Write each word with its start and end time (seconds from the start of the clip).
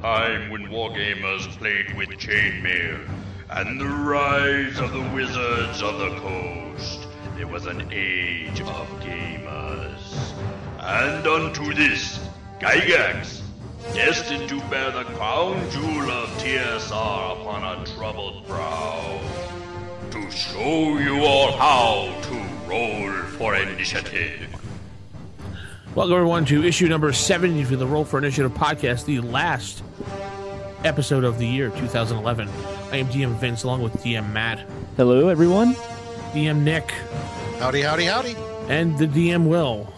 time 0.00 0.48
when 0.48 0.62
wargamers 0.68 1.46
played 1.58 1.94
with 1.94 2.08
chainmail, 2.10 3.06
and 3.50 3.78
the 3.78 3.84
rise 3.84 4.78
of 4.78 4.92
the 4.92 5.10
wizards 5.14 5.82
of 5.82 5.98
the 5.98 6.16
coast. 6.20 7.06
There 7.36 7.46
was 7.46 7.66
an 7.66 7.86
age 7.92 8.60
of 8.62 8.88
gamers. 9.00 10.32
And 10.78 11.26
unto 11.26 11.74
this, 11.74 12.18
Gygax, 12.60 13.42
destined 13.92 14.48
to 14.48 14.60
bear 14.70 14.90
the 14.90 15.04
crown 15.04 15.70
jewel 15.70 16.10
of 16.10 16.30
TSR 16.38 17.40
upon 17.40 17.62
a 17.62 17.84
troubled 17.94 18.46
brow, 18.46 19.20
to 20.12 20.30
show 20.30 20.98
you 20.98 21.24
all 21.24 21.52
how 21.52 22.18
to 22.22 22.34
roll 22.66 23.12
for 23.36 23.54
initiative. 23.54 24.48
Welcome, 25.94 26.14
everyone, 26.14 26.44
to 26.46 26.64
issue 26.64 26.88
number 26.88 27.12
70 27.12 27.64
for 27.64 27.76
the 27.76 27.86
Roll 27.86 28.04
for 28.04 28.18
Initiative 28.18 28.52
podcast, 28.52 29.04
the 29.06 29.20
last 29.20 29.82
episode 30.84 31.24
of 31.24 31.38
the 31.38 31.46
year 31.46 31.70
2011. 31.70 32.48
I 32.92 32.96
am 32.96 33.06
DM 33.08 33.34
Vince 33.38 33.64
along 33.64 33.82
with 33.82 33.92
DM 34.02 34.32
Matt, 34.32 34.66
Hello, 34.96 35.28
everyone. 35.28 35.74
DM 36.32 36.62
Nick, 36.62 36.90
Howdy, 37.58 37.82
howdy, 37.82 38.04
howdy. 38.04 38.36
and 38.68 38.96
the 38.98 39.06
DM 39.06 39.46
Will. 39.46 39.92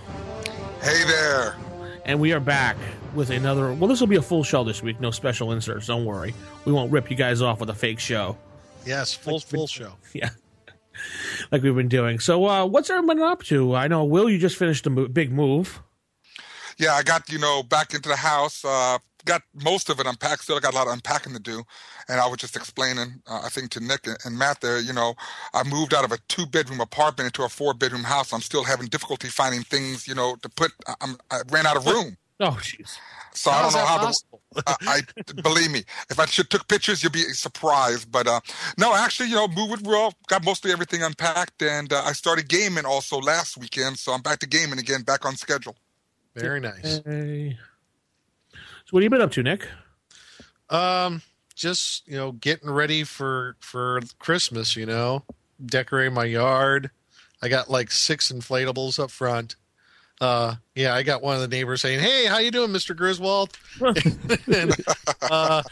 Hey 0.82 1.05
there. 1.06 1.56
And 2.05 2.18
we 2.20 2.32
are 2.32 2.41
back 2.41 2.77
with 3.14 3.30
another. 3.30 3.72
Well, 3.74 3.88
this 3.88 4.00
will 4.00 4.06
be 4.08 4.16
a 4.16 4.22
full 4.22 4.42
show 4.42 4.64
this 4.64 4.82
week, 4.82 5.00
no 5.00 5.10
special 5.10 5.52
inserts, 5.52 5.86
don't 5.86 6.05
worry. 6.05 6.34
We 6.64 6.72
won't 6.72 6.91
rip 6.91 7.10
you 7.10 7.16
guys 7.16 7.42
off 7.42 7.60
with 7.60 7.70
a 7.70 7.74
fake 7.74 8.00
show. 8.00 8.36
Yes, 8.84 9.14
full 9.14 9.41
full 9.41 9.66
show. 9.66 9.92
Yeah. 10.12 10.30
like 11.50 11.62
we've 11.62 11.74
been 11.74 11.88
doing. 11.88 12.19
So, 12.19 12.44
uh, 12.46 12.66
what's 12.66 12.91
everyone 12.91 13.20
up 13.22 13.42
to? 13.44 13.75
I 13.75 13.88
know, 13.88 14.05
Will, 14.05 14.28
you 14.28 14.38
just 14.38 14.56
finished 14.56 14.86
a 14.86 14.91
mo- 14.91 15.08
big 15.08 15.33
move. 15.33 15.80
Yeah, 16.78 16.94
I 16.94 17.03
got, 17.03 17.30
you 17.30 17.38
know, 17.38 17.62
back 17.62 17.94
into 17.94 18.08
the 18.08 18.16
house. 18.16 18.64
Uh, 18.64 18.98
got 19.25 19.42
most 19.55 19.89
of 19.89 20.01
it 20.01 20.06
unpacked. 20.06 20.42
Still 20.42 20.61
got 20.61 20.75
a 20.75 20.77
lot 20.77 20.87
of 20.87 20.92
unpacking 20.92 21.33
to 21.33 21.41
do. 21.41 21.62
And 22.09 22.20
I 22.20 22.27
was 22.27 22.39
just 22.39 22.56
explaining, 22.56 23.23
uh, 23.27 23.42
I 23.45 23.48
think, 23.48 23.70
to 23.73 23.81
Nick 23.81 24.06
and, 24.06 24.17
and 24.25 24.39
Matt 24.39 24.61
there, 24.61 24.81
you 24.81 24.92
know, 24.92 25.15
I 25.55 25.62
moved 25.62 25.95
out 25.95 26.05
of 26.05 26.12
a 26.12 26.19
two 26.28 26.47
bedroom 26.47 26.81
apartment 26.81 27.27
into 27.27 27.45
a 27.45 27.48
four 27.48 27.75
bedroom 27.75 28.05
house. 28.05 28.33
I'm 28.33 28.41
still 28.41 28.65
having 28.65 28.87
difficulty 28.89 29.28
finding 29.28 29.62
things, 29.62 30.06
you 30.06 30.15
know, 30.15 30.37
to 30.43 30.48
put. 30.48 30.73
I, 30.87 30.95
I'm, 31.00 31.17
I 31.31 31.41
ran 31.50 31.67
out 31.67 31.77
of 31.77 31.87
room. 31.87 32.17
Oh, 32.41 32.59
jeez. 32.61 32.98
So 33.34 33.50
How 33.50 33.61
I 33.61 33.62
don't 33.62 33.73
know 33.73 33.87
how 33.87 33.98
possible? 33.98 34.43
to. 34.56 34.62
I, 34.67 34.77
I 34.87 35.00
believe 35.43 35.70
me. 35.70 35.84
If 36.11 36.19
I 36.19 36.27
should 36.27 36.50
took 36.50 36.69
pictures, 36.69 37.03
you'd 37.03 37.12
be 37.12 37.20
surprised. 37.20 38.11
But 38.11 38.27
uh, 38.27 38.41
no, 38.78 38.95
actually, 38.95 39.31
you 39.31 39.37
know, 39.37 39.48
moved 39.48 39.87
well. 39.87 40.12
Got 40.27 40.45
mostly 40.45 40.73
everything 40.73 41.03
unpacked, 41.03 41.62
and 41.62 41.93
uh, 41.93 42.03
I 42.05 42.12
started 42.12 42.48
gaming 42.48 42.84
also 42.84 43.19
last 43.19 43.56
weekend. 43.56 43.98
So 43.98 44.12
I'm 44.12 44.20
back 44.23 44.41
to 44.41 44.47
gaming 44.47 44.78
again, 44.78 45.03
back 45.03 45.25
on 45.25 45.37
schedule. 45.37 45.77
Very 46.34 46.61
nice. 46.61 47.00
Hey. 47.05 47.59
What 48.92 49.02
have 49.02 49.04
you 49.04 49.10
been 49.10 49.22
up 49.22 49.32
to, 49.32 49.42
Nick? 49.42 49.66
Um, 50.68 51.22
just 51.54 52.06
you 52.06 52.14
know, 52.14 52.32
getting 52.32 52.68
ready 52.68 53.04
for 53.04 53.56
for 53.60 54.00
Christmas. 54.18 54.76
You 54.76 54.84
know, 54.84 55.24
decorating 55.64 56.12
my 56.12 56.26
yard. 56.26 56.90
I 57.42 57.48
got 57.48 57.70
like 57.70 57.90
six 57.90 58.30
inflatables 58.30 59.02
up 59.02 59.10
front. 59.10 59.56
Uh, 60.20 60.56
yeah, 60.74 60.94
I 60.94 61.04
got 61.04 61.22
one 61.22 61.34
of 61.34 61.40
the 61.40 61.48
neighbors 61.48 61.80
saying, 61.80 62.00
"Hey, 62.00 62.26
how 62.26 62.36
you 62.36 62.50
doing, 62.50 62.70
Mister 62.70 62.92
Griswold?" 62.92 63.58
and, 63.80 64.76
uh, 65.22 65.62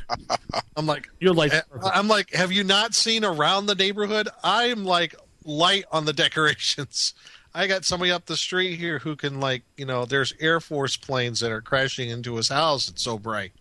I'm 0.75 0.87
like, 0.87 1.11
You're 1.21 1.35
like, 1.35 1.53
I'm 1.85 2.09
like, 2.09 2.33
have 2.33 2.53
you 2.53 2.65
not 2.65 2.95
seen 2.95 3.23
around 3.23 3.67
the 3.67 3.75
neighborhood? 3.75 4.31
I'm 4.43 4.87
like 4.87 5.15
light 5.45 5.85
on 5.93 6.07
the 6.07 6.15
decorations. 6.15 7.13
I 7.55 7.67
got 7.67 7.85
somebody 7.85 8.13
up 8.13 8.27
the 8.27 8.37
street 8.37 8.77
here 8.77 8.99
who 9.01 9.17
can 9.17 9.41
like, 9.41 9.63
you 9.77 9.85
know, 9.85 10.05
there's 10.05 10.33
Air 10.41 10.61
Force 10.61 10.97
planes 10.97 11.41
that 11.41 11.51
are 11.51 11.61
crashing 11.61 12.09
into 12.11 12.37
his 12.37 12.49
house. 12.49 12.89
It's 12.89 13.03
so 13.03 13.19
bright. 13.19 13.53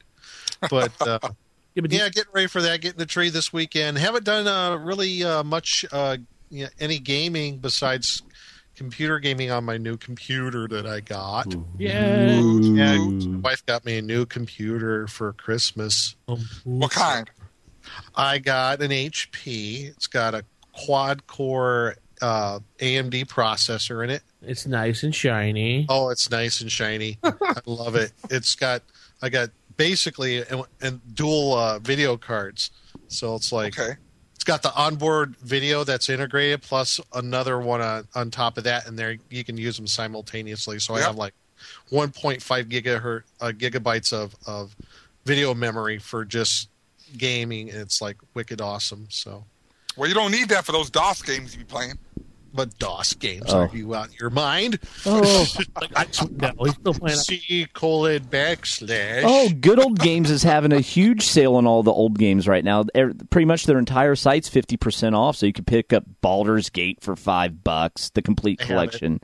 But 0.70 0.92
uh, 1.02 1.20
yeah, 1.24 1.82
but 1.82 1.90
do- 1.90 1.98
yeah, 1.98 2.10
getting 2.10 2.32
ready 2.34 2.48
for 2.48 2.62
that. 2.62 2.82
Getting 2.82 3.00
the 3.00 3.06
tree 3.06 3.30
this 3.30 3.52
weekend. 3.52 3.98
Haven't 3.98 4.26
done 4.26 4.48
uh, 4.48 4.78
really 4.78 5.24
uh, 5.24 5.44
much 5.44 5.86
uh, 5.92 6.18
you 6.50 6.66
know, 6.66 6.70
any 6.80 7.00
gaming 7.00 7.58
besides 7.58 8.22
computer 8.76 9.20
gaming 9.20 9.52
on 9.52 9.66
my 9.66 9.78
new 9.78 9.98
computer 9.98 10.68
that 10.68 10.86
I 10.86 11.02
got. 11.02 11.54
yeah. 11.78 12.40
Yeah, 12.40 12.98
my 12.98 13.40
wife 13.40 13.66
got 13.66 13.84
me 13.86 13.98
a 13.98 14.02
new 14.02 14.26
computer 14.26 15.06
for 15.08 15.34
Christmas. 15.34 16.16
What 16.64 16.92
kind? 16.92 17.30
I 18.16 18.38
got 18.38 18.82
an 18.82 18.92
HP. 18.92 19.86
It's 19.90 20.08
got 20.08 20.34
a 20.34 20.46
quad 20.74 21.28
core 21.28 21.96
uh, 22.22 22.60
AMD 22.80 23.26
processor 23.28 24.04
in 24.04 24.10
it. 24.10 24.22
It's 24.42 24.66
nice 24.66 25.04
and 25.04 25.14
shiny. 25.14 25.86
Oh, 25.90 26.10
it's 26.10 26.30
nice 26.30 26.62
and 26.62 26.72
shiny. 26.72 27.18
I 27.24 27.34
love 27.66 27.96
it. 27.96 28.12
It's 28.30 28.56
got 28.56 28.82
I 29.22 29.30
got 29.30 29.50
basically 29.78 30.44
and, 30.46 30.64
and 30.82 31.02
dual 31.16 31.54
uh, 31.54 31.80
video 31.80 32.18
cards. 32.18 32.72
So 33.08 33.36
it's 33.36 33.52
like 33.52 33.80
Okay. 33.80 33.96
it's 34.36 34.44
got 34.44 34.62
the 34.62 34.74
onboard 34.76 35.36
video 35.38 35.84
that's 35.84 36.10
integrated 36.10 36.62
plus 36.62 37.00
another 37.14 37.60
one 37.60 37.82
on, 37.82 38.08
on 38.16 38.32
top 38.32 38.58
of 38.58 38.64
that, 38.66 38.88
and 38.88 38.98
there 38.98 39.18
you 39.30 39.44
can 39.44 39.58
use 39.58 39.76
them 39.78 39.88
simultaneously. 39.88 40.80
So 40.80 40.96
I 40.96 41.02
have 41.02 41.16
like 41.16 41.34
1.5 41.92 42.42
gigahertz 42.70 43.24
uh, 43.42 43.52
gigabytes 43.56 44.14
of 44.14 44.36
of 44.48 44.76
video 45.26 45.54
memory 45.54 45.98
for 46.00 46.24
just 46.26 46.70
gaming. 47.18 47.70
And 47.70 47.80
it's 47.82 48.02
like 48.02 48.18
wicked 48.34 48.62
awesome. 48.62 49.08
So. 49.10 49.46
Well, 49.98 50.08
you 50.08 50.16
don't 50.16 50.32
need 50.32 50.50
that 50.50 50.66
for 50.66 50.72
those 50.72 50.90
DOS 50.90 51.22
games 51.22 51.54
you 51.54 51.60
be 51.60 51.66
playing. 51.66 51.94
But 52.52 52.80
DOS 52.80 53.14
games, 53.14 53.46
Oh. 53.50 53.60
are 53.60 53.70
you 53.76 53.94
out 53.94 54.10
your 54.20 54.32
mind? 54.32 54.80
Oh, 55.06 55.46
I, 55.96 56.06
no, 56.32 56.52
he's 56.64 56.74
still 56.74 56.94
playing. 56.96 57.18
C 57.18 57.68
colon 57.74 58.24
backslash. 58.24 59.22
Oh, 59.24 59.50
Good 59.62 59.78
Old 59.78 60.00
Games 60.00 60.32
is 60.32 60.42
having 60.42 60.74
a 60.74 60.80
huge 60.80 61.28
sale 61.28 61.56
on 61.58 61.68
all 61.68 61.84
the 61.84 61.92
old 61.94 62.18
games 62.18 62.48
right 62.48 62.64
now. 62.64 62.86
Pretty 63.30 63.46
much 63.46 63.66
their 63.66 63.78
entire 63.78 64.16
site's 64.16 64.50
fifty 64.50 64.78
percent 64.78 65.14
off, 65.14 65.36
so 65.36 65.46
you 65.46 65.54
can 65.54 65.64
pick 65.66 65.94
up 65.94 66.06
Baldur's 66.22 66.72
Gate 66.72 67.02
for 67.02 67.16
five 67.16 67.64
bucks, 67.64 68.10
the 68.16 68.24
complete 68.24 68.60
I 68.64 68.66
collection. 68.66 69.20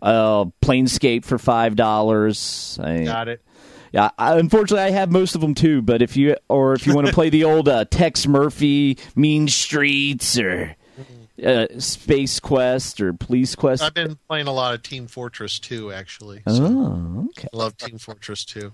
Uh, 0.00 0.44
Planescape 0.64 1.24
for 1.24 1.38
five 1.38 1.74
dollars. 1.74 2.78
got 2.80 3.26
it. 3.26 3.42
Yeah, 3.92 4.10
I, 4.18 4.38
unfortunately, 4.38 4.84
I 4.84 4.90
have 4.90 5.10
most 5.10 5.34
of 5.34 5.40
them 5.40 5.54
too. 5.54 5.82
But 5.82 6.02
if 6.02 6.16
you 6.16 6.36
or 6.48 6.72
if 6.72 6.86
you 6.86 6.94
want 6.94 7.06
to 7.06 7.12
play 7.12 7.28
the 7.28 7.44
old 7.44 7.68
uh, 7.68 7.84
Tex 7.84 8.26
Murphy, 8.26 8.98
Mean 9.14 9.48
Streets, 9.48 10.38
or 10.38 10.74
uh, 11.44 11.66
Space 11.78 12.40
Quest 12.40 13.00
or 13.00 13.12
Police 13.12 13.54
Quest. 13.54 13.82
I've 13.82 13.94
been 13.94 14.18
playing 14.28 14.46
a 14.46 14.52
lot 14.52 14.74
of 14.74 14.82
Team 14.82 15.06
Fortress 15.06 15.58
2, 15.58 15.92
actually. 15.92 16.42
So 16.46 16.64
oh, 16.64 17.26
okay. 17.30 17.48
I 17.52 17.56
love 17.56 17.76
Team 17.76 17.98
Fortress 17.98 18.44
2. 18.44 18.72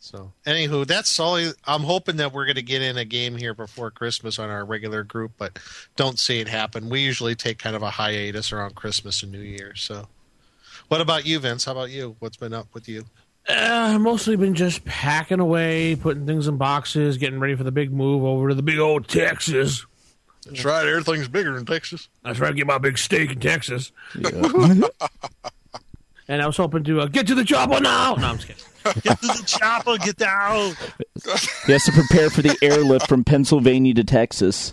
So, 0.00 0.32
anywho, 0.46 0.86
that's 0.86 1.18
all. 1.18 1.36
I'm 1.64 1.82
hoping 1.82 2.16
that 2.16 2.32
we're 2.32 2.44
going 2.44 2.56
to 2.56 2.62
get 2.62 2.82
in 2.82 2.96
a 2.98 3.04
game 3.04 3.36
here 3.36 3.52
before 3.52 3.90
Christmas 3.90 4.38
on 4.38 4.48
our 4.48 4.64
regular 4.64 5.02
group, 5.02 5.32
but 5.38 5.58
don't 5.96 6.20
see 6.20 6.38
it 6.38 6.46
happen. 6.46 6.88
We 6.88 7.00
usually 7.00 7.34
take 7.34 7.58
kind 7.58 7.74
of 7.74 7.82
a 7.82 7.90
hiatus 7.90 8.52
around 8.52 8.76
Christmas 8.76 9.24
and 9.24 9.32
New 9.32 9.40
Year. 9.40 9.74
So, 9.74 10.06
what 10.86 11.00
about 11.00 11.26
you, 11.26 11.40
Vince? 11.40 11.64
How 11.64 11.72
about 11.72 11.90
you? 11.90 12.14
What's 12.20 12.36
been 12.36 12.54
up 12.54 12.68
with 12.74 12.88
you? 12.88 13.06
Uh, 13.48 13.98
mostly 13.98 14.36
been 14.36 14.54
just 14.54 14.84
packing 14.84 15.40
away, 15.40 15.96
putting 15.96 16.26
things 16.26 16.48
in 16.48 16.56
boxes, 16.58 17.16
getting 17.16 17.40
ready 17.40 17.54
for 17.54 17.64
the 17.64 17.72
big 17.72 17.90
move 17.92 18.22
over 18.24 18.48
to 18.50 18.54
the 18.54 18.62
big 18.62 18.78
old 18.78 19.08
Texas. 19.08 19.86
That's 20.46 20.64
right. 20.64 20.86
Everything's 20.86 21.28
bigger 21.28 21.56
in 21.56 21.64
Texas. 21.64 22.08
I 22.24 22.30
was 22.30 22.38
trying 22.38 22.52
to 22.52 22.56
get 22.56 22.66
my 22.66 22.78
big 22.78 22.98
steak 22.98 23.30
in 23.32 23.40
Texas, 23.40 23.92
Yeah. 24.14 24.30
and 26.28 26.42
I 26.42 26.46
was 26.46 26.56
hoping 26.56 26.84
to 26.84 27.00
uh, 27.02 27.06
get 27.06 27.26
to 27.28 27.34
the 27.34 27.44
chopper 27.44 27.80
now. 27.80 28.14
No, 28.14 28.26
I'm 28.28 28.38
just 28.38 28.48
kidding. 28.48 28.64
Get 29.02 29.20
to 29.20 29.26
the 29.26 29.42
chopper. 29.44 29.98
Get 29.98 30.16
down. 30.16 30.74
he 31.66 31.72
has 31.72 31.84
to 31.84 31.92
prepare 31.92 32.30
for 32.30 32.40
the 32.40 32.56
airlift 32.62 33.06
from 33.06 33.22
Pennsylvania 33.22 33.92
to 33.94 34.04
Texas. 34.04 34.72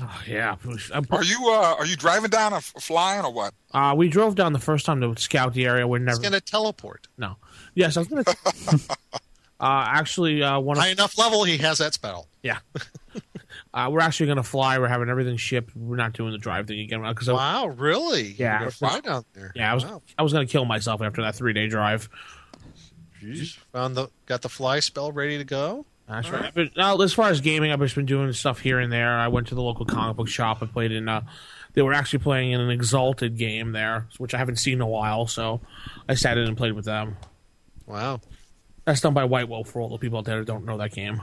Oh, 0.00 0.22
yeah, 0.28 0.54
I'm, 0.92 1.06
Are 1.10 1.24
you 1.24 1.48
uh, 1.48 1.74
are 1.78 1.86
you 1.86 1.96
driving 1.96 2.30
down 2.30 2.52
or 2.52 2.60
flying 2.60 3.24
or 3.24 3.32
what? 3.32 3.54
uh, 3.72 3.94
we 3.96 4.08
drove 4.08 4.34
down 4.36 4.52
the 4.52 4.58
first 4.60 4.86
time 4.86 5.00
to 5.00 5.20
scout 5.20 5.54
the 5.54 5.64
area. 5.66 5.88
We're 5.88 5.98
never 5.98 6.20
going 6.20 6.32
to 6.32 6.40
teleport. 6.40 7.08
no. 7.18 7.36
Yes, 7.76 7.96
I 7.96 8.00
was 8.00 8.08
gonna. 8.08 8.24
uh, 9.60 9.84
actually, 9.88 10.42
uh, 10.42 10.58
one 10.58 10.76
of 10.76 10.82
High 10.82 10.90
enough 10.90 11.16
level, 11.16 11.44
he 11.44 11.58
has 11.58 11.78
that 11.78 11.94
spell. 11.94 12.26
yeah. 12.42 12.58
Uh, 13.72 13.90
we're 13.90 14.00
actually 14.00 14.26
going 14.26 14.36
to 14.36 14.42
fly. 14.42 14.78
We're 14.78 14.88
having 14.88 15.08
everything 15.10 15.36
shipped. 15.36 15.76
We're 15.76 15.96
not 15.96 16.14
doing 16.14 16.32
the 16.32 16.38
drive 16.38 16.66
thing 16.66 16.80
again 16.80 17.02
because 17.02 17.28
Wow, 17.28 17.66
really? 17.66 18.32
Yeah. 18.32 18.62
You're 18.62 18.70
fly 18.70 19.00
down 19.00 19.24
there. 19.34 19.52
yeah, 19.54 19.70
I 19.70 19.74
was 19.74 19.84
Wow. 19.84 20.02
I 20.18 20.22
was 20.22 20.32
going 20.32 20.46
to 20.46 20.50
kill 20.50 20.64
myself 20.64 21.02
after 21.02 21.20
that 21.22 21.34
three 21.34 21.52
day 21.52 21.68
drive. 21.68 22.08
Jeez. 23.22 23.58
Found 23.72 23.96
the 23.96 24.08
got 24.26 24.42
the 24.42 24.48
fly 24.48 24.80
spell 24.80 25.12
ready 25.12 25.36
to 25.38 25.44
go. 25.44 25.84
That's 26.08 26.30
right. 26.30 26.52
But 26.54 26.76
now, 26.76 26.96
as 26.98 27.12
far 27.12 27.28
as 27.28 27.40
gaming, 27.40 27.72
I've 27.72 27.80
just 27.80 27.94
been 27.96 28.06
doing 28.06 28.32
stuff 28.32 28.60
here 28.60 28.78
and 28.78 28.92
there. 28.92 29.10
I 29.18 29.28
went 29.28 29.48
to 29.48 29.54
the 29.54 29.62
local 29.62 29.84
comic 29.84 30.16
book 30.16 30.28
shop 30.28 30.62
I 30.62 30.66
played 30.66 30.92
in. 30.92 31.08
Uh, 31.08 31.22
they 31.74 31.82
were 31.82 31.92
actually 31.92 32.20
playing 32.20 32.52
in 32.52 32.60
an 32.60 32.70
Exalted 32.70 33.36
game 33.36 33.72
there, 33.72 34.06
which 34.18 34.32
I 34.32 34.38
haven't 34.38 34.56
seen 34.56 34.74
in 34.74 34.80
a 34.80 34.86
while. 34.86 35.26
So 35.26 35.60
I 36.08 36.14
sat 36.14 36.38
in 36.38 36.46
and 36.46 36.56
played 36.56 36.72
with 36.72 36.84
them. 36.84 37.16
Wow. 37.86 38.20
That's 38.84 39.00
done 39.00 39.14
by 39.14 39.24
White 39.24 39.48
Wolf 39.48 39.68
for 39.68 39.80
all 39.80 39.88
the 39.88 39.98
people 39.98 40.18
out 40.18 40.24
there 40.24 40.38
that 40.38 40.46
don't 40.46 40.64
know 40.64 40.78
that 40.78 40.92
game. 40.92 41.20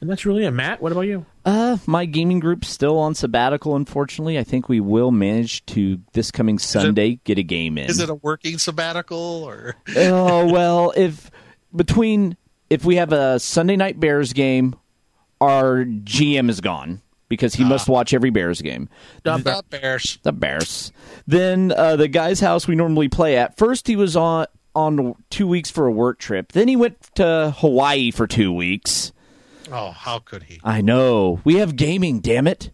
And 0.00 0.08
that's 0.08 0.24
really 0.24 0.44
it. 0.44 0.52
Matt, 0.52 0.80
what 0.80 0.92
about 0.92 1.02
you? 1.02 1.26
Uh, 1.44 1.78
my 1.86 2.04
gaming 2.04 2.38
group's 2.38 2.68
still 2.68 2.98
on 2.98 3.14
sabbatical. 3.14 3.74
Unfortunately, 3.74 4.38
I 4.38 4.44
think 4.44 4.68
we 4.68 4.78
will 4.78 5.10
manage 5.10 5.66
to 5.66 6.00
this 6.12 6.30
coming 6.30 6.58
Sunday 6.58 7.20
get 7.24 7.38
a 7.38 7.42
game 7.42 7.78
in. 7.78 7.90
Is 7.90 7.98
it 7.98 8.08
a 8.08 8.14
working 8.14 8.58
sabbatical 8.58 9.18
or 9.18 9.74
oh 9.96 10.46
well, 10.52 10.92
if 10.96 11.30
between 11.74 12.36
if 12.70 12.84
we 12.84 12.96
have 12.96 13.12
a 13.12 13.40
Sunday 13.40 13.74
night 13.74 13.98
Bears 13.98 14.32
game, 14.32 14.76
our 15.40 15.84
GM 15.84 16.48
is 16.48 16.60
gone 16.60 17.02
because 17.28 17.54
he 17.54 17.64
must 17.64 17.88
watch 17.88 18.14
every 18.14 18.30
Bears 18.30 18.62
game. 18.62 18.88
The 19.24 19.62
Bears. 19.68 20.18
The 20.22 20.32
Bears. 20.32 20.92
Then 21.26 21.72
uh, 21.72 21.96
the 21.96 22.08
guy's 22.08 22.40
house 22.40 22.66
we 22.66 22.74
normally 22.76 23.08
play 23.08 23.36
at. 23.36 23.56
First, 23.56 23.86
he 23.86 23.96
was 23.96 24.16
on 24.16 24.46
on 24.74 25.14
two 25.30 25.46
weeks 25.46 25.70
for 25.70 25.86
a 25.86 25.92
work 25.92 26.18
trip. 26.18 26.52
Then 26.52 26.68
he 26.68 26.76
went 26.76 27.00
to 27.16 27.54
Hawaii 27.58 28.10
for 28.10 28.26
two 28.26 28.52
weeks. 28.52 29.12
Oh, 29.70 29.90
how 29.90 30.18
could 30.20 30.44
he? 30.44 30.60
I 30.64 30.80
know 30.80 31.40
we 31.44 31.56
have 31.56 31.76
gaming. 31.76 32.20
Damn 32.20 32.46
it! 32.46 32.70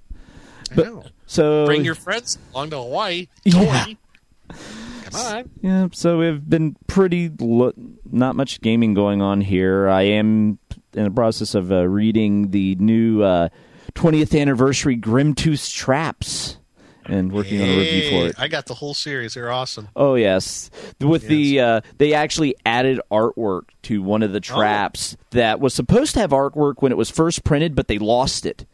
I 0.70 0.76
know. 0.76 1.04
So 1.26 1.66
Bring 1.66 1.84
your 1.84 1.94
friends 1.94 2.38
along 2.52 2.70
to 2.70 2.76
Hawaii. 2.78 3.28
Yeah. 3.44 3.86
Come 4.48 5.14
on. 5.14 5.50
Yeah, 5.62 5.88
so 5.92 6.18
we've 6.18 6.48
been 6.48 6.76
pretty 6.86 7.30
lo- 7.38 7.72
not 8.10 8.36
much 8.36 8.60
gaming 8.60 8.94
going 8.94 9.22
on 9.22 9.40
here. 9.40 9.88
I 9.88 10.02
am 10.02 10.58
in 10.92 11.04
the 11.04 11.10
process 11.10 11.54
of 11.54 11.72
uh, 11.72 11.88
reading 11.88 12.50
the 12.50 12.74
new 12.76 13.22
uh, 13.22 13.48
20th 13.94 14.38
anniversary 14.38 14.96
Grimtooth 14.96 15.72
Traps 15.72 16.58
and 17.06 17.32
working 17.32 17.60
on 17.60 17.68
a 17.68 17.76
review 17.78 18.10
for 18.10 18.26
it. 18.28 18.34
I 18.38 18.48
got 18.48 18.66
the 18.66 18.74
whole 18.74 18.94
series. 18.94 19.34
They're 19.34 19.50
awesome. 19.50 19.88
Oh 19.96 20.14
yes, 20.14 20.70
with 21.00 21.26
the 21.28 21.60
uh, 21.60 21.80
they 21.98 22.14
actually 22.14 22.54
added 22.66 23.00
artwork 23.10 23.64
to 23.82 24.02
one 24.02 24.22
of 24.22 24.32
the 24.32 24.40
traps 24.40 25.16
that 25.30 25.60
was 25.60 25.74
supposed 25.74 26.14
to 26.14 26.20
have 26.20 26.30
artwork 26.30 26.74
when 26.80 26.92
it 26.92 26.96
was 26.96 27.10
first 27.10 27.44
printed, 27.44 27.74
but 27.74 27.88
they 27.88 27.98
lost 27.98 28.46
it. 28.46 28.66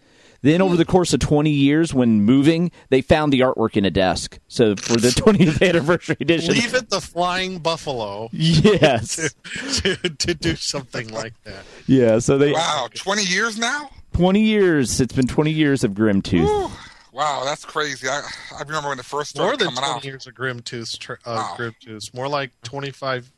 Then 0.43 0.63
over 0.63 0.75
the 0.75 0.87
course 0.87 1.13
of 1.13 1.21
20 1.21 1.51
years, 1.51 1.93
when 1.93 2.23
moving, 2.23 2.71
they 2.89 3.03
found 3.03 3.31
the 3.31 3.41
artwork 3.41 3.77
in 3.77 3.85
a 3.85 3.91
desk. 3.91 4.39
So 4.49 4.75
for 4.75 4.95
the 4.95 5.09
20th 5.09 5.61
anniversary 5.69 6.17
edition, 6.19 6.55
Leave 6.55 6.75
it 6.75 6.89
the 6.89 7.03
flying 7.03 7.59
buffalo 7.59 8.31
yes, 8.33 9.35
to, 9.83 9.97
to 9.97 10.33
do 10.35 10.57
something 10.57 11.09
like 11.13 11.35
that. 11.45 11.63
yeah. 11.87 12.21
So 12.21 12.39
they 12.39 12.53
Wow, 12.53 12.89
20 12.95 13.23
years 13.23 13.59
now? 13.59 13.91
20 14.15 14.41
years. 14.41 14.99
It's 14.99 15.15
been 15.15 15.27
20 15.27 15.51
years 15.51 15.85
of 15.85 15.93
Grimtooth. 15.93 16.41
Whew. 16.47 16.71
Wow, 17.13 17.43
that's 17.45 17.65
crazy. 17.65 18.09
I, 18.09 18.21
I 18.57 18.63
remember 18.63 18.89
when 18.89 18.97
the 18.99 19.03
first 19.03 19.37
More 19.37 19.47
started 19.49 19.61
than 19.61 19.75
coming 19.75 19.91
20 19.91 19.97
out. 19.99 20.05
years 20.05 20.27
of 20.27 20.35
Grim 20.35 20.61
Tooth. 20.61 20.99
Tr- 20.99 21.15
uh, 21.25 21.35
Wow. 21.37 21.55
Grim 21.57 21.75
Tooths. 21.81 22.15
More 22.15 22.29
like 22.29 22.51
25, 22.63 23.31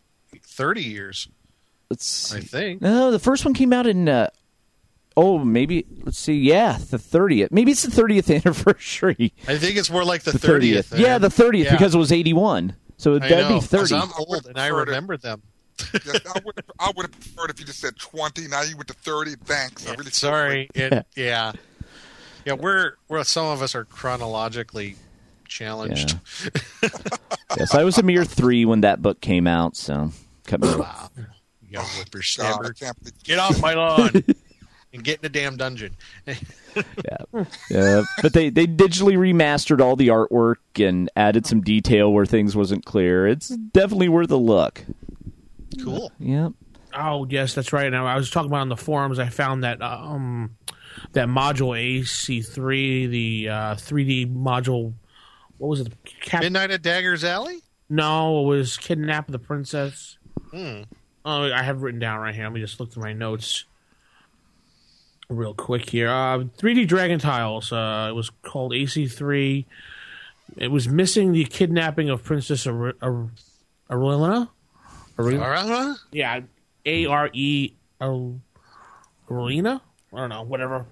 30 0.42 0.82
years, 0.82 1.28
Let's 1.90 2.32
I 2.34 2.40
think. 2.40 2.80
No, 2.82 3.10
the 3.10 3.18
first 3.18 3.44
one 3.44 3.52
came 3.54 3.72
out 3.72 3.86
in. 3.86 4.08
Uh, 4.08 4.28
oh, 5.16 5.38
maybe 5.38 5.84
let's 6.04 6.18
see. 6.18 6.34
Yeah, 6.38 6.78
the 6.90 6.96
30th. 6.96 7.50
Maybe 7.50 7.72
it's 7.72 7.82
the 7.82 7.90
30th 8.02 8.34
anniversary. 8.44 9.32
I 9.46 9.58
think 9.58 9.76
it's 9.76 9.90
more 9.90 10.04
like 10.04 10.22
the, 10.22 10.32
The 10.32 10.38
30th. 10.38 10.98
Yeah, 10.98 11.18
the 11.18 11.28
30th 11.28 11.64
Yeah. 11.64 11.70
because 11.72 11.94
it 11.94 11.98
was 11.98 12.10
81. 12.12 12.74
So 12.96 13.16
I 13.16 13.18
that'd 13.18 13.38
know, 13.38 13.48
be 13.48 13.54
'cause 13.54 13.66
30. 13.90 13.94
I'm 13.96 14.08
old 14.18 14.46
and 14.46 14.58
I 14.58 14.68
Preferred 14.68 14.82
it. 14.88 14.90
remember 14.90 15.16
them. 15.18 15.42
Yes, 15.92 16.20
I 16.26 16.40
would 16.44 16.54
have 16.56 16.64
I 16.78 16.92
would 16.96 17.06
have 17.06 17.12
preferred 17.12 17.50
if 17.50 17.58
you 17.60 17.66
just 17.66 17.80
said 17.80 17.96
20. 17.98 18.48
Now 18.48 18.62
you 18.62 18.76
went 18.76 18.88
to 18.88 18.94
30. 18.94 19.34
Thanks. 19.44 19.86
I 19.86 19.94
really 19.94 20.10
Sorry. 20.12 20.70
It, 20.74 21.04
yeah. 21.16 21.52
Yeah, 22.44 22.54
we're, 22.54 22.94
we're 23.08 23.22
some 23.24 23.46
of 23.46 23.62
us 23.62 23.74
are 23.74 23.84
chronologically 23.84 24.96
challenged. 25.46 26.18
yes, 27.56 27.74
I 27.74 27.84
was 27.84 27.98
a 27.98 28.02
mere 28.02 28.24
three 28.24 28.64
when 28.64 28.80
that 28.80 29.02
book 29.02 29.20
came 29.20 29.46
out. 29.46 29.76
So 29.76 30.10
cut 30.46 30.60
me 30.60 30.68
off. 30.68 30.78
Wow. 30.78 31.10
You 31.62 31.72
got 31.72 31.82
God, 31.84 31.90
I 31.90 31.98
whippersnapper. 31.98 32.72
can't 32.72 33.24
Get 33.24 33.38
off 33.38 33.60
my 33.60 33.74
lawn 33.74 34.10
and 34.92 35.04
get 35.04 35.16
in 35.16 35.22
the 35.22 35.28
damn 35.28 35.56
dungeon. 35.56 35.96
Yeah, 36.74 37.44
yeah. 37.68 38.02
But 38.22 38.32
they 38.32 38.48
they 38.48 38.66
digitally 38.66 39.18
remastered 39.18 39.82
all 39.82 39.94
the 39.94 40.08
artwork 40.08 40.56
and 40.76 41.10
added 41.14 41.44
some 41.44 41.60
detail 41.60 42.10
where 42.10 42.24
things 42.24 42.56
wasn't 42.56 42.86
clear. 42.86 43.26
It's 43.26 43.48
definitely 43.48 44.08
worth 44.08 44.30
a 44.30 44.36
look. 44.36 44.82
Cool. 45.84 46.10
Yeah. 46.18 46.48
Oh 46.94 47.26
yes, 47.28 47.52
that's 47.52 47.74
right. 47.74 47.90
Now 47.92 48.06
I 48.06 48.16
was 48.16 48.30
talking 48.30 48.48
about 48.48 48.62
on 48.62 48.70
the 48.70 48.78
forums. 48.78 49.18
I 49.18 49.28
found 49.28 49.64
that 49.64 49.82
um, 49.82 50.56
that 51.12 51.28
module 51.28 51.76
AC3, 51.78 53.10
the 53.10 53.48
uh, 53.48 53.74
3D 53.74 54.34
module. 54.34 54.92
What 55.58 55.68
was 55.68 55.80
it? 55.80 55.92
Cap- 56.22 56.42
Midnight 56.42 56.70
at 56.70 56.82
Dagger's 56.82 57.24
Alley? 57.24 57.60
no, 57.88 58.40
it 58.40 58.46
was 58.56 58.76
Kidnap 58.78 59.28
the 59.30 59.38
Princess. 59.38 60.16
Hmm. 60.50 60.82
Oh, 61.24 61.52
I 61.52 61.62
have 61.62 61.82
written 61.82 62.00
down 62.00 62.20
right 62.20 62.34
here. 62.34 62.44
Let 62.44 62.52
me 62.52 62.60
just 62.60 62.80
look 62.80 62.92
through 62.92 63.04
my 63.04 63.12
notes 63.12 63.64
real 65.28 65.54
quick 65.54 65.88
here. 65.88 66.08
Uh, 66.10 66.38
3D 66.58 66.86
Dragon 66.88 67.18
Tiles. 67.18 67.72
Uh, 67.72 68.08
it 68.10 68.14
was 68.14 68.30
called 68.42 68.72
AC3. 68.72 69.64
It 70.56 70.68
was 70.68 70.88
missing 70.88 71.32
the 71.32 71.44
kidnapping 71.44 72.10
of 72.10 72.24
Princess 72.24 72.66
Ar- 72.66 72.94
Ar- 73.00 73.30
Arelina. 73.90 74.48
Arelina? 75.16 75.40
Alright. 75.42 75.96
Yeah, 76.10 76.40
A 76.84 77.06
R 77.06 77.30
E 77.32 77.72
Arena. 79.30 79.80
I 80.14 80.18
don't 80.20 80.28
know, 80.28 80.42
whatever. 80.42 80.86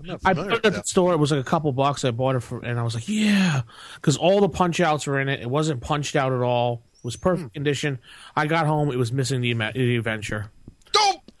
I'm 0.00 0.06
not 0.06 0.20
I 0.24 0.34
familiar 0.34 0.50
bought 0.50 0.58
it 0.58 0.66
at 0.66 0.72
the 0.74 0.82
store. 0.84 1.12
It 1.12 1.16
was 1.16 1.32
like 1.32 1.40
a 1.40 1.44
couple 1.44 1.72
bucks. 1.72 2.04
I 2.04 2.10
bought 2.10 2.36
it 2.36 2.40
for, 2.40 2.60
and 2.60 2.78
I 2.78 2.82
was 2.82 2.94
like, 2.94 3.08
yeah, 3.08 3.62
because 3.96 4.16
all 4.16 4.40
the 4.40 4.48
punch 4.48 4.80
outs 4.80 5.06
were 5.06 5.20
in 5.20 5.28
it. 5.28 5.40
It 5.40 5.50
wasn't 5.50 5.80
punched 5.80 6.16
out 6.16 6.32
at 6.32 6.42
all. 6.42 6.82
It 6.94 7.04
was 7.04 7.16
perfect 7.16 7.50
hmm. 7.50 7.54
condition. 7.54 7.98
I 8.34 8.46
got 8.46 8.66
home. 8.66 8.90
It 8.90 8.96
was 8.96 9.12
missing 9.12 9.40
the, 9.40 9.52
the 9.52 9.96
adventure. 9.96 10.50
Don't. 10.92 11.20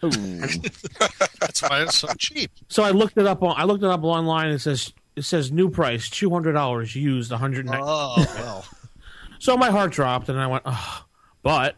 That's 1.40 1.62
why 1.62 1.82
it's 1.82 1.96
so 1.96 2.08
cheap. 2.18 2.50
So 2.68 2.82
I 2.82 2.90
looked 2.90 3.16
it 3.16 3.26
up 3.26 3.42
on. 3.42 3.54
I 3.56 3.64
looked 3.64 3.82
it 3.82 3.90
up 3.90 4.04
online. 4.04 4.50
It 4.50 4.58
says 4.58 4.92
it 5.14 5.22
says 5.22 5.50
new 5.50 5.70
price 5.70 6.10
two 6.10 6.30
hundred 6.30 6.52
dollars 6.52 6.94
used 6.94 7.30
one 7.30 7.40
hundred. 7.40 7.68
Oh, 7.72 8.14
well. 8.36 8.64
So 9.38 9.56
my 9.56 9.70
heart 9.70 9.92
dropped, 9.92 10.28
and 10.28 10.38
I 10.38 10.46
went, 10.46 10.62
oh. 10.66 11.04
but 11.42 11.76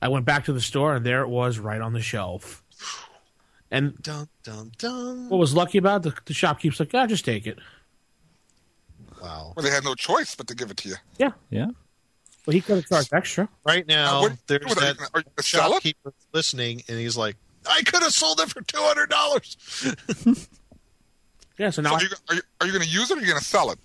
I 0.00 0.08
went 0.08 0.24
back 0.24 0.46
to 0.46 0.52
the 0.52 0.60
store, 0.60 0.96
and 0.96 1.06
there 1.06 1.22
it 1.22 1.28
was, 1.28 1.58
right 1.58 1.80
on 1.80 1.92
the 1.92 2.00
shelf. 2.00 2.61
And 3.72 3.96
Dun, 4.02 4.28
dun, 4.44 4.70
dun. 4.78 5.28
what 5.30 5.38
was 5.38 5.54
lucky 5.54 5.78
about 5.78 6.04
it, 6.06 6.14
the, 6.14 6.20
the 6.26 6.34
shopkeeper's 6.34 6.78
like, 6.78 6.92
"Yeah, 6.92 7.06
just 7.06 7.24
take 7.24 7.46
it." 7.46 7.58
Wow. 9.20 9.54
Well, 9.56 9.64
they 9.64 9.70
had 9.70 9.82
no 9.82 9.94
choice 9.94 10.34
but 10.34 10.46
to 10.48 10.54
give 10.54 10.70
it 10.70 10.76
to 10.78 10.88
you. 10.90 10.96
Yeah, 11.18 11.30
Yeah. 11.50 11.66
Well, 12.44 12.52
he 12.54 12.60
could 12.60 12.76
have 12.76 12.86
charged 12.86 13.14
extra. 13.14 13.48
Right 13.64 13.86
now, 13.86 14.18
Uh, 14.18 14.22
what- 14.22 14.46
there's 14.48 14.64
what, 14.66 14.76
are 14.76 14.80
that 14.80 14.96
gonna- 14.98 15.10
are 15.14 15.20
you 15.20 15.24
gonna 15.36 15.42
sell 15.42 15.70
it? 15.70 15.74
shopkeeper 15.74 16.12
listening, 16.34 16.82
and 16.88 16.98
he's 16.98 17.16
like, 17.16 17.36
I 17.66 17.82
could 17.82 18.02
have 18.02 18.12
sold 18.12 18.40
it 18.40 18.50
for 18.50 18.60
$200. 18.62 20.48
Yeah, 21.58 21.68
so 21.70 21.82
So 21.82 21.88
now 21.88 21.94
are 21.94 22.02
you, 22.02 22.08
are 22.30 22.34
you, 22.34 22.40
are 22.60 22.66
you 22.66 22.72
going 22.72 22.82
to 22.84 22.90
use 22.90 23.10
it 23.10 23.14
or 23.14 23.18
are 23.18 23.20
you 23.20 23.26
going 23.28 23.38
to 23.38 23.44
sell 23.44 23.70
it? 23.70 23.78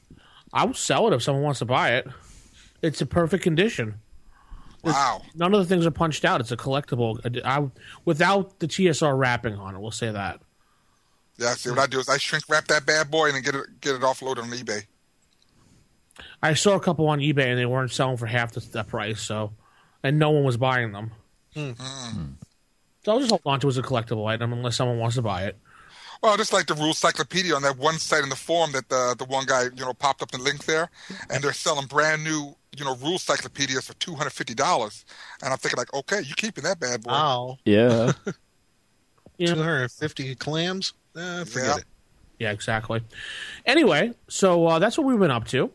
I 0.53 0.63
will 0.65 0.73
sell 0.73 1.05
it 1.07 1.13
if 1.13 1.21
someone 1.21 1.43
wants 1.43 1.59
to 1.59 1.65
buy 1.65 1.95
it. 1.97 2.07
It's 2.81 3.01
in 3.01 3.07
perfect 3.07 3.43
condition. 3.43 3.95
Wow. 4.94 5.22
None 5.36 5.53
of 5.53 5.60
the 5.60 5.65
things 5.65 5.86
are 5.86 5.91
punched 5.91 6.25
out. 6.25 6.41
It's 6.41 6.51
a 6.51 6.58
collectible. 6.58 7.20
I, 7.46 7.70
without 8.06 8.60
the 8.60 8.67
TSR 8.67 9.17
wrapping 9.17 9.56
on 9.56 9.75
it, 9.75 9.79
we'll 9.79 9.91
say 9.91 10.12
that. 10.12 10.39
Yeah, 11.38 11.53
see 11.53 11.70
what 11.70 11.79
I 11.79 11.88
do 11.88 12.00
is 12.00 12.10
I 12.10 12.17
shrink 12.17 12.46
wrap 12.50 12.67
that 12.67 12.86
bad 12.86 13.12
boy 13.12 13.27
and 13.27 13.36
then 13.36 13.44
get 13.44 13.56
it 13.56 13.82
get 13.82 13.96
it 13.96 14.01
offloaded 14.01 14.44
on 14.44 14.50
eBay. 14.50 14.86
I 16.41 16.56
saw 16.56 16.75
a 16.75 16.79
couple 16.79 17.08
on 17.08 17.20
eBay 17.20 17.46
and 17.46 17.60
they 17.60 17.65
weren't 17.65 17.91
selling 17.91 18.17
for 18.17 18.25
half 18.25 18.53
the, 18.53 18.60
the 18.60 18.84
price, 18.84 19.22
so 19.22 19.53
and 20.03 20.17
no 20.17 20.32
one 20.32 20.44
was 20.44 20.58
buying 20.58 20.91
them. 20.91 21.12
Hmm. 21.53 21.72
Hmm. 21.77 22.25
So 23.06 23.12
I'll 23.12 23.20
just 23.20 23.29
hold 23.29 23.41
on 23.46 23.60
to 23.60 23.67
it 23.67 23.70
as 23.70 23.77
a 23.77 23.84
collectible 23.84 24.27
item 24.27 24.51
unless 24.51 24.75
someone 24.75 24.98
wants 24.98 25.15
to 25.15 25.22
buy 25.22 25.46
it. 25.46 25.58
Well, 26.24 26.36
just 26.38 26.51
like 26.53 26.67
the 26.67 26.74
Rules 26.75 26.97
Cyclopedia 26.97 27.53
on 27.55 27.62
that 27.63 27.77
one 27.77 28.00
site 28.00 28.24
in 28.24 28.29
the 28.29 28.36
forum 28.36 28.71
that 28.74 28.89
the 28.89 29.15
the 29.17 29.25
one 29.25 29.45
guy 29.45 29.63
you 29.63 29.86
know 29.86 29.93
popped 29.93 30.21
up 30.21 30.31
the 30.31 30.38
link 30.39 30.65
there, 30.65 30.89
and 31.29 31.43
they're 31.43 31.53
selling 31.53 31.86
brand 31.88 32.24
new 32.24 32.55
you 32.77 32.86
know 32.86 32.95
Rules 32.97 33.24
Cyclopedias 33.24 33.86
for 33.88 33.93
two 33.95 34.15
hundred 34.15 34.31
fifty 34.31 34.53
dollars, 34.53 35.05
and 35.43 35.51
I'm 35.51 35.57
thinking 35.59 35.77
like, 35.77 35.93
okay, 35.93 36.21
you 36.21 36.33
keeping 36.36 36.63
that 36.63 36.79
bad 36.79 37.03
boy? 37.03 37.12
Wow. 37.12 37.57
Yeah. 37.65 38.13
Yeah. 39.39 39.53
250 39.53 40.33
clams? 40.33 40.93
Eh, 41.15 41.43
forget 41.43 41.67
Yeah. 41.67 41.75
it. 41.77 41.83
Yeah, 42.39 42.51
exactly. 42.51 43.01
Anyway, 43.67 44.13
so 44.27 44.65
uh, 44.65 44.79
that's 44.79 44.97
what 44.97 45.05
we've 45.05 45.19
been 45.19 45.29
up 45.29 45.45
to. 45.50 45.71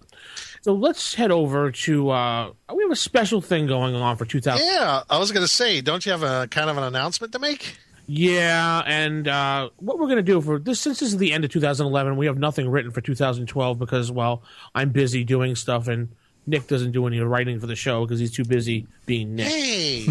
So 0.63 0.75
let's 0.75 1.15
head 1.15 1.31
over 1.31 1.71
to. 1.71 2.11
Uh, 2.11 2.53
we 2.75 2.83
have 2.83 2.91
a 2.91 2.97
special 2.97 3.41
thing 3.41 3.69
going 3.69 3.95
on 3.95 4.17
for 4.17 4.25
2000. 4.25 4.67
Yeah, 4.67 5.03
I 5.09 5.17
was 5.19 5.31
going 5.31 5.45
to 5.45 5.53
say, 5.53 5.81
don't 5.81 6.05
you 6.05 6.11
have 6.11 6.25
a 6.25 6.49
kind 6.49 6.71
of 6.71 6.77
an 6.77 6.83
announcement 6.83 7.33
to 7.35 7.39
make? 7.39 7.79
Yeah, 8.07 8.83
and 8.85 9.29
uh, 9.29 9.71
what 9.79 9.99
we're 9.99 10.07
going 10.07 10.17
to 10.17 10.23
do 10.23 10.41
for 10.41 10.59
this, 10.59 10.81
since 10.81 11.01
this 11.01 11.11
is 11.11 11.19
the 11.19 11.33
end 11.33 11.45
of 11.45 11.51
2011, 11.51 12.17
we 12.17 12.27
have 12.27 12.39
nothing 12.39 12.69
written 12.69 12.91
for 12.91 13.01
2012 13.01 13.79
because, 13.79 14.11
well, 14.11 14.43
I'm 14.75 14.91
busy 14.91 15.25
doing 15.25 15.55
stuff, 15.55 15.89
and 15.89 16.09
Nick 16.47 16.67
doesn't 16.67 16.93
do 16.93 17.07
any 17.07 17.21
writing 17.21 17.61
for 17.61 17.67
the 17.67 17.77
show 17.77 18.05
because 18.05 18.19
he's 18.19 18.33
too 18.33 18.45
busy 18.45 18.87
being 19.07 19.37
Nick. 19.37 19.47
Hey, 19.47 20.07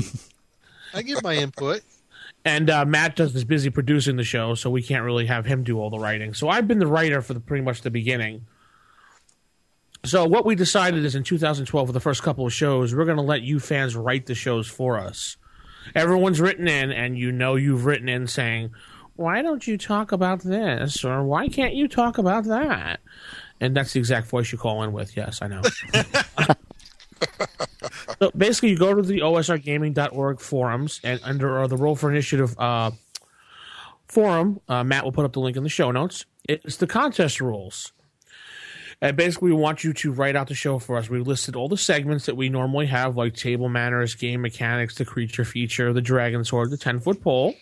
I 0.93 1.01
give 1.01 1.21
my 1.23 1.35
input. 1.35 1.81
And 2.43 2.71
uh, 2.71 2.85
Matt 2.85 3.15
does 3.15 3.35
is 3.35 3.43
busy 3.43 3.69
producing 3.69 4.15
the 4.15 4.23
show, 4.23 4.55
so 4.55 4.71
we 4.71 4.81
can't 4.81 5.03
really 5.03 5.27
have 5.27 5.45
him 5.45 5.63
do 5.63 5.79
all 5.79 5.91
the 5.91 5.99
writing. 5.99 6.33
So 6.33 6.49
I've 6.49 6.67
been 6.67 6.79
the 6.79 6.87
writer 6.87 7.21
for 7.21 7.35
the, 7.35 7.39
pretty 7.39 7.63
much 7.63 7.81
the 7.81 7.91
beginning. 7.91 8.47
So 10.03 10.25
what 10.25 10.45
we 10.45 10.55
decided 10.55 11.05
is 11.05 11.13
in 11.13 11.23
2012 11.23 11.87
for 11.87 11.93
the 11.93 11.99
first 11.99 12.23
couple 12.23 12.47
of 12.47 12.53
shows, 12.53 12.95
we're 12.95 13.05
going 13.05 13.17
to 13.17 13.23
let 13.23 13.43
you 13.43 13.59
fans 13.59 13.95
write 13.95 14.25
the 14.25 14.33
shows 14.33 14.67
for 14.67 14.97
us. 14.97 15.37
Everyone's 15.95 16.39
written 16.39 16.67
in, 16.67 16.91
and 16.91 17.17
you 17.17 17.31
know 17.31 17.55
you've 17.55 17.85
written 17.85 18.09
in 18.09 18.27
saying, 18.27 18.71
"Why 19.15 19.41
don't 19.41 19.65
you 19.67 19.77
talk 19.77 20.11
about 20.11 20.41
this?" 20.41 21.03
or 21.03 21.23
"Why 21.23 21.47
can't 21.47 21.73
you 21.73 21.87
talk 21.87 22.17
about 22.17 22.45
that?" 22.45 22.99
And 23.59 23.75
that's 23.75 23.93
the 23.93 23.99
exact 23.99 24.27
voice 24.27 24.51
you 24.51 24.57
call 24.57 24.83
in 24.83 24.91
with. 24.91 25.15
Yes, 25.15 25.41
I 25.41 25.47
know. 25.47 25.61
So 28.21 28.29
basically, 28.37 28.69
you 28.69 28.77
go 28.77 28.93
to 28.93 29.01
the 29.01 29.19
osrgaming.org 29.19 30.39
forums, 30.39 31.01
and 31.03 31.19
under 31.23 31.67
the 31.67 31.75
Roll 31.75 31.95
for 31.95 32.11
Initiative 32.11 32.55
uh, 32.59 32.91
forum, 34.07 34.61
uh, 34.69 34.83
Matt 34.83 35.03
will 35.03 35.11
put 35.11 35.25
up 35.25 35.33
the 35.33 35.39
link 35.39 35.57
in 35.57 35.63
the 35.63 35.69
show 35.69 35.89
notes. 35.89 36.25
It's 36.47 36.77
the 36.77 36.85
contest 36.85 37.41
rules. 37.41 37.93
And 39.01 39.17
basically, 39.17 39.49
we 39.49 39.57
want 39.57 39.83
you 39.83 39.93
to 39.93 40.11
write 40.11 40.35
out 40.35 40.47
the 40.47 40.53
show 40.53 40.77
for 40.77 40.97
us. 40.97 41.09
We 41.09 41.19
listed 41.19 41.55
all 41.55 41.67
the 41.67 41.77
segments 41.77 42.27
that 42.27 42.37
we 42.37 42.49
normally 42.49 42.85
have, 42.85 43.17
like 43.17 43.35
table 43.35 43.67
manners, 43.67 44.13
game 44.13 44.41
mechanics, 44.41 44.95
the 44.95 45.05
creature 45.05 45.43
feature, 45.43 45.91
the 45.91 46.01
dragon 46.01 46.45
sword, 46.45 46.69
the 46.69 46.77
10 46.77 46.99
foot 46.99 47.19
pole. 47.19 47.55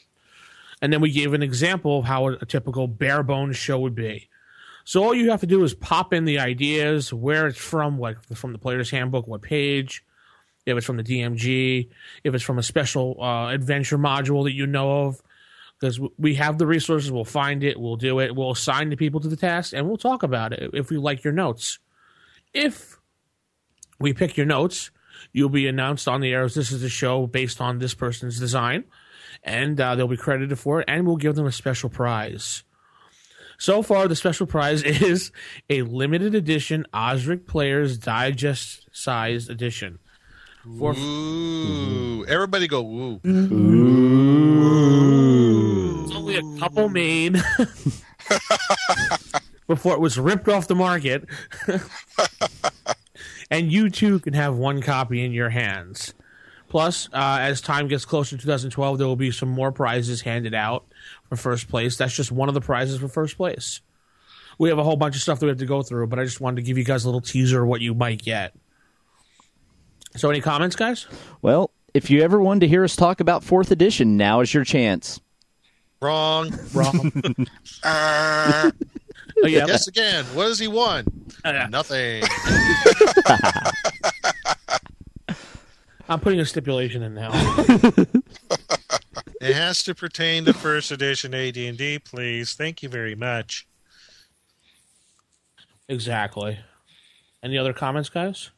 And 0.82 0.92
then 0.92 1.00
we 1.00 1.12
gave 1.12 1.34
an 1.34 1.42
example 1.42 2.00
of 2.00 2.06
how 2.06 2.28
a, 2.28 2.46
typical 2.46 2.88
bare 2.88 3.24
bones 3.24 3.56
show 3.56 3.80
would 3.80 3.96
be. 3.96 4.28
So 4.84 5.04
all 5.04 5.14
you 5.14 5.30
have 5.32 5.42
to 5.42 5.48
do 5.48 5.64
is 5.64 5.74
pop 5.74 6.14
in 6.14 6.26
the 6.26 6.40
ideas, 6.40 7.14
where 7.14 7.48
it's 7.48 7.58
from, 7.58 8.00
like 8.00 8.22
from 8.34 8.52
the 8.52 8.60
player's 8.60 8.90
handbook, 8.90 9.28
what 9.28 9.42
page, 9.42 10.04
if 10.66 10.76
it's 10.76 10.86
from 10.86 10.98
the 10.98 11.04
DMG, 11.04 11.90
if 12.24 12.34
it's 12.34 12.44
from 12.44 12.60
a 12.60 12.64
special 12.64 13.22
uh, 13.22 13.50
adventure 13.50 13.98
module 13.98 14.44
that 14.44 14.54
you 14.54 14.68
know 14.68 15.06
of. 15.06 15.22
Because 15.80 16.00
we 16.18 16.36
have 16.36 16.58
the 16.58 16.68
resources, 16.68 17.12
we'll 17.12 17.24
find 17.24 17.64
it, 17.64 17.80
we'll 17.80 17.96
do 17.96 18.20
it, 18.20 18.36
we'll 18.36 18.52
assign 18.52 18.90
the 18.90 18.98
people 18.98 19.22
to 19.22 19.30
the 19.30 19.38
task, 19.38 19.74
and 19.74 19.88
we'll 19.88 19.98
talk 19.98 20.24
about 20.24 20.52
it 20.52 20.72
if 20.74 20.90
we 20.90 20.98
like 20.98 21.24
your 21.24 21.32
notes. 21.32 21.80
If 22.54 23.00
we 24.00 24.14
pick 24.14 24.36
your 24.36 24.46
notes, 24.46 24.92
you'll 25.32 25.50
be 25.50 25.68
announced 25.68 26.08
on 26.08 26.22
the 26.22 26.34
air 26.34 26.44
as 26.44 26.56
this 26.56 26.72
is 26.72 26.84
a 26.84 26.90
show 26.90 27.28
based 27.28 27.62
on 27.62 27.80
this 27.80 27.94
person's 27.94 28.40
design, 28.40 28.84
and 29.44 29.80
uh, 29.80 29.96
they'll 29.96 30.08
be 30.08 30.18
credited 30.18 30.60
for 30.60 30.82
it, 30.82 30.86
and 30.90 31.08
we'll 31.08 31.16
give 31.16 31.36
them 31.36 31.46
a 31.46 31.52
special 31.52 31.90
prize. 31.90 32.64
So 33.58 33.82
far, 33.82 34.08
the 34.08 34.16
special 34.16 34.48
prize 34.48 34.84
is 34.84 35.32
a 35.70 35.84
limited 35.84 36.34
edition 36.34 36.86
Osric 36.94 37.46
Players 37.46 37.98
Digest 37.98 38.88
size 38.92 39.50
edition. 39.50 40.00
For 40.64 40.94
Ooh. 40.94 42.26
Everybody 42.26 42.68
go 42.68 42.82
woo. 42.82 43.22
It's 46.04 46.16
only 46.16 46.36
a 46.36 46.60
couple 46.60 46.90
made 46.90 47.38
before 49.68 49.94
it 49.94 50.02
was 50.02 50.20
ripped 50.20 50.50
off 50.50 50.68
the 50.68 50.76
market. 50.76 51.26
and 53.52 53.72
you 53.72 53.90
too 53.90 54.20
can 54.20 54.34
have 54.34 54.58
one 54.58 54.82
copy 54.82 55.24
in 55.24 55.32
your 55.32 55.50
hands. 55.50 56.14
Plus, 56.68 57.08
uh, 57.14 57.38
as 57.42 57.62
time 57.62 57.88
gets 57.88 58.04
closer 58.06 58.36
to 58.36 58.42
2012, 58.42 58.98
there 58.98 59.08
will 59.08 59.16
be 59.16 59.32
some 59.32 59.50
more 59.50 59.72
prizes 59.72 60.22
handed 60.22 60.54
out 60.54 60.86
for 61.30 61.36
first 61.36 61.70
place. 61.70 61.98
That's 61.98 62.14
just 62.14 62.32
one 62.32 62.48
of 62.48 62.54
the 62.54 62.62
prizes 62.62 63.00
for 63.00 63.08
first 63.08 63.38
place. 63.38 63.82
We 64.60 64.70
have 64.70 64.78
a 64.78 64.84
whole 64.84 64.98
bunch 64.98 65.16
of 65.16 65.22
stuff 65.22 65.40
that 65.40 65.46
we 65.46 65.52
have 65.52 65.60
to 65.60 65.66
go 65.66 65.82
through, 65.84 66.08
but 66.08 66.20
I 66.20 66.26
just 66.26 66.42
wanted 66.42 66.58
to 66.58 66.62
give 66.64 66.78
you 66.78 66.84
guys 66.84 67.06
a 67.06 67.08
little 67.08 67.22
teaser 67.22 67.64
of 67.64 67.70
what 67.70 67.82
you 67.82 67.96
might 67.96 68.22
get. 68.22 68.54
So, 70.16 70.30
any 70.30 70.42
comments, 70.42 70.76
guys? 70.76 71.08
Well, 71.42 71.72
if 71.94 72.10
you 72.10 72.22
ever 72.22 72.40
wanted 72.42 72.62
to 72.62 72.68
hear 72.68 72.84
us 72.84 72.96
talk 72.96 73.20
about 73.20 73.44
fourth 73.44 73.72
edition, 73.72 74.18
now 74.18 74.42
is 74.42 74.54
your 74.54 74.64
chance. 74.64 75.20
Wrong. 76.02 76.52
Wrong. 76.74 77.12
Uh, 77.82 78.72
oh, 79.44 79.48
yeah. 79.48 79.66
Yes, 79.66 79.88
again. 79.88 80.26
What 80.34 80.46
does 80.46 80.60
he 80.60 80.68
want? 80.68 81.08
Uh, 81.46 81.68
Nothing. 81.70 82.24
I'm 86.10 86.20
putting 86.20 86.42
a 86.42 86.46
stipulation 86.46 87.04
in 87.04 87.14
now. 87.14 87.32
It 89.42 89.56
has 89.56 89.82
to 89.84 89.96
pertain 89.96 90.44
to 90.46 90.54
first 90.54 90.92
edition 90.92 91.34
AD&D, 91.34 92.00
please. 92.00 92.54
Thank 92.56 92.84
you 92.84 92.90
very 92.90 93.16
much. 93.16 93.66
exactly. 95.88 96.60
Any 97.42 97.58
other 97.58 97.72
comments, 97.72 98.10
guys? 98.10 98.50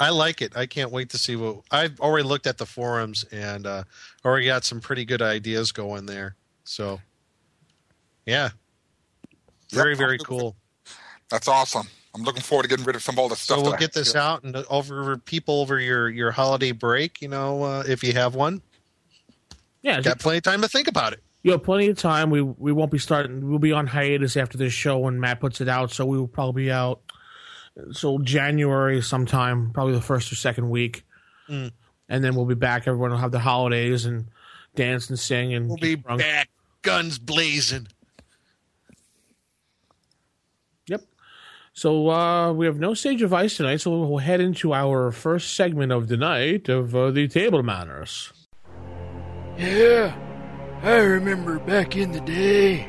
I 0.00 0.10
like 0.10 0.42
it. 0.42 0.56
I 0.56 0.66
can't 0.66 0.90
wait 0.90 1.10
to 1.10 1.18
see 1.18 1.36
what. 1.36 1.60
I've 1.70 1.98
already 2.00 2.26
looked 2.26 2.46
at 2.46 2.58
the 2.58 2.66
forums 2.66 3.24
and 3.30 3.66
uh, 3.66 3.84
already 4.24 4.46
got 4.46 4.64
some 4.64 4.80
pretty 4.80 5.04
good 5.04 5.22
ideas 5.22 5.70
going 5.72 6.06
there. 6.06 6.36
So, 6.64 7.00
yeah, 8.26 8.50
very 9.70 9.90
Yep. 9.92 9.98
very 9.98 10.18
cool. 10.18 10.56
that's 11.30 11.48
awesome. 11.48 11.88
I'm 12.14 12.22
looking 12.22 12.42
forward 12.42 12.62
to 12.64 12.68
getting 12.68 12.84
rid 12.84 12.94
of 12.96 13.02
some 13.02 13.16
of 13.16 13.18
all 13.18 13.28
the 13.28 13.36
stuff. 13.36 13.56
So 13.58 13.62
we'll 13.62 13.70
that 13.72 13.76
I- 13.76 13.80
get 13.80 13.92
this 13.92 14.14
out 14.14 14.44
and 14.44 14.54
over 14.70 15.16
people 15.18 15.60
over 15.60 15.78
your 15.80 16.08
your 16.08 16.30
holiday 16.30 16.72
break. 16.72 17.20
You 17.22 17.28
know, 17.28 17.62
uh, 17.62 17.84
if 17.88 18.02
you 18.04 18.12
have 18.12 18.34
one, 18.34 18.62
Yeah, 19.82 20.00
got 20.00 20.18
plenty 20.20 20.38
of 20.38 20.44
time 20.44 20.62
to 20.62 20.68
think 20.68 20.86
about 20.88 21.12
it. 21.12 21.22
you 21.42 21.52
have 21.52 21.62
plenty 21.64 21.88
of 21.88 21.98
time. 21.98 22.30
We 22.30 22.40
we 22.42 22.72
won't 22.72 22.90
be 22.92 22.98
starting. 22.98 23.48
We'll 23.48 23.58
be 23.58 23.72
on 23.72 23.86
hiatus 23.88 24.36
after 24.36 24.56
this 24.58 24.72
show 24.72 24.98
when 24.98 25.18
Matt 25.20 25.40
puts 25.40 25.60
it 25.60 25.68
out. 25.68 25.92
So 25.92 26.06
we 26.06 26.16
will 26.18 26.28
probably 26.28 26.64
be 26.64 26.70
out. 26.72 27.00
So 27.92 28.18
January 28.18 29.02
sometime, 29.02 29.70
probably 29.72 29.94
the 29.94 30.00
first 30.00 30.30
or 30.32 30.36
second 30.36 30.70
week, 30.70 31.04
Mm. 31.50 31.72
and 32.08 32.22
then 32.24 32.34
we'll 32.36 32.44
be 32.46 32.54
back. 32.54 32.86
Everyone 32.86 33.10
will 33.10 33.18
have 33.18 33.32
the 33.32 33.40
holidays 33.40 34.04
and 34.06 34.26
dance 34.76 35.08
and 35.10 35.18
sing 35.18 35.52
and 35.54 35.68
We'll 35.68 35.76
be 35.76 35.96
drunk. 35.96 36.20
back, 36.20 36.48
guns 36.82 37.18
blazing. 37.18 37.86
Yep. 40.86 41.02
So 41.72 42.08
uh, 42.10 42.52
we 42.52 42.66
have 42.66 42.78
no 42.78 42.94
sage 42.94 43.22
advice 43.22 43.56
tonight, 43.56 43.78
so 43.80 43.90
we'll 43.90 44.18
head 44.18 44.40
into 44.40 44.72
our 44.72 45.10
first 45.10 45.54
segment 45.54 45.92
of 45.92 46.08
the 46.08 46.16
night 46.16 46.68
of 46.68 46.94
uh, 46.94 47.10
the 47.10 47.26
table 47.28 47.62
manners. 47.62 48.32
Yeah, 49.58 50.14
I 50.82 50.96
remember 50.98 51.58
back 51.58 51.96
in 51.96 52.12
the 52.12 52.20
day, 52.20 52.88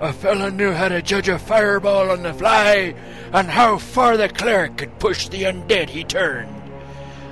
a 0.00 0.12
fella 0.12 0.50
knew 0.50 0.72
how 0.72 0.88
to 0.88 1.00
judge 1.02 1.28
a 1.28 1.38
fireball 1.38 2.10
on 2.10 2.22
the 2.22 2.34
fly 2.34 2.94
and 3.32 3.48
how 3.48 3.78
far 3.78 4.16
the 4.16 4.28
cleric 4.28 4.76
could 4.76 4.98
push 4.98 5.28
the 5.28 5.44
undead 5.44 5.88
he 5.88 6.04
turned. 6.04 6.54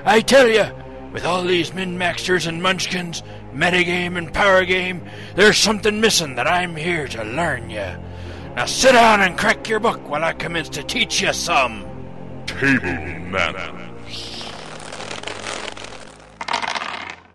I 0.04 0.20
tell 0.20 0.48
you, 0.48 0.66
with 1.12 1.24
all 1.24 1.42
these 1.44 1.72
min-maxers 1.72 2.46
and 2.46 2.62
munchkins, 2.62 3.22
metagame 3.52 4.18
and 4.18 4.32
power 4.32 4.64
game, 4.64 5.06
there's 5.36 5.58
something 5.58 6.00
missing 6.00 6.34
that 6.34 6.46
I'm 6.46 6.74
here 6.74 7.06
to 7.08 7.24
learn 7.24 7.70
ya. 7.70 7.96
Now 8.56 8.66
sit 8.66 8.92
down 8.92 9.20
and 9.20 9.38
crack 9.38 9.68
your 9.68 9.80
book 9.80 10.08
while 10.08 10.24
I 10.24 10.32
commence 10.32 10.68
to 10.70 10.82
teach 10.82 11.20
you 11.20 11.32
some. 11.32 11.84
Table 12.46 12.80
manners. 13.30 13.93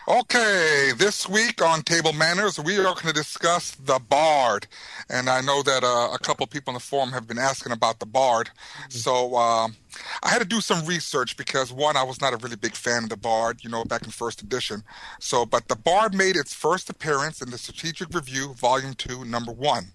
Okay, 0.10 0.92
this 0.98 1.30
week 1.30 1.62
on 1.62 1.84
Table 1.84 2.14
Manners, 2.14 2.60
we 2.60 2.80
are 2.80 2.96
going 2.96 3.06
to 3.06 3.14
discuss 3.14 3.76
the 3.76 4.00
Bard. 4.00 4.66
And 5.08 5.30
I 5.30 5.42
know 5.42 5.62
that 5.62 5.84
uh, 5.84 6.10
a 6.12 6.18
couple 6.18 6.48
people 6.48 6.72
in 6.72 6.74
the 6.74 6.80
forum 6.80 7.12
have 7.12 7.28
been 7.28 7.38
asking 7.38 7.74
about 7.74 8.00
the 8.00 8.08
Bard. 8.08 8.50
So 8.90 9.36
um, 9.36 9.76
I 10.24 10.30
had 10.30 10.40
to 10.40 10.48
do 10.48 10.62
some 10.62 10.84
research 10.88 11.38
because, 11.38 11.72
one, 11.72 11.96
I 11.96 12.02
was 12.02 12.22
not 12.22 12.34
a 12.34 12.38
really 12.38 12.56
big 12.56 12.74
fan 12.74 13.04
of 13.04 13.10
the 13.10 13.18
Bard, 13.18 13.64
you 13.64 13.70
know, 13.70 13.84
back 13.84 14.04
in 14.04 14.10
first 14.10 14.42
edition. 14.42 14.82
So, 15.20 15.46
but 15.46 15.68
the 15.68 15.76
Bard 15.76 16.16
made 16.16 16.36
its 16.36 16.56
first 16.56 16.90
appearance 16.90 17.40
in 17.44 17.52
the 17.52 17.60
Strategic 17.60 18.12
Review, 18.12 18.56
Volume 18.56 18.96
2, 18.96 19.26
Number 19.26 19.52
1 19.52 19.92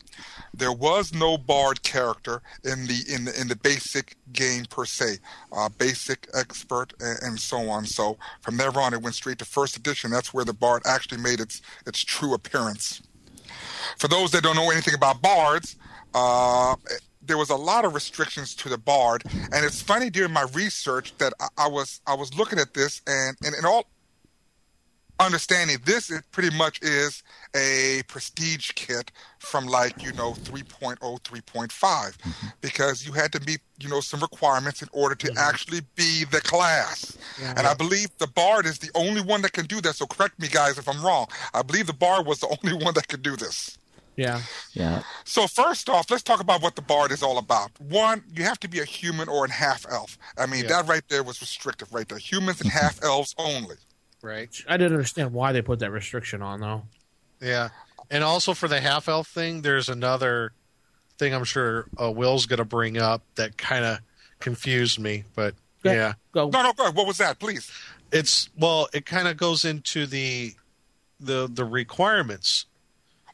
there 0.56 0.72
was 0.72 1.12
no 1.12 1.36
bard 1.36 1.82
character 1.82 2.42
in 2.64 2.86
the 2.86 3.04
in 3.08 3.24
the 3.24 3.40
in 3.40 3.48
the 3.48 3.56
basic 3.56 4.16
game 4.32 4.64
per 4.64 4.84
se. 4.84 5.18
Uh, 5.52 5.68
basic 5.68 6.28
expert 6.34 6.92
and, 7.00 7.18
and 7.22 7.40
so 7.40 7.68
on. 7.68 7.86
So 7.86 8.16
from 8.40 8.56
there 8.56 8.76
on 8.78 8.94
it 8.94 9.02
went 9.02 9.14
straight 9.14 9.38
to 9.38 9.44
first 9.44 9.76
edition. 9.76 10.10
That's 10.10 10.32
where 10.32 10.44
the 10.44 10.52
bard 10.52 10.82
actually 10.86 11.18
made 11.18 11.40
its 11.40 11.60
its 11.86 12.02
true 12.02 12.34
appearance. 12.34 13.02
For 13.98 14.08
those 14.08 14.30
that 14.32 14.42
don't 14.42 14.56
know 14.56 14.70
anything 14.70 14.94
about 14.94 15.20
bards 15.20 15.76
uh, 16.14 16.76
there 17.26 17.38
was 17.38 17.50
a 17.50 17.56
lot 17.56 17.84
of 17.84 17.94
restrictions 17.94 18.54
to 18.54 18.68
the 18.68 18.78
bard. 18.78 19.24
And 19.24 19.64
it's 19.64 19.80
funny 19.80 20.10
during 20.10 20.32
my 20.32 20.46
research 20.52 21.16
that 21.18 21.32
i, 21.40 21.48
I 21.58 21.68
was 21.68 22.00
i 22.06 22.14
was 22.14 22.36
looking 22.36 22.58
at 22.58 22.74
this 22.74 23.02
and 23.06 23.36
and 23.44 23.54
in 23.54 23.64
all 23.64 23.86
understanding 25.20 25.78
this 25.84 26.10
is 26.10 26.20
pretty 26.32 26.54
much 26.56 26.80
is 26.82 27.22
a 27.54 28.02
prestige 28.08 28.72
kit 28.74 29.12
from 29.38 29.66
like 29.66 30.02
you 30.02 30.12
know 30.14 30.32
3.0 30.32 30.98
3.5 30.98 31.68
mm-hmm. 31.68 32.46
because 32.60 33.06
you 33.06 33.12
had 33.12 33.30
to 33.32 33.40
meet 33.46 33.60
you 33.78 33.88
know 33.88 34.00
some 34.00 34.20
requirements 34.20 34.82
in 34.82 34.88
order 34.92 35.14
to 35.14 35.28
mm-hmm. 35.28 35.38
actually 35.38 35.80
be 35.94 36.24
the 36.32 36.40
class 36.40 37.16
and 37.56 37.66
i 37.66 37.74
believe 37.74 38.08
the 38.18 38.26
bard 38.28 38.66
is 38.66 38.78
the 38.78 38.90
only 38.94 39.22
one 39.22 39.40
that 39.40 39.52
can 39.52 39.66
do 39.66 39.80
that 39.80 39.94
so 39.94 40.06
correct 40.06 40.38
me 40.40 40.48
guys 40.48 40.78
if 40.78 40.88
i'm 40.88 41.02
wrong 41.04 41.26
i 41.52 41.62
believe 41.62 41.86
the 41.86 41.92
bard 41.92 42.26
was 42.26 42.40
the 42.40 42.56
only 42.62 42.76
one 42.84 42.94
that 42.94 43.06
could 43.08 43.22
do 43.22 43.36
this 43.36 43.78
Yeah. 44.16 44.42
Yeah. 44.74 45.02
so 45.24 45.48
first 45.48 45.88
off, 45.88 46.08
let's 46.10 46.22
talk 46.22 46.40
about 46.40 46.62
what 46.62 46.76
the 46.76 46.82
bard 46.82 47.10
is 47.10 47.20
all 47.20 47.36
about. 47.38 47.70
One, 47.80 48.22
you 48.32 48.44
have 48.44 48.60
to 48.60 48.68
be 48.68 48.78
a 48.78 48.84
human 48.84 49.28
or 49.28 49.44
a 49.44 49.50
half 49.50 49.84
elf. 49.90 50.18
I 50.38 50.46
mean, 50.46 50.62
Yeah. 50.62 50.68
that 50.74 50.86
right 50.86 51.02
there 51.08 51.24
was 51.24 51.40
restrictive, 51.40 51.92
right 51.92 52.08
there. 52.08 52.18
Humans 52.18 52.60
and 52.60 52.70
mm-hmm. 52.70 52.78
half 52.78 53.02
elves 53.02 53.34
only. 53.38 53.76
Right. 54.24 54.48
I 54.66 54.76
didn't 54.78 54.92
understand 54.94 55.32
why 55.34 55.52
they 55.52 55.60
put 55.62 55.80
that 55.80 55.90
restriction 55.90 56.40
on 56.40 56.60
though. 56.60 56.82
Yeah. 57.42 57.68
And 58.10 58.24
also 58.24 58.54
for 58.54 58.68
the 58.68 58.80
half 58.80 59.06
elf 59.08 59.28
thing, 59.28 59.60
there's 59.62 59.88
another 59.90 60.52
thing 61.18 61.34
I'm 61.34 61.44
sure 61.44 61.86
uh, 62.00 62.10
Will's 62.10 62.46
going 62.46 62.58
to 62.58 62.64
bring 62.64 62.96
up 62.98 63.22
that 63.34 63.58
kind 63.58 63.84
of 63.84 63.98
confused 64.40 64.98
me. 64.98 65.24
But 65.34 65.54
Go- 65.82 65.92
yeah, 65.92 66.14
Go. 66.32 66.48
No, 66.48 66.62
no, 66.62 66.72
go. 66.72 66.90
What 66.92 67.06
was 67.06 67.18
that, 67.18 67.38
please? 67.38 67.70
it's 68.12 68.48
well, 68.56 68.88
it 68.94 69.04
kind 69.04 69.28
of 69.28 69.36
goes 69.36 69.64
into 69.66 70.06
the 70.06 70.54
the 71.20 71.48
the 71.52 71.64
requirements 71.64 72.64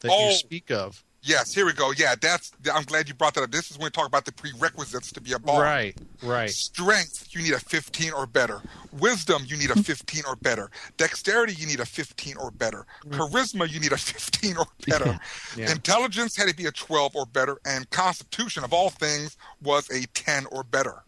that 0.01 0.11
Oh. 0.13 0.27
you 0.29 0.33
speak 0.35 0.71
of. 0.71 1.03
Yes, 1.23 1.53
here 1.53 1.67
we 1.67 1.73
go. 1.73 1.91
Yeah, 1.91 2.15
that's. 2.19 2.51
I'm 2.73 2.83
glad 2.83 3.07
you 3.07 3.13
brought 3.13 3.35
that 3.35 3.43
up. 3.43 3.51
This 3.51 3.69
is 3.69 3.77
when 3.77 3.85
we 3.85 3.89
talk 3.91 4.07
about 4.07 4.25
the 4.25 4.31
prerequisites 4.31 5.11
to 5.11 5.21
be 5.21 5.33
a 5.33 5.39
bard. 5.39 5.61
Right, 5.61 5.97
right. 6.23 6.49
Strength, 6.49 7.27
you 7.31 7.43
need 7.43 7.53
a 7.53 7.59
15 7.59 8.13
or 8.13 8.25
better. 8.25 8.61
Wisdom, 8.99 9.43
you 9.45 9.55
need 9.55 9.69
a 9.69 9.75
15 9.83 10.23
or 10.27 10.35
better. 10.37 10.71
Dexterity, 10.97 11.53
you 11.53 11.67
need 11.67 11.79
a 11.79 11.85
15 11.85 12.37
or 12.37 12.49
better. 12.49 12.87
Mm. 13.05 13.17
Charisma, 13.17 13.71
you 13.71 13.79
need 13.79 13.91
a 13.91 13.97
15 13.99 14.57
or 14.57 14.65
better. 14.87 15.19
Yeah. 15.55 15.71
Intelligence 15.71 16.35
had 16.35 16.47
to 16.49 16.55
be 16.55 16.65
a 16.65 16.71
12 16.71 17.15
or 17.15 17.27
better. 17.27 17.59
And 17.65 17.87
Constitution, 17.91 18.63
of 18.63 18.73
all 18.73 18.89
things, 18.89 19.37
was 19.61 19.89
a 19.91 20.07
10 20.15 20.47
or 20.47 20.63
better. 20.63 21.03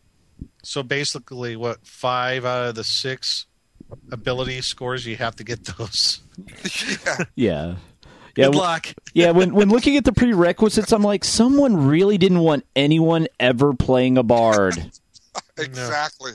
So 0.62 0.84
basically, 0.84 1.56
what 1.56 1.86
five 1.86 2.46
out 2.46 2.70
of 2.70 2.76
the 2.76 2.84
six 2.84 3.48
ability 4.12 4.62
scores 4.62 5.06
you 5.06 5.16
have 5.18 5.36
to 5.38 5.44
get 5.44 5.66
those. 5.66 6.22
yeah. 7.06 7.18
Yeah. 7.36 7.76
Yeah, 8.36 8.46
Good 8.46 8.56
luck. 8.56 8.88
yeah. 9.14 9.32
When 9.32 9.54
when 9.54 9.70
looking 9.70 9.98
at 9.98 10.06
the 10.06 10.14
prerequisites, 10.14 10.92
I'm 10.92 11.04
like, 11.04 11.24
someone 11.24 11.88
really 11.88 12.18
didn't 12.18 12.40
want 12.40 12.66
anyone 12.76 13.28
ever 13.40 13.74
playing 13.74 14.18
a 14.18 14.24
bard. 14.24 14.92
Exactly. 15.58 16.32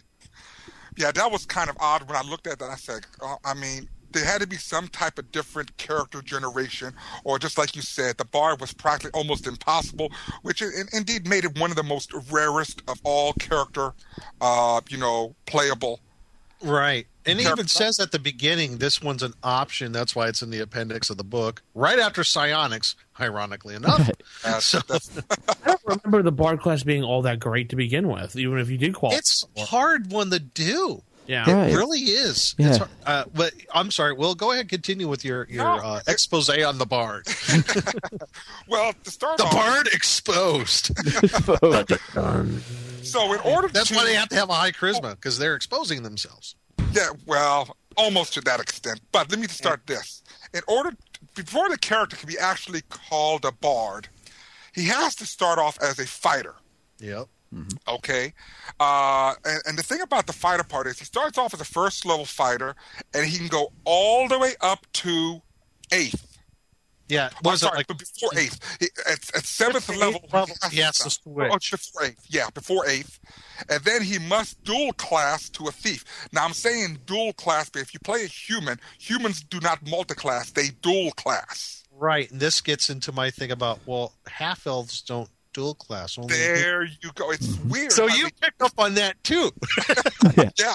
Yeah, 0.97 1.11
that 1.13 1.31
was 1.31 1.47
kind 1.47 1.71
of 1.71 1.77
odd 1.81 2.09
when 2.09 2.17
I 2.17 2.23
looked 2.23 2.47
at 2.47 2.59
that. 2.61 2.71
I 2.71 2.77
said, 2.77 3.05
uh, 3.21 3.37
I 3.45 3.55
mean, 3.55 3.89
there 4.13 4.25
had 4.25 4.41
to 4.41 4.47
be 4.47 4.57
some 4.57 4.89
type 4.89 5.19
of 5.19 5.31
different 5.33 5.77
character 5.77 6.23
generation, 6.23 6.93
or 7.25 7.39
just 7.39 7.59
like 7.59 7.77
you 7.77 7.83
said, 7.83 8.17
the 8.17 8.25
bard 8.25 8.61
was 8.61 8.73
practically 8.73 9.17
almost 9.19 9.47
impossible, 9.47 10.11
which 10.43 10.63
in, 10.63 10.73
indeed 10.93 11.29
made 11.29 11.45
it 11.45 11.59
one 11.59 11.71
of 11.71 11.77
the 11.77 11.83
most 11.83 12.13
rarest 12.31 12.83
of 12.89 13.01
all 13.05 13.33
character, 13.35 13.93
uh, 14.41 14.81
you 14.89 14.99
know, 14.99 15.35
playable. 15.47 16.01
Right. 16.63 17.07
And 17.27 17.39
it 17.39 17.43
Sure. 17.43 17.53
even 17.53 17.69
says 17.69 18.01
at 18.01 18.11
the 18.11 18.19
beginning 18.19 18.79
this 18.79 19.03
one's 19.03 19.23
an 19.23 19.35
option. 19.43 19.93
That's 19.93 20.17
why 20.17 20.29
it's 20.29 20.41
in 20.43 20.51
the 20.51 20.61
appendix 20.61 21.11
of 21.11 21.17
the 21.19 21.25
book. 21.25 21.63
Right 21.75 21.99
after 21.99 22.25
psionics, 22.25 22.97
ironically 23.21 23.75
enough. 23.75 24.11
Uh, 24.45 24.61
So- 24.61 24.81
I 24.89 25.55
don't 25.67 25.81
remember 25.85 26.23
the 26.23 26.33
bard 26.33 26.61
class 26.61 26.83
being 26.83 27.03
all 27.05 27.23
that 27.23 27.39
great 27.41 27.69
to 27.71 27.77
begin 27.77 28.09
with, 28.09 28.35
even 28.37 28.59
if 28.59 28.71
you 28.71 28.79
did 28.79 28.95
qualify. 28.95 29.19
It's 29.19 29.45
a 29.57 29.65
hard 29.65 30.11
one 30.11 30.31
to 30.31 30.39
do. 30.39 31.03
yeah. 31.27 31.51
Right. 31.51 31.71
It 31.73 31.77
really 31.77 32.01
is. 32.01 32.55
Yeah. 32.59 32.69
It's 32.69 32.79
hard. 32.79 32.91
Uh, 33.05 33.25
but 33.35 33.53
I'm 33.75 33.91
sorry. 33.91 34.15
Well, 34.15 34.35
go 34.35 34.51
ahead. 34.53 34.63
And 34.63 34.71
continue 34.71 35.09
with 35.09 35.25
your 35.25 35.47
your 35.51 35.65
No. 35.65 35.77
uh, 35.77 36.01
expose 36.09 36.49
on 36.49 36.79
the 36.79 36.87
bard. 36.87 37.27
well, 38.69 38.95
to 39.05 39.11
start 39.11 39.37
The 39.39 39.45
off, 39.45 39.53
bard 39.53 39.87
exposed. 39.89 40.91
So 43.11 43.33
in 43.33 43.41
order 43.41 43.69
That's 43.69 43.89
to, 43.89 43.95
why 43.95 44.05
they 44.05 44.15
have 44.15 44.29
to 44.31 44.37
have 44.37 44.51
a 44.51 44.55
high 44.55 44.73
charisma 44.73 45.15
because 45.15 45.39
they're 45.39 45.55
exposing 45.55 46.03
themselves. 46.03 46.57
Yeah, 46.93 47.11
well, 47.27 47.77
almost 47.97 48.35
to 48.35 48.41
that 48.43 48.61
extent. 48.61 49.01
But 49.13 49.31
let 49.31 49.39
me 49.39 49.47
just 49.47 49.59
start 49.59 49.87
this. 49.87 50.23
In 50.55 50.63
order, 50.67 50.93
before 51.35 51.69
the 51.69 51.79
character 51.79 52.17
can 52.17 52.29
be 52.29 52.39
actually 52.39 52.83
called 52.89 53.45
a 53.45 53.53
bard, 53.53 54.09
he 54.75 54.85
has 54.85 55.15
to 55.17 55.27
start 55.27 55.59
off 55.59 55.79
as 55.83 55.99
a 55.99 56.07
fighter. 56.07 56.55
Yep. 57.01 57.27
Okay, 57.89 58.35
uh, 58.79 59.33
and, 59.47 59.63
and 59.67 59.79
the 59.79 59.83
thing 59.83 60.03
about 60.03 60.27
the 60.27 60.35
fighter 60.35 60.65
part 60.65 60.87
is 60.87 60.99
he 60.99 61.07
starts 61.07 61.39
off 61.39 61.55
as 61.55 61.61
a 61.63 61.65
first 61.65 62.05
level 62.05 62.27
fighter, 62.27 62.77
and 63.15 63.25
he 63.25 63.39
can 63.39 63.49
go 63.49 63.73
all 63.87 64.29
the 64.29 64.39
way 64.39 64.53
up 64.61 64.87
to 64.93 65.41
eighth. 65.91 66.28
Yeah. 67.09 67.31
I'm 67.33 67.41
Was 67.43 67.63
it 67.63 67.67
sorry, 67.67 67.77
like 67.79 67.87
but 67.87 67.99
before 67.99 68.31
eighth, 68.37 68.77
He- 68.81 68.89
at, 69.11 69.35
at 69.35 69.45
seventh 69.45 69.85
Fifth, 69.85 69.99
level, 69.99 70.21
eighth 70.25 70.33
level, 70.33 70.55
has 70.63 70.73
he 70.73 70.81
has 70.81 70.99
to 70.99 71.11
stop. 71.11 71.25
Oh, 71.27 71.57
before 71.59 72.05
eighth, 72.05 72.27
yeah, 72.29 72.51
before 72.55 72.87
eighth, 72.89 73.19
and 73.69 73.83
then 73.85 74.03
he 74.03 74.19
must 74.19 74.63
dual 74.65 74.93
class 74.93 75.49
to 75.51 75.67
a 75.69 75.73
thief. 75.73 76.05
Now 76.33 76.45
I'm 76.45 76.53
saying 76.53 76.99
dual 77.07 77.33
class, 77.33 77.69
but 77.71 77.83
if 77.83 77.95
you 77.95 78.01
play 78.01 78.25
a 78.25 78.29
human, 78.29 78.79
humans 78.99 79.43
do 79.43 79.59
not 79.61 79.87
multi-class; 79.89 80.51
they 80.51 80.69
dual 80.83 81.11
class. 81.13 81.85
right? 81.97 82.31
And 82.31 82.41
this 82.41 82.61
gets 82.61 82.91
into 82.91 83.11
my 83.13 83.31
thing 83.31 83.51
about 83.51 83.81
well, 83.87 84.13
half 84.27 84.67
elves 84.67 85.01
don't 85.03 85.29
dual 85.55 85.75
class. 85.75 86.19
Only 86.19 86.37
There 86.37 86.85
you 86.85 87.11
go. 87.15 87.31
It's 87.31 87.47
mm-hmm. 87.47 87.69
weird. 87.71 87.93
So 87.93 88.05
I 88.09 88.15
you 88.15 88.25
mean, 88.25 88.33
picked 88.41 88.63
up 88.63 88.73
on 88.79 88.95
that 88.95 89.23
too. 89.25 89.51
yeah. 90.37 90.75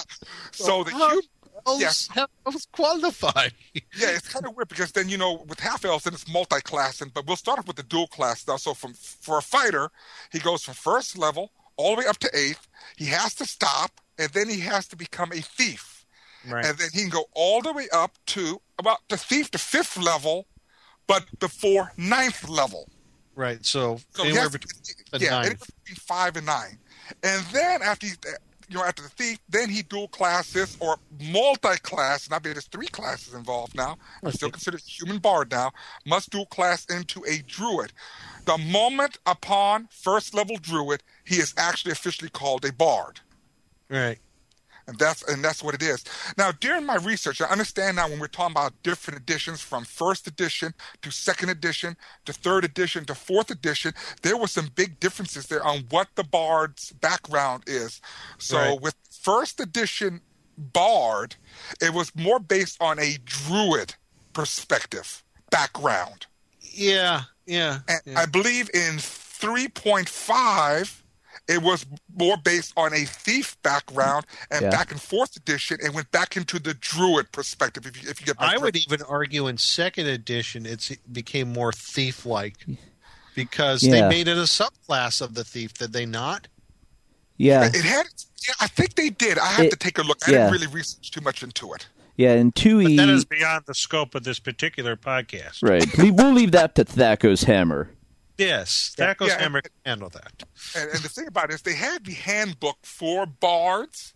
So 0.52 0.84
the 0.84 0.90
How 0.90 1.08
human. 1.10 1.22
Elves 1.66 2.08
have 2.14 2.28
elves 2.46 2.66
qualified. 2.72 3.52
Yeah, 3.74 4.08
it's 4.10 4.28
kind 4.28 4.46
of 4.46 4.54
weird 4.56 4.68
because 4.68 4.92
then 4.92 5.08
you 5.08 5.16
know 5.18 5.44
with 5.48 5.60
half 5.60 5.84
elves 5.84 6.04
then 6.04 6.14
it's 6.14 6.28
multi-class, 6.28 7.00
and 7.00 7.12
but 7.14 7.26
we'll 7.26 7.36
start 7.36 7.58
off 7.58 7.66
with 7.66 7.76
the 7.76 7.82
dual 7.82 8.06
class 8.08 8.46
now. 8.46 8.56
So 8.56 8.74
from 8.74 8.92
for 8.94 9.38
a 9.38 9.42
fighter, 9.42 9.90
he 10.32 10.38
goes 10.38 10.62
from 10.64 10.74
first 10.74 11.16
level 11.18 11.50
all 11.76 11.94
the 11.96 12.00
way 12.02 12.06
up 12.06 12.18
to 12.18 12.30
eighth. 12.34 12.66
He 12.96 13.06
has 13.06 13.34
to 13.36 13.46
stop, 13.46 14.00
and 14.18 14.28
then 14.30 14.48
he 14.48 14.60
has 14.60 14.86
to 14.88 14.96
become 14.96 15.32
a 15.32 15.40
thief, 15.40 16.04
Right. 16.48 16.64
and 16.64 16.76
then 16.78 16.88
he 16.92 17.00
can 17.02 17.10
go 17.10 17.24
all 17.34 17.62
the 17.62 17.72
way 17.72 17.88
up 17.92 18.12
to 18.26 18.60
about 18.78 18.98
the 19.08 19.16
thief 19.16 19.50
to 19.52 19.58
fifth 19.58 19.96
level, 19.96 20.46
but 21.06 21.24
before 21.40 21.92
ninth 21.96 22.48
level. 22.48 22.88
Right. 23.36 23.64
So, 23.66 23.98
So 24.14 24.22
anywhere 24.22 24.42
has- 24.42 24.52
between 24.52 25.20
yeah, 25.20 25.42
between 25.42 25.96
five 25.96 26.36
and 26.36 26.46
nine, 26.46 26.78
and 27.24 27.44
then 27.46 27.82
after 27.82 28.06
you 28.74 28.80
know 28.80 28.86
after 28.86 29.02
the 29.02 29.08
thief, 29.08 29.38
then 29.48 29.70
he 29.70 29.82
dual 29.82 30.08
classes 30.08 30.76
or 30.80 30.96
multi-class. 31.22 32.26
And 32.26 32.34
I 32.34 32.40
bet 32.40 32.54
there's 32.54 32.66
three 32.66 32.88
classes 32.88 33.32
involved 33.32 33.76
now. 33.76 33.96
I'm 34.24 34.32
still 34.32 34.50
considered 34.50 34.80
human 34.80 35.18
bard 35.18 35.52
now. 35.52 35.70
Must 36.04 36.28
dual 36.28 36.46
class 36.46 36.84
into 36.86 37.24
a 37.24 37.38
druid. 37.46 37.92
The 38.46 38.58
moment 38.58 39.18
upon 39.26 39.88
first 39.92 40.34
level 40.34 40.56
druid, 40.56 41.04
he 41.24 41.36
is 41.36 41.54
actually 41.56 41.92
officially 41.92 42.30
called 42.30 42.64
a 42.64 42.72
bard 42.72 43.20
Right. 43.88 44.18
And 44.86 44.98
that's 44.98 45.22
and 45.24 45.44
that's 45.44 45.62
what 45.62 45.74
it 45.74 45.82
is. 45.82 46.04
Now, 46.36 46.52
during 46.52 46.86
my 46.86 46.96
research, 46.96 47.40
I 47.40 47.46
understand 47.46 47.96
now 47.96 48.08
when 48.08 48.18
we're 48.18 48.26
talking 48.26 48.52
about 48.52 48.72
different 48.82 49.20
editions, 49.20 49.60
from 49.60 49.84
first 49.84 50.26
edition 50.26 50.74
to 51.02 51.10
second 51.10 51.50
edition 51.50 51.96
to 52.26 52.32
third 52.32 52.64
edition 52.64 53.04
to 53.06 53.14
fourth 53.14 53.50
edition, 53.50 53.92
there 54.22 54.36
were 54.36 54.46
some 54.48 54.68
big 54.74 55.00
differences 55.00 55.46
there 55.46 55.64
on 55.64 55.84
what 55.90 56.08
the 56.14 56.24
bard's 56.24 56.92
background 56.92 57.64
is. 57.66 58.00
So, 58.38 58.58
Right. 58.58 58.80
with 58.80 58.94
first 59.22 59.60
edition 59.60 60.20
bard, 60.56 61.36
it 61.80 61.92
was 61.92 62.14
more 62.14 62.38
based 62.38 62.76
on 62.80 62.98
a 62.98 63.18
druid 63.24 63.94
perspective 64.32 65.22
background. 65.50 66.26
Yeah. 66.60 67.22
Yeah. 67.46 67.80
And 67.88 68.00
yeah. 68.04 68.20
I 68.20 68.26
believe 68.26 68.68
in 68.74 68.98
3.5, 68.98 71.02
it 71.48 71.62
was 71.62 71.84
more 72.16 72.36
based 72.36 72.72
on 72.76 72.92
a 72.94 73.04
thief 73.04 73.56
background, 73.62 74.24
and 74.50 74.62
Yeah. 74.62 74.70
back 74.70 74.90
and 74.90 75.00
forth 75.00 75.36
edition, 75.36 75.78
it 75.82 75.92
went 75.92 76.10
back 76.10 76.36
into 76.36 76.58
the 76.58 76.74
druid 76.74 77.32
perspective. 77.32 77.86
If 77.86 78.02
you, 78.02 78.08
if 78.10 78.20
you 78.20 78.26
get 78.26 78.38
my 78.40 78.54
I 78.54 78.58
would 78.58 78.76
even 78.76 79.02
argue 79.02 79.46
in 79.46 79.58
second 79.58 80.06
edition 80.06 80.64
it's, 80.66 80.90
it 80.90 81.00
became 81.12 81.52
more 81.52 81.72
thief 81.72 82.24
like 82.24 82.54
because 83.34 83.82
Yeah. 83.82 83.92
they 83.92 84.08
made 84.08 84.28
it 84.28 84.38
a 84.38 84.42
subclass 84.42 85.20
of 85.20 85.34
the 85.34 85.44
thief, 85.44 85.74
did 85.74 85.92
they 85.92 86.06
not? 86.06 86.48
Yeah, 87.36 87.64
it 87.66 87.84
had. 87.84 88.06
Yeah, 88.46 88.54
I 88.60 88.66
think 88.68 88.94
they 88.94 89.10
did. 89.10 89.38
I 89.38 89.46
have 89.48 89.66
It- 89.66 89.70
to 89.70 89.76
take 89.76 89.98
a 89.98 90.02
look. 90.02 90.18
I 90.26 90.30
yeah. 90.30 90.36
didn't 90.38 90.52
really 90.52 90.66
research 90.68 91.10
too 91.10 91.20
much 91.20 91.42
into 91.42 91.72
it. 91.74 91.86
yeah. 92.16 92.32
And 92.32 92.54
two 92.54 92.80
E. 92.80 92.96
that 92.96 93.08
is 93.08 93.24
beyond 93.24 93.64
the 93.66 93.74
scope 93.74 94.14
of 94.14 94.22
this 94.24 94.38
particular 94.38 94.96
podcast. 94.96 95.58
Right. 95.62 95.84
We, 95.98 96.10
we'll 96.12 96.32
leave 96.32 96.52
that 96.52 96.74
to 96.76 96.84
Thaco's 96.84 97.42
hammer. 97.44 97.90
Yes. 98.38 98.94
Yeah, 98.98 99.14
Thaco's 99.14 99.28
yeah, 99.28 99.38
hammer 99.40 99.58
and- 99.58 99.64
can 99.64 99.72
handle 99.86 100.08
that. 100.10 100.42
And, 100.76 100.90
and 100.90 101.00
the 101.00 101.08
thing 101.08 101.26
about 101.28 101.50
it 101.50 101.54
is, 101.54 101.62
they 101.62 101.74
had 101.74 102.04
the 102.04 102.12
handbook 102.14 102.78
for 102.82 103.26
bards, 103.26 104.14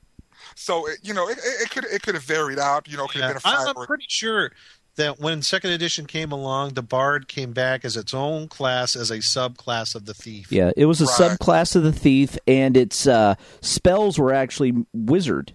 so 0.54 0.88
it, 0.88 0.98
you 1.02 1.14
know 1.14 1.28
it, 1.28 1.38
it 1.38 1.62
it 1.62 1.70
could 1.70 1.84
it 1.84 2.02
could 2.02 2.14
have 2.14 2.24
varied 2.24 2.58
out. 2.58 2.88
You 2.88 2.96
know, 2.96 3.06
could 3.06 3.20
Yeah, 3.20 3.28
have 3.32 3.42
been 3.42 3.50
a 3.50 3.54
I'm, 3.54 3.58
five. 3.66 3.68
I'm 3.76 3.82
or- 3.82 3.86
pretty 3.86 4.06
sure 4.08 4.52
that 4.96 5.20
when 5.20 5.42
second 5.42 5.70
edition 5.70 6.06
came 6.06 6.32
along, 6.32 6.74
the 6.74 6.82
bard 6.82 7.28
came 7.28 7.52
back 7.52 7.84
as 7.84 7.96
its 7.96 8.12
own 8.12 8.48
class 8.48 8.96
as 8.96 9.12
a 9.12 9.18
subclass 9.18 9.94
of 9.94 10.06
the 10.06 10.14
thief. 10.14 10.50
Yeah, 10.50 10.72
it 10.76 10.86
was 10.86 11.00
a 11.00 11.04
Right. 11.04 11.38
subclass 11.38 11.76
of 11.76 11.84
the 11.84 11.92
thief, 11.92 12.36
and 12.48 12.76
its 12.76 13.06
uh, 13.06 13.36
spells 13.60 14.18
were 14.18 14.32
actually 14.34 14.72
wizard. 14.92 15.54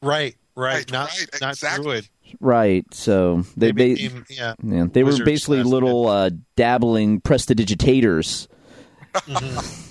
Right, 0.00 0.36
right, 0.56 0.74
Right, 0.76 0.90
not 0.92 1.10
right, 1.10 1.40
not 1.42 1.52
exactly. 1.52 1.82
druid. 1.84 2.08
Right. 2.40 2.84
So 2.92 3.44
they, 3.56 3.72
They 3.72 3.94
they, 3.94 4.10
yeah, 4.28 4.54
yeah, 4.62 4.86
they 4.90 5.02
were 5.02 5.24
basically 5.24 5.62
little 5.62 6.08
uh, 6.08 6.30
dabbling 6.56 7.20
prestidigitators. 7.20 8.48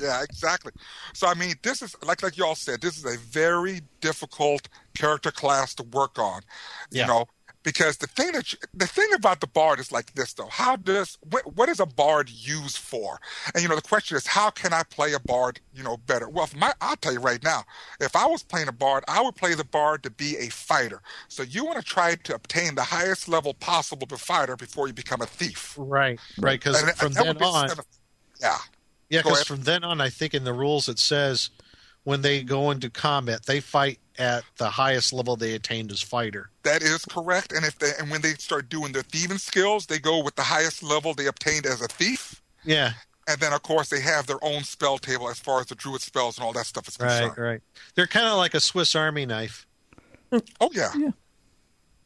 Yeah, 0.02 0.24
exactly. 0.24 0.72
So 1.14 1.28
I 1.28 1.36
mean, 1.36 1.54
this 1.62 1.84
is 1.84 1.96
like 2.04 2.24
like 2.24 2.38
y'all 2.38 2.56
said, 2.56 2.82
this 2.82 2.98
is 2.98 3.06
a 3.06 3.20
very 3.20 3.82
difficult 4.00 4.68
character 4.98 5.30
class 5.30 5.76
to 5.76 5.84
work 5.84 6.18
on. 6.18 6.42
Yeah. 6.90 7.04
You 7.04 7.08
know, 7.08 7.26
because 7.64 7.98
the 7.98 8.08
thing 8.08 8.32
that 8.32 8.54
you, 8.54 8.60
the 8.74 8.88
thing 8.88 9.08
about 9.14 9.40
the 9.42 9.48
bard 9.48 9.80
is 9.80 9.92
like 9.92 10.14
this 10.14 10.34
though. 10.34 10.48
How 10.48 10.76
does 10.76 11.18
what, 11.30 11.56
what 11.56 11.70
is 11.70 11.80
a 11.80 11.86
bard 11.86 12.30
used 12.30 12.78
for? 12.78 13.20
And 13.54 13.64
you 13.64 13.70
know, 13.70 13.76
the 13.76 13.82
question 13.82 14.18
is, 14.18 14.28
how 14.28 14.50
can 14.50 14.74
I 14.74 14.84
play 14.84 15.14
a 15.14 15.20
bard? 15.20 15.60
You 15.74 15.84
know, 15.84 15.98
better. 15.98 16.28
Well, 16.28 16.46
if 16.46 16.56
my 16.56 16.74
I'll 16.82 16.96
tell 16.96 17.14
you 17.14 17.20
right 17.20 17.44
now, 17.44 17.64
if 18.00 18.16
I 18.16 18.26
was 18.26 18.44
playing 18.44 18.68
a 18.68 18.74
bard, 18.74 19.04
I 19.08 19.22
would 19.22 19.36
play 19.36 19.54
the 19.54 19.64
bard 19.64 20.04
to 20.04 20.10
be 20.10 20.38
a 20.38 20.50
fighter. 20.50 21.02
So 21.28 21.44
you 21.44 21.66
want 21.66 21.78
to 21.78 21.84
try 21.84 22.16
to 22.16 22.36
obtain 22.36 22.76
the 22.76 22.84
highest 22.84 23.28
level 23.28 23.54
possible 23.54 24.08
of 24.12 24.22
fighter 24.22 24.56
before 24.56 24.88
you 24.88 24.94
become 24.94 25.22
a 25.22 25.28
thief. 25.28 25.76
right, 25.78 26.20
right. 26.40 26.60
Because 26.60 26.80
from 26.94 27.14
that 27.14 27.26
then 27.26 27.44
on, 27.44 27.72
of- 27.72 27.86
yeah. 28.40 28.58
yeah, 29.10 29.22
because 29.22 29.44
from 29.44 29.64
then 29.64 29.84
on, 29.84 30.02
I 30.02 30.10
think 30.10 30.34
in 30.34 30.44
the 30.44 30.54
rules 30.54 30.90
it 30.90 31.00
says 31.00 31.50
when 32.04 32.22
they 32.22 32.44
go 32.44 32.72
into 32.72 32.90
combat, 32.90 33.46
they 33.46 33.60
fight 33.60 34.00
at 34.18 34.44
the 34.58 34.70
highest 34.70 35.14
level 35.14 35.36
they 35.36 35.54
attained 35.54 35.92
as 35.92 36.02
fighter. 36.02 36.50
That 36.64 36.82
is 36.82 37.06
correct. 37.06 37.52
And 37.52 37.66
if 37.66 37.80
they 37.80 37.92
and 38.00 38.10
when 38.12 38.22
they 38.22 38.34
start 38.34 38.70
doing 38.70 38.92
their 38.92 39.04
thieving 39.04 39.38
skills, 39.38 39.86
they 39.86 40.00
go 40.00 40.24
with 40.24 40.36
the 40.36 40.44
highest 40.44 40.84
level 40.84 41.14
they 41.14 41.28
obtained 41.28 41.66
as 41.66 41.82
a 41.82 41.88
thief. 41.88 42.42
Yeah, 42.64 42.94
And 43.28 43.40
then, 43.40 43.54
of 43.54 43.64
course, 43.64 43.90
they 43.90 44.02
have 44.02 44.28
their 44.28 44.44
own 44.44 44.64
spell 44.64 44.98
table 44.98 45.30
as 45.30 45.40
far 45.40 45.62
as 45.62 45.68
the 45.68 45.76
druid 45.76 46.02
spells 46.02 46.38
and 46.38 46.46
all 46.46 46.54
that 46.54 46.66
stuff 46.66 46.88
is 46.88 46.98
concerned. 46.98 47.38
right, 47.38 47.52
right. 47.54 47.62
They're 47.96 48.08
kind 48.08 48.28
of 48.28 48.38
like 48.38 48.54
a 48.54 48.60
Swiss 48.60 48.96
Army 48.96 49.26
knife. 49.26 49.66
Oh, 50.60 50.70
yeah. 50.72 50.92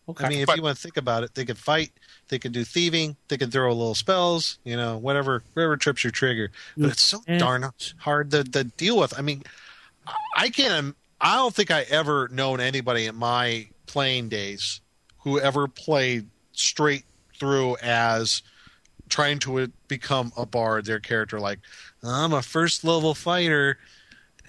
Okay. 0.07 0.25
I 0.25 0.29
mean, 0.29 0.39
if 0.39 0.47
But- 0.47 0.57
you 0.57 0.63
want 0.63 0.77
to 0.77 0.81
think 0.81 0.97
about 0.97 1.23
it, 1.23 1.35
they 1.35 1.45
could 1.45 1.57
fight, 1.57 1.91
they 2.29 2.39
could 2.39 2.51
do 2.51 2.63
thieving, 2.63 3.17
they 3.27 3.37
could 3.37 3.51
throw 3.51 3.69
a 3.69 3.73
little 3.73 3.95
spells, 3.95 4.59
you 4.63 4.77
know, 4.77 4.97
whatever, 4.97 5.43
whatever 5.53 5.77
trips 5.77 6.03
your 6.03 6.11
trigger. 6.11 6.51
But 6.77 6.87
mm. 6.87 6.91
it's 6.91 7.03
so 7.03 7.19
mm. 7.19 7.39
darn 7.39 7.69
hard 7.97 8.31
to, 8.31 8.43
to 8.43 8.63
deal 8.63 8.97
with. 8.97 9.17
I 9.17 9.21
mean, 9.21 9.43
I 10.35 10.49
can't. 10.49 10.95
I 11.19 11.35
don't 11.35 11.53
think 11.53 11.71
I 11.71 11.81
ever 11.83 12.27
known 12.29 12.59
anybody 12.59 13.05
in 13.05 13.15
my 13.15 13.67
playing 13.85 14.29
days 14.29 14.81
who 15.19 15.39
ever 15.39 15.67
played 15.67 16.27
straight 16.51 17.03
through 17.39 17.77
as 17.81 18.41
trying 19.09 19.39
to 19.39 19.71
become 19.87 20.31
a 20.37 20.45
bard. 20.45 20.85
Their 20.85 20.99
character, 20.99 21.39
like, 21.39 21.59
I'm 22.03 22.33
a 22.33 22.41
first 22.41 22.83
level 22.83 23.13
fighter. 23.15 23.77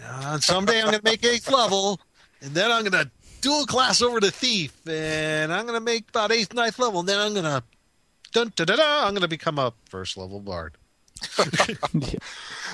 Uh, 0.03 0.39
someday 0.39 0.79
I'm 0.79 0.87
going 0.87 0.99
to 0.99 1.05
make 1.05 1.25
eighth 1.25 1.51
level, 1.51 2.01
and 2.43 2.53
then 2.53 2.71
I'm 2.71 2.83
going 2.83 3.05
to 3.05 3.11
dual 3.41 3.65
class 3.65 4.03
over 4.03 4.21
to 4.21 4.31
thief, 4.31 4.75
and 4.87 5.53
I'm 5.53 5.67
going 5.67 5.79
to 5.79 5.85
make 5.85 6.09
about 6.09 6.33
eighth, 6.33 6.53
ninth 6.53 6.79
level, 6.79 7.01
and 7.01 7.09
then 7.09 7.19
I'm 7.19 7.33
going 7.33 7.45
to 7.45 7.63
dun. 8.33 8.53
I'm 8.81 9.13
going 9.13 9.23
to 9.23 9.29
become 9.29 9.59
a 9.59 9.73
first 9.87 10.17
level 10.17 10.41
bard. 10.41 10.77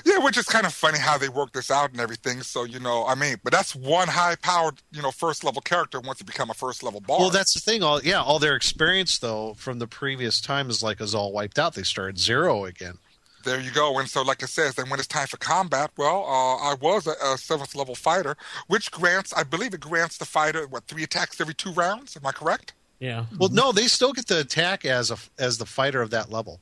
Yeah, 0.05 0.18
which 0.18 0.37
is 0.37 0.46
kind 0.46 0.66
of 0.66 0.72
funny 0.72 0.98
how 0.98 1.18
they 1.18 1.28
work 1.28 1.52
this 1.52 1.70
out 1.70 1.92
and 1.92 2.00
everything. 2.00 2.42
So, 2.42 2.64
you 2.64 2.81
know, 2.81 3.07
I 3.07 3.14
mean, 3.14 3.37
but 3.44 3.52
that's 3.52 3.74
one 3.74 4.09
high 4.09 4.37
powered, 4.37 4.83
you 4.90 5.02
know, 5.02 5.11
first 5.11 5.44
level 5.44 5.62
character 5.62 6.00
once 6.00 6.18
you 6.18 6.26
become 6.26 6.50
a 6.50 6.55
first 6.55 6.83
level 6.83 7.00
bard. 7.00 7.20
Well, 7.20 7.31
that's 7.31 7.55
the 7.55 7.61
thing. 7.61 7.83
All 7.83 8.00
yeah, 8.02 8.20
all 8.20 8.38
their 8.38 8.57
experience 8.57 9.18
though 9.18 9.55
from 9.55 9.78
the 9.78 9.87
previous 9.87 10.40
time 10.40 10.70
is 10.70 10.83
like 10.83 11.00
is 11.00 11.14
all 11.14 11.33
wiped 11.33 11.59
out. 11.59 11.74
They 11.74 11.83
start 11.83 12.18
zero 12.18 12.64
again. 12.64 12.98
There 13.44 13.61
you 13.61 13.70
go. 13.70 13.98
And 13.98 14.09
so, 14.09 14.22
like 14.22 14.42
it 14.42 14.48
says, 14.48 14.74
then 14.74 14.88
when 14.88 14.98
it's 14.98 15.09
time 15.09 15.26
for 15.26 15.37
combat, 15.37 15.90
well, 15.96 16.24
uh, 16.24 16.70
I 16.70 16.74
was 16.81 17.07
a, 17.07 17.14
a 17.24 17.37
seventh 17.37 17.74
level 17.74 17.94
fighter, 17.94 18.37
which 18.68 18.90
grants, 18.90 19.33
I 19.33 19.42
believe 19.42 19.74
it 19.74 19.81
grants 19.81 20.16
the 20.16 20.24
fighter, 20.24 20.66
what, 20.68 20.85
three 20.85 21.02
attacks 21.02 21.40
every 21.40 21.55
two 21.55 21.72
rounds? 21.72 22.16
Am 22.16 22.24
I 22.26 22.33
correct? 22.33 22.74
yeah. 23.00 23.26
Well, 23.37 23.48
no, 23.48 23.72
they 23.72 23.88
still 23.88 24.12
get 24.12 24.28
the 24.28 24.40
attack 24.40 24.85
as 24.85 25.11
a 25.11 25.16
as 25.38 25.59
the 25.59 25.66
fighter 25.66 26.00
of 26.02 26.11
that 26.11 26.31
level. 26.31 26.61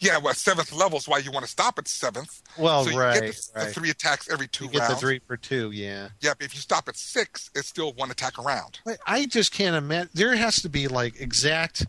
Yeah, 0.00 0.18
well, 0.18 0.34
seventh 0.34 0.72
level 0.72 0.98
is 0.98 1.08
why 1.08 1.18
you 1.18 1.30
want 1.32 1.44
to 1.44 1.50
stop 1.50 1.78
at 1.78 1.88
seventh. 1.88 2.42
Well, 2.58 2.84
so 2.84 2.90
you 2.90 2.98
right, 2.98 3.20
get 3.20 3.34
the, 3.34 3.50
the 3.54 3.60
right. 3.64 3.74
three 3.74 3.90
attacks 3.90 4.30
every 4.30 4.46
two 4.48 4.64
You 4.64 4.70
get 4.70 4.78
rounds. 4.80 4.94
the 4.94 5.00
three 5.00 5.20
for 5.26 5.36
two. 5.36 5.70
Yeah. 5.72 6.08
Yep, 6.20 6.42
if 6.42 6.54
you 6.54 6.60
stop 6.60 6.88
at 6.88 6.96
six, 6.96 7.50
it's 7.54 7.68
still 7.68 7.92
one 7.94 8.10
attack 8.10 8.38
around. 8.38 8.80
But 8.84 8.98
I 9.06 9.26
just 9.26 9.52
can't 9.52 9.74
imagine. 9.76 10.10
There 10.14 10.36
has 10.36 10.56
to 10.62 10.68
be 10.68 10.86
like 10.88 11.20
exact 11.20 11.86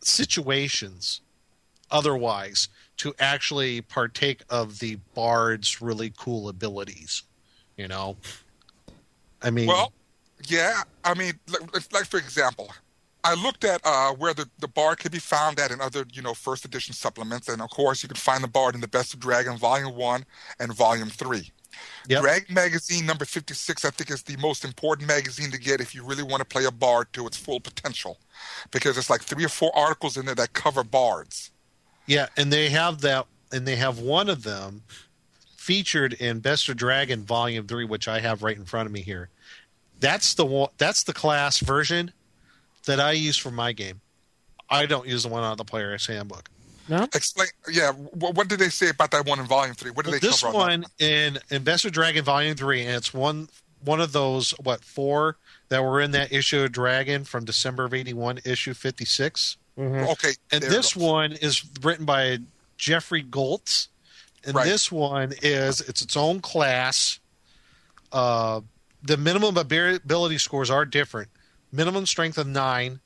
situations, 0.00 1.20
otherwise, 1.90 2.68
to 2.98 3.14
actually 3.18 3.80
partake 3.80 4.42
of 4.50 4.78
the 4.78 4.96
bard's 5.14 5.80
really 5.80 6.12
cool 6.16 6.48
abilities. 6.48 7.22
You 7.76 7.88
know. 7.88 8.16
I 9.42 9.50
mean, 9.50 9.66
Well, 9.66 9.92
yeah, 10.46 10.82
I 11.04 11.14
mean, 11.14 11.32
like, 11.48 11.92
like 11.92 12.04
for 12.04 12.18
example, 12.18 12.70
I 13.24 13.34
looked 13.34 13.64
at 13.64 13.80
uh, 13.84 14.12
where 14.14 14.34
the, 14.34 14.48
the 14.58 14.68
bard 14.68 14.98
could 14.98 15.12
be 15.12 15.20
found 15.20 15.60
at 15.60 15.70
in 15.70 15.80
other, 15.80 16.04
you 16.12 16.22
know, 16.22 16.34
first 16.34 16.64
edition 16.64 16.92
supplements, 16.92 17.48
and 17.48 17.62
of 17.62 17.70
course, 17.70 18.02
you 18.02 18.08
can 18.08 18.16
find 18.16 18.42
the 18.42 18.48
bard 18.48 18.74
in 18.74 18.80
the 18.80 18.88
Best 18.88 19.14
of 19.14 19.20
Dragon 19.20 19.56
Volume 19.56 19.94
One 19.94 20.24
and 20.58 20.72
Volume 20.72 21.08
Three. 21.08 21.52
Yep. 22.08 22.20
Dragon 22.20 22.54
Magazine 22.54 23.06
number 23.06 23.24
fifty 23.24 23.54
six, 23.54 23.84
I 23.84 23.90
think, 23.90 24.10
is 24.10 24.22
the 24.22 24.36
most 24.38 24.64
important 24.64 25.08
magazine 25.08 25.50
to 25.52 25.58
get 25.58 25.80
if 25.80 25.94
you 25.94 26.04
really 26.04 26.24
want 26.24 26.40
to 26.40 26.44
play 26.44 26.64
a 26.64 26.70
bard 26.70 27.12
to 27.12 27.26
its 27.26 27.36
full 27.36 27.60
potential, 27.60 28.18
because 28.72 28.98
it's 28.98 29.08
like 29.08 29.22
three 29.22 29.44
or 29.44 29.48
four 29.48 29.74
articles 29.74 30.16
in 30.16 30.26
there 30.26 30.34
that 30.34 30.52
cover 30.52 30.84
bards. 30.84 31.50
Yeah, 32.06 32.26
and 32.36 32.52
they 32.52 32.68
have 32.70 33.00
that, 33.02 33.26
and 33.52 33.66
they 33.66 33.76
have 33.76 34.00
one 34.00 34.28
of 34.28 34.42
them 34.42 34.82
featured 35.56 36.14
in 36.14 36.40
Best 36.40 36.68
of 36.68 36.76
Dragon 36.76 37.22
Volume 37.22 37.66
Three, 37.68 37.84
which 37.84 38.08
I 38.08 38.18
have 38.18 38.42
right 38.42 38.56
in 38.56 38.64
front 38.64 38.86
of 38.86 38.92
me 38.92 39.00
here. 39.00 39.30
That's 40.00 40.34
the 40.34 40.44
one. 40.44 40.70
That's 40.76 41.04
the 41.04 41.14
class 41.14 41.60
version 41.60 42.12
that 42.86 43.00
I 43.00 43.12
use 43.12 43.36
for 43.36 43.50
my 43.50 43.72
game. 43.72 44.00
I 44.70 44.86
don't 44.86 45.06
use 45.06 45.22
the 45.24 45.28
one 45.28 45.42
on 45.42 45.56
the 45.56 45.64
player's 45.64 46.06
handbook. 46.06 46.48
No. 46.88 47.04
Explain, 47.14 47.48
yeah, 47.70 47.92
what, 47.92 48.34
what 48.34 48.48
did 48.48 48.58
they 48.58 48.68
say 48.68 48.88
about 48.88 49.10
that 49.12 49.24
one 49.26 49.38
in 49.38 49.46
Volume 49.46 49.74
Three? 49.74 49.90
What 49.90 50.04
did 50.04 50.12
Well, 50.12 50.20
they 50.20 50.26
this 50.26 50.42
cover? 50.42 50.56
on 50.58 50.80
that? 50.80 50.80
one 50.80 50.84
in 50.98 51.38
in 51.50 51.62
Best 51.62 51.84
of 51.84 51.92
Dragon 51.92 52.24
Volume 52.24 52.56
Three, 52.56 52.82
and 52.84 52.96
it's 52.96 53.14
one 53.14 53.48
one 53.84 54.00
of 54.00 54.12
those 54.12 54.50
what 54.62 54.82
four 54.84 55.36
that 55.68 55.82
were 55.82 56.00
in 56.00 56.10
that 56.12 56.32
issue 56.32 56.60
of 56.62 56.72
Dragon 56.72 57.24
from 57.24 57.44
December 57.44 57.84
of 57.84 57.94
eighty 57.94 58.12
one, 58.14 58.40
issue 58.44 58.74
fifty 58.74 59.04
six. 59.04 59.56
Okay, 59.78 60.32
And 60.50 60.62
this 60.62 60.94
one 60.96 61.32
is 61.32 61.64
written 61.82 62.04
by 62.04 62.38
Jeffrey 62.76 63.22
Goelz. 63.22 63.88
And 64.44 64.54
Right. 64.56 64.64
this 64.66 64.90
one 64.92 65.32
is 65.40 65.80
it's 65.80 66.02
its 66.02 66.16
own 66.16 66.40
class. 66.40 67.20
Uh, 68.10 68.60
the 69.02 69.16
minimum 69.16 69.56
ability 69.56 70.38
scores 70.38 70.68
are 70.68 70.84
different. 70.84 71.28
Minimum 71.72 72.04
strength 72.06 72.36
of 72.36 72.46
nine, 72.46 73.00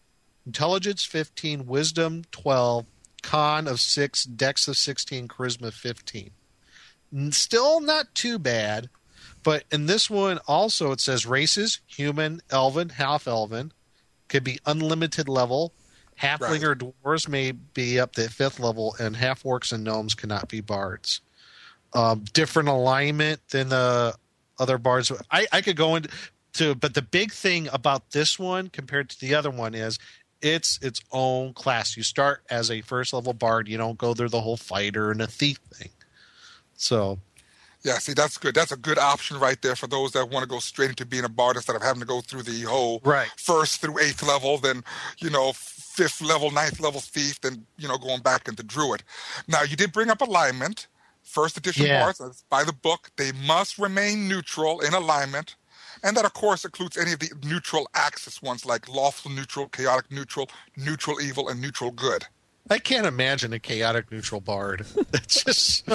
intelligence 0.45 1.05
fifteen, 1.05 1.67
wisdom 1.67 2.25
twelve, 2.33 2.87
con 3.23 3.69
of 3.69 3.81
six, 3.81 4.25
dex 4.25 4.67
of 4.67 4.77
sixteen, 4.77 5.29
charisma 5.29 5.73
fifteen. 5.73 6.31
Still 7.31 7.81
not 7.81 8.15
too 8.15 8.39
bad, 8.39 8.89
but 9.45 9.65
in 9.71 9.87
this 9.87 10.11
one 10.11 10.39
also 10.49 10.91
it 10.91 11.01
says 11.01 11.25
races: 11.25 11.81
human, 11.87 12.41
elven, 12.51 12.89
half 12.89 13.29
elven, 13.29 13.73
could 14.29 14.43
be 14.43 14.59
unlimited 14.67 15.29
level. 15.29 15.73
Halfling 16.21 16.41
Right. 16.41 16.65
or 16.65 16.75
dwarves 16.75 17.29
may 17.29 17.53
be 17.53 18.01
up 18.01 18.13
to 18.15 18.29
fifth 18.31 18.59
level, 18.59 18.97
and 18.99 19.15
half 19.15 19.43
orcs 19.43 19.73
and 19.73 19.85
gnomes 19.85 20.15
cannot 20.15 20.49
be 20.49 20.61
bards. 20.61 21.21
Um, 21.93 22.25
different 22.33 22.69
alignment 22.69 23.47
than 23.51 23.69
the 23.69 24.15
other 24.59 24.79
bards. 24.79 25.13
I, 25.31 25.47
I 25.53 25.61
could 25.61 25.77
go 25.77 25.95
into, 25.95 26.09
to, 26.57 26.75
but 26.75 26.95
the 26.95 27.03
big 27.03 27.33
thing 27.33 27.69
about 27.73 28.11
this 28.11 28.39
one 28.39 28.69
compared 28.69 29.09
to 29.11 29.21
the 29.21 29.35
other 29.35 29.51
one 29.51 29.75
is 29.75 29.99
it's 30.43 30.79
its 30.83 31.01
own 31.13 31.53
class. 31.55 31.97
You 31.97 32.03
start 32.03 32.43
as 32.51 32.71
a 32.71 32.81
first 32.83 33.13
level 33.13 33.33
bard. 33.33 33.69
You 33.69 33.79
don't 33.79 33.99
go 33.99 34.15
through 34.15 34.29
the 34.31 34.41
whole 34.41 34.57
fighter 34.57 35.11
and 35.11 35.23
a 35.23 35.27
thief 35.27 35.59
thing. 35.73 35.91
So 36.75 37.19
Yeah, 37.83 37.99
see, 37.99 38.15
that's 38.15 38.37
good. 38.37 38.55
That's 38.55 38.73
a 38.73 38.77
good 38.77 38.99
option 38.99 39.39
right 39.39 39.61
there 39.63 39.77
for 39.77 39.87
those 39.87 40.13
that 40.13 40.29
want 40.31 40.43
to 40.43 40.49
go 40.49 40.59
straight 40.59 40.91
into 40.91 41.07
being 41.07 41.25
a 41.25 41.29
bard 41.29 41.57
instead 41.57 41.77
of 41.77 41.83
having 41.83 42.01
to 42.01 42.07
go 42.07 42.21
through 42.21 42.43
the 42.43 42.63
whole 42.63 43.01
Right. 43.05 43.29
first 43.37 43.81
through 43.81 43.99
eighth 44.01 44.23
level, 44.23 44.59
then 44.59 44.83
you 45.19 45.31
know 45.31 45.53
fifth 45.55 46.21
level, 46.21 46.51
ninth 46.51 46.81
level 46.81 47.01
thief, 47.01 47.41
then 47.41 47.65
you 47.79 47.89
know 47.89 47.97
going 47.97 48.21
back 48.23 48.49
into 48.49 48.63
druid. 48.63 49.03
Now 49.49 49.63
you 49.63 49.77
did 49.77 49.93
bring 49.93 50.11
up 50.11 50.21
alignment. 50.21 50.89
First 51.23 51.57
edition 51.57 51.87
Yeah. 51.87 52.01
bards, 52.05 52.45
by 52.51 52.63
the 52.65 52.73
book, 52.73 53.11
they 53.17 53.33
must 53.33 53.79
remain 53.79 54.29
neutral 54.29 54.81
in 54.81 54.93
alignment. 54.95 55.57
And 56.07 56.17
that, 56.17 56.25
of 56.25 56.35
course, 56.35 56.65
includes 56.65 56.97
any 56.97 57.13
of 57.13 57.19
the 57.19 57.31
neutral 57.45 57.89
axis 57.93 58.41
ones 58.41 58.65
like 58.65 58.89
lawful 58.89 59.29
neutral, 59.31 59.67
chaotic 59.67 60.13
neutral, 60.13 60.49
neutral 60.77 61.21
evil, 61.21 61.49
and 61.49 61.61
neutral 61.61 61.91
good. 61.91 62.27
I 62.71 62.79
can't 62.79 63.07
imagine 63.07 63.53
a 63.53 63.59
chaotic 63.59 64.13
neutral 64.13 64.41
bard. 64.41 64.87
That's 65.11 65.43
just 65.45 65.89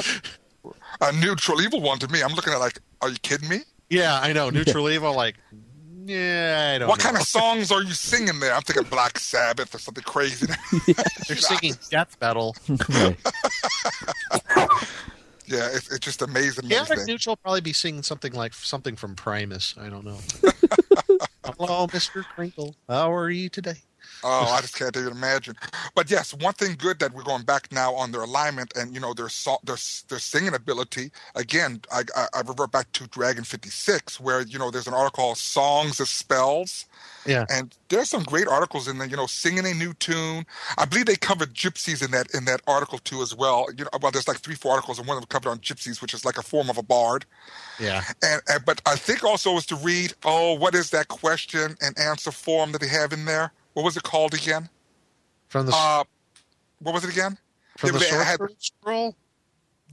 A 1.00 1.14
neutral 1.14 1.62
evil 1.62 1.80
one 1.82 1.98
to 2.00 2.10
me, 2.10 2.22
I'm 2.22 2.34
looking 2.34 2.52
at 2.52 2.60
like, 2.60 2.80
are 3.02 3.10
you 3.10 3.16
kidding 3.22 3.48
me? 3.48 3.60
yeah, 3.90 4.20
I 4.22 4.34
know 4.34 4.50
neutral 4.50 4.90
evil. 4.90 5.16
Like 5.16 5.36
yeah, 6.06 6.74
I 6.76 6.78
don't. 6.80 6.90
What 6.90 7.00
know. 7.00 7.04
kind 7.06 7.16
of 7.18 7.24
songs 7.24 7.72
are 7.72 7.82
you 7.82 7.94
singing 7.94 8.40
there? 8.40 8.54
I'm 8.54 8.64
thinking 8.64 8.84
Black 8.90 9.18
Sabbath 9.18 9.74
or 9.74 9.80
something 9.80 10.04
crazy. 10.04 10.48
They're 11.28 11.38
singing 11.38 11.76
death 11.90 12.18
metal. 12.20 12.56
Yeah, 15.52 15.68
it's, 15.74 15.92
it's 15.92 16.00
just 16.00 16.22
amazing. 16.22 16.70
Chaotic 16.70 17.06
neutral 17.06 17.36
probably 17.36 17.60
be 17.60 17.74
seeing 17.74 18.02
something 18.04 18.32
like 18.32 18.54
something 18.54 18.96
from 18.96 19.16
Primus. 19.16 19.76
I 19.78 19.90
don't 19.90 20.06
know. 20.06 20.18
Hello, 21.44 21.88
Mister 21.92 22.24
Krinkle. 22.24 22.74
How 22.88 23.14
are 23.14 23.30
you 23.30 23.50
today? 23.50 23.76
Oh, 24.24 24.46
I 24.52 24.62
just 24.62 24.78
can't 24.78 24.96
even 24.96 25.12
imagine. 25.12 25.56
But 25.96 26.12
yes, 26.12 26.34
one 26.34 26.54
thing 26.54 26.76
good 26.78 27.00
that 27.00 27.14
we're 27.14 27.24
going 27.24 27.44
back 27.44 27.72
now 27.72 27.94
on 27.94 28.12
their 28.12 28.22
alignment 28.22 28.76
and 28.76 28.94
you 28.94 29.00
know 29.00 29.14
their 29.14 29.30
their 29.64 29.78
their 30.08 30.20
singing 30.20 30.54
ability. 30.54 31.12
Again, 31.36 31.82
I, 31.92 32.04
I, 32.16 32.28
I 32.36 32.42
revert 32.42 32.72
back 32.72 32.92
to 32.94 33.08
Dragon 33.08 33.44
Fifty 33.44 33.70
Six, 33.70 34.20
where 34.20 34.42
you 34.42 34.60
know 34.60 34.72
there's 34.72 34.88
an 34.88 34.94
article 34.94 35.24
called 35.24 35.38
"Songs 35.38 36.00
of 36.00 36.08
Spells." 36.08 36.86
Yeah. 37.26 37.46
And 37.50 37.76
there's 37.90 38.10
some 38.10 38.24
great 38.24 38.48
articles 38.48 38.88
in 38.88 38.98
there, 38.98 39.08
you 39.08 39.16
know, 39.16 39.28
singing 39.28 39.66
a 39.66 39.74
new 39.74 39.94
tune. 39.94 40.46
I 40.78 40.86
believe 40.86 41.06
they 41.06 41.16
covered 41.16 41.54
gypsies 41.54 42.04
in 42.04 42.12
that 42.12 42.34
in 42.34 42.46
that 42.46 42.62
article 42.68 43.00
too 43.00 43.22
as 43.22 43.36
well. 43.36 43.68
You 43.78 43.86
know, 43.86 43.90
well, 44.02 44.12
there's 44.12 44.28
like 44.28 44.40
three, 44.40 44.56
four 44.56 44.74
articles, 44.74 45.00
and 45.00 45.08
one 45.08 45.18
of 45.18 45.22
them 45.22 45.28
covered 45.28 45.50
on 45.50 45.60
gypsies, 45.60 46.02
which 46.02 46.14
is 46.14 46.26
like 46.26 46.38
a 46.38 46.44
form 46.44 46.70
of 46.70 46.78
a 46.78 46.84
bard. 46.84 47.26
Yeah. 47.80 48.04
And, 48.24 48.42
and 48.48 48.66
but 48.66 48.82
I 48.86 48.96
think 48.96 49.24
also 49.24 49.56
is 49.58 49.66
to 49.68 49.76
read. 49.76 50.14
Oh, 50.24 50.54
what 50.54 50.76
is 50.76 50.90
that 50.92 51.08
question 51.08 51.76
and 51.82 51.98
answer 51.98 52.32
form 52.32 52.72
that 52.72 52.82
they 52.82 52.88
have 52.88 53.14
in 53.14 53.26
there? 53.26 53.52
What 53.74 53.84
was 53.84 53.98
it 53.98 54.04
called 54.04 54.34
again? 54.34 54.70
From 55.48 55.66
the 55.68 55.74
Uh, 55.76 56.04
what 56.80 56.94
was 56.94 57.04
it 57.04 57.10
again? 57.12 57.38
from 57.78 57.92
the 57.94 58.00
they 58.00 58.10
had- 58.10 58.38
sorcerer 58.38 58.52
scroll. 58.60 59.16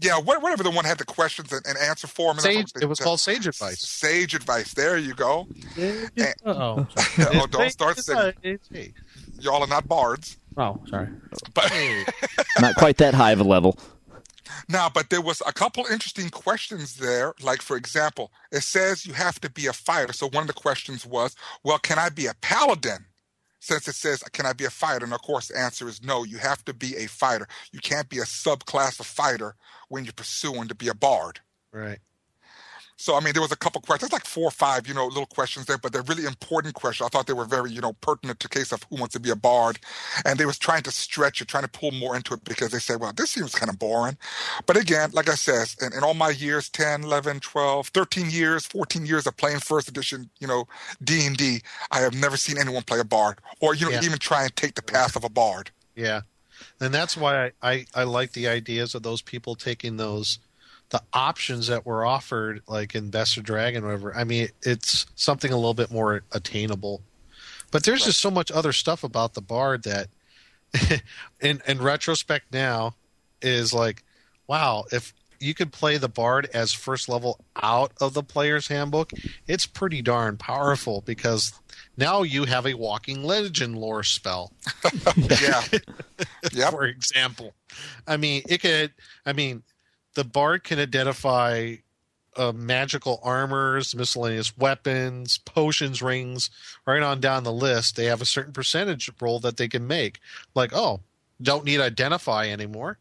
Yeah, 0.01 0.19
whatever 0.21 0.63
the 0.63 0.71
one 0.71 0.85
had 0.85 0.99
the 0.99 1.05
questions 1.05 1.53
and, 1.53 1.61
and 1.67 1.77
answer 1.77 2.07
form. 2.07 2.37
And 2.37 2.43
Sage. 2.43 2.71
It 2.81 2.85
was 2.87 3.01
called 3.01 3.19
Sage 3.19 3.49
Advice. 3.49 3.81
Sage 3.81 4.33
advice. 4.33 4.73
There 4.73 4.97
you 4.97 5.13
go. 5.13 5.49
oh, 6.47 6.87
oh, 7.19 7.47
don't 7.51 7.71
start 7.73 7.99
singing. 7.99 8.95
Y'all 9.41 9.61
are 9.63 9.67
not 9.67 9.89
bards. 9.89 10.37
oh, 10.57 10.81
sorry. 10.89 11.09
But 11.53 11.73
Not 12.61 12.77
quite 12.77 12.99
that 12.99 13.15
high 13.15 13.33
of 13.33 13.41
a 13.41 13.45
level. 13.45 13.77
Now, 14.69 14.89
but 14.89 15.11
there 15.11 15.21
was 15.21 15.43
a 15.47 15.53
couple 15.53 15.85
interesting 15.91 16.31
questions 16.31 16.97
there. 16.97 17.35
Like, 17.43 17.61
for 17.61 17.77
example, 17.77 18.31
it 18.53 18.63
says 18.63 19.05
you 19.05 19.15
have 19.15 19.41
to 19.41 19.51
be 19.51 19.67
a 19.67 19.73
fighter. 19.73 20.13
So 20.13 20.29
one 20.29 20.43
of 20.43 20.47
the 20.47 20.53
questions 20.53 21.05
was, 21.07 21.35
well, 21.65 21.79
can 21.79 21.99
I 21.99 22.09
be 22.09 22.27
a 22.27 22.35
paladin? 22.41 23.07
Since 23.69 23.87
it 23.87 23.97
says, 23.97 24.23
can 24.33 24.47
I 24.47 24.55
be 24.55 24.65
a 24.65 24.71
fighter? 24.71 25.05
And 25.05 25.13
of 25.13 25.21
course, 25.21 25.49
the 25.49 25.59
answer 25.59 25.87
is 25.89 26.03
no. 26.03 26.25
You 26.25 26.39
have 26.39 26.65
to 26.65 26.73
be 26.73 26.97
a 26.97 27.07
fighter. 27.07 27.47
You 27.71 27.81
can't 27.81 28.09
be 28.09 28.17
a 28.17 28.23
subclass 28.23 28.99
of 28.99 29.05
fighter 29.05 29.57
when 29.91 30.05
you're 30.05 30.15
pursuing 30.15 30.69
to 30.69 30.75
be 30.75 30.89
a 30.89 30.95
bard. 30.95 31.41
Right. 31.71 31.99
So 33.01 33.15
I 33.15 33.21
mean, 33.21 33.33
there 33.33 33.41
was 33.43 33.53
a 33.53 33.57
couple 33.57 33.81
questions, 33.81 34.13
like 34.13 34.25
four 34.27 34.47
or 34.49 34.51
five, 34.51 34.89
you 34.89 34.93
know, 34.93 35.07
little 35.07 35.25
questions 35.27 35.67
there, 35.67 35.79
but 35.79 35.93
they're 35.93 36.03
really 36.03 36.25
important 36.25 36.75
questions. 36.75 37.07
I 37.07 37.09
thought 37.11 37.29
they 37.29 37.33
were 37.33 37.45
very, 37.45 37.71
you 37.71 37.81
know, 37.81 37.93
pertinent 37.93 38.41
to 38.41 38.49
case 38.49 38.73
of 38.73 38.83
who 38.91 38.97
wants 38.97 39.13
to 39.13 39.21
be 39.21 39.31
a 39.31 39.37
bard, 39.37 39.79
and 40.25 40.37
they 40.37 40.45
was 40.47 40.59
trying 40.59 40.83
to 40.83 40.91
stretch 40.91 41.41
it, 41.41 41.47
trying 41.47 41.63
to 41.63 41.69
pull 41.71 41.93
more 41.93 42.17
into 42.17 42.35
it 42.35 42.43
because 42.43 42.73
they 42.73 42.81
said, 42.81 42.99
well, 43.01 43.13
this 43.13 43.31
seems 43.31 43.55
kind 43.55 43.71
of 43.71 43.79
boring. 43.79 44.19
But 44.67 44.77
again, 44.77 45.11
like 45.13 45.29
I 45.29 45.37
said, 45.37 45.69
in, 45.81 45.93
in 45.97 46.03
all 46.03 46.15
my 46.15 46.31
years, 46.31 46.69
10, 46.69 47.05
11, 47.05 47.39
12, 47.39 47.87
13 47.89 48.31
years, 48.31 48.67
14 48.67 49.07
years 49.07 49.29
of 49.29 49.37
playing 49.37 49.61
first 49.61 49.89
edition, 49.89 50.29
you 50.41 50.49
know, 50.49 50.67
D 51.03 51.25
and 51.25 51.37
D, 51.37 51.61
I 51.93 52.01
have 52.01 52.15
never 52.15 52.37
seen 52.37 52.59
anyone 52.59 52.83
play 52.83 52.99
a 52.99 53.05
bard 53.05 53.39
or 53.61 53.75
you 53.77 53.87
know 53.87 53.93
Yeah. 53.93 54.03
even 54.03 54.19
try 54.19 54.43
and 54.43 54.57
take 54.57 54.75
the 54.75 54.83
path 54.83 55.15
of 55.15 55.23
a 55.23 55.29
bard. 55.29 55.71
Yeah. 55.95 56.23
And 56.81 56.93
that's 56.93 57.17
why 57.17 57.47
I, 57.47 57.53
I, 57.71 57.87
I 57.95 58.03
like 58.03 58.33
the 58.33 58.49
ideas 58.49 58.97
of 58.97 59.05
those 59.05 59.23
people 59.23 59.55
taking 59.55 59.97
those 59.99 60.41
the 60.91 61.03
options 61.13 61.67
that 61.67 61.85
were 61.85 62.05
offered 62.05 62.63
like 62.67 62.95
in 62.95 63.11
Best 63.11 63.37
of 63.37 63.45
Dragon 63.45 63.85
whatever. 63.85 64.17
I 64.17 64.25
mean 64.25 64.49
it's 64.63 65.07
something 65.15 65.53
a 65.53 65.57
little 65.57 65.75
bit 65.75 65.91
more 65.91 66.23
attainable. 66.33 67.03
But 67.71 67.85
there's 67.85 68.05
just 68.05 68.21
so 68.21 68.31
much 68.31 68.51
other 68.51 68.73
stuff 68.73 69.05
about 69.05 69.35
the 69.35 69.43
bard 69.43 69.83
that 69.85 70.09
in 71.41 71.61
in 71.67 71.83
retrospect 71.83 72.53
now 72.53 72.95
is 73.43 73.73
like, 73.73 74.03
wow, 74.47 74.85
if 74.91 75.13
you 75.41 75.55
could 75.55 75.73
play 75.73 75.97
the 75.97 76.09
bard 76.09 76.49
as 76.53 76.73
first 76.73 77.09
level 77.09 77.39
out 77.63 77.93
of 78.01 78.15
the 78.15 78.23
player's 78.23 78.69
handbook, 78.69 79.13
it's 79.47 79.67
pretty 79.67 80.03
darn 80.03 80.37
powerful 80.37 81.03
because 81.03 81.53
now 81.97 82.23
you 82.23 82.45
have 82.45 82.67
a 82.67 82.75
walking 82.75 83.23
legend 83.23 83.77
lore 83.77 84.03
spell 84.03 84.53
Yeah, 85.17 85.63
yep. 86.53 86.71
for 86.71 86.85
example. 86.85 87.55
I 88.07 88.17
mean, 88.17 88.43
it 88.49 88.61
could. 88.61 88.93
I 89.25 89.33
mean, 89.33 89.63
the 90.19 90.25
bard 90.25 90.65
can 90.65 90.81
identify 90.81 91.77
uh, 92.37 92.51
magical 92.51 93.21
armors, 93.23 93.95
miscellaneous 93.95 94.57
weapons, 94.59 95.39
potions, 95.39 96.03
rings, 96.03 96.51
right 96.85 97.05
on 97.05 97.21
down 97.21 97.45
the 97.45 97.53
list. 97.53 97.95
They 97.95 98.07
have 98.07 98.21
a 98.21 98.27
certain 98.27 98.53
percentage 98.53 99.09
roll 99.21 99.39
that 99.39 99.59
they 99.59 99.69
can 99.69 99.87
make. 99.87 100.19
Like, 100.57 100.73
oh, 100.75 101.03
don't 101.41 101.65
need 101.65 101.81
identify 101.81 102.49
anymore. 102.49 102.99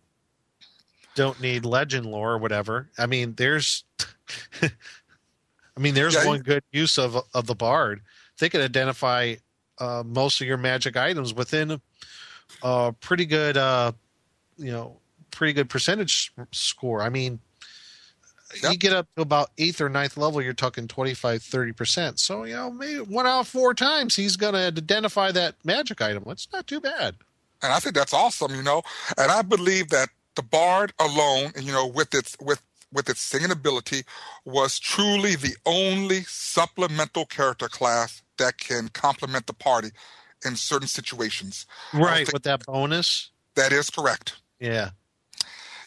Don't 1.16 1.42
need 1.42 1.66
legend 1.66 2.06
lore 2.06 2.34
or 2.34 2.38
whatever. 2.38 2.92
I 3.00 3.08
mean, 3.08 3.34
there's. 3.34 3.84
I 4.62 4.70
mean, 5.80 5.96
there's 5.96 6.14
Yeah, 6.14 6.28
one 6.28 6.42
good 6.42 6.64
use 6.72 7.00
of 7.00 7.18
of 7.34 7.48
the 7.48 7.56
bard. 7.56 8.02
They 8.38 8.48
can 8.48 8.62
identify 8.62 9.38
uh, 9.80 10.04
most 10.06 10.40
of 10.40 10.46
your 10.46 10.58
magic 10.58 10.96
items 10.96 11.34
within 11.34 11.82
a 12.62 12.94
pretty 13.00 13.26
good, 13.26 13.58
uh, 13.58 13.94
you 14.60 14.72
know, 14.72 15.00
pretty 15.32 15.54
good 15.54 15.70
percentage 15.70 16.34
score. 16.52 17.02
I 17.02 17.10
mean, 17.10 17.40
you 18.64 18.78
get 18.78 18.94
up 18.94 19.08
to 19.16 19.22
about 19.22 19.52
eighth 19.58 19.82
or 19.82 19.90
ninth 19.90 20.18
level, 20.18 20.42
you're 20.42 20.54
talking 20.54 20.88
25, 20.88 21.42
30%. 21.42 22.20
So, 22.20 22.44
you 22.44 22.56
know, 22.56 22.72
maybe 22.72 23.00
one 23.00 23.28
out 23.28 23.42
of 23.42 23.48
four 23.48 23.74
times 23.74 24.16
he's 24.16 24.36
going 24.36 24.54
to 24.54 24.60
identify 24.60 25.32
that 25.32 25.56
magic 25.64 26.02
item. 26.02 26.24
It's 26.28 26.48
not 26.52 26.68
too 26.68 26.80
bad. 26.80 27.16
and 27.62 27.74
I 27.74 27.80
think 27.80 27.96
that's 27.96 28.14
awesome, 28.14 28.56
you 28.56 28.64
know. 28.64 28.84
And 29.18 29.32
I 29.32 29.42
believe 29.42 29.90
that 29.90 30.10
the 30.36 30.44
bard 30.44 30.94
alone, 31.00 31.52
you 31.62 31.72
know, 31.72 31.88
with 31.88 32.14
its 32.14 32.38
with 32.40 32.62
with 32.94 33.10
its 33.10 33.20
singing 33.20 33.52
ability, 33.52 34.04
was 34.46 34.80
truly 34.80 35.36
the 35.36 35.56
only 35.66 36.22
supplemental 36.24 37.26
character 37.26 37.68
class 37.68 38.22
that 38.38 38.58
can 38.58 38.88
complement 38.90 39.48
the 39.48 39.54
party 39.54 39.90
in 40.46 40.56
certain 40.56 40.88
situations. 40.88 41.66
Right. 41.94 42.32
With 42.32 42.44
that 42.44 42.66
bonus. 42.66 43.32
That 43.56 43.74
is 43.74 43.90
correct. 43.90 44.38
Yeah. 44.60 44.92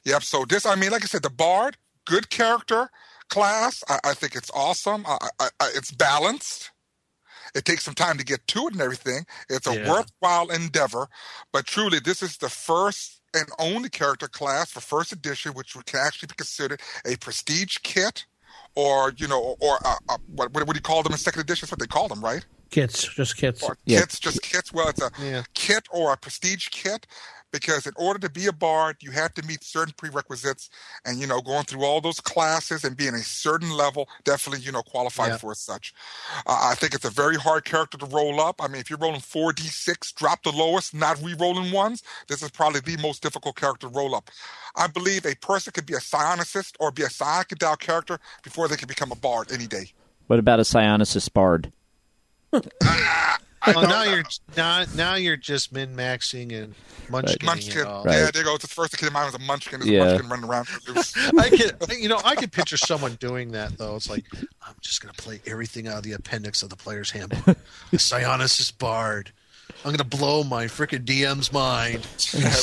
Yep. 0.05 0.23
So 0.23 0.45
this, 0.45 0.67
I 0.67 0.75
mean, 0.75 0.91
like 0.91 1.03
I 1.03 1.07
said, 1.07 1.23
the 1.23 1.31
bard, 1.31 1.77
good 2.07 2.31
character 2.31 2.91
class. 3.29 3.85
I, 3.89 3.99
I 4.05 4.15
think 4.15 4.35
it's 4.35 4.51
awesome. 4.55 5.05
I, 5.07 5.19
I, 5.39 5.49
I, 5.61 5.71
it's 5.75 5.91
balanced. 5.93 6.71
It 7.55 7.65
takes 7.65 7.85
some 7.85 7.95
time 7.95 8.17
to 8.19 8.25
get 8.25 8.47
to 8.49 8.67
it 8.69 8.73
and 8.75 8.81
everything. 8.83 9.27
It's 9.49 9.67
a 9.67 9.73
Yeah. 9.73 9.89
worthwhile 9.89 10.51
endeavor, 10.51 11.09
but 11.53 11.67
truly, 11.67 11.99
this 11.99 12.23
is 12.23 12.37
the 12.37 12.49
first 12.49 13.21
and 13.35 13.49
only 13.59 13.89
character 13.89 14.29
class 14.29 14.71
for 14.71 14.81
first 14.81 15.13
edition, 15.13 15.53
which 15.53 15.75
can 15.87 16.01
actually 16.01 16.29
be 16.29 16.35
considered 16.37 16.81
a 17.07 17.17
prestige 17.17 17.79
kit, 17.83 18.27
or 18.77 19.13
you 19.17 19.27
know, 19.29 19.57
or 19.61 19.79
uh, 19.85 19.97
uh, 20.09 20.19
what 20.27 20.53
what 20.53 20.67
do 20.67 20.73
you 20.75 20.81
call 20.81 21.03
them 21.03 21.13
in 21.13 21.19
second 21.19 21.41
edition? 21.41 21.67
That's 21.67 21.73
what 21.73 21.81
they 21.81 21.87
call 21.87 22.09
them, 22.09 22.21
right? 22.21 22.45
Kits, 22.71 23.03
just 23.03 23.37
kits. 23.37 23.63
Or 23.63 23.77
Yeah. 23.85 24.01
kits, 24.01 24.21
just 24.21 24.43
kits. 24.43 24.73
Well, 24.73 24.89
it's 24.89 25.01
a 25.01 25.11
Yeah. 25.21 25.43
kit 25.55 25.87
or 25.91 26.13
a 26.13 26.17
prestige 26.17 26.69
kit 26.69 27.07
because 27.53 27.87
in 27.87 27.93
order 27.97 28.19
to 28.19 28.31
be 28.31 28.47
a 28.47 28.53
bard 28.53 28.97
you 29.01 29.11
have 29.11 29.33
to 29.35 29.47
meet 29.47 29.63
certain 29.65 29.95
prerequisites 29.97 30.71
and 31.05 31.19
you 31.19 31.27
know 31.27 31.41
going 31.41 31.65
through 31.65 31.85
all 31.85 32.01
those 32.01 32.21
classes 32.21 32.85
and 32.85 32.97
being 32.97 33.15
a 33.15 33.19
certain 33.19 33.71
level 33.71 34.09
definitely 34.25 34.65
you 34.65 34.73
know 34.73 34.83
qualified 34.83 35.29
Yeah. 35.31 35.37
for 35.39 35.51
as 35.53 35.61
such. 35.61 35.95
Uh, 36.47 36.59
i 36.71 36.75
think 36.75 36.95
it's 36.95 37.05
a 37.05 37.11
very 37.11 37.37
hard 37.37 37.65
character 37.65 37.99
to 37.99 38.07
roll 38.07 38.41
up. 38.41 38.63
I 38.63 38.69
mean 38.69 38.81
if 38.81 38.91
you're 38.91 38.99
rolling 38.99 39.21
4d6 39.21 40.15
drop 40.15 40.43
the 40.43 40.53
lowest 40.53 40.95
not 40.95 41.21
re-rolling 41.23 41.73
ones 41.73 42.03
this 42.29 42.43
is 42.43 42.51
probably 42.51 42.81
the 42.81 42.97
most 43.03 43.23
difficult 43.23 43.57
character 43.57 43.89
to 43.89 43.93
roll 43.95 44.15
up. 44.15 44.31
I 44.77 44.87
believe 44.87 45.27
a 45.27 45.35
person 45.37 45.73
could 45.73 45.87
be 45.87 45.95
a 45.95 45.99
psionicist 45.99 46.75
or 46.81 46.91
be 46.91 47.03
a 47.03 47.09
endowed 47.51 47.81
character 47.81 48.19
before 48.43 48.69
they 48.69 48.77
can 48.77 48.89
become 48.89 49.13
a 49.13 49.17
bard 49.17 49.53
any 49.53 49.67
day. 49.67 49.93
What 50.27 50.39
about 50.39 50.61
a 50.61 50.63
Psionicist 50.63 51.33
Bard? 51.33 51.73
Oh, 53.67 53.83
now 53.83 54.05
you're 54.05 54.23
now, 54.57 54.85
now 54.95 55.15
you're 55.17 55.37
just 55.37 55.73
min 55.73 55.95
maxing 55.95 56.53
and 56.63 56.75
munchkin. 57.11 57.45
munchkin 57.45 57.87
all. 57.87 58.05
Right. 58.05 58.17
yeah 58.17 58.31
there 58.31 58.45
goes 58.45 58.61
the 58.61 58.67
first 58.69 58.97
thing 58.97 59.07
in 59.07 59.13
mind 59.13 59.27
was 59.27 59.35
a 59.35 59.45
munchkin 59.45 59.81
There's 59.81 59.91
Yeah. 59.91 60.03
a 60.03 60.07
munchkin 60.23 60.31
running 60.31 60.49
around 60.49 60.69
I 61.39 61.49
could, 61.51 61.99
you 62.01 62.09
know, 62.09 62.21
I 62.25 62.37
could 62.37 62.53
picture 62.53 62.77
someone 62.77 63.15
doing 63.17 63.53
that 63.53 63.77
though. 63.77 63.97
It's 63.97 64.09
like 64.09 64.25
I'm 64.67 64.75
just 64.81 65.01
gonna 65.03 65.13
play 65.15 65.41
everything 65.47 65.89
out 65.89 65.99
of 65.99 66.03
the 66.05 66.13
appendix 66.13 66.63
of 66.63 66.71
the 66.71 66.77
player's 66.77 67.11
handbook. 67.11 67.59
The 67.91 67.97
Psionicist 67.99 68.79
Bard. 68.79 69.33
I'm 69.85 69.93
gonna 69.93 70.05
blow 70.05 70.43
my 70.43 70.65
frickin' 70.65 71.05
DM's 71.05 71.53
mind. 71.53 72.07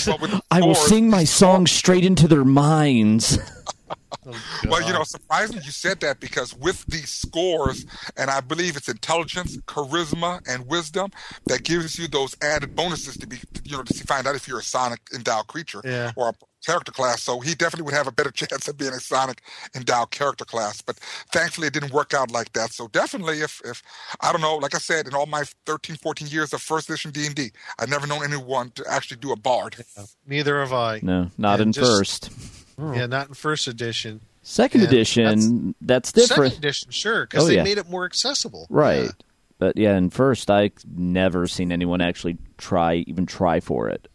Well, 0.08 0.42
I 0.52 0.62
will 0.62 0.76
sing 0.76 1.10
my 1.10 1.24
song 1.26 1.68
straight 1.68 2.04
into 2.06 2.28
their 2.28 2.46
minds. 2.46 3.38
Oh, 3.90 4.34
well, 4.68 4.86
you 4.86 4.92
know, 4.92 5.04
surprisingly, 5.04 5.64
you 5.64 5.72
said 5.72 6.02
that 6.02 6.20
because 6.20 6.54
with 6.54 6.86
these 6.88 7.10
scores, 7.10 7.86
and 8.18 8.30
I 8.30 8.42
believe 8.42 8.76
it's 8.76 8.90
intelligence, 8.90 9.56
charisma, 9.68 10.42
and 10.50 10.68
wisdom 10.68 11.12
that 11.46 11.64
gives 11.64 11.98
you 11.98 12.08
those 12.10 12.36
added 12.42 12.76
bonuses 12.76 13.16
to 13.18 13.28
be, 13.28 13.38
you 13.64 13.78
know, 13.78 13.84
to 13.84 13.94
find 14.06 14.28
out 14.28 14.36
if 14.36 14.48
you're 14.48 14.60
a 14.60 14.64
psionic 14.64 15.00
endowed 15.14 15.48
creature 15.48 15.82
Yeah. 15.86 16.12
or 16.18 16.30
a 16.30 16.34
character 16.66 16.92
class. 16.92 17.24
So 17.24 17.40
he 17.40 17.56
definitely 17.56 17.84
would 17.86 17.94
have 17.94 18.08
a 18.08 18.12
better 18.12 18.32
chance 18.42 18.68
of 18.68 18.78
being 18.78 18.92
a 18.92 19.00
psionic 19.00 19.42
endowed 19.76 20.12
character 20.12 20.44
class. 20.44 20.82
But 20.82 20.98
thankfully, 21.32 21.68
it 21.68 21.74
didn't 21.74 21.94
work 21.94 22.14
out 22.14 22.30
like 22.32 22.52
that. 22.54 22.74
So 22.74 22.90
definitely, 22.90 23.40
if 23.42 23.62
if 23.64 23.82
I 24.20 24.34
don't 24.34 24.42
know, 24.42 24.56
like 24.58 24.76
I 24.76 24.80
said, 24.80 25.08
in 25.08 25.14
all 25.14 25.26
my 25.28 25.44
13, 25.66 25.96
14 25.96 26.28
years 26.28 26.52
of 26.54 26.62
first 26.62 26.90
edition 26.90 27.12
D 27.12 27.26
and 27.28 27.36
D, 27.36 27.52
I've 27.80 27.90
never 27.90 28.06
known 28.08 28.24
anyone 28.26 28.72
to 28.72 28.84
actually 28.90 29.18
do 29.18 29.32
a 29.32 29.38
bard. 29.38 29.78
Neither 30.26 30.60
have 30.60 30.74
I. 30.74 31.00
No, 31.02 31.32
not 31.38 31.60
Yeah, 31.60 31.64
in 31.64 31.72
just- 31.72 31.88
first. 31.88 32.30
Oh. 32.78 32.94
Yeah, 32.94 33.06
not 33.08 33.30
in 33.30 33.34
first 33.34 33.68
edition. 33.68 34.22
Second 34.44 34.82
Yeah, 34.82 34.88
edition, 34.88 35.76
that's, 35.82 36.12
different. 36.12 36.54
Second 36.54 36.66
edition, 36.66 36.92
sure, 36.92 37.26
because 37.26 37.44
Oh, 37.44 37.48
they 37.48 37.56
yeah. 37.56 37.64
made 37.64 37.78
it 37.78 37.90
more 37.90 38.06
accessible. 38.06 38.68
Right. 38.70 39.06
Yeah. 39.06 39.12
But 39.60 39.78
yeah, 39.78 39.98
in 39.98 40.10
first, 40.12 40.50
I've 40.52 40.72
never 40.96 41.48
seen 41.48 41.72
anyone 41.72 42.00
actually 42.00 42.38
try, 42.58 42.96
even 43.08 43.26
try 43.26 43.60
for 43.60 43.90
it. 43.90 44.08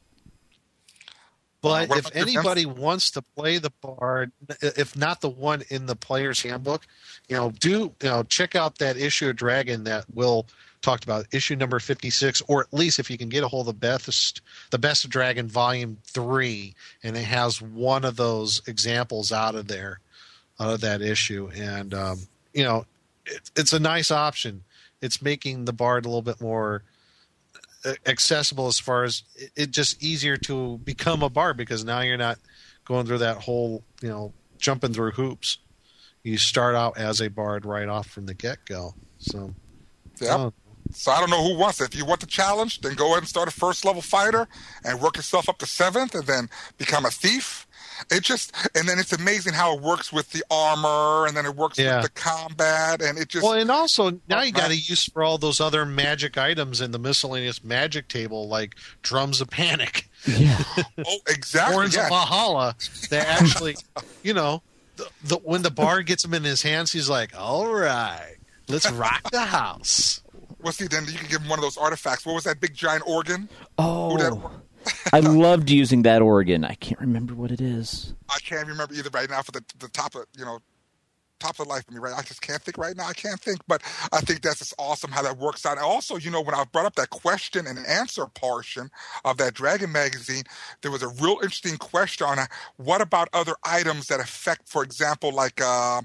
But 1.60 1.88
what 1.88 1.98
if 1.98 2.06
about 2.06 2.14
your 2.14 2.40
anybody 2.40 2.66
wants 2.66 3.10
to 3.12 3.22
play 3.22 3.58
the 3.58 3.70
bard, 3.80 4.32
if 4.60 4.96
not 4.96 5.20
the 5.20 5.28
one 5.28 5.62
in 5.68 5.86
the 5.86 5.94
player's 5.94 6.42
handbook, 6.42 6.86
you 7.28 7.36
know, 7.36 7.50
do 7.52 7.70
you 7.70 8.08
know 8.08 8.24
check 8.24 8.56
out 8.56 8.78
that 8.78 8.96
issue 8.96 9.28
of 9.28 9.36
Dragon 9.36 9.84
that 9.84 10.06
Will 10.12 10.46
talked 10.82 11.04
about, 11.04 11.26
issue 11.32 11.56
number 11.56 11.78
fifty 11.78 12.10
six, 12.10 12.42
or 12.48 12.60
at 12.60 12.72
least 12.72 12.98
if 12.98 13.10
you 13.10 13.16
can 13.16 13.28
get 13.28 13.44
a 13.44 13.48
hold 13.48 13.68
of 13.68 13.80
best 13.80 14.40
the 14.70 14.78
Best 14.78 15.04
of 15.04 15.10
Dragon 15.10 15.48
Volume 15.48 15.98
Three, 16.04 16.74
and 17.02 17.16
it 17.16 17.24
has 17.24 17.62
one 17.62 18.04
of 18.04 18.16
those 18.16 18.62
examples 18.66 19.32
out 19.32 19.54
of 19.54 19.68
there, 19.68 20.00
out 20.60 20.74
of 20.74 20.80
that 20.82 21.00
issue, 21.00 21.50
and 21.54 21.94
um, 21.94 22.18
you 22.52 22.64
know, 22.64 22.84
it, 23.26 23.50
it's 23.56 23.72
a 23.72 23.80
nice 23.80 24.10
option. 24.10 24.64
It's 25.00 25.22
making 25.22 25.64
the 25.64 25.72
bard 25.72 26.04
a 26.04 26.08
little 26.08 26.22
bit 26.22 26.40
more 26.40 26.82
accessible 28.06 28.68
as 28.68 28.78
far 28.78 29.04
as 29.04 29.24
it, 29.34 29.50
it 29.56 29.70
just 29.70 30.02
easier 30.02 30.36
to 30.36 30.78
become 30.78 31.22
a 31.22 31.28
bard 31.28 31.56
because 31.56 31.84
now 31.84 32.00
you're 32.00 32.16
not 32.16 32.38
going 32.84 33.06
through 33.06 33.18
that 33.18 33.38
whole 33.38 33.82
you 34.00 34.08
know 34.08 34.32
jumping 34.58 34.92
through 34.92 35.10
hoops 35.10 35.58
you 36.22 36.38
start 36.38 36.76
out 36.76 36.96
as 36.96 37.20
a 37.20 37.28
bard 37.28 37.66
right 37.66 37.88
off 37.88 38.06
from 38.06 38.26
the 38.26 38.34
get-go 38.34 38.94
so 39.18 39.52
Yep. 40.20 40.38
oh, 40.38 40.52
So 40.90 41.10
I 41.12 41.20
don't 41.20 41.30
know 41.30 41.42
who 41.42 41.56
wants 41.58 41.80
it. 41.80 41.92
If 41.92 41.96
you 41.98 42.04
want 42.04 42.20
the 42.20 42.26
challenge, 42.26 42.80
then 42.80 42.94
go 42.94 43.06
ahead 43.06 43.18
and 43.18 43.28
start 43.28 43.48
a 43.48 43.50
first 43.52 43.84
level 43.84 44.02
fighter 44.02 44.48
and 44.84 45.00
work 45.00 45.16
yourself 45.16 45.48
up 45.48 45.58
to 45.58 45.66
seventh, 45.66 46.14
and 46.14 46.26
then 46.26 46.48
become 46.78 47.04
a 47.06 47.10
thief, 47.10 47.66
It 48.10 48.22
just 48.24 48.52
and 48.74 48.88
then 48.88 48.98
it's 48.98 49.12
amazing 49.12 49.52
how 49.54 49.74
it 49.76 49.80
works 49.82 50.12
with 50.12 50.32
the 50.32 50.42
armor 50.50 51.26
and 51.26 51.36
then 51.36 51.46
it 51.46 51.54
works 51.56 51.78
Yeah. 51.78 51.96
with 52.02 52.04
the 52.12 52.20
combat 52.20 53.00
and 53.00 53.16
it 53.18 53.28
just 53.28 53.44
Well, 53.44 53.54
and 53.54 53.70
also 53.70 54.20
now 54.28 54.42
you 54.42 54.50
got 54.52 54.68
to 54.68 54.76
use 54.76 55.04
for 55.04 55.22
all 55.22 55.38
those 55.38 55.60
other 55.60 55.86
magic 55.86 56.36
items 56.36 56.80
in 56.80 56.90
the 56.90 56.98
miscellaneous 56.98 57.62
magic 57.62 58.08
table, 58.08 58.48
like 58.48 58.74
drums 59.02 59.40
of 59.40 59.48
panic, 59.50 60.08
Yeah. 60.26 60.62
oh 61.06 61.18
exactly 61.28 61.74
horns 61.74 61.94
yeah. 61.94 62.04
of 62.04 62.08
Valhalla. 62.10 62.74
That 63.10 63.26
actually, 63.40 63.76
you 64.22 64.34
know, 64.34 64.62
the, 64.96 65.08
the, 65.24 65.36
when 65.36 65.62
the 65.62 65.70
bard 65.70 66.06
gets 66.06 66.22
them 66.22 66.34
in 66.34 66.42
his 66.44 66.60
hands, 66.62 66.92
he's 66.92 67.08
like, 67.08 67.32
"All 67.38 67.72
right, 67.72 68.36
let's 68.68 68.90
rock 68.90 69.30
the 69.30 69.40
house." 69.46 70.21
Well, 70.62 70.72
see, 70.72 70.86
then 70.86 71.04
you 71.06 71.18
can 71.18 71.28
give 71.28 71.42
him 71.42 71.48
one 71.48 71.58
of 71.58 71.62
those 71.62 71.76
artifacts. 71.76 72.24
What 72.24 72.34
was 72.34 72.44
that 72.44 72.60
big 72.60 72.74
giant 72.74 73.04
organ? 73.06 73.48
Who 73.78 74.18
that- 74.18 74.32
Oh, 74.32 74.50
I 75.12 75.20
loved 75.20 75.70
using 75.70 76.02
that 76.02 76.22
organ. 76.22 76.64
I 76.64 76.74
can't 76.74 77.00
remember 77.00 77.34
what 77.34 77.50
it 77.50 77.60
is. 77.60 78.14
I 78.28 78.38
can't 78.40 78.66
remember 78.66 78.94
either 78.94 79.10
right 79.12 79.28
now 79.30 79.42
for 79.42 79.52
the 79.52 79.64
the 79.78 79.88
top 79.88 80.14
of 80.14 80.26
you 80.36 80.44
know 80.44 80.58
top 81.38 81.58
of 81.58 81.66
life 81.66 81.84
for 81.84 81.92
me 81.92 81.98
right 81.98 82.14
I 82.16 82.22
just 82.22 82.40
can't 82.40 82.62
think 82.62 82.78
right 82.78 82.96
now 82.96 83.06
I 83.08 83.14
can't 83.14 83.40
think 83.40 83.58
but 83.66 83.82
I 84.12 84.20
think 84.20 84.42
that's 84.42 84.60
just 84.60 84.74
awesome 84.78 85.10
how 85.10 85.22
that 85.22 85.38
works 85.38 85.66
out 85.66 85.72
and 85.76 85.80
also 85.84 86.16
you 86.16 86.30
know 86.30 86.40
when 86.40 86.54
I 86.54 86.62
brought 86.72 86.86
up 86.86 86.94
that 86.94 87.10
question 87.10 87.66
and 87.66 87.84
answer 87.84 88.24
portion 88.26 88.90
of 89.24 89.38
that 89.38 89.52
Dragon 89.52 89.90
magazine 89.90 90.44
there 90.82 90.92
was 90.92 91.02
a 91.02 91.08
real 91.08 91.38
interesting 91.42 91.78
question 91.78 92.28
on 92.28 92.38
uh, 92.38 92.46
what 92.76 93.00
about 93.00 93.28
other 93.32 93.56
items 93.64 94.06
that 94.06 94.20
affect 94.20 94.68
for 94.68 94.84
example 94.84 95.32
like 95.32 95.60
uh 95.60 96.02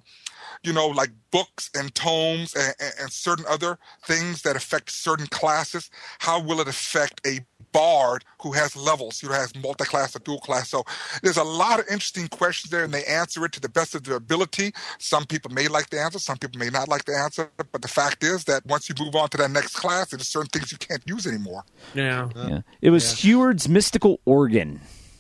you 0.64 0.74
know 0.74 0.88
like 0.88 1.10
books 1.32 1.70
and 1.76 1.94
tomes 1.96 2.54
and, 2.56 2.74
and, 2.80 2.94
and 3.02 3.12
certain 3.12 3.46
other 3.48 3.78
things 4.06 4.42
that 4.44 4.56
affect 4.56 4.90
certain 4.92 5.28
classes 5.28 5.90
how 6.20 6.40
will 6.42 6.60
it 6.60 6.68
affect 6.68 7.22
a 7.26 7.40
bard 7.74 8.24
who 8.42 8.54
has 8.54 8.76
levels 8.76 9.20
who 9.20 9.28
has 9.30 9.54
multi-class 9.56 10.16
or 10.16 10.20
dual 10.20 10.40
class 10.40 10.70
so 10.70 10.84
there's 11.22 11.38
a 11.38 11.44
lot 11.44 11.80
of 11.80 11.86
interesting 11.88 12.28
questions 12.30 12.72
there 12.72 12.84
and 12.84 12.94
they 12.94 13.04
answer 13.06 13.44
it 13.46 13.52
to 13.52 13.60
the 13.60 13.70
best 13.70 13.94
of 13.94 14.04
their 14.04 14.16
ability 14.16 14.72
some 15.00 15.26
people 15.26 15.52
may 15.52 15.68
like 15.68 15.90
the 15.90 16.00
answer 16.00 16.18
some 16.18 16.38
people 16.38 16.58
may 16.60 16.70
not 16.70 16.88
like 16.88 17.06
the 17.06 17.16
answer 17.16 17.52
but 17.72 17.82
the 17.82 17.88
fact 17.88 18.24
is 18.24 18.46
that 18.46 18.66
once 18.66 18.88
you 18.90 18.96
move 19.00 19.16
on 19.16 19.28
to 19.30 19.38
that 19.38 19.52
next 19.52 19.76
class 19.76 20.10
there's 20.10 20.28
certain 20.28 20.50
things 20.50 20.72
you 20.72 20.78
can't 20.78 21.04
use 21.06 21.28
anymore 21.28 21.64
Yeah. 21.94 22.30
Yeah. 22.36 22.62
It 22.82 22.90
was 22.92 23.20
Heward's 23.20 23.68
mystical 23.68 24.20
organ. 24.26 24.80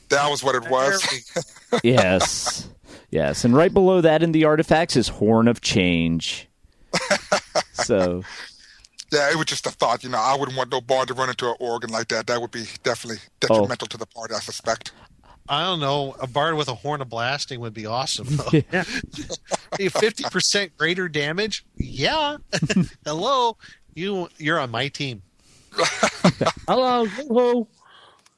that 0.09 0.29
was 0.31 0.41
what 0.41 0.55
it 0.55 0.69
was 0.71 1.03
Yes. 1.83 2.69
Yes. 3.09 3.43
And 3.43 3.55
right 3.55 3.73
below 3.73 4.01
that 4.01 4.23
in 4.23 4.31
the 4.31 4.45
artifacts 4.45 4.95
is 4.95 5.07
Horn 5.07 5.47
of 5.47 5.61
Change. 5.61 6.47
So, 7.73 8.23
yeah 9.11 9.29
it 9.29 9.35
was 9.35 9.45
just 9.45 9.67
a 9.67 9.69
thought 9.69 10.03
you 10.03 10.09
know 10.09 10.17
i 10.17 10.35
wouldn't 10.35 10.57
want 10.57 10.71
no 10.71 10.81
bard 10.81 11.07
to 11.09 11.13
run 11.13 11.29
into 11.29 11.47
an 11.47 11.55
organ 11.59 11.91
like 11.91 12.07
that 12.07 12.27
that 12.27 12.41
would 12.41 12.51
be 12.51 12.65
definitely 12.83 13.21
detrimental 13.39 13.87
to 13.87 13.97
the 13.97 14.05
party 14.07 14.33
i 14.33 14.39
suspect 14.39 14.91
I 15.49 15.63
don't 15.63 15.79
know. 15.79 16.13
A 16.19 16.27
bard 16.27 16.55
with 16.55 16.67
a 16.67 16.75
horn 16.75 17.01
of 17.01 17.09
blasting 17.09 17.61
would 17.61 17.73
be 17.73 17.85
awesome. 17.85 18.27
though. 18.29 18.51
Yeah. 19.79 19.89
Fifty 19.89 20.23
percent 20.25 20.75
greater 20.77 21.07
damage. 21.07 21.65
Yeah. 21.77 22.37
Hello, 23.05 23.57
you. 23.93 24.27
You're 24.37 24.59
on 24.59 24.71
my 24.71 24.87
team. 24.89 25.21
Hello. 26.67 27.05
Hello. 27.05 27.67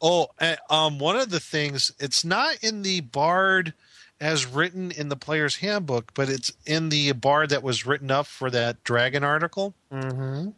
Oh, 0.02 0.28
uh, 0.40 0.56
um, 0.70 1.00
one 1.00 1.16
of 1.18 1.30
the 1.30 1.40
things 1.40 1.92
it's 2.00 2.24
not 2.24 2.64
in 2.64 2.84
the 2.84 3.02
bard 3.02 3.74
as 4.20 4.46
written 4.46 4.92
in 4.92 5.10
the 5.10 5.16
player's 5.16 5.58
handbook, 5.58 6.14
but 6.14 6.30
it's 6.30 6.52
in 6.66 6.90
the 6.90 7.12
bard 7.14 7.50
that 7.50 7.64
was 7.64 7.86
written 7.86 8.12
up 8.12 8.28
for 8.28 8.50
that 8.52 8.84
dragon 8.84 9.24
article. 9.24 9.74
Mm-hmm. 9.92 10.50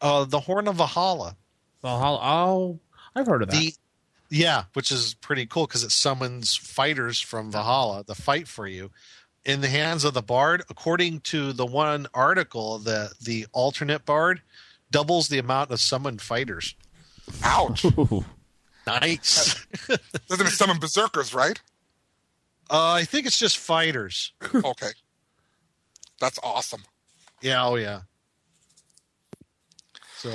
Uh, 0.00 0.24
the 0.24 0.40
Horn 0.40 0.68
of 0.68 0.76
Valhalla. 0.76 1.36
Valhalla. 1.82 2.20
Oh, 2.22 2.78
I've 3.14 3.26
heard 3.26 3.42
of 3.42 3.50
that. 3.50 3.56
The 3.56 3.74
yeah, 4.30 4.64
which 4.74 4.92
is 4.92 5.14
pretty 5.14 5.46
cool 5.46 5.66
because 5.66 5.84
it 5.84 5.90
summons 5.92 6.54
fighters 6.54 7.18
from 7.20 7.50
Valhalla 7.50 8.04
to 8.04 8.14
fight 8.14 8.46
for 8.46 8.66
you. 8.66 8.90
In 9.44 9.62
the 9.62 9.68
hands 9.68 10.04
of 10.04 10.12
the 10.12 10.20
bard, 10.22 10.62
according 10.68 11.20
to 11.20 11.52
the 11.54 11.64
one 11.64 12.06
article, 12.12 12.78
the 12.78 13.12
the 13.22 13.46
alternate 13.52 14.04
bard 14.04 14.42
doubles 14.90 15.28
the 15.28 15.38
amount 15.38 15.70
of 15.70 15.80
summoned 15.80 16.20
fighters. 16.20 16.74
ouch 17.42 17.84
Nice. 18.86 19.66
doesn't 20.28 20.46
it 20.46 20.50
summon 20.50 20.78
berserkers 20.78 21.34
right 21.34 21.60
uh, 22.70 22.92
I 22.92 23.04
think 23.04 23.26
it's 23.26 23.38
just 23.38 23.58
fighters. 23.58 24.32
okay 24.54 24.90
that's 26.20 26.38
awesome 26.42 26.82
Yeah, 27.42 27.64
oh 27.64 27.76
yeah. 27.76 28.00
So 30.16 30.30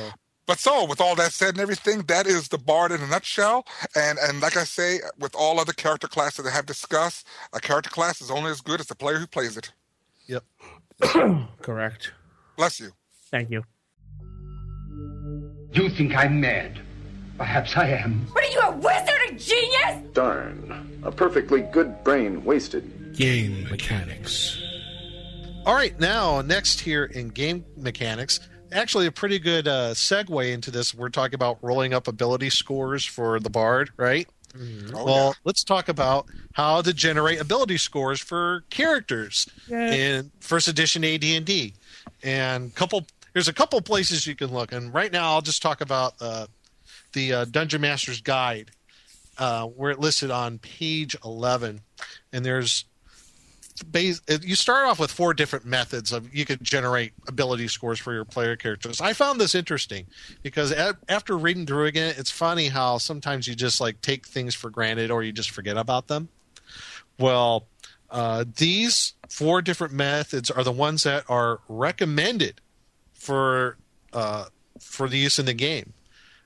But 0.45 0.59
so, 0.59 0.85
with 0.85 1.01
all 1.01 1.15
that 1.15 1.31
said 1.33 1.49
and 1.49 1.59
everything, 1.59 2.03
that 2.03 2.25
is 2.27 2.47
the 2.47 2.57
Bard 2.57 2.91
in 2.91 3.01
a 3.01 3.07
nutshell. 3.07 3.65
And 3.95 4.17
and 4.19 4.39
like 4.41 4.55
I 4.57 4.63
say, 4.63 4.99
with 5.19 5.35
all 5.35 5.59
other 5.59 5.73
character 5.73 6.07
classes 6.07 6.43
that 6.45 6.51
I 6.51 6.55
have 6.55 6.65
discussed, 6.65 7.27
a 7.53 7.59
character 7.59 7.89
class 7.89 8.21
is 8.21 8.31
only 8.31 8.51
as 8.51 8.61
good 8.61 8.79
as 8.79 8.87
the 8.87 8.95
player 8.95 9.17
who 9.19 9.27
plays 9.27 9.57
it. 9.57 9.71
yep. 10.27 10.43
Correct. 11.61 12.13
Bless 12.55 12.79
you. 12.79 12.91
Thank 13.31 13.49
you. 13.49 13.63
You 15.73 15.89
think 15.89 16.15
I'm 16.15 16.39
mad? 16.39 16.79
Perhaps 17.37 17.75
I 17.77 17.89
am. 17.89 18.27
What 18.31 18.43
are 18.43 18.47
you, 18.47 18.59
a 18.59 18.71
wizard, 18.77 19.21
a 19.29 19.33
genius? 19.33 20.13
Darn. 20.13 20.99
A 21.03 21.11
perfectly 21.11 21.61
good 21.61 22.03
brain 22.03 22.43
wasted. 22.43 23.15
Game 23.15 23.67
mechanics. 23.69 24.61
All 25.65 25.73
right, 25.75 25.97
now 25.99 26.41
next 26.41 26.81
here 26.81 27.05
in 27.05 27.29
game 27.29 27.65
mechanics, 27.77 28.39
actually 28.71 29.07
a 29.07 29.11
pretty 29.11 29.39
good 29.39 29.67
uh, 29.67 29.93
segue 29.93 30.51
into 30.51 30.71
this. 30.71 30.93
We're 30.93 31.09
talking 31.09 31.35
about 31.35 31.57
rolling 31.61 31.93
up 31.93 32.07
ability 32.07 32.49
scores 32.49 33.05
for 33.05 33.39
the 33.39 33.49
bard, 33.49 33.91
right? 33.97 34.27
Oh, 34.93 35.03
well, 35.05 35.35
let's 35.45 35.63
talk 35.63 35.89
about 35.89 36.27
how 36.53 36.81
to 36.81 36.93
generate 36.93 37.41
ability 37.41 37.77
scores 37.77 38.19
for 38.19 38.63
characters 38.69 39.47
in 39.69 40.31
first 40.41 40.67
edition 40.67 41.03
AD&D. 41.03 41.73
And 42.21 42.73
couple 42.75 43.07
there's 43.33 43.47
a 43.47 43.53
couple 43.53 43.81
places 43.81 44.27
you 44.27 44.35
can 44.35 44.51
look. 44.53 44.71
And 44.71 44.93
right 44.93 45.11
now 45.11 45.31
I'll 45.31 45.41
just 45.41 45.61
talk 45.63 45.81
about 45.81 46.13
uh, 46.21 46.45
the 47.13 47.33
uh, 47.33 47.45
Dungeon 47.45 47.81
Master's 47.81 48.21
Guide, 48.21 48.71
uh, 49.37 49.65
where 49.65 49.91
it 49.91 49.99
listed 49.99 50.31
on 50.31 50.59
page 50.59 51.15
11. 51.23 51.81
And 52.31 52.45
there's 52.45 52.85
base, 53.91 54.21
you 54.41 54.55
start 54.55 54.85
off 54.85 54.99
with 54.99 55.11
four 55.11 55.33
different 55.33 55.65
methods 55.65 56.11
of 56.11 56.33
you 56.33 56.45
could 56.45 56.63
generate 56.63 57.13
ability 57.27 57.67
scores 57.67 57.99
for 57.99 58.13
your 58.13 58.25
player 58.25 58.55
characters. 58.55 59.01
I 59.01 59.13
found 59.13 59.39
this 59.39 59.55
interesting 59.55 60.05
because 60.43 60.71
after 61.09 61.37
reading 61.37 61.65
through 61.65 61.85
again, 61.85 62.13
it's 62.17 62.31
funny 62.31 62.67
how 62.67 62.97
sometimes 62.97 63.47
you 63.47 63.55
just 63.55 63.81
like 63.81 64.01
take 64.01 64.27
things 64.27 64.53
for 64.53 64.69
granted 64.69 65.09
or 65.11 65.23
you 65.23 65.31
just 65.31 65.51
forget 65.51 65.77
about 65.77 66.07
them. 66.07 66.29
Well, 67.17 67.67
uh, 68.09 68.45
these 68.57 69.13
four 69.27 69.61
different 69.61 69.93
methods 69.93 70.51
are 70.51 70.63
the 70.63 70.71
ones 70.71 71.03
that 71.03 71.23
are 71.27 71.61
recommended 71.67 72.61
for 73.13 73.77
uh, 74.13 74.45
for 74.79 75.09
the 75.09 75.17
use 75.17 75.39
in 75.39 75.45
the 75.45 75.53
game. 75.53 75.93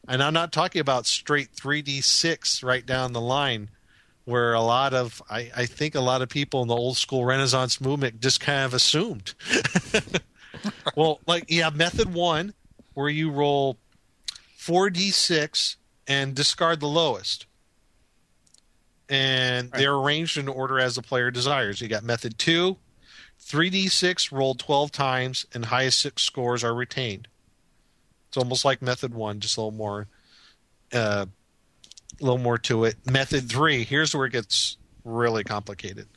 And 0.08 0.24
I'm 0.24 0.34
not 0.34 0.52
talking 0.52 0.80
about 0.80 1.06
straight 1.06 1.54
3d6 1.54 2.64
right 2.64 2.86
down 2.86 3.14
the 3.14 3.22
line, 3.22 3.70
where 4.26 4.54
a 4.54 4.62
lot 4.62 4.94
of 4.94 5.22
I, 5.30 5.52
I 5.56 5.66
think 5.66 5.96
a 5.96 6.02
lot 6.02 6.22
of 6.22 6.30
people 6.30 6.62
in 6.62 6.68
the 6.68 6.76
old 6.76 6.98
school 6.98 7.26
Renaissance 7.26 7.82
movement 7.82 8.22
just 8.22 8.40
kind 8.40 8.66
of 8.66 8.74
assumed. 8.74 9.34
well, 10.96 11.20
like 11.28 11.46
yeah, 11.50 11.70
method 11.70 12.14
one, 12.14 12.54
where 12.94 13.10
you 13.10 13.30
roll 13.32 13.78
4d6 14.60 15.76
and 16.08 16.36
discard 16.36 16.80
the 16.80 16.88
lowest. 16.88 17.46
And 19.10 19.72
they're 19.72 19.94
arranged 19.94 20.38
in 20.38 20.50
order 20.50 20.80
as 20.80 20.96
the 20.96 21.02
player 21.02 21.32
desires. 21.32 21.80
You 21.80 21.88
got 21.88 22.04
method 22.04 22.38
two, 22.38 22.78
3d6 23.42 24.32
rolled 24.34 24.60
12 24.60 24.92
times, 24.92 25.46
and 25.54 25.66
highest 25.66 26.00
six 26.00 26.24
scores 26.24 26.64
are 26.64 26.74
retained. 26.74 27.30
It's 28.28 28.38
almost 28.38 28.66
like 28.66 28.82
method 28.82 29.14
one, 29.14 29.40
just 29.40 29.58
a 29.58 29.62
little 29.62 29.78
more, 29.78 30.08
uh, 30.94 31.26
a 32.20 32.24
little 32.24 32.38
more 32.38 32.58
to 32.60 32.86
it. 32.86 32.96
Method 33.06 33.50
three, 33.50 33.84
here's 33.84 34.14
where 34.16 34.26
it 34.26 34.32
gets 34.34 34.78
really 35.04 35.44
complicated. 35.44 36.08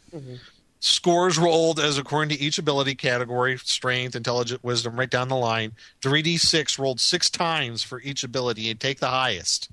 Scores 0.80 1.38
rolled 1.38 1.78
as 1.78 1.98
according 1.98 2.36
to 2.36 2.42
each 2.42 2.56
ability 2.58 2.94
category: 2.94 3.58
strength, 3.58 4.16
intelligence, 4.16 4.62
wisdom, 4.62 4.98
right 4.98 5.10
down 5.10 5.28
the 5.28 5.36
line. 5.36 5.72
3d6 6.02 6.78
rolled 6.78 7.00
six 7.00 7.28
times 7.28 7.82
for 7.82 8.00
each 8.00 8.24
ability, 8.24 8.70
and 8.70 8.80
take 8.80 8.98
the 8.98 9.08
highest. 9.08 9.70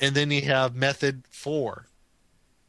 And 0.00 0.14
then 0.14 0.30
you 0.30 0.42
have 0.42 0.74
method 0.74 1.22
four, 1.30 1.86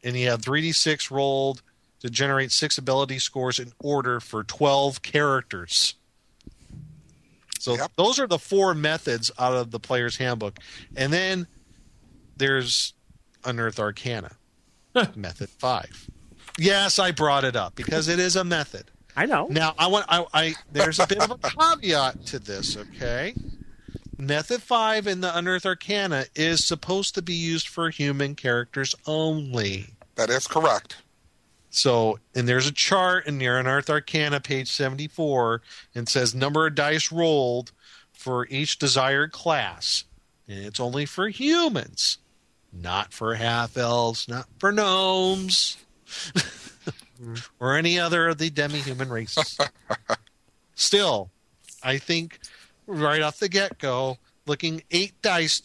and 0.04 0.16
you 0.16 0.30
have 0.30 0.42
3d6 0.42 1.12
rolled 1.12 1.62
to 2.00 2.10
generate 2.10 2.52
six 2.52 2.78
ability 2.78 3.20
scores 3.20 3.60
in 3.60 3.74
order 3.80 4.20
for 4.20 4.44
12 4.44 5.02
characters. 5.02 5.96
So 7.66 7.76
Yep. 7.78 7.94
those 7.96 8.20
are 8.20 8.28
the 8.28 8.38
four 8.38 8.76
methods 8.76 9.32
out 9.40 9.54
of 9.54 9.72
the 9.72 9.80
player's 9.80 10.18
handbook. 10.18 10.60
And 10.96 11.12
then 11.12 11.48
there's 12.38 12.94
Unearthed 13.44 13.80
Arcana, 13.80 14.34
method 15.16 15.50
five. 15.50 16.08
Yes, 16.60 17.00
I 17.00 17.10
brought 17.10 17.44
it 17.44 17.56
up 17.56 17.74
because 17.76 18.08
it 18.08 18.20
is 18.20 18.36
a 18.36 18.44
method. 18.44 18.92
I 19.16 19.26
know. 19.26 19.48
Now 19.50 19.74
I 19.80 19.88
want 19.88 20.06
I, 20.10 20.26
I 20.32 20.56
there's 20.72 21.00
a 21.00 21.08
bit 21.08 21.20
of 21.20 21.32
a 21.32 21.38
caveat 21.80 22.24
to 22.28 22.38
this, 22.38 22.78
okay? 22.78 23.34
Method 24.18 24.62
5 24.62 25.08
in 25.08 25.22
the 25.22 25.36
Unearthed 25.36 25.66
Arcana 25.66 26.26
is 26.36 26.66
supposed 26.66 27.16
to 27.16 27.22
be 27.22 27.34
used 27.34 27.68
for 27.68 27.90
human 27.90 28.36
characters 28.36 28.94
only. 29.08 29.88
That 30.16 30.30
is 30.30 30.48
correct. 30.48 30.98
So, 31.76 32.20
and 32.34 32.48
there's 32.48 32.68
a 32.68 32.72
chart 32.72 33.28
in 33.28 33.42
your 33.42 33.60
Unearthed 33.60 33.90
Arcana, 33.90 34.40
page 34.40 34.72
74, 34.72 35.62
and 35.94 36.08
says 36.08 36.34
number 36.34 36.66
of 36.66 36.74
dice 36.74 37.12
rolled 37.12 37.74
for 38.14 38.48
each 38.48 38.80
desired 38.80 39.34
class. 39.34 40.06
And 40.48 40.60
it's 40.60 40.80
only 40.80 41.06
for 41.06 41.28
humans, 41.28 42.20
not 42.72 43.12
for 43.12 43.36
half 43.36 43.76
elves, 43.76 44.26
not 44.30 44.48
for 44.58 44.72
gnomes, 44.72 45.76
or 47.60 47.76
any 47.76 48.00
other 48.00 48.30
of 48.30 48.38
the 48.38 48.50
demi 48.50 48.80
human 48.80 49.10
races. 49.10 49.58
Still, 50.76 51.30
I 51.84 51.98
think 51.98 52.40
right 52.88 53.22
off 53.22 53.40
the 53.40 53.50
get 53.50 53.80
go, 53.80 54.18
looking 54.46 54.82
eight 54.92 55.22
dice 55.22 55.60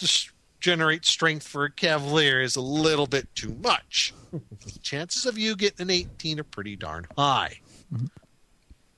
generate 0.60 1.04
strength 1.04 1.46
for 1.46 1.64
a 1.64 1.70
cavalier 1.70 2.40
is 2.40 2.56
a 2.56 2.60
little 2.60 3.06
bit 3.06 3.28
too 3.34 3.56
much. 3.62 4.14
the 4.32 4.78
chances 4.82 5.26
of 5.26 5.38
you 5.38 5.56
getting 5.56 5.82
an 5.82 5.90
18 5.90 6.40
are 6.40 6.44
pretty 6.44 6.76
darn 6.76 7.06
high. 7.16 7.60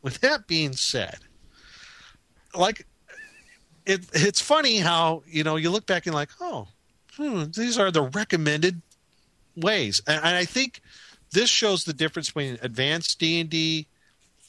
With 0.03 0.21
that 0.21 0.47
being 0.47 0.73
said, 0.73 1.19
like 2.55 2.87
it, 3.87 4.05
it's 4.13 4.41
funny 4.41 4.79
how 4.79 5.23
you 5.27 5.45
know 5.45 5.57
you 5.57 5.71
look 5.71 5.87
back 5.87 6.07
and 6.07 6.15
like, 6.15 6.31
oh, 6.41 6.69
hmm, 7.17 7.45
these 7.55 7.79
are 7.79 7.91
the 7.91 8.03
recommended 8.03 8.83
ways, 9.57 10.03
and, 10.07 10.19
and 10.19 10.37
I 10.37 10.45
think 10.45 10.83
this 11.31 11.49
shows 11.49 11.85
the 11.85 11.95
difference 11.95 12.29
between 12.29 12.59
advanced 12.61 13.19
D 13.19 13.41
and 13.41 13.49
D 13.49 13.87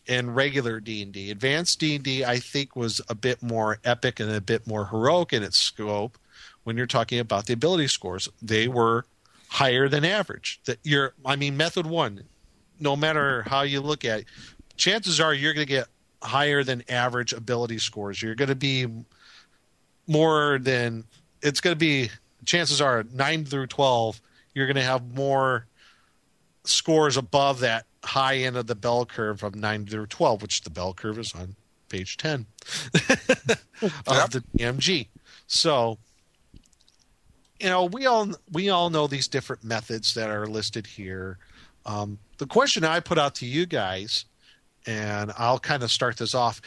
and 0.07 0.35
regular 0.35 0.81
D&D. 0.81 1.31
Advanced 1.31 1.79
D&D 1.79 2.25
I 2.25 2.37
think 2.37 2.75
was 2.75 2.99
a 3.07 3.15
bit 3.15 3.41
more 3.41 3.79
epic 3.85 4.19
and 4.19 4.29
a 4.29 4.41
bit 4.41 4.67
more 4.67 4.87
heroic 4.87 5.31
in 5.31 5.43
its 5.43 5.57
scope 5.57 6.17
when 6.63 6.77
you're 6.77 6.85
talking 6.87 7.19
about 7.19 7.45
the 7.45 7.53
ability 7.53 7.87
scores. 7.87 8.29
They 8.41 8.67
were 8.67 9.05
higher 9.49 9.87
than 9.87 10.05
average. 10.05 10.59
That 10.65 10.79
you're 10.83 11.13
I 11.25 11.35
mean 11.35 11.57
method 11.57 11.85
1 11.85 12.23
no 12.79 12.95
matter 12.95 13.43
how 13.43 13.61
you 13.61 13.79
look 13.79 14.03
at 14.03 14.21
it, 14.21 14.25
chances 14.75 15.19
are 15.19 15.33
you're 15.33 15.53
going 15.53 15.65
to 15.65 15.71
get 15.71 15.87
higher 16.21 16.63
than 16.63 16.83
average 16.89 17.31
ability 17.31 17.77
scores. 17.77 18.21
You're 18.21 18.35
going 18.35 18.49
to 18.49 18.55
be 18.55 18.87
more 20.07 20.57
than 20.59 21.05
it's 21.41 21.61
going 21.61 21.75
to 21.75 21.79
be 21.79 22.09
chances 22.45 22.81
are 22.81 23.05
9 23.13 23.45
through 23.45 23.67
12 23.67 24.19
you're 24.53 24.67
going 24.67 24.75
to 24.75 24.81
have 24.81 25.13
more 25.13 25.67
scores 26.63 27.17
above 27.17 27.59
that 27.61 27.85
high 28.03 28.37
end 28.37 28.57
of 28.57 28.67
the 28.67 28.75
bell 28.75 29.05
curve 29.05 29.43
of 29.43 29.55
9 29.55 29.85
through 29.87 30.07
12, 30.07 30.41
which 30.41 30.61
the 30.61 30.69
bell 30.69 30.93
curve 30.93 31.17
is 31.19 31.33
on 31.33 31.55
page 31.89 32.17
10 32.17 32.45
of 32.93 34.31
the 34.31 34.43
DMG. 34.57 35.07
So, 35.47 35.97
you 37.63 37.69
know, 37.69 37.85
we 37.85 38.05
all 38.05 38.29
we 38.51 38.69
all 38.69 38.89
know 38.89 39.07
these 39.07 39.29
different 39.29 39.63
methods 39.63 40.13
that 40.15 40.29
are 40.29 40.45
listed 40.45 40.85
here. 40.85 41.37
Um, 41.85 42.19
the 42.37 42.45
question 42.45 42.83
I 42.83 42.99
put 42.99 43.17
out 43.17 43.35
to 43.35 43.45
you 43.45 43.65
guys, 43.65 44.25
and 44.85 45.31
I'll 45.37 45.59
kind 45.59 45.81
of 45.81 45.89
start 45.89 46.17
this 46.17 46.35
off, 46.35 46.61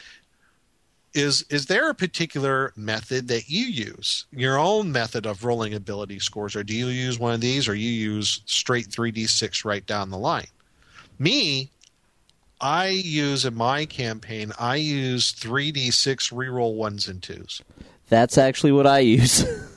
is 1.13 1.45
is 1.51 1.67
there 1.67 1.91
a 1.91 1.95
particular 1.95 2.73
method 2.77 3.29
that 3.29 3.51
you 3.51 3.67
use, 3.67 4.25
your 4.33 4.59
own 4.59 4.91
method 4.91 5.27
of 5.27 5.45
rolling 5.45 5.75
ability 5.75 6.19
scores, 6.19 6.57
or 6.57 6.65
do 6.65 6.75
you 6.75 6.87
use 6.87 7.19
one 7.19 7.35
of 7.35 7.43
these, 7.43 7.69
or 7.69 7.75
you 7.75 7.91
use 7.91 8.41
straight 8.47 8.89
3d6 8.89 9.67
right 9.67 9.85
down 9.85 10.11
the 10.11 10.19
line? 10.19 10.49
Me, 11.19 11.71
I 12.59 12.89
use 12.89 13.45
in 13.45 13.55
my 13.55 13.85
campaign, 13.85 14.53
I 14.59 14.77
use 14.77 15.35
3d6 15.35 16.33
reroll 16.33 16.75
ones 16.75 17.07
and 17.07 17.23
twos. 17.23 17.61
That's 18.09 18.39
actually 18.39 18.73
what 18.73 18.87
I 18.87 19.01
use. 19.01 19.45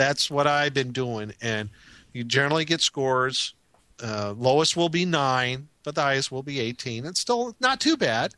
That's 0.00 0.30
what 0.30 0.46
I've 0.46 0.72
been 0.72 0.92
doing, 0.92 1.34
and 1.42 1.68
you 2.14 2.24
generally 2.24 2.64
get 2.64 2.80
scores. 2.80 3.52
Uh, 4.02 4.32
lowest 4.34 4.74
will 4.74 4.88
be 4.88 5.04
nine, 5.04 5.68
but 5.84 5.94
the 5.94 6.00
highest 6.00 6.32
will 6.32 6.42
be 6.42 6.58
18. 6.58 7.04
It's 7.04 7.20
still 7.20 7.54
not 7.60 7.80
too 7.80 7.98
bad. 7.98 8.32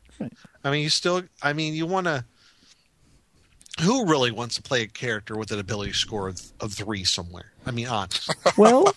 I 0.65 0.71
mean, 0.71 0.83
you 0.83 0.89
still, 0.89 1.23
I 1.41 1.53
mean, 1.53 1.73
you 1.73 1.85
want 1.85 2.07
to. 2.07 2.25
Who 3.81 4.05
really 4.05 4.31
wants 4.31 4.55
to 4.55 4.61
play 4.61 4.81
a 4.81 4.87
character 4.87 5.37
with 5.37 5.51
an 5.51 5.59
ability 5.59 5.93
score 5.93 6.27
of, 6.27 6.41
of 6.59 6.73
three 6.73 7.05
somewhere? 7.05 7.53
I 7.65 7.71
mean, 7.71 7.87
honest. 7.87 8.35
well, 8.57 8.93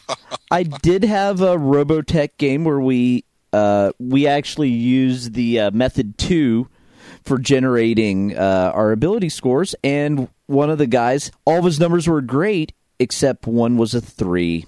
I 0.51 0.65
did 0.65 1.05
have 1.05 1.41
a 1.43 1.57
Robotech 1.57 2.31
game 2.37 2.65
where 2.65 2.81
we 2.81 3.25
uh, 3.53 3.93
we 4.01 4.27
actually 4.27 4.71
used 4.71 5.35
the 5.35 5.61
uh, 5.61 5.71
method 5.71 6.19
two 6.19 6.69
for 7.25 7.39
generating 7.39 8.37
uh, 8.37 8.73
our 8.75 8.91
ability 8.91 9.29
scores, 9.29 9.77
and 9.85 10.29
one 10.47 10.71
of 10.71 10.79
the 10.79 10.87
guys, 10.87 11.31
all 11.45 11.59
of 11.59 11.65
his 11.65 11.81
numbers 11.81 12.07
were 12.09 12.21
great 12.21 12.73
except 12.99 13.47
one 13.47 13.77
was 13.77 13.95
a 13.95 14.01
three. 14.01 14.65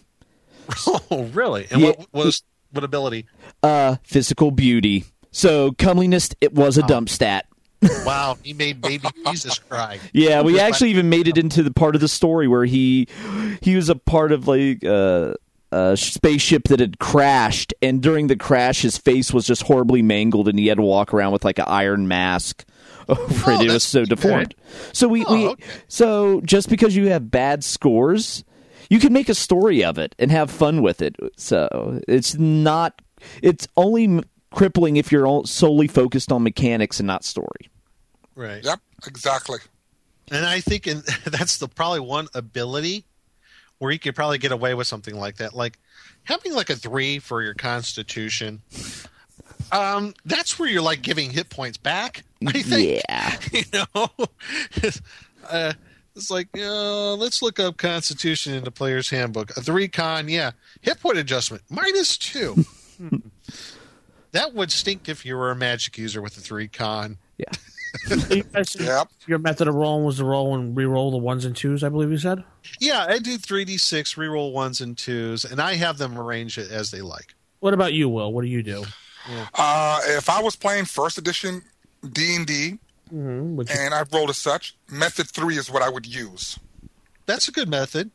oh, 1.10 1.24
really? 1.32 1.66
And 1.70 1.80
Yeah. 1.80 1.88
what 1.88 2.06
was 2.12 2.42
what 2.72 2.84
ability? 2.84 3.26
Uh, 3.62 3.96
physical 4.02 4.50
beauty. 4.50 5.04
So 5.30 5.72
comeliness, 5.72 6.30
it 6.40 6.52
was 6.54 6.76
a 6.78 6.82
dump 6.82 7.08
stat. 7.08 7.46
Wow, 8.04 8.36
he 8.42 8.54
made 8.54 8.80
baby 8.80 9.06
Jesus 9.26 9.60
cry. 9.60 10.00
Yeah, 10.12 10.42
we 10.42 10.58
actually 10.58 10.90
even 10.90 11.08
made 11.08 11.28
it 11.28 11.38
into 11.38 11.62
the 11.62 11.70
part 11.70 11.94
of 11.94 12.00
the 12.00 12.08
story 12.08 12.48
where 12.48 12.64
he 12.64 13.06
he 13.62 13.76
was 13.76 13.88
a 13.88 13.94
part 13.94 14.32
of 14.32 14.48
like 14.48 14.84
uh, 14.84 15.34
a 15.70 15.96
spaceship 15.96 16.64
that 16.64 16.80
had 16.80 16.98
crashed, 16.98 17.72
and 17.80 18.02
during 18.02 18.26
the 18.26 18.34
crash, 18.34 18.82
his 18.82 18.98
face 18.98 19.32
was 19.32 19.46
just 19.46 19.62
horribly 19.62 20.02
mangled, 20.02 20.48
and 20.48 20.58
he 20.58 20.66
had 20.66 20.78
to 20.78 20.82
walk 20.82 21.14
around 21.14 21.30
with 21.30 21.44
like 21.44 21.60
an 21.60 21.66
iron 21.68 22.08
mask 22.08 22.64
over 23.08 23.22
Oh, 23.50 23.56
oh 23.56 23.60
it. 23.60 23.62
It 23.62 23.64
was 23.64 23.72
that's 23.74 23.84
so 23.84 24.00
good. 24.00 24.08
deformed. 24.10 24.54
So 24.92 25.08
we, 25.08 25.24
Oh, 25.26 25.34
we 25.34 25.46
okay. 25.48 25.64
so 25.88 26.40
just 26.42 26.68
because 26.68 26.94
you 26.96 27.08
have 27.08 27.30
bad 27.30 27.64
scores, 27.64 28.44
you 28.90 28.98
can 28.98 29.12
make 29.12 29.28
a 29.28 29.34
story 29.34 29.84
of 29.84 29.98
it 29.98 30.14
and 30.18 30.30
have 30.30 30.50
fun 30.50 30.82
with 30.82 31.02
it. 31.02 31.16
So 31.36 32.00
it's 32.08 32.36
not. 32.36 33.00
It's 33.42 33.66
only 33.76 34.22
crippling 34.54 34.96
if 34.96 35.10
you're 35.12 35.26
all- 35.26 35.44
solely 35.44 35.88
focused 35.88 36.30
on 36.32 36.42
mechanics 36.42 37.00
and 37.00 37.06
not 37.06 37.24
story. 37.24 37.68
Right. 38.34 38.62
Yep, 38.64 38.80
exactly. 39.06 39.58
And 40.30 40.46
I 40.46 40.60
think 40.60 40.86
in, 40.86 41.02
that's 41.24 41.58
the 41.58 41.68
probably 41.68 42.00
one 42.00 42.28
ability 42.34 43.04
where 43.78 43.90
you 43.92 43.98
could 43.98 44.14
probably 44.14 44.38
get 44.38 44.52
away 44.52 44.74
with 44.74 44.86
something 44.86 45.14
like 45.16 45.36
that, 45.36 45.54
like 45.54 45.78
having 46.24 46.52
like 46.54 46.70
a 46.70 46.76
three 46.76 47.18
for 47.18 47.42
your 47.42 47.54
Constitution. 47.54 48.62
Um, 49.72 50.14
that's 50.24 50.58
where 50.58 50.68
you're 50.68 50.82
like 50.82 51.02
giving 51.02 51.30
hit 51.30 51.50
points 51.50 51.76
back. 51.76 52.24
I 52.46 52.62
think. 52.62 53.02
Yeah. 53.08 53.36
You 53.52 53.64
know, 53.72 54.10
uh, 55.50 55.72
it's 56.14 56.30
like 56.30 56.48
uh, 56.56 57.14
let's 57.14 57.42
look 57.42 57.58
up 57.58 57.76
Constitution 57.76 58.54
in 58.54 58.64
the 58.64 58.70
player's 58.70 59.08
handbook. 59.10 59.56
A 59.56 59.60
three 59.62 59.88
con, 59.88 60.28
yeah, 60.28 60.52
hit 60.82 61.00
point 61.00 61.18
adjustment 61.18 61.62
minus 61.70 62.16
two. 62.16 62.64
Hmm. 62.98 63.18
that 64.32 64.54
would 64.54 64.72
stink 64.72 65.08
if 65.08 65.24
you 65.24 65.36
were 65.36 65.52
a 65.52 65.54
magic 65.54 65.96
user 65.96 66.20
with 66.20 66.36
a 66.36 66.40
three 66.40 66.66
con. 66.66 67.16
Yeah. 67.36 67.44
You 68.28 68.42
Yep. 68.52 69.08
Your 69.28 69.38
method 69.38 69.68
of 69.68 69.76
rolling 69.76 70.04
was 70.04 70.16
to 70.16 70.24
roll 70.24 70.56
and 70.56 70.76
re-roll 70.76 71.12
the 71.12 71.16
ones 71.16 71.44
and 71.44 71.54
twos, 71.54 71.84
I 71.84 71.90
believe 71.90 72.10
you 72.10 72.18
said. 72.18 72.42
Yeah, 72.80 73.06
I 73.08 73.20
do 73.20 73.38
3d6 73.38 74.16
reroll 74.16 74.52
ones 74.52 74.80
and 74.80 74.98
twos, 74.98 75.44
and 75.44 75.60
I 75.60 75.74
have 75.76 75.98
them 75.98 76.18
arranged 76.18 76.58
it 76.58 76.72
as 76.72 76.90
they 76.90 77.00
like. 77.00 77.34
What 77.60 77.72
about 77.72 77.92
you, 77.92 78.08
Will? 78.08 78.32
What 78.32 78.42
do 78.42 78.48
you 78.48 78.64
do? 78.64 78.84
Uh, 79.54 80.00
if 80.06 80.28
I 80.30 80.40
was 80.42 80.56
playing 80.56 80.84
first 80.86 81.18
edition 81.18 81.62
D 82.12 82.34
and 82.36 82.46
D, 82.46 82.78
Mm-hmm. 83.12 83.56
Would 83.56 83.70
you- 83.70 83.74
and 83.74 83.94
I 83.94 84.02
rolled 84.12 84.28
as 84.28 84.36
such, 84.36 84.76
method 84.90 85.28
three 85.30 85.56
is 85.56 85.70
what 85.70 85.80
I 85.82 85.88
would 85.88 86.04
use. 86.04 86.58
That's 87.24 87.48
a 87.48 87.52
good 87.52 87.66
method. 87.68 88.10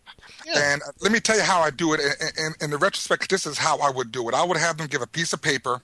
Yeah. 0.46 0.74
And 0.74 0.82
let 1.02 1.12
me 1.12 1.20
tell 1.20 1.36
you 1.36 1.42
how 1.42 1.62
I 1.62 1.72
do 1.72 1.94
it. 1.94 2.00
In, 2.00 2.12
in, 2.46 2.54
in 2.62 2.70
the 2.70 2.78
retrospect, 2.78 3.28
this 3.32 3.48
is 3.48 3.58
how 3.58 3.80
I 3.80 3.90
would 3.90 4.12
do 4.12 4.30
it. 4.30 4.36
I 4.36 4.44
would 4.44 4.56
have 4.58 4.78
them 4.78 4.86
give 4.86 5.02
a 5.02 5.08
piece 5.08 5.34
of 5.34 5.42
paper, 5.42 5.82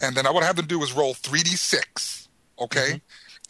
and 0.00 0.14
then 0.16 0.24
I 0.24 0.30
would 0.30 0.44
have 0.44 0.54
them 0.54 0.66
do 0.66 0.80
is 0.84 0.92
roll 0.92 1.14
3d6. 1.14 2.28
Okay? 2.60 3.00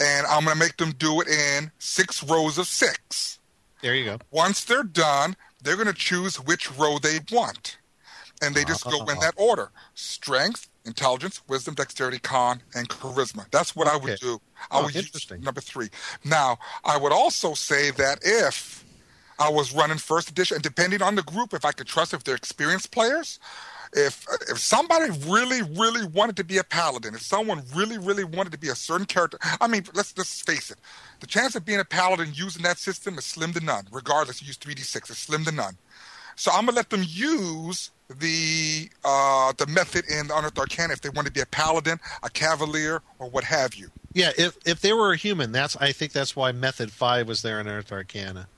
And 0.00 0.26
I'm 0.26 0.44
going 0.44 0.56
to 0.56 0.58
make 0.58 0.78
them 0.78 0.92
do 0.92 1.20
it 1.20 1.28
in 1.28 1.70
six 1.78 2.22
rows 2.22 2.56
of 2.58 2.66
six. 2.66 3.38
there 3.82 3.94
you 3.94 4.04
go. 4.06 4.18
Once 4.30 4.64
they're 4.64 4.82
done, 4.82 5.36
they're 5.62 5.76
going 5.76 5.86
to 5.86 5.92
choose 5.92 6.36
which 6.36 6.70
row 6.78 6.98
they 6.98 7.18
want. 7.30 7.76
And 8.42 8.54
they 8.54 8.64
just 8.64 8.84
go 8.84 9.04
in 9.06 9.18
that 9.20 9.34
order 9.36 9.70
strength, 9.94 10.68
intelligence, 10.84 11.42
wisdom, 11.48 11.74
dexterity, 11.74 12.18
con, 12.18 12.62
and 12.74 12.88
charisma. 12.88 13.46
That's 13.50 13.74
what 13.76 13.88
I 13.88 13.96
would 13.96 14.18
do. 14.20 14.40
I 14.70 14.80
Oh, 14.80 14.84
would 14.84 14.94
use 14.94 15.30
number 15.40 15.60
three. 15.60 15.88
Now, 16.24 16.58
I 16.84 16.96
would 16.98 17.12
also 17.12 17.54
say 17.54 17.90
that 17.92 18.18
if 18.22 18.84
I 19.38 19.48
was 19.50 19.74
running 19.74 19.98
first 19.98 20.30
edition, 20.30 20.56
and 20.56 20.62
depending 20.62 21.02
on 21.02 21.14
the 21.16 21.22
group, 21.22 21.54
if 21.54 21.64
I 21.64 21.72
could 21.72 21.86
trust 21.86 22.14
if 22.14 22.24
they're 22.24 22.34
experienced 22.36 22.90
players, 22.92 23.40
if 23.92 24.26
if 24.50 24.58
somebody 24.58 25.10
really, 25.26 25.62
really 25.62 26.06
wanted 26.06 26.36
to 26.36 26.44
be 26.44 26.58
a 26.58 26.64
paladin, 26.64 27.14
if 27.14 27.22
someone 27.22 27.62
really, 27.74 27.98
really 27.98 28.24
wanted 28.24 28.52
to 28.52 28.58
be 28.58 28.68
a 28.68 28.74
certain 28.74 29.06
character, 29.06 29.38
I 29.60 29.66
mean, 29.68 29.84
let's 29.94 30.16
let's 30.18 30.40
face 30.42 30.70
it, 30.70 30.78
the 31.20 31.26
chance 31.26 31.54
of 31.54 31.64
being 31.64 31.80
a 31.80 31.84
paladin 31.84 32.30
using 32.34 32.62
that 32.64 32.78
system 32.78 33.18
is 33.18 33.24
slim 33.24 33.52
to 33.54 33.60
none. 33.60 33.86
Regardless, 33.92 34.42
you 34.42 34.48
use 34.48 34.56
three 34.56 34.74
d 34.74 34.82
six, 34.82 35.10
it's 35.10 35.18
slim 35.20 35.44
to 35.44 35.52
none. 35.52 35.78
So 36.36 36.50
I'm 36.52 36.66
gonna 36.66 36.76
let 36.76 36.90
them 36.90 37.04
use 37.06 37.90
the 38.08 38.88
uh, 39.04 39.52
the 39.56 39.66
method 39.66 40.04
in 40.08 40.26
the 40.28 40.36
Unearthed 40.36 40.58
Arcana 40.58 40.92
if 40.92 41.00
they 41.00 41.08
want 41.08 41.26
to 41.26 41.32
be 41.32 41.40
a 41.40 41.46
paladin, 41.46 41.98
a 42.22 42.30
cavalier, 42.30 43.02
or 43.18 43.28
what 43.30 43.44
have 43.44 43.74
you. 43.74 43.88
Yeah, 44.12 44.30
if 44.36 44.56
if 44.66 44.80
they 44.80 44.92
were 44.92 45.12
a 45.12 45.16
human, 45.16 45.52
that's 45.52 45.76
I 45.76 45.92
think 45.92 46.12
that's 46.12 46.36
why 46.36 46.52
Method 46.52 46.92
Five 46.92 47.28
was 47.28 47.42
there 47.42 47.60
in 47.60 47.68
Earth 47.68 47.90
Arcana. 47.92 48.48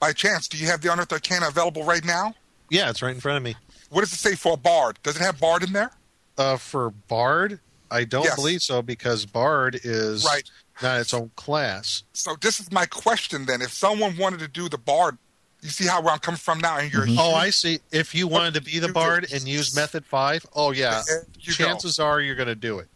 By 0.00 0.12
chance, 0.12 0.48
do 0.48 0.56
you 0.56 0.66
have 0.66 0.80
the 0.80 0.92
Unearthed 0.92 1.12
Arcana 1.12 1.48
available 1.48 1.84
right 1.84 2.04
now? 2.04 2.34
Yeah, 2.70 2.88
it's 2.90 3.02
right 3.02 3.14
in 3.14 3.20
front 3.20 3.36
of 3.38 3.42
me. 3.42 3.56
What 3.90 4.02
does 4.02 4.12
it 4.12 4.18
say 4.18 4.34
for 4.34 4.54
a 4.54 4.56
bard? 4.56 4.98
Does 5.02 5.16
it 5.16 5.22
have 5.22 5.40
bard 5.40 5.62
in 5.62 5.72
there? 5.72 5.90
Uh, 6.36 6.56
for 6.56 6.90
Bard, 6.90 7.58
I 7.90 8.04
don't 8.04 8.24
Yes. 8.24 8.36
believe 8.36 8.62
so 8.62 8.80
because 8.80 9.26
Bard 9.26 9.80
is 9.82 10.24
Right. 10.24 10.48
not 10.80 11.00
its 11.00 11.12
own 11.12 11.30
class. 11.36 12.04
So 12.12 12.36
this 12.40 12.60
is 12.60 12.70
my 12.70 12.86
question 12.86 13.46
then. 13.46 13.60
If 13.60 13.72
someone 13.72 14.16
wanted 14.16 14.38
to 14.40 14.48
do 14.48 14.68
the 14.68 14.78
bard, 14.78 15.18
you 15.62 15.68
see 15.70 15.86
how 15.86 16.00
where 16.02 16.12
I'm 16.12 16.18
coming 16.20 16.38
from 16.38 16.60
now, 16.60 16.78
and 16.78 16.92
you're 16.92 17.06
Oh, 17.18 17.34
I 17.34 17.50
see. 17.50 17.80
If 17.90 18.14
you 18.14 18.28
wanted 18.28 18.54
to 18.54 18.60
be 18.62 18.78
the 18.78 18.92
Bard 18.92 19.26
and 19.32 19.42
use 19.48 19.74
Method 19.74 20.04
Five, 20.04 20.46
oh 20.54 20.70
yeah, 20.72 21.02
There 21.06 21.26
you 21.40 21.54
go. 21.56 21.64
chances 21.64 21.98
are 21.98 22.20
you're 22.20 22.34
going 22.36 22.48
to 22.48 22.54
do 22.54 22.78
it. 22.78 22.88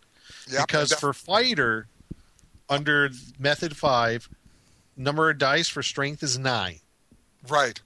Yep, 0.51 0.67
because 0.67 0.89
def- 0.91 0.99
for 1.01 1.13
fighter 1.13 1.87
under 2.69 3.11
method 3.39 3.77
5 3.77 4.29
number 4.97 5.31
of 5.31 5.39
dice 5.39 5.69
for 5.69 5.83
strength 5.83 6.23
is 6.23 6.39
9 6.39 6.77
right. 7.49 7.81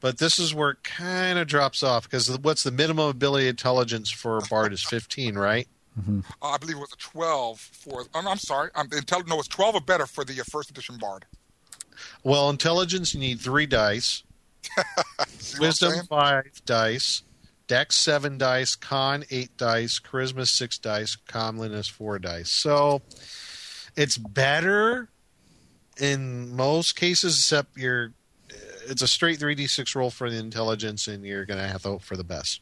but 0.00 0.18
this 0.18 0.38
is 0.38 0.54
where 0.54 0.70
it 0.70 0.82
kind 0.84 1.38
of 1.38 1.46
drops 1.46 1.82
off 1.82 2.04
because 2.04 2.28
what's 2.40 2.62
the 2.62 2.70
minimum 2.70 3.08
ability 3.08 3.48
intelligence 3.48 4.10
for 4.10 4.38
a 4.38 4.42
bard 4.42 4.72
is 4.72 4.82
15 4.82 5.34
right 5.36 5.66
Uh, 5.98 6.20
I 6.42 6.58
believe 6.58 6.76
it 6.76 6.80
was 6.80 6.92
a 6.92 6.96
12 6.96 7.58
for. 7.58 8.04
Oh, 8.14 8.20
no, 8.20 8.30
I'm 8.30 8.36
sorry. 8.36 8.68
I'm 8.74 8.84
intelligent. 8.92 9.30
No, 9.30 9.38
it's 9.38 9.48
12 9.48 9.76
or 9.76 9.80
better 9.80 10.04
for 10.04 10.24
the 10.26 10.38
uh, 10.38 10.44
first 10.52 10.68
edition 10.70 10.98
bard. 10.98 11.24
Well 12.26 12.50
intelligence 12.50 13.14
you 13.14 13.20
need 13.20 13.38
3 13.38 13.66
dice. 13.66 14.24
See 15.38 15.60
what 15.60 15.80
I'm 15.80 15.88
wisdom 15.90 16.06
5 16.08 16.64
dice. 16.64 17.22
Dex 17.68 17.94
7 17.94 18.36
dice. 18.36 18.74
Con 18.74 19.22
8 19.30 19.56
dice. 19.56 20.00
Charisma 20.00 20.44
6 20.44 20.78
dice. 20.78 21.14
Comeliness 21.28 21.86
4 21.86 22.18
dice. 22.18 22.50
So 22.50 23.00
it's 23.96 24.18
better 24.18 25.08
in 26.00 26.56
most 26.56 26.96
cases 26.96 27.38
except 27.38 27.78
you're 27.78 28.12
it's 28.88 29.02
a 29.02 29.08
straight 29.08 29.38
3d6 29.38 29.94
roll 29.94 30.10
for 30.10 30.28
the 30.28 30.36
intelligence 30.36 31.06
and 31.06 31.24
you're 31.24 31.44
going 31.44 31.60
to 31.60 31.68
have 31.68 31.82
to 31.82 31.90
hope 31.90 32.02
for 32.02 32.16
the 32.16 32.24
best 32.24 32.60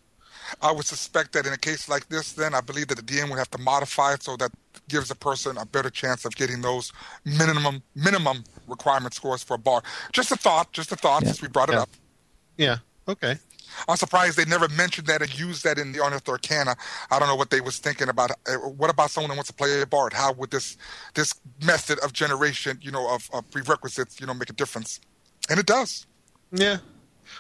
I 0.63 0.73
would 0.73 0.85
suspect 0.87 1.33
that 1.33 1.47
in 1.47 1.53
a 1.53 1.59
case 1.59 1.89
like 1.89 2.09
this, 2.09 2.33
then 2.33 2.55
I 2.55 2.61
believe 2.61 2.89
that 2.89 2.97
the 2.97 3.03
DM 3.03 3.31
would 3.31 3.39
have 3.39 3.51
to 3.53 3.59
modify 3.59 4.15
it 4.15 4.23
so 4.23 4.37
that 4.37 4.51
gives 4.89 5.11
a 5.11 5.15
person 5.15 5.57
a 5.59 5.67
better 5.67 5.91
chance 5.91 6.25
of 6.25 6.35
getting 6.37 6.61
those 6.61 6.93
minimum 7.25 7.83
minimum 7.95 8.45
requirement 8.67 9.15
scores 9.15 9.43
for 9.43 9.55
a 9.55 9.59
bar. 9.59 9.83
Just 10.13 10.33
a 10.33 10.37
thought. 10.37 10.73
Just 10.73 10.93
a 10.93 10.97
thought. 10.97 11.25
Since 11.25 11.43
we 11.43 11.49
brought 11.49 11.69
it 11.71 11.75
Yeah. 11.75 11.83
up, 11.83 11.91
yeah 12.57 12.77
okay 13.09 13.39
I'm 13.89 13.97
surprised 13.97 14.37
they 14.37 14.45
never 14.45 14.69
mentioned 14.69 15.09
that 15.09 15.21
and 15.21 15.37
used 15.39 15.65
that 15.65 15.79
in 15.79 15.91
the 15.93 16.05
Unearthed 16.05 16.29
Arcana. 16.29 16.77
I 17.11 17.19
don't 17.19 17.27
know 17.29 17.35
what 17.35 17.51
they 17.51 17.61
was 17.61 17.79
thinking 17.79 18.09
about. 18.09 18.31
Uh, 18.47 18.55
What 18.81 18.89
about 18.91 19.11
someone 19.11 19.31
that 19.31 19.35
wants 19.37 19.49
to 19.49 19.55
play 19.55 19.81
a 19.81 19.87
bard? 19.87 20.13
How 20.13 20.33
would 20.35 20.51
this 20.53 20.77
this 21.15 21.35
method 21.65 21.99
of 22.05 22.13
generation, 22.13 22.79
you 22.83 22.93
know, 22.93 23.09
of, 23.13 23.29
of 23.33 23.51
prerequisites, 23.51 24.21
you 24.21 24.27
know, 24.27 24.35
make 24.35 24.51
a 24.51 24.53
difference? 24.53 25.01
And 25.51 25.59
it 25.59 25.67
does. 25.67 26.07
yeah 26.53 26.79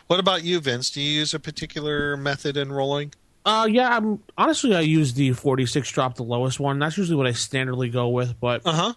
what 0.06 0.20
about 0.20 0.44
you 0.44 0.60
vince 0.60 0.90
do 0.90 1.00
you 1.00 1.20
use 1.20 1.34
a 1.34 1.40
particular 1.40 2.16
method 2.16 2.56
in 2.56 2.72
rolling 2.72 3.12
Uh, 3.46 3.66
yeah. 3.70 3.94
I'm 3.94 4.22
honestly 4.38 4.74
I 4.74 4.80
use 4.80 5.12
the 5.12 5.32
46 5.32 5.90
drop, 5.90 6.14
the 6.14 6.22
lowest 6.22 6.58
one. 6.58 6.78
That's 6.78 6.96
usually 6.96 7.16
what 7.16 7.26
I 7.26 7.32
standardly 7.32 7.92
go 7.92 8.08
with. 8.08 8.40
But 8.40 8.62
uh-huh 8.64 8.94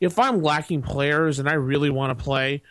if 0.00 0.18
I'm 0.18 0.42
lacking 0.42 0.82
players 0.82 1.38
and 1.38 1.48
I 1.48 1.54
really 1.54 1.90
want 1.90 2.16
to 2.16 2.22
play, 2.22 2.62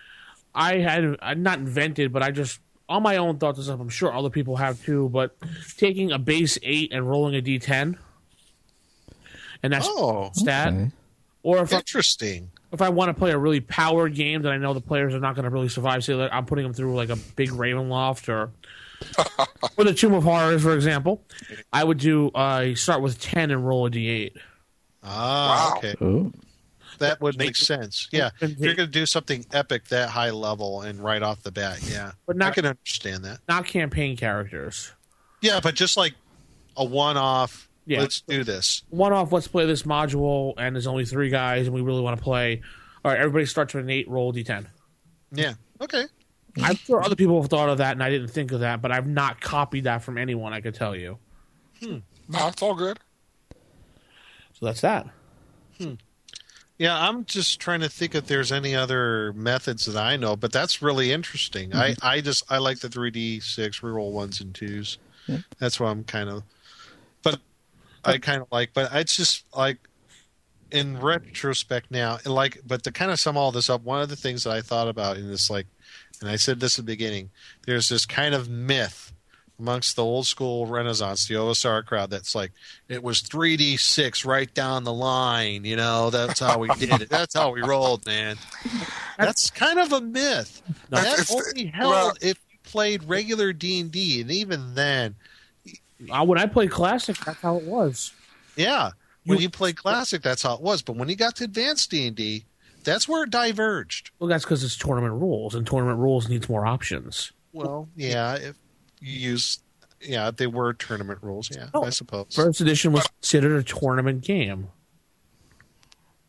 I 0.53 0.77
had 0.77 1.17
I 1.21 1.33
not 1.33 1.59
invented, 1.59 2.13
but 2.13 2.23
I 2.23 2.31
just 2.31 2.59
on 2.89 3.03
my 3.03 3.17
own 3.17 3.37
thought 3.37 3.55
this 3.55 3.69
up. 3.69 3.79
I'm 3.79 3.89
sure 3.89 4.13
other 4.13 4.29
people 4.29 4.55
have 4.55 4.83
too. 4.83 5.09
But 5.09 5.35
taking 5.77 6.11
a 6.11 6.19
base 6.19 6.57
eight 6.63 6.91
and 6.93 7.07
rolling 7.07 7.35
a 7.35 7.41
d10, 7.41 7.97
and 9.63 9.73
that's 9.73 9.87
oh 9.89 10.31
stat. 10.33 10.73
Okay. 10.73 10.91
Or 11.43 11.59
if 11.59 11.73
I, 11.73 11.77
interesting 11.77 12.51
if 12.71 12.81
I 12.81 12.89
want 12.89 13.09
to 13.09 13.13
play 13.13 13.31
a 13.31 13.37
really 13.37 13.61
powered 13.61 14.13
game 14.15 14.41
that 14.43 14.51
I 14.51 14.57
know 14.57 14.73
the 14.73 14.81
players 14.81 15.13
are 15.13 15.19
not 15.19 15.35
going 15.35 15.45
to 15.45 15.49
really 15.49 15.69
survive, 15.69 16.03
say 16.03 16.13
like 16.15 16.31
I'm 16.33 16.45
putting 16.45 16.63
them 16.63 16.73
through 16.73 16.95
like 16.95 17.09
a 17.09 17.15
big 17.15 17.49
Ravenloft 17.49 18.27
or 18.29 18.51
or 19.77 19.83
the 19.83 19.93
Tomb 19.93 20.13
of 20.13 20.23
Horrors, 20.23 20.63
for 20.63 20.73
example, 20.73 21.21
I 21.71 21.83
would 21.83 21.97
do 21.99 22.29
uh, 22.29 22.73
start 22.75 23.01
with 23.01 23.19
ten 23.21 23.51
and 23.51 23.65
roll 23.67 23.85
a 23.85 23.91
d8. 23.91 24.31
ah 25.03 25.71
Wow. 25.71 25.77
okay 25.77 25.95
Oh. 26.01 26.31
that 26.99 27.21
would 27.21 27.37
make 27.37 27.55
sense 27.55 28.07
yeah 28.11 28.31
if 28.41 28.57
you're 28.57 28.73
going 28.73 28.87
to 28.87 28.99
do 28.99 29.05
something 29.05 29.45
epic 29.53 29.85
that 29.89 30.09
high 30.09 30.31
level 30.31 30.81
and 30.81 30.99
right 30.99 31.21
off 31.21 31.43
the 31.43 31.51
bat 31.51 31.79
yeah 31.87 32.13
But 32.25 32.37
i 32.37 32.39
not 32.39 32.55
can 32.55 32.65
understand 32.65 33.23
that 33.25 33.37
not 33.47 33.67
campaign 33.67 34.17
characters. 34.17 34.91
yeah 35.41 35.59
but 35.61 35.75
just 35.75 35.95
like 35.95 36.15
a 36.75 36.83
one-off 36.83 37.69
Yeah. 37.87 38.01
let's 38.01 38.21
do 38.21 38.43
this 38.43 38.83
One 38.89 39.13
off. 39.13 39.31
Let's 39.31 39.47
play 39.47 39.65
this 39.65 39.83
module, 39.83 40.53
and 40.57 40.75
there's 40.75 40.87
only 40.87 41.05
three 41.05 41.29
guys, 41.29 41.67
and 41.67 41.73
we 41.73 41.81
really 41.81 42.01
want 42.01 42.17
to 42.17 42.23
play. 42.23 42.61
All 43.03 43.11
right, 43.11 43.19
everybody 43.19 43.45
starts 43.45 43.73
with 43.73 43.85
an 43.85 43.89
eight. 43.89 44.09
Roll 44.09 44.33
d10. 44.33 44.67
yeah 45.31 45.53
okay 45.81 46.03
I'm 46.63 46.75
sure 46.75 47.03
other 47.03 47.15
people 47.15 47.39
have 47.41 47.49
thought 47.49 47.69
of 47.69 47.77
that, 47.79 47.93
and 47.93 48.03
I 48.03 48.09
didn't 48.09 48.29
think 48.29 48.51
of 48.51 48.61
that, 48.61 48.81
but 48.81 48.91
I've 48.91 49.07
not 49.07 49.41
copied 49.41 49.83
that 49.85 50.03
from 50.03 50.17
anyone. 50.17 50.53
I 50.53 50.61
could 50.61 50.75
tell 50.75 50.95
you. 50.95 51.19
Hmm. 51.79 51.97
No, 52.27 52.47
it's 52.47 52.61
all 52.61 52.75
good. 52.75 52.99
So 54.53 54.65
that's 54.65 54.81
that. 54.81 55.07
Hmm. 55.77 55.93
Yeah, 56.77 56.99
I'm 56.99 57.25
just 57.25 57.59
trying 57.59 57.79
to 57.81 57.89
think 57.89 58.13
if 58.13 58.27
there's 58.27 58.51
any 58.51 58.75
other 58.75 59.33
methods 59.33 59.85
that 59.85 59.97
I 59.97 60.15
know, 60.15 60.35
but 60.35 60.51
that's 60.51 60.81
really 60.81 61.11
interesting. 61.11 61.73
I, 61.73 61.91
mm-hmm. 61.91 62.05
I 62.05 62.21
just 62.21 62.43
I 62.51 62.59
like 62.59 62.79
the 62.79 62.87
3D 62.87 63.41
six 63.41 63.79
reroll 63.79 64.11
ones 64.11 64.41
and 64.41 64.53
twos. 64.53 64.99
That's 65.59 65.77
why 65.79 65.89
I'm 65.89 66.05
kind 66.05 66.29
of, 66.29 66.43
but 66.43 66.43
I 68.07 68.17
kind 68.17 68.41
of 68.41 68.47
like. 68.51 68.71
But 68.73 68.89
it's 68.93 69.15
just 69.15 69.45
like 69.55 69.77
in 70.71 70.99
retrospect 70.99 71.91
now, 71.91 72.17
and 72.23 72.33
like, 72.33 72.59
but 72.65 72.83
to 72.83 72.91
kind 72.91 73.11
of 73.11 73.19
sum 73.19 73.37
all 73.37 73.51
this 73.51 73.69
up, 73.69 73.83
one 73.83 74.01
of 74.01 74.09
the 74.09 74.15
things 74.15 74.43
that 74.43 74.51
I 74.51 74.61
thought 74.61 74.87
about 74.87 75.17
in 75.17 75.27
this, 75.27 75.49
like, 75.49 75.67
and 76.21 76.29
I 76.29 76.35
said 76.35 76.59
this 76.59 76.77
at 76.77 76.85
the 76.85 76.91
beginning, 76.91 77.29
there's 77.65 77.89
this 77.89 78.05
kind 78.05 78.33
of 78.33 78.49
myth 78.49 79.13
amongst 79.59 79.95
the 79.95 80.03
old 80.03 80.27
school 80.27 80.67
Renaissance, 80.67 81.27
the 81.27 81.35
OSR 81.35 81.85
crowd, 81.85 82.09
that's 82.09 82.35
like 82.35 82.51
it 82.89 83.01
was 83.01 83.21
3D6 83.21 84.25
right 84.25 84.53
down 84.53 84.83
the 84.83 84.93
line. 84.93 85.65
You 85.65 85.75
know, 85.75 86.09
that's 86.09 86.39
how 86.39 86.59
we 86.59 86.67
did 86.79 87.01
it. 87.01 87.09
That's 87.09 87.35
how 87.35 87.51
we 87.51 87.61
rolled, 87.61 88.05
man. 88.05 88.37
That's 89.17 89.49
kind 89.49 89.79
of 89.79 89.93
a 89.93 90.01
myth. 90.01 90.61
That 90.89 91.29
only 91.31 91.67
held 91.67 92.19
if 92.21 92.37
you 92.49 92.57
played 92.63 93.03
regular 93.05 93.53
D 93.53 93.79
and 93.79 93.91
D, 93.91 94.21
and 94.21 94.31
even 94.31 94.75
then, 94.75 95.15
Uh, 96.11 96.25
when 96.25 96.37
I 96.37 96.45
played 96.45 96.69
classic, 96.71 97.17
that's 97.25 97.41
how 97.41 97.57
it 97.57 97.63
was. 97.63 98.11
yeah, 98.55 98.91
when 99.25 99.37
You- 99.39 99.43
you 99.43 99.49
played 99.49 99.75
classic, 99.77 100.21
that's 100.21 100.41
how 100.43 100.53
it 100.55 100.61
was. 100.61 100.81
But 100.81 100.95
when 100.95 101.09
you 101.09 101.15
got 101.15 101.35
to 101.37 101.43
advanced 101.45 101.89
D 101.91 102.07
and 102.07 102.15
D, 102.15 102.45
that's 102.83 103.07
where 103.07 103.23
it 103.23 103.29
diverged. 103.29 104.11
Well, 104.19 104.27
that's 104.29 104.43
because 104.45 104.63
it's 104.63 104.77
tournament 104.77 105.13
rules, 105.15 105.55
and 105.55 105.65
tournament 105.65 105.99
rules 105.99 106.29
needs 106.29 106.47
more 106.47 106.65
options. 106.65 107.31
Well, 107.51 107.89
yeah, 107.95 108.35
if 108.35 108.55
you 109.01 109.13
use, 109.31 109.59
yeah, 110.01 110.29
they 110.31 110.47
were 110.47 110.73
tournament 110.73 111.19
rules. 111.23 111.49
Yeah, 111.53 111.69
Oh, 111.73 111.83
I 111.83 111.89
suppose. 111.89 112.27
First 112.35 112.61
edition 112.61 112.91
was 112.91 113.07
considered 113.07 113.57
a 113.59 113.63
tournament 113.63 114.21
game. 114.23 114.69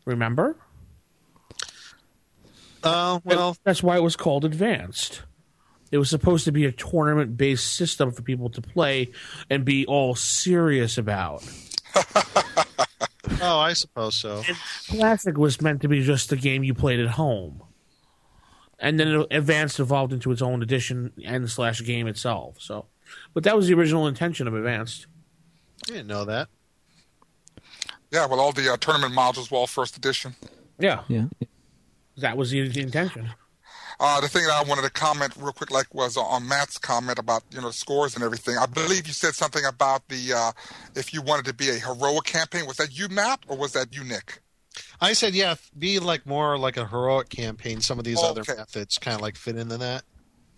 Remember? 0.05 0.55
Uh, 2.83 3.19
well, 3.23 3.57
That's 3.63 3.83
why 3.83 3.97
it 3.97 4.03
was 4.03 4.15
called 4.15 4.45
advanced. 4.45 5.21
It 5.91 5.97
was 5.97 6.09
supposed 6.09 6.45
to 6.45 6.51
be 6.51 6.65
a 6.65 6.71
tournament 6.71 7.37
based 7.37 7.75
system 7.75 8.11
for 8.11 8.21
people 8.21 8.49
to 8.51 8.61
play 8.61 9.09
and 9.49 9.65
be 9.65 9.85
all 9.85 10.15
serious 10.15 10.97
about. 10.97 11.43
oh, 13.41 13.59
I 13.59 13.73
suppose 13.73 14.15
so. 14.15 14.43
Classic 14.89 15.37
was 15.37 15.61
meant 15.61 15.81
to 15.81 15.87
be 15.87 16.03
just 16.03 16.29
the 16.29 16.35
game 16.35 16.63
you 16.63 16.73
played 16.73 16.99
at 16.99 17.09
home. 17.09 17.63
And 18.77 18.99
then 18.99 19.07
it- 19.07 19.27
advanced 19.31 19.79
evolved 19.79 20.13
into 20.13 20.31
its 20.31 20.41
own 20.41 20.61
edition 20.61 21.11
and 21.25 21.49
slash 21.49 21.83
game 21.83 22.07
itself. 22.07 22.57
So 22.59 22.85
but 23.33 23.43
that 23.43 23.55
was 23.55 23.67
the 23.67 23.73
original 23.73 24.07
intention 24.07 24.47
of 24.47 24.53
advanced. 24.53 25.07
I 25.87 25.91
didn't 25.91 26.07
know 26.07 26.25
that. 26.25 26.49
Yeah, 28.11 28.25
well, 28.25 28.39
all 28.39 28.51
the 28.51 28.71
uh, 28.73 28.77
tournament 28.77 29.13
modules 29.13 29.51
were 29.51 29.57
all 29.57 29.67
first 29.67 29.95
edition. 29.95 30.35
Yeah. 30.79 31.03
Yeah. 31.07 31.25
That 32.17 32.37
was 32.37 32.51
the 32.51 32.59
intention. 32.59 33.29
Uh, 33.99 34.21
the 34.21 34.29
thing 34.29 34.43
that 34.43 34.53
I 34.53 34.63
wanted 34.63 34.83
to 34.83 34.89
comment 34.89 35.33
real 35.37 35.51
quick, 35.51 35.71
like, 35.71 35.93
was 35.93 36.15
on 36.15 36.47
Matt's 36.47 36.77
comment 36.77 37.19
about 37.19 37.43
you 37.51 37.61
know 37.61 37.71
scores 37.71 38.15
and 38.15 38.23
everything. 38.23 38.57
I 38.57 38.65
believe 38.65 39.07
you 39.07 39.13
said 39.13 39.35
something 39.35 39.65
about 39.65 40.07
the 40.07 40.33
uh, 40.33 40.51
if 40.95 41.13
you 41.13 41.21
wanted 41.21 41.45
to 41.45 41.53
be 41.53 41.69
a 41.69 41.73
heroic 41.73 42.23
campaign. 42.25 42.65
Was 42.65 42.77
that 42.77 42.97
you, 42.97 43.09
Matt, 43.09 43.41
or 43.47 43.57
was 43.57 43.73
that 43.73 43.93
you, 43.93 44.03
Nick? 44.03 44.41
I 45.01 45.13
said, 45.13 45.33
yeah, 45.33 45.55
be 45.77 45.99
like 45.99 46.25
more 46.25 46.57
like 46.57 46.77
a 46.77 46.87
heroic 46.87 47.29
campaign. 47.29 47.81
Some 47.81 47.99
of 47.99 48.05
these 48.05 48.21
other 48.21 48.43
methods 48.47 48.97
kind 48.97 49.15
of 49.15 49.21
like 49.21 49.35
fit 49.35 49.57
into 49.57 49.77
that. 49.77 50.03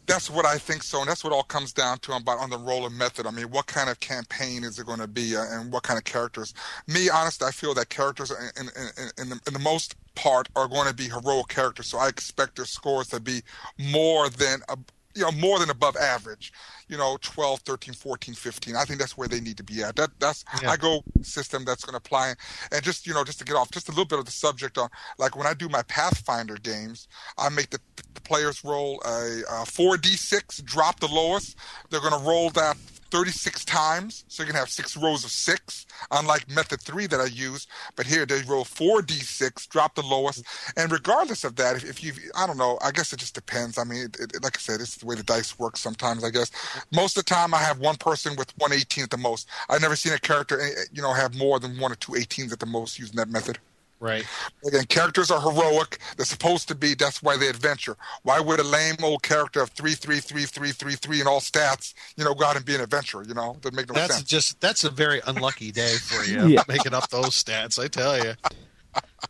That's 0.08 0.30
what 0.30 0.46
I 0.46 0.58
think 0.58 0.84
so, 0.84 1.00
and 1.00 1.10
that's 1.10 1.24
what 1.24 1.32
all 1.32 1.44
comes 1.44 1.72
down 1.72 2.00
to 2.00 2.14
about 2.14 2.40
on 2.40 2.50
the 2.50 2.58
roller 2.58 2.90
method. 2.90 3.26
I 3.26 3.32
mean, 3.32 3.50
what 3.50 3.68
kind 3.68 3.90
of 3.90 4.00
campaign 4.00 4.64
is 4.64 4.78
it 4.78 4.86
going 4.86 5.00
to 5.00 5.08
be, 5.08 5.36
uh, 5.38 5.44
and 5.52 5.72
what 5.72 5.84
kind 5.84 5.98
of 5.98 6.04
characters? 6.04 6.54
Me, 6.88 7.10
honestly, 7.10 7.48
I 7.48 7.52
feel 7.52 7.74
that 7.76 7.90
characters, 7.90 8.32
in, 8.32 8.68
in, 8.68 8.72
in, 8.98 9.12
in, 9.18 9.30
the, 9.30 9.40
in 9.48 9.54
the 9.54 9.60
most 9.60 9.96
part, 10.16 10.50
are 10.56 10.68
going 10.68 10.88
to 10.88 10.94
be 10.94 11.06
heroic 11.06 11.48
characters. 11.48 11.88
So 11.88 11.98
I 11.98 12.08
expect 12.08 12.58
their 12.58 12.66
scores 12.66 13.08
to 13.10 13.20
be 13.20 13.42
more 13.78 14.30
than 14.30 14.62
a, 14.68 14.78
you 15.16 15.22
know, 15.24 15.32
more 15.32 15.60
than 15.60 15.70
above 15.70 15.96
average. 15.98 16.52
You 16.88 16.98
know, 16.98 17.18
12, 17.22 17.62
13, 17.62 17.94
14, 17.94 18.36
15. 18.36 18.76
I 18.76 18.84
think 18.84 19.00
that's 19.00 19.18
where 19.18 19.28
they 19.28 19.40
need 19.40 19.58
to 19.58 19.64
be 19.64 19.82
at. 19.84 19.96
That 19.96 20.12
that's 20.20 20.44
Yeah. 20.62 20.72
I 20.72 20.78
go 20.78 21.04
system 21.22 21.64
that's 21.66 21.86
going 21.86 21.94
to 21.94 21.98
apply. 21.98 22.34
And 22.72 22.84
just 22.84 23.08
you 23.08 23.14
know, 23.14 23.24
just 23.24 23.40
to 23.40 23.46
get 23.46 23.56
off 23.56 23.72
just 23.72 23.88
a 23.88 23.92
little 23.92 24.06
bit 24.06 24.20
of 24.20 24.26
the 24.26 24.32
subject 24.32 24.78
on, 24.78 24.90
like 25.18 25.38
when 25.38 25.48
I 25.48 25.54
do 25.54 25.70
my 25.70 25.84
Pathfinder 25.84 26.58
games, 26.58 27.08
I 27.38 27.50
make 27.50 27.70
the, 27.70 27.80
the 28.14 28.22
players 28.22 28.64
roll 28.64 29.02
a, 29.06 29.42
a 29.50 29.66
4d6, 29.66 30.64
drop 30.64 31.00
the 31.00 31.08
lowest. 31.08 31.58
They're 31.90 32.02
going 32.02 32.20
to 32.20 32.28
roll 32.28 32.50
that 32.52 32.78
36 33.12 33.66
times, 33.66 34.26
so 34.28 34.44
you 34.44 34.48
can 34.48 34.56
have 34.56 34.70
six 34.70 34.96
rows 34.96 35.24
of 35.24 35.32
six, 35.32 35.86
unlike 36.12 36.50
method 36.50 36.82
three 36.82 37.08
that 37.08 37.20
I 37.20 37.26
use. 37.26 37.68
But 37.96 38.08
here 38.08 38.26
they 38.26 38.42
roll 38.44 38.64
4d6, 38.64 39.68
drop 39.70 39.96
the 39.96 40.02
lowest. 40.02 40.44
And 40.78 40.92
regardless 40.92 41.44
of 41.44 41.56
that, 41.58 41.76
if, 41.76 41.84
if 41.84 42.04
you, 42.04 42.14
I 42.36 42.48
don't 42.48 42.58
know, 42.58 42.80
I 42.82 42.92
guess 42.92 43.14
it 43.14 43.20
just 43.20 43.36
depends. 43.36 43.78
I 43.78 43.84
mean, 43.84 44.06
it, 44.06 44.20
it, 44.20 44.44
like 44.44 44.58
I 44.58 44.60
said, 44.60 44.82
it's 44.82 44.98
the 44.98 45.06
way 45.06 45.16
the 45.16 45.24
dice 45.24 45.60
work 45.60 45.78
sometimes, 45.78 46.24
I 46.24 46.30
guess. 46.30 46.52
Most 46.92 47.18
of 47.18 47.26
the 47.26 47.34
time, 47.34 47.54
I 47.54 47.60
have 47.60 47.80
one 47.80 47.98
person 47.98 48.36
with 48.38 48.54
one 48.58 48.74
18 48.74 49.04
at 49.04 49.10
the 49.10 49.18
most. 49.18 49.48
I've 49.70 49.82
never 49.82 49.96
seen 49.96 50.14
a 50.14 50.20
character, 50.20 50.60
eh, 50.62 50.86
you 50.94 51.02
know, 51.02 51.14
have 51.14 51.36
more 51.36 51.60
than 51.60 51.80
one 51.80 51.92
or 51.92 51.96
two 51.96 52.14
18s 52.14 52.52
at 52.54 52.60
the 52.60 52.66
most 52.66 52.98
using 52.98 53.18
that 53.18 53.30
method. 53.30 53.60
Right. 54.02 54.26
Again, 54.68 54.86
characters 54.86 55.30
are 55.30 55.40
heroic. 55.40 56.00
They're 56.18 56.26
supposed 56.26 56.68
to 56.70 56.76
be. 56.76 56.96
That's 56.96 57.22
why 57.22 57.38
they 57.38 57.48
adventure. 57.48 57.96
Why 58.24 58.40
would 58.40 58.60
a 58.60 58.64
lame 58.64 58.96
old 59.04 59.22
character 59.22 59.62
of 59.62 59.70
three, 59.70 59.94
three, 59.94 60.20
three, 60.20 60.46
three, 60.46 60.72
three, 60.72 60.96
three, 60.96 61.20
and 61.20 61.28
all 61.30 61.40
stats, 61.40 61.94
you 62.18 62.26
know, 62.26 62.34
go 62.34 62.46
out 62.46 62.56
and 62.56 62.66
be 62.66 62.74
an 62.74 62.82
adventurer? 62.82 63.24
You 63.24 63.36
know, 63.36 63.58
that 63.62 63.74
make 63.76 63.88
no 63.90 63.94
That's 63.94 64.16
sense. 64.16 64.28
just 64.28 64.60
that's 64.60 64.84
a 64.84 64.90
very 64.90 65.22
unlucky 65.28 65.72
day 65.72 65.96
for 65.98 66.24
you 66.26 66.48
Yeah. 66.48 66.64
making 66.68 66.96
up 66.96 67.10
those 67.12 67.30
stats. 67.42 67.78
I 67.78 67.88
tell 67.88 68.18
you. 68.18 68.34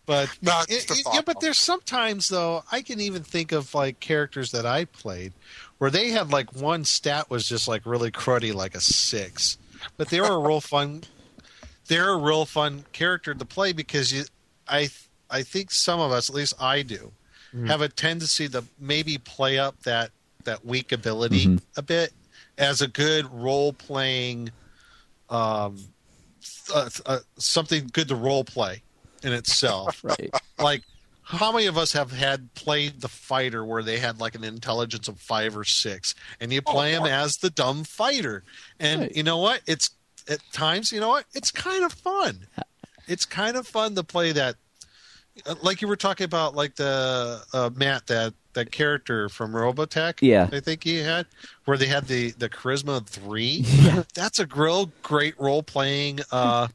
But 0.06 0.30
No, 0.42 0.62
it- 0.70 0.90
it- 0.90 1.04
yeah, 1.14 1.22
but 1.22 1.42
there's 1.42 1.58
sometimes 1.58 2.30
though 2.30 2.64
I 2.72 2.82
can 2.82 3.00
even 3.02 3.24
think 3.24 3.52
of 3.52 3.76
like 3.76 4.00
characters 4.00 4.52
that 4.52 4.66
I 4.66 4.86
played 4.86 5.34
where 5.80 5.92
they 5.92 6.10
had 6.12 6.32
like 6.32 6.54
one 6.56 6.86
stat 6.86 7.30
was 7.30 7.46
just 7.48 7.68
like 7.68 7.86
really 7.86 8.10
cruddy, 8.10 8.54
like 8.56 8.74
a 8.74 8.82
six, 8.82 9.58
but 9.98 10.08
they 10.10 10.22
were 10.22 10.32
a 10.34 10.40
real 10.40 10.62
fun. 10.62 11.04
They're 11.88 12.12
a 12.12 12.18
real 12.18 12.46
fun 12.46 12.86
character 12.94 13.34
to 13.34 13.44
play 13.46 13.74
because 13.74 14.14
you, 14.14 14.24
I, 14.68 14.90
I 15.30 15.44
think 15.44 15.72
some 15.72 16.00
of 16.00 16.12
us, 16.12 16.30
at 16.30 16.36
least 16.36 16.54
I 16.60 16.82
do, 16.82 17.12
have 17.68 17.82
a 17.82 17.90
tendency 17.90 18.48
to 18.48 18.64
maybe 18.80 19.18
play 19.18 19.60
up 19.60 19.76
that 19.84 20.12
that 20.46 20.66
weak 20.66 20.94
ability 20.94 21.60
a 21.76 21.82
bit 21.82 22.14
as 22.58 22.82
a 22.82 22.88
good 22.88 23.32
role 23.32 23.74
playing, 23.74 24.52
um, 25.30 25.78
uh, 26.74 26.90
uh, 27.06 27.20
something 27.38 27.90
good 27.92 28.08
to 28.08 28.16
role 28.16 28.46
play 28.46 28.84
in 29.22 29.34
itself. 29.34 30.02
Right. 30.04 30.34
like 30.60 30.84
how 31.24 31.52
many 31.52 31.66
of 31.66 31.78
us 31.78 31.92
have 31.94 32.12
had 32.12 32.54
played 32.56 33.02
the 33.02 33.08
fighter 33.08 33.64
where 33.66 33.84
they 33.84 33.98
had 34.00 34.20
like 34.20 34.36
an 34.36 34.44
intelligence 34.44 35.08
of 35.08 35.20
five 35.20 35.56
or 35.58 35.64
six 35.64 36.16
and 36.40 36.52
you 36.52 36.62
play 36.62 36.92
him 36.94 37.04
as 37.06 37.34
the 37.34 37.50
dumb 37.50 37.84
fighter? 37.84 38.44
And 38.80 39.02
Right. 39.02 39.16
you 39.16 39.24
know 39.24 39.38
what? 39.40 39.62
It's 39.68 39.90
at 40.30 40.40
times 40.54 40.92
you 40.92 41.00
know 41.00 41.10
what? 41.10 41.26
It's 41.34 41.52
kind 41.52 41.84
of 41.84 41.92
fun 41.92 42.48
it's 43.12 43.26
kind 43.26 43.56
of 43.58 43.68
fun 43.68 43.96
to 43.96 44.04
play 44.04 44.32
that 44.32 44.56
uh, 45.46 45.56
like 45.62 45.82
you 45.82 45.88
were 45.88 45.96
talking 45.96 46.26
about 46.26 46.56
like 46.56 46.76
the 46.76 47.42
uh, 47.54 47.70
matt 47.76 48.08
that 48.08 48.34
that 48.54 48.72
character 48.72 49.30
from 49.30 49.52
robotech 49.54 50.16
Yeah. 50.22 50.50
i 50.52 50.60
think 50.60 50.84
he 50.84 50.98
had 50.98 51.26
where 51.66 51.78
they 51.78 51.88
had 51.88 52.08
the 52.08 52.32
the 52.32 52.50
charisma 52.50 52.98
of 52.98 53.08
three 53.08 53.62
that's 54.14 54.40
a 54.40 54.48
real 54.48 54.92
great 55.04 55.40
role 55.40 55.64
playing 55.64 56.20
uh 56.32 56.68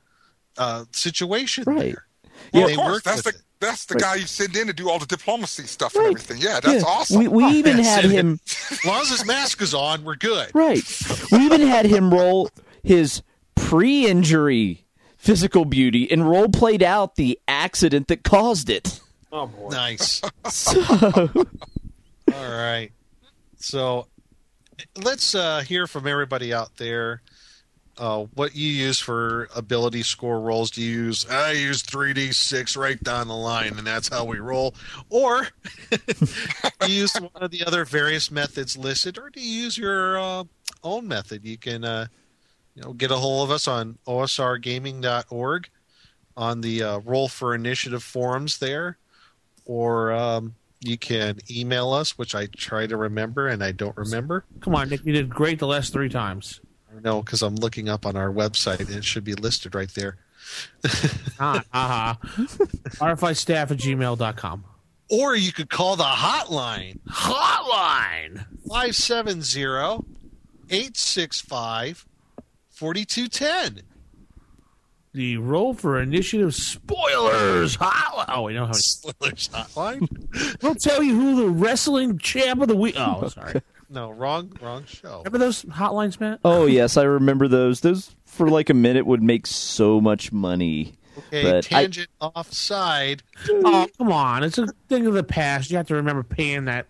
uh 0.58 0.84
situation 0.92 1.64
Right. 1.66 1.78
there 1.94 2.06
Well, 2.52 2.62
And 2.62 2.70
they 2.70 2.74
of 2.74 2.78
course, 2.88 3.02
that's 3.02 3.22
the 3.22 3.28
it. 3.30 3.42
that's 3.60 3.84
the 3.86 3.94
Right. 3.94 4.02
guy 4.02 4.14
you 4.16 4.26
send 4.26 4.54
in 4.56 4.66
to 4.68 4.72
do 4.72 4.88
all 4.90 4.98
the 4.98 5.06
diplomacy 5.06 5.66
stuff 5.66 5.94
Right. 5.96 6.06
and 6.06 6.16
everything. 6.16 6.38
Yeah, 6.40 6.60
that's 6.60 6.82
Yeah. 6.82 6.88
awesome. 6.88 7.18
We, 7.20 7.28
we 7.28 7.44
even 7.60 7.76
That's 7.76 7.88
had 7.88 8.04
him. 8.04 8.38
As 8.70 8.84
long 8.84 9.00
as 9.02 9.10
his 9.10 9.24
mask 9.26 9.60
is 9.62 9.72
on, 9.74 10.04
we're 10.04 10.16
good. 10.16 10.50
Right. 10.54 10.82
We 11.32 11.38
even 11.40 11.60
had 11.62 11.84
him 11.86 12.12
roll 12.12 12.48
his 12.82 13.22
pre-injury 13.54 14.85
physical 15.26 15.64
beauty 15.64 16.10
and 16.10 16.28
role 16.28 16.48
played 16.48 16.84
out 16.84 17.16
the 17.16 17.38
accident 17.48 18.06
that 18.06 18.22
caused 18.22 18.70
it. 18.70 19.00
Oh 19.32 19.48
boy. 19.48 19.68
Nice. 19.70 20.22
So, 20.48 20.80
All 22.32 22.48
right. 22.50 22.90
So 23.56 24.06
let's 25.02 25.34
uh, 25.34 25.60
hear 25.60 25.88
from 25.88 26.06
everybody 26.06 26.54
out 26.54 26.76
there. 26.76 27.22
Uh, 27.98 28.26
what 28.34 28.54
you 28.54 28.68
use 28.68 29.00
for 29.00 29.48
ability 29.56 30.02
score 30.02 30.38
rolls? 30.40 30.70
Do 30.70 30.82
you 30.82 30.90
use? 30.90 31.26
I 31.28 31.52
use 31.52 31.82
three 31.82 32.12
d 32.12 32.30
six 32.30 32.76
right 32.76 33.02
down 33.02 33.28
the 33.28 33.34
line, 33.34 33.78
and 33.78 33.86
that's 33.86 34.08
how 34.08 34.24
we 34.26 34.38
roll. 34.38 34.74
Or 35.08 35.48
do 35.90 36.92
you 36.92 37.00
use 37.00 37.14
one 37.14 37.30
of 37.36 37.50
the 37.50 37.64
other 37.64 37.84
various 37.84 38.30
methods 38.30 38.76
listed, 38.76 39.18
or 39.18 39.30
do 39.30 39.40
you 39.40 39.62
use 39.62 39.78
your 39.78 40.18
uh, 40.18 40.44
own 40.84 41.08
method? 41.08 41.44
You 41.44 41.56
can, 41.56 41.84
uh, 41.84 42.06
you 42.76 42.82
know, 42.82 42.92
get 42.92 43.10
a 43.10 43.16
hold 43.16 43.48
of 43.48 43.50
us 43.50 43.66
on 43.66 43.98
osrgaming.org 44.06 45.68
on 46.36 46.60
the 46.60 46.82
uh, 46.82 46.98
Roll 46.98 47.28
for 47.28 47.54
Initiative 47.54 48.02
forums 48.02 48.58
there, 48.58 48.98
or 49.64 50.12
um, 50.12 50.54
you 50.80 50.98
can 50.98 51.38
email 51.50 51.92
us, 51.92 52.18
which 52.18 52.34
I 52.34 52.46
try 52.46 52.86
to 52.86 52.96
remember 52.96 53.48
and 53.48 53.64
I 53.64 53.72
don't 53.72 53.96
remember. 53.96 54.44
Come 54.60 54.74
on, 54.74 54.90
Nick. 54.90 55.04
You 55.06 55.14
did 55.14 55.30
great 55.30 55.58
the 55.58 55.66
last 55.66 55.92
three 55.92 56.10
times. 56.10 56.60
No, 57.02 57.22
because 57.22 57.42
I'm 57.42 57.56
looking 57.56 57.88
up 57.88 58.04
on 58.06 58.14
our 58.16 58.30
website 58.30 58.80
and 58.80 58.90
it 58.90 59.04
should 59.04 59.24
be 59.24 59.34
listed 59.34 59.74
right 59.74 59.92
there. 59.94 60.18
Ah, 61.38 61.62
ha 61.70 62.18
RFIstaff 62.22 63.70
at 63.70 63.76
gmail.com. 63.76 64.64
Or 65.10 65.36
you 65.36 65.52
could 65.52 65.68
call 65.68 65.96
the 65.96 66.04
hotline 66.04 67.00
Hotline! 67.08 68.46
570 68.68 69.64
865 70.70 72.05
4210. 72.76 73.82
The 75.14 75.38
roll 75.38 75.72
for 75.72 75.98
initiative 76.00 76.54
spoilers. 76.54 77.78
Hotline. 77.78 78.26
Oh, 78.28 78.42
we 78.42 78.52
don't 78.52 78.66
have. 78.66 78.76
Spoilers 78.76 79.48
hotline? 79.48 80.58
We'll 80.62 80.74
tell 80.74 81.02
you 81.02 81.14
who 81.18 81.36
the 81.36 81.48
wrestling 81.48 82.18
champ 82.18 82.60
of 82.60 82.68
the 82.68 82.76
week. 82.76 82.96
Oh, 82.98 83.26
sorry. 83.28 83.62
No, 83.88 84.10
wrong, 84.10 84.52
wrong 84.60 84.84
show. 84.84 85.18
Remember 85.18 85.38
those 85.38 85.62
hotlines, 85.64 86.20
Matt? 86.20 86.40
oh 86.44 86.66
yes, 86.66 86.96
I 86.98 87.04
remember 87.04 87.48
those. 87.48 87.80
Those 87.80 88.14
for 88.26 88.50
like 88.50 88.68
a 88.68 88.74
minute 88.74 89.06
would 89.06 89.22
make 89.22 89.46
so 89.46 90.00
much 90.00 90.32
money. 90.32 90.92
Okay, 91.16 91.44
But 91.44 91.56
I- 91.56 91.60
tangent 91.84 92.08
offside. 92.20 93.22
Oh, 93.48 93.88
come 93.96 94.12
on. 94.12 94.42
It's 94.44 94.58
a 94.58 94.66
thing 94.90 95.06
of 95.06 95.14
the 95.14 95.22
past. 95.24 95.70
You 95.70 95.78
have 95.78 95.86
to 95.86 95.94
remember 95.94 96.22
paying 96.24 96.66
that 96.66 96.86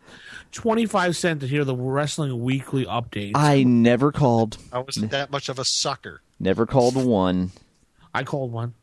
25 0.56 1.16
cent 1.16 1.40
to 1.40 1.46
hear 1.46 1.64
the 1.64 1.76
wrestling 1.76 2.42
weekly 2.42 2.86
updates. 2.86 3.32
I 3.34 3.62
never 3.62 4.10
called. 4.10 4.56
I 4.72 4.78
wasn't 4.78 5.10
that 5.10 5.30
much 5.30 5.50
of 5.50 5.58
a 5.58 5.64
sucker. 5.64 6.22
Never 6.40 6.64
called 6.64 6.96
one. 6.96 7.50
I 8.14 8.24
called 8.24 8.52
one. 8.52 8.74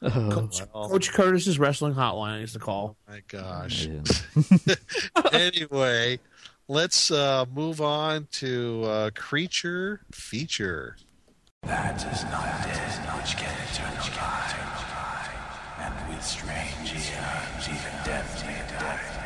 Oh, 0.00 0.10
Coach, 0.30 0.62
well. 0.72 0.88
Coach 0.88 1.12
Curtis's 1.12 1.58
wrestling 1.58 1.94
hotline 1.94 2.34
I 2.34 2.38
used 2.38 2.52
to 2.52 2.60
call. 2.60 2.96
My 3.08 3.20
gosh. 3.26 3.88
Anyway, 5.32 6.20
let's 6.68 7.10
uh, 7.10 7.44
move 7.52 7.80
on 7.80 8.28
to 8.32 8.84
uh, 8.84 9.10
creature 9.16 10.02
feature. 10.12 10.96
That 11.64 11.96
is 11.96 12.22
not 12.24 12.44
dead 12.62 13.18
which 13.18 13.36
can 13.36 13.54
eternal 13.72 13.96
life, 14.16 15.78
and 15.80 16.08
with 16.08 16.24
strange 16.24 16.92
eons 16.92 17.68
even 17.68 18.04
death 18.04 18.46
may 18.46 18.78
die. 18.78 19.17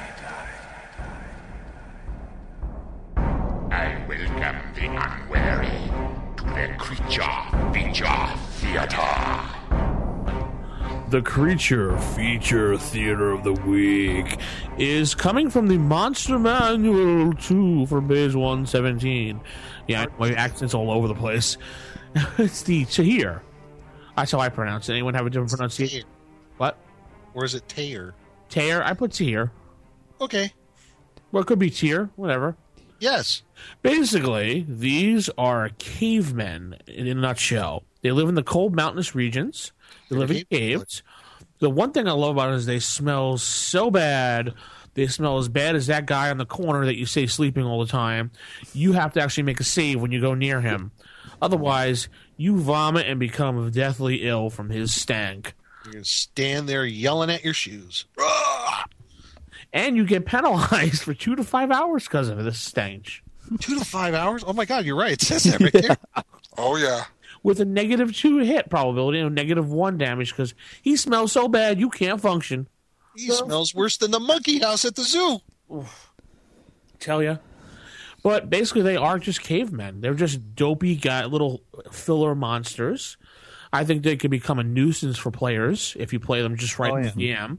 I 3.73 4.05
welcome 4.07 4.75
the 4.75 4.85
unwary 4.85 5.67
to 6.37 6.45
the 6.45 6.75
Creature 6.77 7.23
Feature 7.73 8.05
Theater. 8.61 8.99
The 11.09 11.23
Creature 11.23 11.97
Feature 11.97 12.77
Theater 12.77 13.31
of 13.31 13.45
the 13.45 13.55
Week 13.55 14.39
is 14.77 15.15
coming 15.15 15.49
from 15.49 15.69
the 15.69 15.79
Monster 15.79 16.39
Manual 16.39 17.33
2 17.33 17.87
for 17.87 18.03
Biz 18.03 18.37
117. 18.37 19.41
Yeah, 19.89 20.05
my 20.19 20.35
accent's 20.35 20.75
all 20.75 20.91
over 20.91 21.09
the 21.09 21.15
place. 21.15 21.57
it's 22.37 22.65
the 22.65 22.85
Tahir. 22.85 23.43
That's 24.15 24.33
how 24.33 24.39
I 24.41 24.51
pronounce 24.51 24.91
it. 24.91 24.93
Anyone 24.93 25.15
have 25.15 25.25
a 25.25 25.31
different 25.31 25.51
pronunciation? 25.51 26.05
What? 26.59 26.77
Or 27.33 27.47
is 27.47 27.55
it 27.55 27.67
Tayer? 27.71 28.13
Tahir? 28.51 28.83
I 28.83 28.93
put 28.93 29.13
Tahir. 29.13 29.51
Okay. 30.21 30.53
Well, 31.31 31.43
it 31.43 31.47
could 31.47 31.59
be 31.59 31.71
Tier, 31.71 32.11
whatever. 32.17 32.55
Yes. 33.03 33.43
Basically, 33.83 34.65
these 34.69 35.29
are 35.37 35.71
cavemen 35.79 36.77
in 36.87 37.09
a 37.09 37.15
nutshell. 37.15 37.83
They 38.01 38.13
live 38.13 38.29
in 38.29 38.37
the 38.37 38.45
cold 38.45 38.77
mountainous 38.77 39.13
regions. 39.13 39.73
They 40.09 40.15
live 40.15 40.31
in 40.31 40.45
caves. 40.49 41.03
The 41.59 41.69
one 41.69 41.91
thing 41.91 42.07
I 42.07 42.13
love 42.13 42.37
about 42.37 42.53
it 42.53 42.55
is 42.55 42.67
they 42.67 42.79
smell 42.79 43.39
so 43.39 43.91
bad. 43.91 44.55
They 44.95 45.09
smell 45.09 45.39
as 45.39 45.49
bad 45.49 45.75
as 45.75 45.89
that 45.89 46.07
guy 46.07 46.31
on 46.31 46.39
the 46.39 46.47
corner 46.47 46.87
that 46.87 46.97
you 46.97 47.07
say 47.07 47.27
sleeping 47.27 47.65
all 47.65 47.81
the 47.81 47.91
time. 47.91 48.31
You 48.73 48.93
have 48.93 49.13
to 49.15 49.21
actually 49.21 49.45
make 49.45 49.59
a 49.59 49.65
save 49.65 50.01
when 50.01 50.13
you 50.13 50.21
go 50.21 50.35
near 50.35 50.61
him. 50.61 50.93
Otherwise, 51.41 52.09
you 52.37 52.61
vomit 52.61 53.09
and 53.09 53.19
become 53.19 53.69
deathly 53.73 54.29
ill 54.29 54.49
from 54.49 54.71
his 54.71 54.95
stank. 54.95 55.55
You're 55.85 55.95
going 55.95 56.05
to 56.05 56.09
stand 56.09 56.69
there 56.69 56.87
yelling 56.87 57.31
at 57.31 57.43
your 57.43 57.55
shoes. 57.55 58.05
And 59.73 59.97
you 59.97 60.05
get 60.05 60.27
penalized 60.27 61.03
for 61.05 61.15
two 61.15 61.35
to 61.37 61.45
five 61.45 61.71
hours 61.71 62.05
because 62.05 62.29
of 62.29 62.43
this 62.45 62.61
stench. 62.61 63.23
Two 63.61 63.79
to 63.79 63.85
five 63.85 64.15
hours. 64.15 64.45
Oh 64.47 64.53
my 64.53 64.65
god, 64.65 64.85
you're 64.85 64.97
right. 64.97 65.13
It 65.13 65.23
says 65.23 65.45
that 65.45 65.61
right 65.61 65.73
there. 65.73 65.97
Oh 66.59 66.77
yeah. 66.77 67.05
with 67.43 67.61
a 67.61 67.65
negative 67.65 68.15
two 68.17 68.39
hit 68.39 68.69
probability 68.71 69.19
and 69.19 69.35
negative 69.35 69.71
one 69.71 69.99
damage 69.99 70.31
because 70.31 70.55
he 70.83 70.97
smells 70.97 71.33
so 71.33 71.49
bad 71.49 71.81
you 71.81 71.91
can't 71.91 72.21
function. 72.21 72.69
He 73.17 73.29
smells 73.31 73.75
worse 73.75 73.97
than 73.99 74.11
the 74.11 74.21
monkey 74.21 74.59
house 74.61 74.85
at 74.85 74.95
the 74.95 75.03
zoo. 75.03 75.41
Tell 76.99 77.23
ya. 77.23 77.37
But 78.23 78.49
basically, 78.49 78.83
they 78.83 78.97
are 78.97 79.19
just 79.19 79.43
cavemen. 79.43 80.01
They're 80.01 80.15
just 80.15 80.55
dopey 80.55 80.95
guy, 80.95 81.25
little 81.25 81.63
filler 81.91 82.35
monsters. 82.35 83.17
I 83.73 83.85
think 83.85 84.03
they 84.03 84.17
could 84.17 84.31
become 84.31 84.59
a 84.59 84.65
nuisance 84.65 85.19
for 85.19 85.31
players 85.31 85.97
if 85.99 86.13
you 86.13 86.21
play 86.21 86.41
them 86.43 86.57
just 86.57 86.79
right 86.79 86.93
Oh, 86.93 86.97
in 86.97 87.03
the 87.03 87.11
DM. 87.11 87.59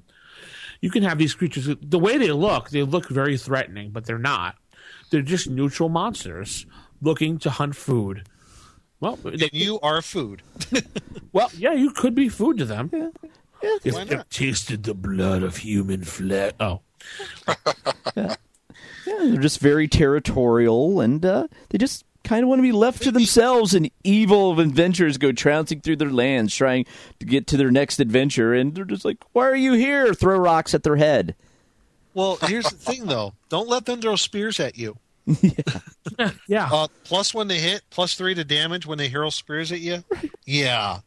You 0.84 0.90
can 0.90 1.04
have 1.04 1.18
these 1.18 1.34
creatures. 1.34 1.70
The 1.82 1.98
way 1.98 2.18
they 2.18 2.34
look, 2.34 2.70
they 2.70 2.84
look 2.84 3.08
very 3.08 3.38
threatening, 3.38 3.92
but 3.92 4.04
they're 4.04 4.18
not. 4.18 4.58
They're 5.12 5.22
just 5.22 5.50
neutral 5.50 5.88
monsters 5.88 6.66
looking 7.02 7.38
to 7.40 7.50
hunt 7.50 7.78
food. 7.78 8.28
Well, 9.00 9.16
they, 9.16 9.50
You 9.54 9.80
are 9.80 10.02
food. 10.02 10.42
well, 11.32 11.50
yeah, 11.58 11.72
you 11.72 11.92
could 11.92 12.14
be 12.14 12.28
food 12.28 12.58
to 12.58 12.66
them. 12.66 12.90
if 13.62 13.94
why 13.94 14.04
they've 14.04 14.18
not? 14.18 14.30
tasted 14.30 14.84
the 14.84 14.94
blood 14.94 15.42
of 15.42 15.56
human 15.56 16.04
flesh. 16.04 16.52
Oh, 16.60 16.82
Yeah, 18.18 18.36
they're 19.06 19.38
just 19.38 19.60
very 19.62 19.88
territorial, 19.88 21.00
and 21.00 21.26
uh, 21.26 21.48
they 21.70 21.78
just 21.78 22.04
kind 22.24 22.44
of 22.44 22.50
want 22.50 22.60
to 22.60 22.64
be 22.64 22.72
left 22.72 23.04
to 23.04 23.12
themselves. 23.12 23.74
And 23.74 23.90
evil 24.04 24.60
adventurers 24.60 25.18
go 25.18 25.32
trouncing 25.32 25.82
through 25.82 25.98
their 25.98 26.10
lands, 26.12 26.56
trying 26.56 26.86
to 27.20 27.26
get 27.26 27.48
to 27.48 27.58
their 27.58 27.72
next 27.72 28.00
adventure, 28.00 28.54
and 28.54 28.74
they're 28.76 28.86
just 28.86 29.06
like, 29.06 29.18
"Why 29.34 29.46
are 29.48 29.56
you 29.56 29.74
here?" 29.74 30.14
Throw 30.14 30.38
rocks 30.38 30.74
at 30.74 30.84
their 30.84 30.96
head. 30.98 31.36
Well, 32.14 32.38
here's 32.44 32.70
the 32.70 32.76
thing, 32.76 33.06
though. 33.08 33.34
Don't 33.50 33.68
let 33.68 33.86
them 33.86 34.00
throw 34.02 34.16
spears 34.16 34.60
at 34.60 34.78
you. 34.78 34.98
yeah. 35.26 36.30
yeah. 36.48 36.70
Uh, 36.72 36.88
plus 37.06 37.34
one 37.34 37.48
to 37.50 37.56
hit, 37.56 37.82
plus 37.90 38.14
three 38.14 38.36
to 38.36 38.44
damage 38.44 38.86
when 38.86 38.98
they 38.98 39.08
hurl 39.08 39.32
spears 39.32 39.72
at 39.72 39.80
you. 39.80 40.04
Yeah. 40.46 41.00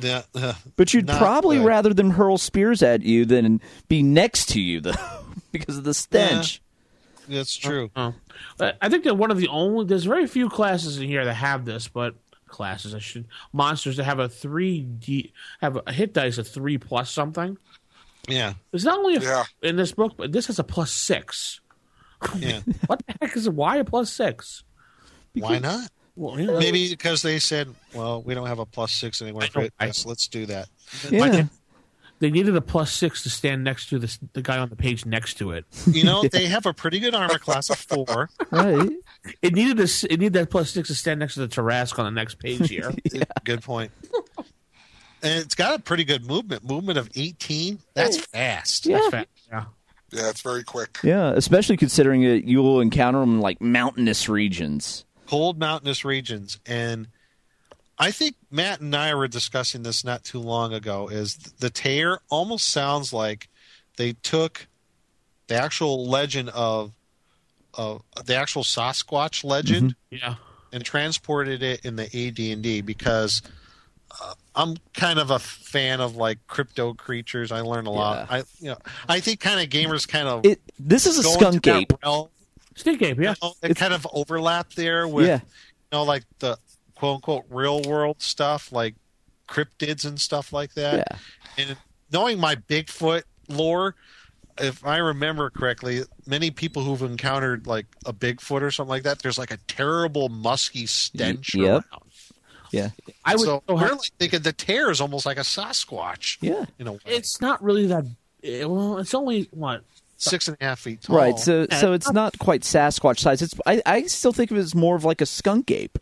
The, 0.00 0.24
uh, 0.34 0.54
But 0.76 0.92
you'd 0.92 1.06
probably 1.08 1.58
good. 1.58 1.66
rather 1.66 1.94
them 1.94 2.10
hurl 2.10 2.36
spears 2.38 2.82
at 2.82 3.02
you 3.02 3.24
than 3.24 3.60
be 3.88 4.02
next 4.02 4.48
to 4.50 4.60
you, 4.60 4.80
though, 4.80 4.92
because 5.52 5.78
of 5.78 5.84
the 5.84 5.94
stench. 5.94 6.60
That's 7.28 7.56
true. 7.56 7.90
Oh. 7.96 8.14
But 8.58 8.76
I 8.80 8.88
think 8.88 9.04
that 9.04 9.14
one 9.16 9.30
of 9.30 9.38
the 9.38 9.48
only 9.48 9.84
there's 9.86 10.04
very 10.04 10.26
few 10.26 10.48
classes 10.48 10.98
in 10.98 11.04
here 11.06 11.24
that 11.24 11.34
have 11.34 11.64
this, 11.64 11.88
but 11.88 12.14
classes 12.48 12.94
I 12.94 12.98
should 12.98 13.26
monsters 13.52 13.96
that 13.96 14.04
have 14.04 14.18
a 14.18 14.28
three 14.28 14.80
D 14.82 15.32
have 15.60 15.78
a 15.86 15.92
hit 15.92 16.12
dice 16.12 16.38
of 16.38 16.46
three 16.46 16.78
plus 16.78 17.10
something. 17.10 17.56
Yeah. 18.28 18.54
it's 18.72 18.84
not 18.84 18.98
only 18.98 19.16
a, 19.16 19.20
Yeah. 19.20 19.44
in 19.62 19.76
this 19.76 19.92
book, 19.92 20.14
but 20.16 20.30
this 20.32 20.46
has 20.46 20.58
a 20.58 20.64
plus 20.64 20.92
six. 20.92 21.60
Yeah. 22.38 22.60
What 22.86 23.02
the 23.06 23.14
heck 23.20 23.36
is 23.36 23.46
it? 23.48 23.54
Why 23.54 23.78
a 23.78 23.84
plus 23.84 24.10
six? 24.12 24.62
Why 25.34 25.58
not? 25.58 25.90
Well, 26.14 26.38
you 26.38 26.46
know, 26.46 26.58
Maybe 26.58 26.90
because 26.90 27.22
they 27.22 27.38
said, 27.38 27.74
well, 27.94 28.22
we 28.22 28.34
don't 28.34 28.46
have 28.46 28.58
a 28.60 28.66
plus 28.66 28.92
six 28.92 29.20
anywhere 29.22 29.48
for 29.48 29.62
it. 29.62 29.72
I- 29.80 29.86
Yes, 29.86 30.04
let's 30.06 30.28
do 30.28 30.46
that. 30.46 30.68
Yeah, 31.10 31.46
they 32.22 32.30
needed 32.30 32.54
a 32.56 32.60
plus 32.60 32.92
six 32.92 33.22
to 33.24 33.30
stand 33.30 33.64
next 33.64 33.88
to 33.90 33.98
the 33.98 34.16
the 34.32 34.40
guy 34.42 34.56
on 34.58 34.68
the 34.70 34.76
page 34.76 35.04
next 35.04 35.34
to 35.34 35.50
it. 35.50 35.64
You 35.86 36.04
know, 36.04 36.22
they 36.32 36.46
have 36.46 36.64
a 36.66 36.72
pretty 36.72 37.00
good 37.00 37.14
armor 37.14 37.38
class 37.38 37.68
of 37.68 37.78
four. 37.78 38.30
right. 38.52 38.88
It 39.42 39.52
needed 39.54 39.78
a, 39.80 39.82
s- 39.84 40.04
it 40.04 40.18
needed 40.18 40.32
that 40.34 40.48
plus 40.50 40.70
six 40.70 40.88
to 40.88 40.94
stand 40.94 41.18
next 41.20 41.34
to 41.34 41.40
the 41.40 41.48
Tarrasque 41.48 41.98
on 41.98 42.04
the 42.06 42.10
next 42.12 42.38
page 42.38 42.68
here. 42.68 42.92
Good 43.44 43.62
point. 43.62 43.90
And 45.24 45.38
it's 45.44 45.54
got 45.54 45.78
a 45.78 45.82
pretty 45.82 46.04
good 46.04 46.26
movement. 46.26 46.64
Movement 46.68 46.98
of 46.98 47.08
18. 47.14 47.78
That's 47.94 48.18
fast. 48.26 48.86
Yeah. 48.86 48.96
That's 48.98 49.10
fast. 49.10 49.28
Yeah. 49.50 49.64
Yeah, 50.10 50.28
it's 50.30 50.42
very 50.42 50.62
quick. 50.64 50.98
Yeah, 51.02 51.32
especially 51.36 51.76
considering 51.76 52.22
that 52.24 52.44
you 52.44 52.60
will 52.62 52.80
encounter 52.80 53.20
them 53.20 53.34
in 53.34 53.40
like 53.40 53.60
mountainous 53.60 54.28
regions. 54.28 55.04
cold 55.26 55.58
mountainous 55.58 56.04
regions 56.04 56.58
and 56.66 57.06
i 58.02 58.10
think 58.10 58.34
matt 58.50 58.80
and 58.80 58.94
i 58.94 59.14
were 59.14 59.28
discussing 59.28 59.82
this 59.82 60.04
not 60.04 60.24
too 60.24 60.38
long 60.40 60.72
ago 60.72 61.08
is 61.08 61.36
the 61.36 61.70
tear 61.70 62.18
almost 62.30 62.68
sounds 62.68 63.12
like 63.12 63.48
they 63.96 64.12
took 64.22 64.66
the 65.48 65.54
actual 65.54 66.06
legend 66.08 66.48
of 66.50 66.92
of 67.74 68.02
the 68.24 68.34
actual 68.34 68.62
sasquatch 68.62 69.44
legend 69.44 69.94
Yeah. 70.10 70.34
and 70.72 70.84
transported 70.84 71.62
it 71.62 71.84
in 71.86 71.96
the 71.96 72.04
AD&D 72.04 72.82
because 72.82 73.40
uh, 74.22 74.34
I'm 74.54 74.76
kind 74.92 75.18
of 75.18 75.30
a 75.30 75.38
fan 75.38 76.02
of 76.02 76.16
like 76.16 76.38
crypto 76.46 76.92
creatures. 76.92 77.50
I 77.50 77.62
learn 77.62 77.86
a 77.86 77.90
lot. 77.90 78.28
Yeah. 78.30 78.36
I 78.36 78.38
you 78.60 78.68
know 78.72 78.78
I 79.08 79.20
think 79.20 79.40
kind 79.40 79.58
of 79.60 79.68
gamers 79.70 80.06
kind 80.06 80.28
of 80.28 80.44
It 80.44 80.60
this 80.78 81.06
is 81.06 81.18
a 81.18 81.22
go 81.22 81.28
into 81.30 81.40
skunk 81.40 81.64
that 81.64 81.76
ape. 81.76 81.92
realm. 82.04 82.28
Stink 82.74 83.00
ape, 83.02 83.18
yeah. 83.18 83.34
You 83.42 83.48
know, 83.48 83.54
it 83.62 83.76
kind 83.76 83.94
of 83.94 84.06
overlap 84.12 84.72
there 84.74 85.08
with 85.08 85.26
Yeah. 85.26 85.36
you 85.40 85.92
know 85.92 86.02
like 86.04 86.24
the 86.40 86.58
quote 87.02 87.16
unquote 87.16 87.44
real 87.50 87.82
world 87.82 88.22
stuff 88.22 88.70
like 88.70 88.94
cryptids 89.48 90.04
and 90.04 90.20
stuff 90.20 90.52
like 90.52 90.72
that. 90.74 91.04
Yeah. 91.10 91.64
And 91.66 91.76
knowing 92.12 92.38
my 92.38 92.54
Bigfoot 92.54 93.24
lore, 93.48 93.96
if 94.58 94.86
I 94.86 94.98
remember 94.98 95.50
correctly, 95.50 96.02
many 96.28 96.52
people 96.52 96.84
who've 96.84 97.02
encountered 97.02 97.66
like 97.66 97.86
a 98.06 98.12
Bigfoot 98.12 98.62
or 98.62 98.70
something 98.70 98.88
like 98.90 99.02
that, 99.02 99.18
there's 99.18 99.36
like 99.36 99.50
a 99.50 99.56
terrible 99.66 100.28
musky 100.28 100.86
stench 100.86 101.56
yep. 101.56 101.70
around. 101.90 102.02
Yeah. 102.70 102.90
I 103.24 103.34
would 103.34 103.46
so 103.46 103.62
so 103.66 103.74
we're 103.74 103.88
like 103.90 104.12
thinking 104.20 104.42
the 104.42 104.52
tear 104.52 104.88
is 104.92 105.00
almost 105.00 105.26
like 105.26 105.38
a 105.38 105.40
Sasquatch. 105.40 106.38
Yeah. 106.40 106.66
You 106.78 106.84
know, 106.84 107.00
it's 107.04 107.40
not 107.40 107.60
really 107.64 107.86
that. 107.86 108.04
eh, 108.44 108.62
Well, 108.62 108.98
it's 108.98 109.12
only 109.12 109.48
what 109.50 109.82
six 110.18 110.46
and 110.46 110.56
a 110.60 110.64
half 110.64 110.78
feet 110.78 111.02
tall. 111.02 111.16
Right. 111.16 111.36
So 111.36 111.66
Yeah. 111.68 111.80
so 111.80 111.94
it's 111.94 112.12
not 112.12 112.38
quite 112.38 112.60
Sasquatch 112.60 113.18
size. 113.18 113.42
It's 113.42 113.56
I, 113.66 113.82
I 113.84 114.02
still 114.02 114.32
think 114.32 114.52
of 114.52 114.56
it 114.56 114.60
as 114.60 114.76
more 114.76 114.94
of 114.94 115.04
like 115.04 115.20
a 115.20 115.26
skunk 115.26 115.68
ape. 115.72 115.98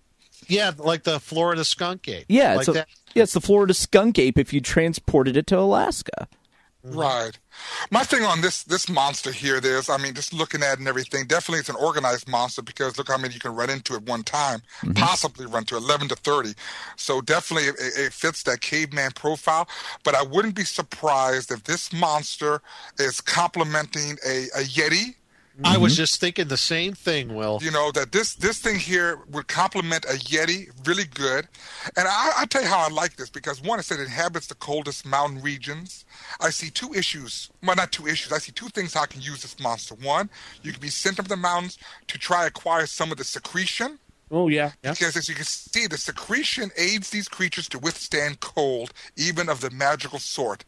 Yeah, 0.51 0.72
like 0.76 1.05
the 1.05 1.20
Florida 1.20 1.64
skunk 1.64 2.09
ape. 2.09 2.26
Yeah, 2.28 2.55
like 2.55 2.61
it's 2.61 2.68
a, 2.68 2.72
that. 2.72 2.88
yeah, 3.14 3.22
it's 3.22 3.34
the 3.34 3.40
Florida 3.40 3.74
skunk 3.74 4.18
ape 4.18 4.38
if 4.38 4.53
you 4.53 4.61
transported 4.61 5.36
it 5.36 5.46
to 5.48 5.59
Alaska. 5.59 6.28
Right. 6.82 7.38
My 7.90 8.05
thing 8.05 8.22
on 8.22 8.40
this 8.40 8.62
this 8.62 8.88
monster 8.88 9.32
here, 9.32 9.61
there's, 9.61 9.90
I 9.90 9.98
mean, 9.98 10.14
just 10.14 10.32
looking 10.32 10.62
at 10.62 10.74
it 10.74 10.78
and 10.78 10.88
everything, 10.88 11.26
definitely 11.26 11.61
it's 11.61 11.68
an 11.68 11.76
organized 11.76 12.26
monster 12.26 12.62
because 12.62 12.96
look 12.96 13.09
how 13.09 13.18
many 13.18 13.34
you 13.34 13.40
can 13.40 13.55
run 13.55 13.68
into 13.68 13.94
at 13.94 14.03
one 14.05 14.22
time, 14.22 14.62
mm-hmm. 14.80 14.92
possibly 14.92 15.44
run 15.44 15.64
to 15.64 15.76
11 15.76 16.09
to 16.09 16.14
30. 16.14 16.55
So 16.96 17.20
definitely 17.20 17.68
it, 17.68 17.74
it 17.98 18.12
fits 18.14 18.44
that 18.44 18.62
caveman 18.62 19.11
profile. 19.11 19.68
But 20.05 20.14
I 20.14 20.22
wouldn't 20.22 20.55
be 20.55 20.64
surprised 20.64 21.51
if 21.51 21.64
this 21.64 21.92
monster 21.92 22.62
is 22.98 23.20
complementing 23.20 24.16
a, 24.26 24.44
a 24.57 24.62
Yeti. 24.62 25.16
I 25.64 25.76
was 25.76 25.92
mm-hmm. 25.92 25.98
just 25.98 26.20
thinking 26.20 26.48
the 26.48 26.57
same 26.57 26.94
thing, 26.94 27.34
Will. 27.34 27.59
You 27.61 27.70
know 27.70 27.90
that 27.92 28.12
this 28.12 28.34
this 28.34 28.59
thing 28.59 28.78
here 28.78 29.18
would 29.30 29.48
complement 29.48 30.05
a 30.07 30.14
Yeti 30.14 30.70
really 30.86 31.05
good, 31.05 31.48
and 31.96 32.09
I, 32.09 32.32
I 32.38 32.46
tell 32.46 32.62
you 32.62 32.68
how 32.68 32.78
I 32.78 32.88
like 32.88 33.16
this 33.16 33.28
because 33.28 33.62
one, 33.62 33.78
it 33.78 33.84
said 33.84 34.01
it 34.01 34.05
inhabits 34.05 34.46
the 34.46 34.55
coldest 34.55 35.05
mountain 35.05 35.42
regions. 35.42 36.05
I 36.40 36.51
see 36.51 36.70
two 36.70 36.94
issues. 36.94 37.51
Well, 37.62 37.76
not 37.76 37.92
two 37.92 38.07
issues. 38.07 38.32
I 38.32 38.38
see 38.38 38.53
two 38.53 38.68
things 38.68 38.94
how 38.94 39.03
I 39.03 39.07
can 39.07 39.20
use 39.20 39.42
this 39.42 39.59
monster. 39.61 39.94
One, 39.96 40.30
you 40.62 40.72
can 40.72 40.80
be 40.80 40.88
sent 40.88 41.18
up 41.18 41.28
the 41.28 41.36
mountains 41.36 41.78
to 42.07 42.18
try 42.18 42.46
acquire 42.46 42.86
some 42.86 43.12
of 43.12 43.18
the 43.18 43.24
secretion. 43.24 43.98
Oh 44.31 44.49
yeah, 44.49 44.72
yeah. 44.85 44.93
Because 44.93 45.16
as 45.16 45.28
you 45.28 45.35
can 45.35 45.45
see, 45.45 45.87
the 45.89 45.99
secretion 45.99 46.70
aids 46.76 47.11
these 47.11 47.28
creatures 47.28 47.68
to 47.70 47.78
withstand 47.78 48.41
cold, 48.41 48.93
even 49.16 49.49
of 49.49 49.61
the 49.61 49.70
magical 49.70 50.20
sort. 50.20 50.64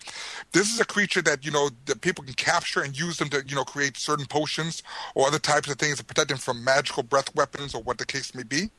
This 0.53 0.73
is 0.73 0.81
a 0.81 0.85
creature 0.85 1.23
that 1.23 1.45
you 1.45 1.53
know 1.53 1.71
that 1.87 2.01
people 2.01 2.25
can 2.25 2.35
capture 2.35 2.81
and 2.81 2.99
use 2.99 3.19
them 3.19 3.29
to 3.31 3.43
you 3.47 3.55
know 3.55 3.65
create 3.65 3.97
certain 3.97 4.27
potions 4.27 4.83
or 5.15 5.29
other 5.29 5.39
types 5.39 5.71
of 5.71 5.79
things 5.79 5.99
to 5.99 6.05
protect 6.05 6.29
them 6.31 6.39
from 6.39 6.65
magical 6.65 7.05
breath 7.05 7.35
weapons 7.37 7.75
or 7.75 7.83
what 7.83 7.99
the 7.99 8.07
case 8.07 8.35
may 8.35 8.43
be. 8.43 8.71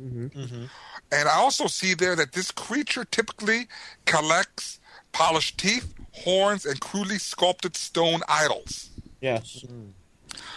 Mm-hmm. 0.00 0.26
Mm-hmm. 0.26 0.64
And 1.12 1.28
I 1.28 1.36
also 1.36 1.66
see 1.66 1.94
there 1.94 2.16
that 2.16 2.32
this 2.32 2.50
creature 2.50 3.04
typically 3.04 3.68
collects 4.04 4.80
polished 5.12 5.58
teeth, 5.58 5.94
horns, 6.12 6.66
and 6.66 6.80
crudely 6.80 7.18
sculpted 7.18 7.76
stone 7.76 8.20
idols. 8.28 8.90
Yes. 9.20 9.64
Mm. 9.66 9.90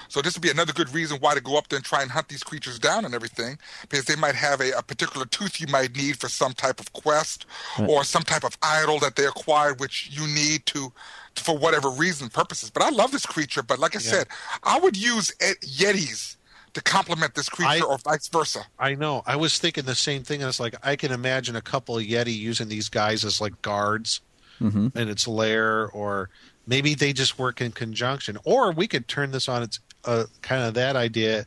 So 0.08 0.22
this 0.22 0.36
would 0.36 0.42
be 0.42 0.50
another 0.50 0.74
good 0.74 0.94
reason 0.94 1.18
why 1.20 1.36
to 1.36 1.42
go 1.42 1.58
up 1.58 1.68
there 1.70 1.78
and 1.78 1.86
try 1.86 2.02
and 2.02 2.12
hunt 2.12 2.28
these 2.28 2.44
creatures 2.44 2.80
down 2.80 3.06
and 3.06 3.14
everything, 3.14 3.58
because 3.90 4.06
they 4.06 4.16
might 4.16 4.36
have 4.36 4.62
a, 4.62 4.72
a 4.72 4.82
particular 4.82 5.26
tooth 5.26 5.60
you 5.60 5.68
might 5.68 5.96
need 5.96 6.20
for 6.20 6.30
some 6.30 6.54
type 6.54 6.80
of 6.80 6.92
quest 6.94 7.46
or 7.88 8.04
some 8.04 8.24
type 8.24 8.44
of 8.44 8.58
idol 8.62 9.00
that 9.00 9.16
they 9.16 9.26
acquired, 9.26 9.80
which 9.80 10.10
you 10.12 10.28
need 10.28 10.66
to, 10.68 10.92
for 11.36 11.58
whatever 11.58 11.90
reason 11.90 12.30
purposes. 12.30 12.70
But 12.70 12.84
I 12.84 12.90
love 12.90 13.12
this 13.12 13.26
creature. 13.26 13.64
But 13.64 13.80
like 13.80 13.96
I 13.96 14.00
said, 14.00 14.28
I 14.64 14.80
would 14.80 14.98
use 14.98 15.32
et- 15.40 15.62
yetis 15.62 16.36
to 16.74 16.82
complement 16.82 17.34
this 17.34 17.50
creature, 17.50 17.72
I- 17.72 17.88
or 17.88 17.98
vice 17.98 18.28
versa. 18.28 18.66
I 18.78 18.96
know. 18.96 19.24
I 19.26 19.36
was 19.36 19.58
thinking 19.58 19.86
the 19.86 19.96
same 19.96 20.24
thing. 20.24 20.42
And 20.42 20.50
it's 20.50 20.60
like 20.60 20.76
I 20.84 20.96
can 20.96 21.12
imagine 21.12 21.56
a 21.56 21.62
couple 21.62 21.98
of 21.98 22.04
Yeti 22.04 22.36
using 22.38 22.68
these 22.68 22.90
guys 22.90 23.26
as 23.26 23.42
like 23.42 23.62
guards 23.62 24.22
mm-hmm. 24.62 24.96
in 24.98 25.10
its 25.10 25.28
lair, 25.28 25.90
or 25.90 26.30
maybe 26.70 26.94
they 26.94 27.12
just 27.12 27.38
work 27.40 27.60
in 27.60 27.72
conjunction. 27.72 28.38
Or 28.46 28.72
we 28.72 28.88
could 28.88 29.08
turn 29.08 29.32
this 29.32 29.50
on 29.50 29.64
its 29.64 29.80
uh, 30.06 30.26
kind 30.42 30.64
of 30.64 30.76
that 30.76 30.96
idea 30.96 31.46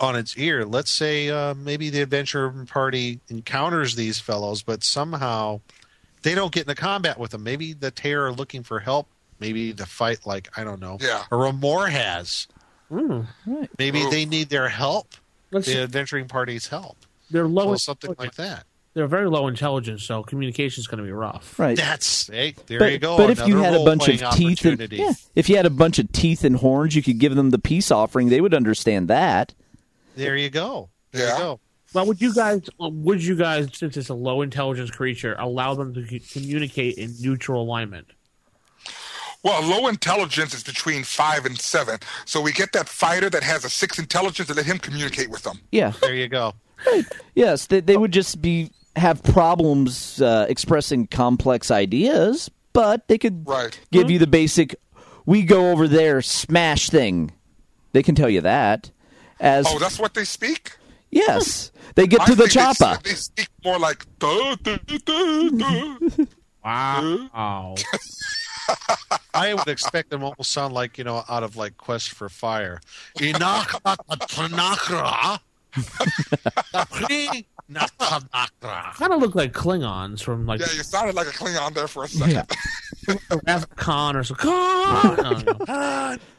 on 0.00 0.16
its 0.16 0.36
ear. 0.36 0.64
Let's 0.66 0.90
say 0.90 1.30
uh, 1.30 1.54
maybe 1.54 1.88
the 1.88 2.02
adventure 2.02 2.50
party 2.66 3.20
encounters 3.28 3.94
these 3.94 4.18
fellows, 4.18 4.62
but 4.62 4.82
somehow 4.82 5.60
they 6.22 6.34
don't 6.34 6.52
get 6.52 6.62
into 6.68 6.74
combat 6.74 7.18
with 7.18 7.30
them. 7.30 7.44
Maybe 7.44 7.72
the 7.72 7.90
Tear 7.90 8.26
are 8.26 8.32
looking 8.32 8.62
for 8.62 8.80
help. 8.80 9.06
Maybe 9.38 9.72
the 9.72 9.86
fight, 9.86 10.26
like 10.26 10.48
I 10.58 10.64
don't 10.64 10.80
know, 10.80 10.98
Yeah. 11.00 11.22
or 11.30 11.38
Remorhaz. 11.50 12.46
Maybe 13.78 14.02
Ooh. 14.02 14.10
they 14.10 14.26
need 14.26 14.48
their 14.50 14.68
help. 14.68 15.14
Let's 15.52 15.66
The 15.66 15.82
adventuring 15.82 16.26
party's 16.28 16.66
help. 16.68 16.96
they're 17.30 17.46
low. 17.48 17.68
Well, 17.68 17.78
something 17.78 18.14
like 18.18 18.34
that. 18.34 18.64
They're 18.92 19.06
very 19.06 19.28
low 19.28 19.46
intelligence, 19.46 20.02
so 20.02 20.24
communication 20.24 20.80
is 20.80 20.88
going 20.88 20.98
to 20.98 21.04
be 21.04 21.12
rough. 21.12 21.58
Right. 21.58 21.76
That's 21.76 22.26
hey, 22.26 22.56
there 22.66 22.80
but, 22.80 22.92
you 22.92 22.98
go. 22.98 23.16
but 23.16 23.30
if 23.30 23.46
you 23.46 23.58
had 23.58 23.74
a 23.74 23.84
bunch 23.84 24.08
of 24.08 24.30
teeth 24.32 24.64
and 24.64 24.92
yeah, 24.92 25.12
if 25.36 25.48
you 25.48 25.56
had 25.56 25.66
a 25.66 25.70
bunch 25.70 26.00
of 26.00 26.10
teeth 26.10 26.42
and 26.44 26.56
horns, 26.56 26.96
you 26.96 27.02
could 27.02 27.18
give 27.18 27.36
them 27.36 27.50
the 27.50 27.58
peace 27.58 27.92
offering. 27.92 28.30
They 28.30 28.40
would 28.40 28.54
understand 28.54 29.06
that. 29.08 29.54
there 30.16 30.36
you 30.36 30.50
go. 30.50 30.90
There 31.12 31.26
Yeah. 31.28 31.32
you 31.34 31.38
go. 31.38 31.60
Well, 31.92 32.06
would 32.06 32.20
you 32.20 32.32
guys? 32.34 32.62
Would 32.78 33.24
you 33.24 33.34
guys, 33.36 33.68
since 33.72 33.96
it's 33.96 34.08
a 34.10 34.14
low 34.14 34.42
intelligence 34.42 34.90
creature, 34.90 35.34
allow 35.38 35.74
them 35.74 35.92
to 35.94 36.20
communicate 36.32 36.98
in 36.98 37.14
neutral 37.20 37.62
alignment? 37.62 38.06
Well, 39.42 39.62
low 39.62 39.88
intelligence 39.88 40.54
is 40.54 40.62
between 40.62 41.02
five 41.02 41.46
and 41.46 41.58
seven. 41.58 41.98
So 42.26 42.40
we 42.40 42.52
get 42.52 42.72
that 42.72 42.88
fighter 42.88 43.30
that 43.30 43.42
has 43.42 43.64
a 43.64 43.70
six 43.70 43.98
intelligence 43.98 44.50
and 44.50 44.56
let 44.56 44.66
him 44.66 44.78
communicate 44.78 45.30
with 45.30 45.42
them. 45.42 45.60
Yeah. 45.72 45.92
There 46.00 46.14
you 46.14 46.28
go. 46.28 46.54
Yes, 47.34 47.66
they, 47.66 47.80
they 47.80 47.96
would 47.96 48.12
just 48.12 48.40
be 48.40 48.70
have 48.96 49.22
problems 49.22 50.20
uh, 50.20 50.46
expressing 50.48 51.06
complex 51.06 51.70
ideas, 51.70 52.50
but 52.72 53.06
they 53.08 53.18
could 53.18 53.46
Right. 53.48 53.78
give 53.92 54.10
you 54.10 54.18
the 54.18 54.26
basic. 54.26 54.76
We 55.26 55.42
go 55.42 55.70
over 55.70 55.86
there, 55.88 56.22
smash 56.22 56.88
thing. 56.90 57.32
They 57.92 58.02
can 58.02 58.14
tell 58.14 58.28
you 58.30 58.40
that. 58.42 58.90
As 59.38 59.66
Oh, 59.68 59.78
that's 59.78 59.98
what 59.98 60.14
they 60.14 60.24
speak? 60.24 60.76
yes, 61.10 61.72
they 61.94 62.06
get 62.06 62.20
I 62.20 62.26
to 62.26 62.34
the 62.34 62.48
think 62.48 62.78
they. 62.78 62.96
They, 63.02 63.14
speak 63.14 63.48
more 63.64 63.78
like 63.78 64.04
duh, 64.18 64.56
duh, 64.62 64.78
duh, 64.86 64.98
duh, 65.04 65.48
duh. 65.50 66.24
Wow. 66.64 67.74
I 69.34 69.54
would 69.54 69.66
expect 69.68 70.10
them 70.10 70.22
almost 70.22 70.50
sound 70.52 70.74
like 70.74 70.98
you 70.98 71.04
know 71.04 71.24
out 71.28 71.42
of 71.42 71.56
like 71.56 71.76
Quest 71.78 72.10
for 72.10 72.28
Fire. 72.28 72.80
Inaka 73.18 73.80
Tanakra. 74.06 74.48
Nakra. 74.50 75.40
Kind 75.72 77.44
of 79.12 79.20
look 79.20 79.34
like 79.34 79.52
Klingons 79.52 80.22
from 80.22 80.46
like 80.46 80.60
Yeah, 80.60 80.66
you 80.74 80.82
sounded 80.82 81.14
like 81.14 81.26
a 81.28 81.30
Klingon 81.30 81.74
there 81.74 81.88
for 81.88 82.04
a 82.04 82.08
second. 82.08 82.46
Khan 83.76 84.16
or 84.16 84.24
something. 84.24 84.46
Khan! 85.66 86.18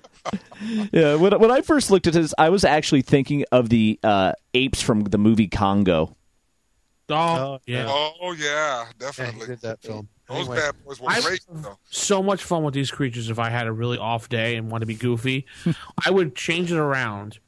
Yeah, 0.94 1.16
when, 1.16 1.34
when 1.40 1.50
I 1.50 1.62
first 1.62 1.90
looked 1.90 2.06
at 2.06 2.14
this, 2.14 2.32
I 2.38 2.50
was 2.50 2.64
actually 2.64 3.02
thinking 3.02 3.44
of 3.52 3.70
the 3.70 4.00
uh, 4.04 4.34
apes 4.54 4.80
from 4.80 5.06
the 5.06 5.18
movie 5.18 5.48
Congo. 5.48 6.16
Oh, 7.10 7.58
yeah. 7.66 7.86
oh 7.90 8.36
yeah, 8.38 8.46
Yeah, 8.46 8.86
definitely. 9.00 9.48
did 9.48 9.62
that 9.62 9.82
film. 9.82 10.08
Those 10.28 10.38
Anyway, 10.42 10.58
bad 10.58 10.76
boys 10.86 11.02
were 11.02 11.10
I- 11.10 11.22
great 11.22 11.42
though. 11.50 11.76
so 11.90 12.22
much 12.22 12.44
fun 12.44 12.62
with 12.64 12.76
these 12.76 12.92
creatures 12.92 13.32
if 13.32 13.40
I 13.40 13.50
had 13.50 13.66
a 13.66 13.72
really 13.72 13.98
off 13.98 14.30
day 14.30 14.58
and 14.58 14.70
want 14.70 14.84
to 14.84 14.86
be 14.86 14.94
goofy. 14.94 15.48
I 16.06 16.12
would 16.12 16.36
change 16.36 16.72
it 16.72 16.78
around 16.78 17.40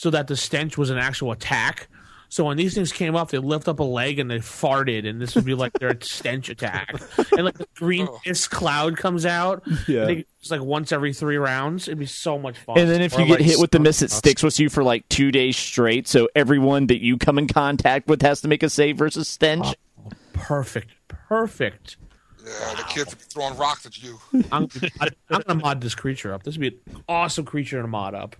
so 0.00 0.08
that 0.08 0.28
the 0.28 0.34
stench 0.36 0.78
was 0.78 0.88
an 0.88 0.96
actual 0.96 1.30
attack. 1.30 1.88
So 2.30 2.44
when 2.46 2.56
these 2.56 2.74
things 2.74 2.90
came 2.90 3.14
up, 3.16 3.30
they 3.30 3.36
lift 3.36 3.68
up 3.68 3.80
a 3.80 3.84
leg 3.84 4.18
and 4.18 4.30
they 4.30 4.38
farted, 4.38 5.06
and 5.06 5.20
this 5.20 5.34
would 5.34 5.44
be 5.44 5.52
like 5.52 5.74
their 5.74 5.94
stench 6.00 6.48
attack. 6.48 6.94
And 7.32 7.44
like 7.44 7.58
the 7.58 7.66
green 7.74 8.06
Oh. 8.08 8.18
mist 8.24 8.50
cloud 8.50 8.96
comes 8.96 9.26
out. 9.26 9.62
Yeah. 9.86 10.06
It's 10.08 10.50
like 10.50 10.62
once 10.62 10.90
every 10.90 11.12
three 11.12 11.36
rounds. 11.36 11.86
It'd 11.86 11.98
be 11.98 12.06
so 12.06 12.38
much 12.38 12.56
fun. 12.56 12.78
And 12.78 12.88
then 12.88 13.02
if 13.02 13.14
Or 13.14 13.20
you 13.20 13.26
get 13.26 13.42
hit 13.42 13.58
with 13.60 13.72
the 13.72 13.78
mist, 13.78 14.00
it 14.00 14.10
sticks 14.10 14.42
with 14.42 14.58
you 14.58 14.70
for 14.70 14.82
like 14.82 15.06
two 15.10 15.30
days 15.30 15.58
straight. 15.58 16.08
So 16.08 16.30
everyone 16.34 16.86
that 16.86 17.02
you 17.04 17.18
come 17.18 17.36
in 17.36 17.46
contact 17.46 18.08
with 18.08 18.22
has 18.22 18.40
to 18.40 18.48
make 18.48 18.62
a 18.62 18.70
save 18.70 18.96
versus 18.96 19.28
stench. 19.28 19.66
Oh, 20.06 20.10
perfect, 20.32 20.88
perfect. 21.08 21.98
Yeah, 22.42 22.74
the 22.74 22.84
kids 22.84 23.14
be 23.14 23.20
throwing 23.28 23.54
rocks 23.58 23.84
at 23.84 24.02
you. 24.02 24.18
I'm, 24.50 24.66
I'm 25.00 25.42
gonna 25.46 25.60
mod 25.60 25.82
this 25.82 25.94
creature 25.94 26.32
up. 26.32 26.42
This 26.44 26.56
would 26.56 26.60
be 26.62 26.80
an 26.94 27.02
awesome 27.06 27.44
creature 27.44 27.82
to 27.82 27.86
mod 27.86 28.14
up. 28.14 28.34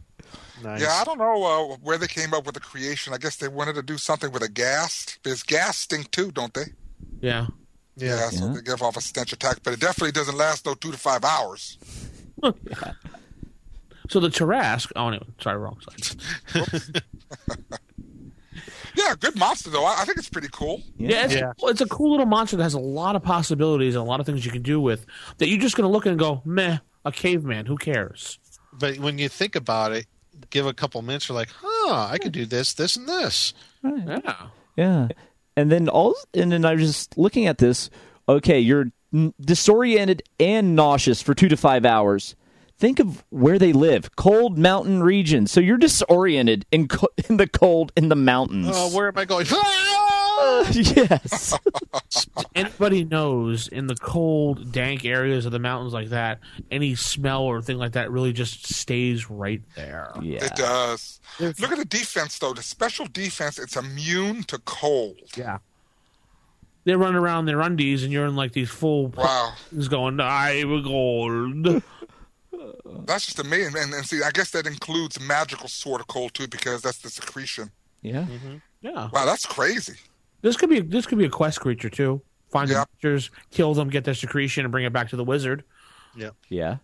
Nice. 0.62 0.81
Yeah, 0.83 0.93
I 0.93 1.05
don't 1.05 1.18
know 1.18 1.43
uh, 1.72 1.76
where 1.83 1.97
they 1.99 2.07
came 2.07 2.35
up 2.35 2.45
with 2.45 2.55
the 2.55 2.61
creation. 2.61 3.14
I 3.14 3.18
guess 3.18 3.37
they 3.37 3.49
wanted 3.49 3.74
to 3.76 3.83
do 3.83 3.97
something 3.97 4.31
with 4.31 4.43
a 4.43 4.49
gas. 4.49 5.18
There's 5.22 5.43
gas 5.43 5.78
stink 5.78 6.11
too, 6.11 6.31
don't 6.33 6.53
they? 6.53 6.66
Yeah. 7.20 7.47
Yeah, 7.97 8.28
so 8.31 8.49
they 8.49 8.62
give 8.62 8.83
off 8.83 8.97
a 8.97 9.01
stench 9.01 9.33
attack, 9.33 9.59
but 9.62 9.74
it 9.74 9.81
definitely 9.81 10.12
doesn't 10.12 10.37
last 10.37 10.64
no 10.64 10.74
two 10.74 10.91
to 10.93 10.99
five 10.99 11.24
hours. 11.24 11.78
So 14.09 14.18
the 14.18 14.26
Tarrasque. 14.28 14.91
Oh, 14.97 15.07
anyway, 15.07 15.24
sorry, 15.41 15.57
wrong 15.59 15.78
side. 15.89 17.03
Yeah, 18.97 19.14
good 19.18 19.39
monster 19.39 19.70
though. 19.70 19.85
I, 19.85 20.01
I 20.01 20.05
think 20.05 20.18
it's 20.18 20.28
pretty 20.28 20.49
cool. 20.51 20.83
Yeah, 20.99 21.24
it's, 21.24 21.35
Yeah. 21.35 21.53
well, 21.62 21.70
it's 21.70 21.81
a 21.81 21.87
cool 21.87 22.11
little 22.11 22.26
monster 22.26 22.57
that 22.57 22.62
has 22.64 22.74
a 22.74 22.81
lot 22.81 23.14
of 23.14 23.22
possibilities 23.22 23.95
and 23.95 24.03
a 24.03 24.05
lot 24.05 24.18
of 24.20 24.26
things 24.26 24.45
you 24.45 24.51
can 24.51 24.62
do 24.62 24.81
with 24.81 25.07
that. 25.39 25.49
You're 25.49 25.61
just 25.61 25.76
going 25.76 25.89
to 25.89 25.93
look 25.93 26.07
and 26.07 26.18
go, 26.18 26.43
meh, 26.45 26.78
a 27.05 27.12
caveman. 27.12 27.66
Who 27.66 27.76
cares? 27.76 28.39
But 28.72 28.99
when 28.99 29.18
you 29.18 29.28
think 29.28 29.55
about 29.55 29.93
it, 29.93 30.07
give 30.51 30.66
a 30.66 30.72
couple 30.74 31.01
minutes, 31.03 31.28
you're 31.28 31.36
like, 31.36 31.51
huh, 31.62 32.09
I 32.11 32.18
could 32.18 32.32
do 32.32 32.44
this, 32.46 32.74
this, 32.74 32.96
and 32.96 33.09
this. 33.09 33.55
Yeah. 33.82 34.46
Yeah. 34.76 35.09
And 35.57 35.70
then 35.70 35.88
all 35.88 36.14
and 36.34 36.53
then 36.53 36.64
I 36.64 36.74
was 36.74 36.82
just 36.86 37.18
looking 37.18 37.46
at 37.46 37.59
this. 37.59 37.90
Okay, 38.28 38.61
you're 38.61 38.86
disoriented 39.40 40.22
and 40.38 40.76
nauseous 40.76 41.20
for 41.22 41.34
2 41.34 41.48
to 41.48 41.57
5 41.57 41.84
hours. 41.84 42.36
Think 42.78 42.98
of 43.01 43.24
where 43.28 43.59
they 43.59 43.72
live. 43.74 44.14
Cold 44.16 44.57
mountain 44.57 45.03
regions. 45.03 45.51
So 45.53 45.61
you're 45.61 45.76
disoriented 45.76 46.64
in 46.72 46.88
co- 46.88 47.09
in 47.28 47.36
the 47.36 47.46
cold 47.46 47.92
in 47.96 48.09
the 48.09 48.16
mountains. 48.16 48.68
Oh, 48.72 48.96
where 48.96 49.09
am 49.09 49.18
I 49.18 49.24
going? 49.24 49.46
Ah! 49.53 49.89
yes. 50.72 51.59
Anybody 52.55 53.05
knows 53.05 53.68
in 53.68 53.86
the 53.86 53.95
cold, 53.97 54.72
dank 54.72 55.05
areas 55.05 55.47
of 55.47 55.53
the 55.53 55.59
mountains 55.59 55.93
like 55.93 56.09
that, 56.11 56.41
any 56.70 56.95
smell 56.95 57.43
or 57.43 57.61
thing 57.62 57.78
like 57.78 57.93
that 57.93 58.11
really 58.11 58.32
just 58.32 58.72
stays 58.74 59.28
right 59.30 59.62
there. 59.76 60.12
yeah. 60.22 60.45
It 60.45 60.57
does. 60.57 61.20
Look 61.38 61.70
at 61.72 61.78
the 61.78 61.84
defense 61.84 62.38
though. 62.38 62.53
The 62.53 62.62
special 62.62 63.07
defense, 63.07 63.59
it's 63.59 63.76
immune 63.76 64.43
to 64.45 64.59
cold. 64.59 65.16
Yeah. 65.36 65.59
They 66.84 66.95
run 66.97 67.14
around 67.14 67.41
in 67.41 67.47
their 67.47 67.61
undies, 67.61 68.03
and 68.05 68.12
you're 68.12 68.26
in 68.26 68.36
like 68.36 68.53
these 68.53 68.70
full 68.70 69.09
Wow. 69.09 69.53
things 69.70 69.88
going, 69.88 70.18
I 70.20 70.64
will 70.64 70.82
gold. 70.82 71.82
That's 73.07 73.26
just 73.26 73.38
amazing. 73.38 73.74
And, 73.76 73.93
and 73.95 74.05
see, 74.05 74.22
I 74.22 74.30
guess 74.30 74.51
that 74.53 74.66
includes 74.66 75.20
magical 75.20 75.68
sort 75.68 76.01
of 76.01 76.07
cold 76.09 76.34
too, 76.34 76.49
because 76.49 76.82
that's 76.82 76.99
the 76.99 77.09
secretion. 77.11 77.70
Yeah. 78.03 78.22
Mm-hmm. 78.24 78.57
Yeah. 78.82 79.09
Wow, 79.12 79.24
that's 79.26 79.47
crazy. 79.47 79.95
This 80.43 80.57
could 80.57 80.70
be 80.70 80.80
this 80.80 81.07
could 81.07 81.18
be 81.18 81.24
a 81.26 81.30
quest 81.30 81.61
creature 81.61 81.91
too. 81.91 82.22
Find 82.51 82.68
Yeah. 82.68 82.80
the 82.80 82.86
creatures, 83.01 83.30
kill 83.51 83.74
them, 83.74 83.88
get 83.91 84.05
their 84.05 84.14
secretion, 84.14 84.64
and 84.64 84.72
bring 84.72 84.84
it 84.84 84.93
back 84.93 85.09
to 85.11 85.16
the 85.16 85.24
wizard. 85.24 85.64
Yeah. 86.16 86.30
Yeah. 86.49 86.78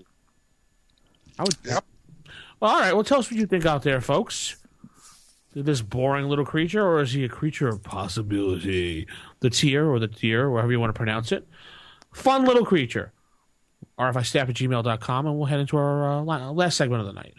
I 1.39 1.43
would. 1.43 1.57
Yep. 1.65 1.85
Well, 2.61 2.71
all 2.71 2.81
right. 2.81 2.93
Well, 2.95 3.05
tell 3.05 3.19
us 3.19 3.31
what 3.31 3.39
you 3.39 3.47
think 3.47 3.67
out 3.67 3.83
there, 3.83 4.01
folks. 4.01 4.57
This 5.55 5.81
boring 5.81 6.27
little 6.29 6.45
creature, 6.45 6.87
or 6.87 7.01
is 7.01 7.13
he 7.13 7.25
a 7.25 7.29
creature 7.29 7.67
of 7.67 7.83
possibility? 7.83 9.07
The 9.41 9.49
tier 9.51 9.91
or 9.91 9.99
the 9.99 10.09
tier, 10.09 10.51
wherever 10.51 10.71
you 10.71 10.79
want 10.79 10.91
to 10.95 10.97
pronounce 10.99 11.33
it. 11.33 11.47
Fun 12.13 12.45
little 12.45 12.65
creature. 12.65 13.13
RFIstaff 13.99 14.49
at 14.51 14.55
gmail.com, 14.55 15.27
and 15.27 15.37
we'll 15.37 15.47
head 15.47 15.61
into 15.61 15.79
our 15.79 16.19
uh, 16.21 16.23
last 16.53 16.77
segment 16.77 17.01
of 17.01 17.07
the 17.07 17.15
night. 17.15 17.35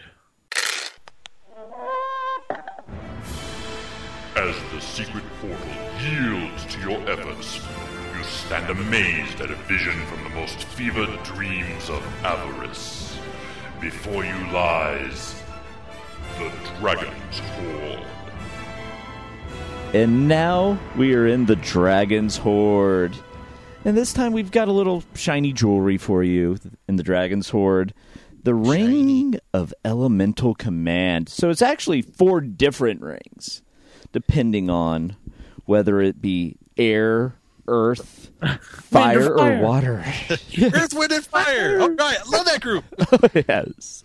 As 4.37 4.55
the 4.71 4.79
secret 4.79 5.23
portal 5.41 5.67
yields 5.99 6.63
to 6.67 6.79
your 6.79 7.09
efforts, 7.09 7.59
you 8.15 8.23
stand 8.23 8.69
amazed 8.69 9.41
at 9.41 9.49
a 9.49 9.55
vision 9.55 9.99
from 10.05 10.23
the 10.23 10.29
most 10.29 10.63
fevered 10.63 11.23
dreams 11.23 11.89
of 11.89 12.03
avarice. 12.23 13.17
Before 13.81 14.23
you 14.23 14.35
lies 14.51 15.41
the 16.37 16.51
Dragon's 16.79 17.39
Hoard. 17.39 18.05
And 19.95 20.27
now 20.27 20.77
we 20.95 21.15
are 21.15 21.25
in 21.25 21.47
the 21.47 21.55
Dragon's 21.55 22.37
Hoard. 22.37 23.17
And 23.85 23.97
this 23.97 24.13
time 24.13 24.33
we've 24.33 24.51
got 24.51 24.67
a 24.67 24.71
little 24.71 25.03
shiny 25.15 25.51
jewelry 25.51 25.97
for 25.97 26.21
you 26.23 26.59
in 26.87 26.97
the 26.97 27.03
Dragon's 27.03 27.49
Hoard. 27.49 27.91
The 28.43 28.53
Ring 28.53 29.39
of 29.51 29.73
Elemental 29.83 30.53
Command. 30.53 31.27
So 31.27 31.49
it's 31.49 31.63
actually 31.63 32.03
four 32.03 32.39
different 32.39 33.01
rings, 33.01 33.63
depending 34.11 34.69
on 34.69 35.15
whether 35.65 36.01
it 36.01 36.21
be 36.21 36.57
air, 36.77 37.35
earth, 37.67 38.31
fire, 38.61 39.33
or 39.33 39.59
water. 39.59 40.03
Earth, 40.29 40.93
Wind, 40.93 41.11
and 41.11 41.25
Fire. 41.25 41.79
All 41.81 41.89
right, 41.89 42.17
love 42.27 42.45
that 42.45 42.61
group. 42.61 42.85
Oh, 43.11 43.29
yes. 43.33 44.03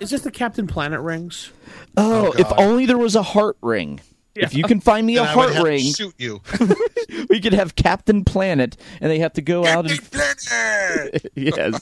Is 0.00 0.10
this 0.10 0.22
the 0.22 0.32
Captain 0.32 0.66
Planet 0.66 1.00
rings? 1.00 1.52
Oh, 1.96 2.28
oh 2.28 2.32
if 2.32 2.50
only 2.56 2.84
there 2.84 2.98
was 2.98 3.14
a 3.14 3.22
heart 3.22 3.56
ring. 3.62 4.00
If 4.36 4.54
you 4.54 4.64
can 4.64 4.80
find 4.80 5.06
me 5.06 5.16
a 5.16 5.22
Then 5.22 5.28
I 5.28 5.36
would 5.36 5.42
heart 5.42 5.54
have 5.54 5.64
to 5.64 5.68
ring, 5.68 5.92
shoot 5.92 6.14
you. 6.18 6.40
we 7.28 7.40
could 7.40 7.52
have 7.52 7.76
Captain 7.76 8.24
Planet, 8.24 8.76
and 9.00 9.10
they 9.10 9.18
have 9.18 9.32
to 9.34 9.42
go 9.42 9.66
out 9.66 9.90
and 9.90 10.00
Planet! 10.10 11.30
yes, 11.34 11.80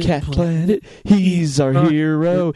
Cat 0.00 0.22
Planet. 0.24 0.84
He's 1.04 1.60
our 1.60 1.72
hero. 1.72 2.52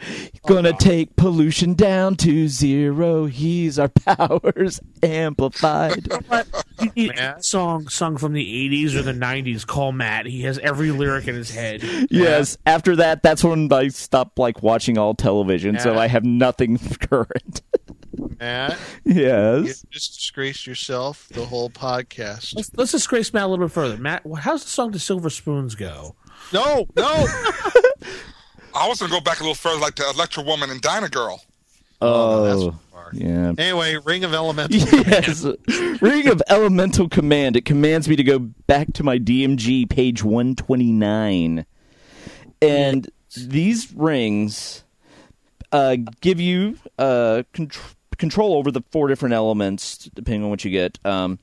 Gonna 0.47 0.69
oh, 0.69 0.77
take 0.77 1.15
pollution 1.15 1.73
down 1.73 2.15
to 2.17 2.47
zero. 2.47 3.25
He's 3.25 3.79
our 3.79 3.89
powers 4.05 4.81
amplified. 5.01 6.07
You 6.81 6.91
need 6.95 7.19
a 7.19 7.41
song 7.41 7.87
sung 7.87 8.17
from 8.17 8.33
the 8.33 8.69
80s 8.69 8.95
or 8.95 9.01
the 9.01 9.13
90s. 9.13 9.65
Call 9.65 9.91
Matt. 9.91 10.25
He 10.25 10.41
has 10.41 10.59
every 10.59 10.91
lyric 10.91 11.27
in 11.27 11.35
his 11.35 11.51
head. 11.51 11.83
Yes. 12.09 12.57
After 12.65 12.95
that, 12.97 13.23
that's 13.23 13.43
when 13.43 13.71
I 13.71 13.89
stopped 13.89 14.37
like 14.39 14.61
watching 14.63 14.97
all 14.97 15.13
television, 15.13 15.79
so 15.79 15.97
I 15.97 16.07
have 16.07 16.23
nothing 16.23 16.77
current. 16.77 17.61
Matt, 18.39 18.77
you 19.03 19.13
yes. 19.15 19.85
just 19.89 20.15
disgraced 20.15 20.67
yourself 20.67 21.27
the 21.29 21.45
whole 21.45 21.69
podcast. 21.69 22.55
Let's, 22.55 22.71
let's 22.75 22.91
disgrace 22.91 23.33
Matt 23.33 23.43
a 23.43 23.47
little 23.47 23.65
bit 23.65 23.73
further. 23.73 23.97
Matt, 23.97 24.23
how's 24.39 24.63
the 24.63 24.69
song 24.69 24.91
"To 24.91 24.99
Silver 24.99 25.29
Spoons" 25.29 25.75
go? 25.75 26.15
No, 26.51 26.85
no. 26.95 27.05
I 28.75 28.87
was 28.87 28.99
going 28.99 29.11
to 29.11 29.17
go 29.17 29.21
back 29.21 29.39
a 29.39 29.43
little 29.43 29.55
further, 29.55 29.79
like 29.79 29.95
to 29.95 30.09
Electra 30.09 30.43
Woman 30.43 30.69
and 30.69 30.81
Dyna 30.81 31.09
Girl. 31.09 31.41
Oh, 32.01 32.43
that's 32.43 32.77
far. 32.91 33.11
yeah. 33.13 33.53
Anyway, 33.57 33.97
Ring 34.03 34.23
of 34.23 34.33
Elemental. 34.33 34.75
Yes. 34.77 35.45
Ring 36.01 36.27
of 36.27 36.41
Elemental 36.49 37.07
Command. 37.07 37.55
It 37.55 37.65
commands 37.65 38.09
me 38.09 38.15
to 38.15 38.23
go 38.23 38.39
back 38.39 38.91
to 38.93 39.03
my 39.03 39.19
DMG 39.19 39.89
page 39.89 40.23
129. 40.23 41.65
And 42.61 43.09
these 43.37 43.93
rings 43.93 44.83
uh, 45.71 45.97
give 46.21 46.39
you 46.39 46.77
uh, 46.97 47.43
contr- 47.53 47.95
control 48.23 48.53
over 48.53 48.71
the 48.71 48.81
four 48.89 49.09
different 49.09 49.33
elements, 49.33 50.09
depending 50.15 50.45
on 50.45 50.49
what 50.49 50.63
you 50.63 50.71
get. 50.71 50.97
Um, 51.03 51.39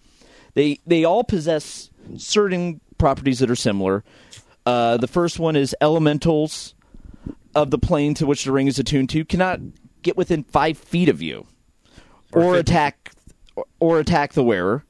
they 0.54 0.80
they 0.86 1.04
all 1.04 1.24
possess 1.24 1.90
certain 2.16 2.80
properties 2.96 3.40
that 3.40 3.50
are 3.50 3.56
similar. 3.56 4.02
Uh, 4.64 4.96
the 4.96 5.06
first 5.06 5.38
one 5.38 5.56
is 5.56 5.76
elementals 5.82 6.74
of 7.54 7.70
the 7.70 7.78
plane 7.78 8.14
to 8.14 8.24
which 8.24 8.44
the 8.44 8.52
ring 8.52 8.66
is 8.66 8.78
attuned 8.78 9.10
to 9.10 9.26
cannot 9.26 9.60
get 10.02 10.16
within 10.16 10.42
five 10.42 10.78
feet 10.78 11.10
of 11.10 11.20
you, 11.20 11.46
or, 12.32 12.56
attack, 12.56 13.12
or, 13.56 13.66
or 13.78 14.00
attack 14.00 14.32
the 14.32 14.42
wearer, 14.42 14.84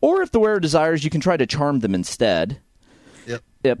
or 0.00 0.22
if 0.22 0.32
the 0.32 0.40
wearer 0.40 0.58
desires, 0.58 1.04
you 1.04 1.10
can 1.10 1.20
try 1.20 1.36
to 1.36 1.46
charm 1.46 1.78
them 1.78 1.94
instead. 1.94 2.60
Yep. 3.26 3.42
Yep. 3.62 3.78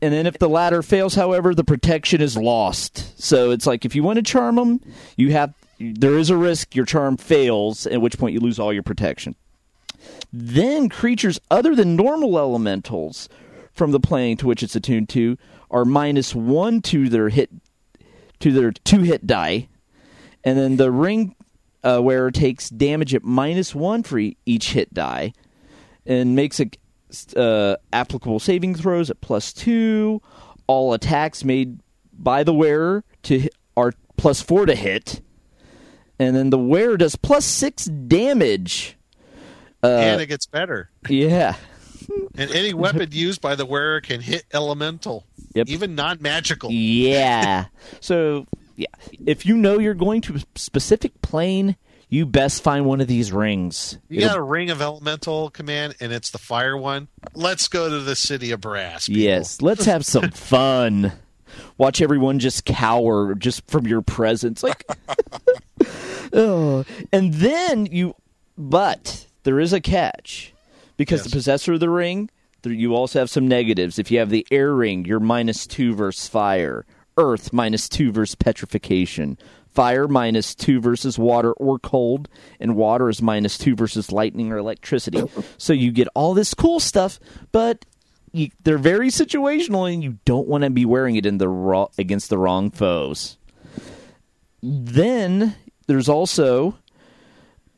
And 0.00 0.12
then 0.12 0.26
if 0.26 0.38
the 0.38 0.48
latter 0.48 0.82
fails, 0.82 1.14
however, 1.14 1.54
the 1.54 1.64
protection 1.64 2.22
is 2.22 2.36
lost. 2.36 3.20
So 3.22 3.50
it's 3.50 3.66
like 3.66 3.84
if 3.84 3.94
you 3.94 4.02
want 4.02 4.16
to 4.16 4.22
charm 4.22 4.56
them, 4.56 4.80
you 5.16 5.32
have 5.32 5.52
there 5.78 6.16
is 6.16 6.30
a 6.30 6.36
risk 6.36 6.74
your 6.74 6.84
charm 6.84 7.16
fails, 7.16 7.86
at 7.86 8.00
which 8.00 8.18
point 8.18 8.34
you 8.34 8.40
lose 8.40 8.58
all 8.58 8.72
your 8.72 8.82
protection. 8.82 9.34
Then 10.32 10.88
creatures 10.88 11.40
other 11.50 11.74
than 11.74 11.96
normal 11.96 12.38
elementals 12.38 13.28
from 13.72 13.92
the 13.92 14.00
plane 14.00 14.36
to 14.38 14.46
which 14.46 14.62
it's 14.62 14.76
attuned 14.76 15.08
to 15.10 15.36
are 15.70 15.84
minus 15.84 16.34
one 16.34 16.80
to 16.82 17.08
their 17.08 17.28
hit 17.28 17.50
to 18.40 18.52
their 18.52 18.72
two 18.72 19.02
hit 19.02 19.26
die, 19.26 19.68
and 20.42 20.58
then 20.58 20.76
the 20.76 20.90
ring 20.90 21.34
uh, 21.82 22.00
wearer 22.02 22.30
takes 22.30 22.68
damage 22.68 23.14
at 23.14 23.24
minus 23.24 23.74
one 23.74 24.02
for 24.02 24.20
each 24.44 24.72
hit 24.72 24.92
die, 24.92 25.32
and 26.04 26.36
makes 26.36 26.60
a 26.60 26.70
uh, 27.36 27.76
applicable 27.92 28.40
saving 28.40 28.74
throws 28.74 29.10
at 29.10 29.20
plus 29.20 29.52
two. 29.52 30.20
All 30.66 30.94
attacks 30.94 31.44
made 31.44 31.80
by 32.12 32.42
the 32.42 32.54
wearer 32.54 33.04
to 33.24 33.48
are 33.76 33.92
plus 34.16 34.40
four 34.40 34.66
to 34.66 34.74
hit, 34.74 35.20
and 36.18 36.34
then 36.36 36.50
the 36.50 36.58
wearer 36.58 36.96
does 36.96 37.16
plus 37.16 37.44
six 37.44 37.84
damage. 37.86 38.96
Uh, 39.82 39.88
and 39.88 40.20
it 40.20 40.26
gets 40.26 40.46
better. 40.46 40.90
yeah. 41.08 41.56
And 42.36 42.50
any 42.50 42.74
weapon 42.74 43.08
used 43.12 43.40
by 43.40 43.54
the 43.54 43.64
wearer 43.64 44.00
can 44.00 44.20
hit 44.20 44.44
elemental, 44.52 45.24
Yep. 45.54 45.68
even 45.68 45.94
non-magical. 45.94 46.70
Yeah. 46.70 47.66
so, 48.00 48.46
yeah. 48.76 48.86
If 49.24 49.46
you 49.46 49.56
know 49.56 49.78
you're 49.78 49.94
going 49.94 50.20
to 50.22 50.34
a 50.36 50.40
specific 50.54 51.20
plane, 51.22 51.76
you 52.10 52.26
best 52.26 52.62
find 52.62 52.84
one 52.84 53.00
of 53.00 53.06
these 53.08 53.32
rings. 53.32 53.98
You 54.08 54.18
It'll- 54.18 54.28
got 54.30 54.38
a 54.38 54.42
ring 54.42 54.68
of 54.70 54.82
elemental 54.82 55.48
command, 55.50 55.94
and 56.00 56.12
it's 56.12 56.30
the 56.30 56.38
fire 56.38 56.76
one. 56.76 57.08
Let's 57.34 57.68
go 57.68 57.88
to 57.88 58.00
the 58.00 58.16
city 58.16 58.50
of 58.50 58.60
brass. 58.60 59.06
people. 59.06 59.22
yes. 59.22 59.62
Let's 59.62 59.86
have 59.86 60.04
some 60.04 60.30
fun. 60.32 61.12
Watch 61.78 62.00
everyone 62.00 62.38
just 62.38 62.64
cower 62.64 63.34
just 63.34 63.68
from 63.70 63.86
your 63.86 64.02
presence. 64.02 64.62
Like, 64.62 64.84
oh. 66.32 66.84
And 67.12 67.34
then 67.34 67.86
you, 67.86 68.14
but 68.56 69.26
there 69.42 69.60
is 69.60 69.72
a 69.72 69.80
catch. 69.80 70.52
Because 70.96 71.24
the 71.24 71.30
possessor 71.30 71.72
of 71.72 71.80
the 71.80 71.90
ring, 71.90 72.30
you 72.64 72.94
also 72.94 73.18
have 73.18 73.28
some 73.28 73.48
negatives. 73.48 73.98
If 73.98 74.10
you 74.12 74.20
have 74.20 74.30
the 74.30 74.46
air 74.50 74.72
ring, 74.72 75.04
you're 75.04 75.18
minus 75.18 75.66
two 75.66 75.94
versus 75.94 76.28
fire. 76.28 76.86
Earth, 77.16 77.52
minus 77.52 77.88
two 77.88 78.12
versus 78.12 78.36
petrification. 78.36 79.36
Fire, 79.68 80.06
minus 80.06 80.54
two 80.54 80.80
versus 80.80 81.18
water 81.18 81.52
or 81.54 81.80
cold. 81.80 82.28
And 82.60 82.76
water 82.76 83.08
is 83.08 83.20
minus 83.20 83.58
two 83.58 83.74
versus 83.74 84.12
lightning 84.12 84.52
or 84.52 84.58
electricity. 84.58 85.22
So 85.58 85.72
you 85.72 85.92
get 85.92 86.08
all 86.14 86.34
this 86.34 86.54
cool 86.54 86.78
stuff, 86.78 87.18
but 87.50 87.84
you, 88.34 88.50
they're 88.64 88.78
very 88.78 89.08
situational, 89.08 89.90
and 89.92 90.02
you 90.02 90.18
don't 90.24 90.48
want 90.48 90.64
to 90.64 90.70
be 90.70 90.84
wearing 90.84 91.16
it 91.16 91.24
in 91.24 91.38
the 91.38 91.48
raw, 91.48 91.86
against 91.96 92.30
the 92.30 92.38
wrong 92.38 92.70
foes. 92.70 93.38
Then 94.62 95.54
there's 95.86 96.08
also 96.08 96.76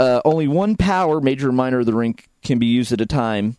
uh, 0.01 0.23
only 0.25 0.49
one 0.49 0.77
power, 0.77 1.21
major 1.21 1.51
or 1.51 1.53
minor 1.53 1.81
of 1.81 1.87
the 1.87 1.95
ring, 1.95 2.19
can 2.43 2.59
be 2.59 2.67
used 2.67 2.93
at 2.93 3.01
a 3.01 3.07
time. 3.07 3.59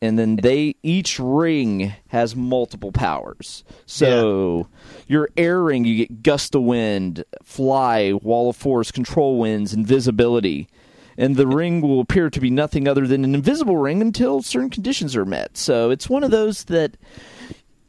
And 0.00 0.18
then 0.18 0.36
they 0.36 0.76
each 0.82 1.18
ring 1.18 1.94
has 2.08 2.36
multiple 2.36 2.92
powers. 2.92 3.64
So 3.86 4.68
your 5.08 5.30
air 5.36 5.62
ring, 5.62 5.84
you 5.84 5.96
get 5.96 6.22
gust 6.22 6.54
of 6.54 6.62
wind, 6.62 7.24
fly, 7.42 8.12
wall 8.12 8.50
of 8.50 8.56
force, 8.56 8.90
control 8.90 9.38
winds, 9.38 9.72
invisibility. 9.72 10.68
And 11.16 11.36
the 11.36 11.46
ring 11.46 11.80
will 11.80 12.00
appear 12.00 12.30
to 12.30 12.40
be 12.40 12.50
nothing 12.50 12.88
other 12.88 13.06
than 13.06 13.24
an 13.24 13.34
invisible 13.34 13.76
ring 13.76 14.00
until 14.00 14.42
certain 14.42 14.70
conditions 14.70 15.14
are 15.14 15.24
met. 15.24 15.56
So 15.56 15.90
it's 15.90 16.08
one 16.08 16.24
of 16.24 16.30
those 16.30 16.64
that 16.64 16.96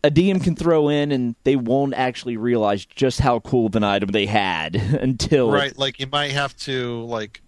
a 0.03 0.11
DM 0.11 0.43
can 0.43 0.55
throw 0.55 0.89
in 0.89 1.11
and 1.11 1.35
they 1.43 1.55
won't 1.55 1.95
actually 1.95 2.37
realize 2.37 2.85
just 2.85 3.19
how 3.19 3.39
cool 3.39 3.65
of 3.65 3.75
an 3.75 3.83
item 3.83 4.11
they 4.11 4.27
had 4.27 4.75
until 5.01 5.51
Right, 5.51 5.75
like 5.77 5.99
you 5.99 6.07
might 6.07 6.31
have 6.31 6.55
to 6.57 7.01
like 7.05 7.41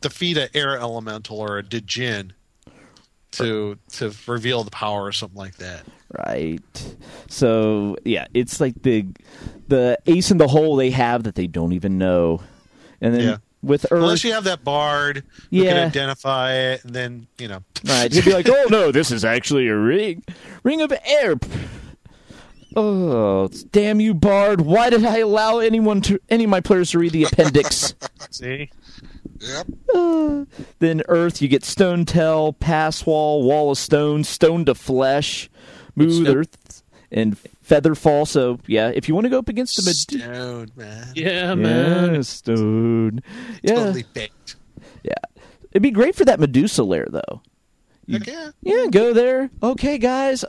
defeat 0.00 0.36
an 0.36 0.48
air 0.54 0.78
elemental 0.78 1.40
or 1.40 1.58
a 1.58 1.62
Djinn 1.62 2.32
to 3.32 3.78
to 3.92 4.14
reveal 4.26 4.62
the 4.62 4.70
power 4.70 5.04
or 5.04 5.12
something 5.12 5.38
like 5.38 5.56
that. 5.56 5.82
Right. 6.26 6.94
So 7.28 7.96
yeah, 8.04 8.26
it's 8.34 8.60
like 8.60 8.82
the 8.82 9.06
the 9.68 9.98
ace 10.06 10.30
in 10.30 10.38
the 10.38 10.48
hole 10.48 10.76
they 10.76 10.90
have 10.90 11.24
that 11.24 11.34
they 11.34 11.46
don't 11.46 11.72
even 11.72 11.98
know. 11.98 12.42
And 13.00 13.14
then 13.14 13.22
Yeah. 13.22 13.36
With 13.62 13.84
Earth, 13.90 14.02
Unless 14.02 14.24
you 14.24 14.32
have 14.32 14.44
that 14.44 14.64
bard 14.64 15.22
who 15.50 15.56
Yeah. 15.58 15.70
can 15.70 15.76
identify 15.88 16.54
it, 16.54 16.84
and 16.84 16.94
then 16.94 17.26
you 17.38 17.48
know. 17.48 17.62
right, 17.86 18.12
he'd 18.12 18.24
be 18.24 18.32
like, 18.32 18.48
"Oh 18.48 18.66
no, 18.70 18.90
this 18.92 19.10
is 19.10 19.24
actually 19.24 19.68
a 19.68 19.76
ring, 19.76 20.24
ring 20.64 20.80
of 20.82 20.92
air." 21.04 21.36
Oh, 22.74 23.48
damn 23.70 24.00
you, 24.00 24.14
Bard! 24.14 24.62
Why 24.62 24.88
did 24.88 25.04
I 25.04 25.18
allow 25.18 25.58
anyone 25.58 26.00
to 26.02 26.18
any 26.30 26.44
of 26.44 26.50
my 26.50 26.60
players 26.60 26.90
to 26.92 26.98
read 26.98 27.12
the 27.12 27.24
appendix? 27.24 27.94
See, 28.30 28.70
Yep. 29.40 29.66
Uh, 29.94 30.44
then 30.78 31.02
Earth, 31.08 31.42
you 31.42 31.48
get 31.48 31.64
Stone 31.64 32.06
Tell, 32.06 32.54
Pass 32.54 33.04
Wall, 33.04 33.42
Wall 33.42 33.72
of 33.72 33.78
Stone, 33.78 34.24
Stone 34.24 34.64
to 34.66 34.74
Flesh, 34.74 35.50
Smooth 35.94 36.28
Earth, 36.28 36.82
and 37.10 37.36
Feather 37.62 37.94
Fall. 37.94 38.26
So 38.26 38.58
yeah, 38.66 38.88
if 38.94 39.08
you 39.08 39.14
want 39.14 39.24
to 39.24 39.30
go 39.30 39.38
up 39.38 39.48
against 39.48 39.76
the 39.76 39.82
Med- 39.84 39.96
Stone 39.96 40.70
man, 40.76 41.06
Yeah, 41.14 41.54
man. 41.54 42.14
yeah, 42.16 42.20
Stone, 42.22 43.20
yeah, 43.62 43.74
totally 43.74 44.04
baked. 44.12 44.56
yeah, 45.02 45.14
it'd 45.70 45.82
be 45.82 45.90
great 45.90 46.14
for 46.14 46.24
that 46.24 46.40
Medusa 46.40 46.82
lair 46.84 47.06
though. 47.10 47.40
Heck 48.10 48.26
yeah. 48.26 48.50
Yeah, 48.62 48.86
go 48.90 49.12
there. 49.14 49.48
Okay, 49.62 49.96
guys, 49.96 50.44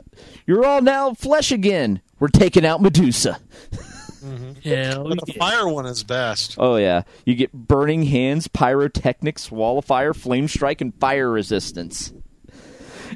you're 0.46 0.64
all 0.66 0.82
now 0.82 1.14
flesh 1.14 1.52
again. 1.52 2.00
We're 2.18 2.28
taking 2.28 2.66
out 2.66 2.82
Medusa. 2.82 3.38
Mm-hmm. 4.24 4.52
Hell 4.68 5.06
oh, 5.06 5.14
But 5.14 5.26
the 5.26 5.32
yeah. 5.34 5.38
fire 5.38 5.68
one 5.68 5.86
is 5.86 6.02
best. 6.02 6.56
Oh 6.58 6.76
yeah, 6.76 7.02
you 7.24 7.34
get 7.36 7.52
burning 7.52 8.04
hands, 8.04 8.48
pyrotechnics, 8.48 9.52
wall 9.52 9.78
of 9.78 9.84
fire, 9.84 10.12
flame 10.14 10.48
strike, 10.48 10.80
and 10.80 10.92
fire 10.98 11.30
resistance. 11.30 12.12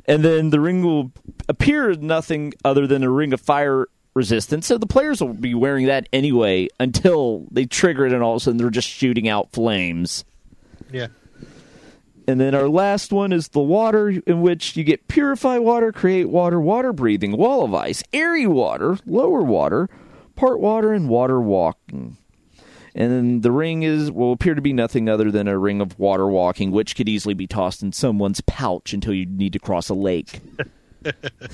And 0.09 0.25
then 0.25 0.51
the 0.51 0.59
ring 0.59 0.83
will 0.83 1.13
appear 1.49 1.95
nothing 1.95 2.55
other 2.65 2.87
than 2.87 3.05
a 3.05 3.11
ring 3.11 3.33
of 3.35 3.41
fire 3.41 3.87
resistance. 4.15 4.67
So 4.67 4.79
the 4.79 4.87
players 4.87 5.21
will 5.21 5.35
be 5.35 5.55
wearing 5.55 5.87
that 5.87 6.09
anyway 6.13 6.69
until 6.81 7.47
they 7.51 7.67
trigger 7.67 8.07
it, 8.07 8.13
and 8.13 8.23
all 8.23 8.33
of 8.33 8.37
a 8.39 8.41
sudden 8.41 8.57
they're 8.57 8.71
just 8.71 8.89
shooting 8.89 9.29
out 9.29 9.53
flames. 9.53 10.25
Yeah. 10.91 11.09
And 12.27 12.41
then 12.41 12.55
our 12.55 12.69
last 12.69 13.13
one 13.13 13.33
is 13.33 13.49
the 13.49 13.61
water, 13.61 14.09
in 14.09 14.43
which 14.43 14.77
you 14.77 14.85
get 14.85 15.09
purify 15.09 15.59
water, 15.59 15.93
create 15.93 16.29
water, 16.29 16.61
water 16.61 16.93
breathing, 16.93 17.37
wall 17.37 17.65
of 17.65 17.75
ice, 17.75 18.03
airy 18.13 18.47
water, 18.47 18.99
lower 19.07 19.43
water, 19.43 19.89
part 20.37 20.61
water, 20.61 20.93
and 20.93 21.09
water 21.09 21.41
walking. 21.41 22.17
And 22.99 23.43
the 23.45 23.53
ring 23.53 23.85
is 23.85 24.11
will 24.11 24.33
appear 24.33 24.55
to 24.57 24.61
be 24.61 24.73
nothing 24.73 25.09
other 25.09 25.31
than 25.31 25.47
a 25.47 25.57
ring 25.57 25.81
of 25.81 25.97
water 26.01 26.27
walking, 26.27 26.73
which 26.73 26.97
could 26.97 27.09
easily 27.09 27.33
be 27.33 27.47
tossed 27.47 27.81
in 27.83 27.93
someone's 27.93 28.41
pouch 28.43 28.93
until 28.93 29.15
you 29.15 29.25
need 29.25 29.53
to 29.55 29.59
cross 29.59 29.89
a 29.89 29.95
lake. 29.95 30.41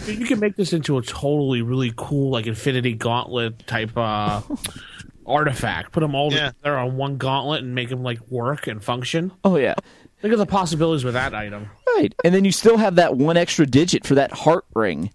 You 0.07 0.25
can 0.25 0.41
make 0.41 0.57
this 0.57 0.73
into 0.73 0.97
a 0.97 1.03
totally 1.03 1.61
really 1.61 1.93
cool, 1.97 2.31
like 2.31 2.47
Infinity 2.47 2.95
Gauntlet 2.95 3.67
type 3.67 3.91
uh, 3.95 4.41
artifact. 5.27 5.93
Put 5.93 6.01
them 6.01 6.15
all 6.15 6.33
Yeah. 6.33 6.49
together 6.51 6.79
on 6.79 6.97
one 6.97 7.19
gauntlet 7.19 7.63
and 7.63 7.75
make 7.75 7.91
them 7.91 8.03
like 8.03 8.21
work 8.31 8.67
and 8.67 8.83
function. 8.83 9.33
Oh 9.45 9.57
yeah. 9.57 9.75
Think 10.23 10.33
of 10.33 10.39
the 10.39 10.47
possibilities 10.47 11.05
with 11.05 11.13
that 11.15 11.35
item. 11.35 11.69
Right. 11.95 12.15
And 12.25 12.35
then 12.35 12.47
you 12.47 12.53
still 12.53 12.79
have 12.79 12.95
that 12.97 13.17
one 13.17 13.37
extra 13.37 13.67
digit 13.67 14.07
for 14.07 14.15
that 14.15 14.33
heart 14.33 14.65
ring. 14.75 15.13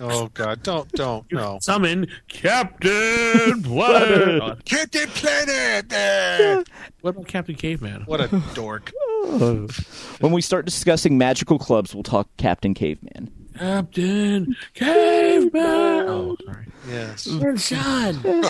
Oh 0.00 0.28
God! 0.34 0.62
Don't 0.62 0.90
don't 0.92 1.30
no. 1.32 1.58
Summon 1.60 2.06
Captain 2.28 3.62
Planet. 3.62 4.64
Captain 4.64 5.08
Planet! 5.08 5.88
there. 5.88 6.64
what 7.00 7.10
about 7.10 7.26
Captain 7.26 7.54
Caveman? 7.54 8.02
What 8.06 8.20
a 8.20 8.42
dork! 8.54 8.92
When 9.24 10.32
we 10.32 10.40
start 10.40 10.64
discussing 10.64 11.18
magical 11.18 11.58
clubs, 11.58 11.94
we'll 11.94 12.04
talk 12.04 12.28
Captain 12.36 12.74
Caveman. 12.74 13.30
Captain 13.58 14.56
Caveman. 14.74 16.08
Oh, 16.08 16.36
sorry. 16.44 16.66
Yes. 16.88 17.28
Son. 17.62 18.44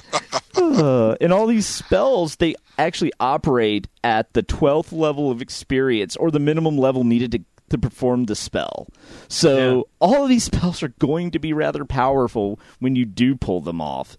Uh, 0.54 1.16
and 1.20 1.32
all 1.32 1.46
these 1.46 1.66
spells, 1.66 2.36
they 2.36 2.54
actually 2.78 3.12
operate 3.18 3.88
at 4.04 4.32
the 4.34 4.42
12th 4.42 4.92
level 4.92 5.30
of 5.30 5.40
experience 5.40 6.14
or 6.16 6.30
the 6.30 6.38
minimum 6.38 6.76
level 6.76 7.04
needed 7.04 7.32
to, 7.32 7.40
to 7.70 7.78
perform 7.78 8.24
the 8.24 8.34
spell. 8.34 8.88
So 9.28 9.76
Yeah. 9.76 9.82
all 10.00 10.22
of 10.24 10.28
these 10.28 10.44
spells 10.52 10.82
are 10.82 10.88
going 10.98 11.30
to 11.32 11.38
be 11.38 11.52
rather 11.52 11.84
powerful 11.84 12.58
when 12.80 12.96
you 12.96 13.04
do 13.04 13.34
pull 13.36 13.60
them 13.60 13.80
off. 13.80 14.16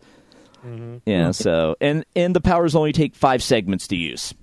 Mm-hmm. 0.66 0.98
Yeah, 1.06 1.32
so 1.32 1.76
and 1.80 2.06
and 2.16 2.36
the 2.36 2.42
powers 2.42 2.76
only 2.76 2.92
take 2.92 3.16
5 3.16 3.42
segments 3.42 3.88
to 3.88 3.96
use. 3.96 4.34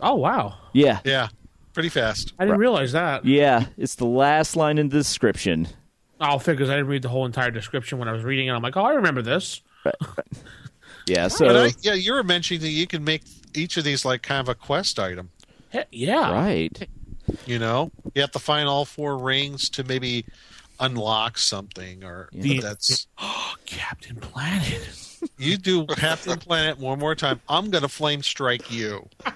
Oh 0.00 0.14
wow! 0.14 0.54
Yeah. 0.74 1.00
Yeah, 1.04 1.28
pretty 1.72 1.88
fast. 1.88 2.34
I 2.38 2.44
didn't 2.44 2.60
realize 2.60 2.92
that. 2.92 3.24
Yeah, 3.24 3.64
it's 3.78 3.94
the 3.96 4.04
last 4.06 4.56
line 4.56 4.76
in 4.78 4.90
the 4.90 4.98
description. 4.98 5.66
Oh, 6.20 6.38
figures 6.38 6.68
I 6.68 6.74
didn't 6.76 6.88
read 6.88 7.02
the 7.02 7.08
whole 7.08 7.24
entire 7.26 7.50
description 7.50 7.98
when 7.98 8.08
I 8.08 8.12
was 8.12 8.22
reading 8.24 8.48
it. 8.48 8.52
I'm 8.52 8.60
like, 8.62 8.76
oh, 8.76 8.82
I 8.84 8.92
remember 8.92 9.22
this. 9.22 9.60
Yeah, 11.06 11.28
so 11.28 11.64
I, 11.64 11.72
yeah, 11.80 11.94
you 11.94 12.12
were 12.12 12.22
mentioning 12.22 12.60
that 12.60 12.68
you 12.68 12.86
can 12.86 13.02
make 13.02 13.22
each 13.54 13.78
of 13.78 13.84
these 13.84 14.04
like 14.04 14.20
kind 14.22 14.40
of 14.40 14.48
a 14.50 14.54
quest 14.54 14.98
item. 14.98 15.30
He- 15.70 16.04
yeah. 16.06 16.32
right. 16.32 16.86
You 17.46 17.58
know, 17.58 17.90
you 18.14 18.20
have 18.22 18.32
to 18.32 18.38
find 18.38 18.68
all 18.68 18.84
four 18.84 19.18
rings 19.18 19.68
to 19.70 19.84
maybe 19.84 20.24
unlock 20.80 21.38
something, 21.38 22.04
or 22.04 22.28
The- 22.32 22.60
that's 22.60 23.06
oh, 23.18 23.54
Captain 23.66 24.16
Planet. 24.16 24.88
you 25.38 25.56
do 25.56 25.86
Captain 25.86 26.38
Planet 26.38 26.78
one 26.78 26.98
more 26.98 27.14
time. 27.14 27.40
I'm 27.48 27.70
gonna 27.70 27.88
flame 27.88 28.22
strike 28.22 28.70
you. 28.70 29.08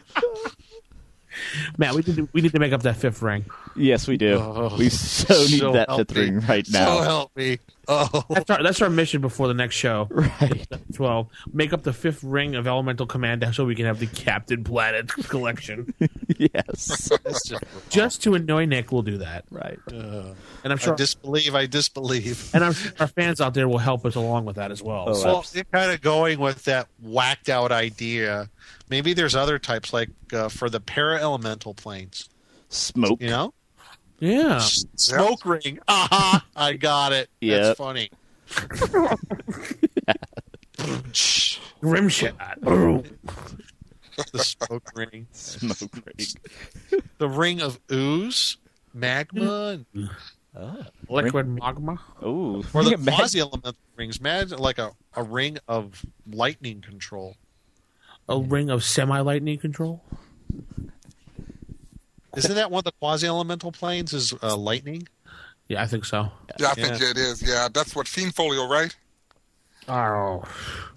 Man, 1.78 1.94
we 1.94 2.02
need 2.02 2.16
to, 2.16 2.28
we 2.34 2.40
need 2.42 2.52
to 2.52 2.58
make 2.58 2.72
up 2.74 2.82
that 2.82 2.96
fifth 2.96 3.22
ring. 3.22 3.46
Yes, 3.74 4.06
we 4.06 4.18
do. 4.18 4.34
Oh, 4.34 4.76
we 4.78 4.90
so 4.90 5.34
need 5.34 5.60
so 5.60 5.72
that 5.72 5.90
fifth 5.90 6.14
me. 6.14 6.20
ring 6.20 6.40
right 6.40 6.66
now. 6.70 6.98
So 6.98 7.02
help 7.02 7.36
me. 7.36 7.58
Oh, 7.88 8.24
That's 8.30 8.48
our 8.50 8.62
that's 8.62 8.80
our 8.82 8.88
mission 8.90 9.20
before 9.20 9.48
the 9.48 9.54
next 9.54 9.74
show. 9.74 10.08
Right. 10.42 10.66
Twelve. 10.94 11.28
Make 11.52 11.72
up 11.72 11.82
the 11.82 11.92
fifth 11.92 12.22
ring 12.22 12.54
of 12.54 12.66
Elemental 12.66 13.06
Command 13.06 13.44
so 13.54 13.64
we 13.64 13.74
can 13.74 13.86
have 13.86 13.98
the 13.98 14.06
Captain 14.06 14.62
Planet 14.64 15.08
collection. 15.28 15.92
yes. 16.38 17.10
just 17.24 17.54
Just 17.90 18.22
to 18.22 18.34
annoy 18.34 18.64
Nick, 18.66 18.92
we'll 18.92 19.02
do 19.02 19.18
that. 19.18 19.44
Right. 19.50 19.78
And 19.88 20.34
I'm 20.64 20.78
sure 20.78 20.92
I 20.92 20.94
sure 20.94 20.96
disbelieve. 20.96 21.54
I 21.54 21.66
disbelieve. 21.66 22.54
and 22.54 22.64
I'm 22.64 22.72
sure 22.72 22.92
our 23.00 23.08
fans 23.08 23.40
out 23.40 23.54
there 23.54 23.68
will 23.68 23.78
help 23.78 24.06
us 24.06 24.14
along 24.14 24.44
with 24.44 24.56
that 24.56 24.70
as 24.70 24.82
well. 24.82 25.06
Oh, 25.08 25.12
So- 25.14 25.24
Well, 25.26 25.44
you're 25.52 25.64
kind 25.64 25.90
of 25.92 26.00
going 26.00 26.38
with 26.38 26.64
that 26.64 26.86
whacked 27.00 27.48
out 27.48 27.72
idea. 27.72 28.48
Maybe 28.90 29.12
there's 29.12 29.34
other 29.34 29.58
types 29.58 29.92
like 29.92 30.10
uh, 30.32 30.48
for 30.48 30.70
the 30.70 30.80
para 30.80 31.20
elemental 31.20 31.74
planes. 31.74 32.28
Smoke. 32.68 33.20
You 33.20 33.28
know, 33.30 33.54
yeah. 34.22 34.58
smoke 34.96 35.44
ring. 35.44 35.78
Aha! 35.88 36.44
I 36.54 36.74
got 36.74 37.12
it. 37.12 37.28
Yep. 37.40 37.62
That's 37.62 37.78
funny. 37.78 38.10
Rim 41.80 42.08
shot. 42.08 42.60
the 42.62 43.04
smoke 44.38 44.90
ring. 44.94 45.26
Smoke 45.32 45.90
ring. 46.06 46.26
The 47.18 47.28
ring 47.28 47.60
of 47.60 47.80
ooze, 47.90 48.56
magma, 48.94 49.80
and- 49.94 50.10
uh, 50.54 50.84
Liquid 51.08 51.48
magma. 51.48 51.98
Oh, 52.20 52.62
or 52.74 52.84
the 52.84 52.96
Mag- 52.98 53.14
quasi 53.14 53.40
elemental 53.40 53.74
rings. 53.96 54.18
Imagine 54.18 54.58
like 54.58 54.78
a, 54.78 54.90
a 55.14 55.22
ring 55.22 55.58
of 55.66 56.04
lightning 56.30 56.82
control. 56.82 57.36
A 58.28 58.38
ring 58.38 58.68
of 58.70 58.84
semi 58.84 59.18
lightning 59.20 59.58
control. 59.58 60.02
Isn't 62.36 62.54
that 62.54 62.70
one 62.70 62.80
of 62.80 62.84
the 62.84 62.92
quasi 62.92 63.26
elemental 63.26 63.72
planes? 63.72 64.12
Is 64.12 64.34
uh, 64.42 64.56
lightning? 64.56 65.06
Yeah, 65.68 65.82
I 65.82 65.86
think 65.86 66.04
so. 66.04 66.30
Yeah, 66.58 66.68
I 66.70 66.74
think 66.74 67.00
it 67.00 67.16
is. 67.16 67.42
Yeah, 67.42 67.68
that's 67.72 67.94
what 67.94 68.08
Fiend 68.08 68.34
Folio, 68.34 68.68
right? 68.68 68.94
Oh. 69.88 70.44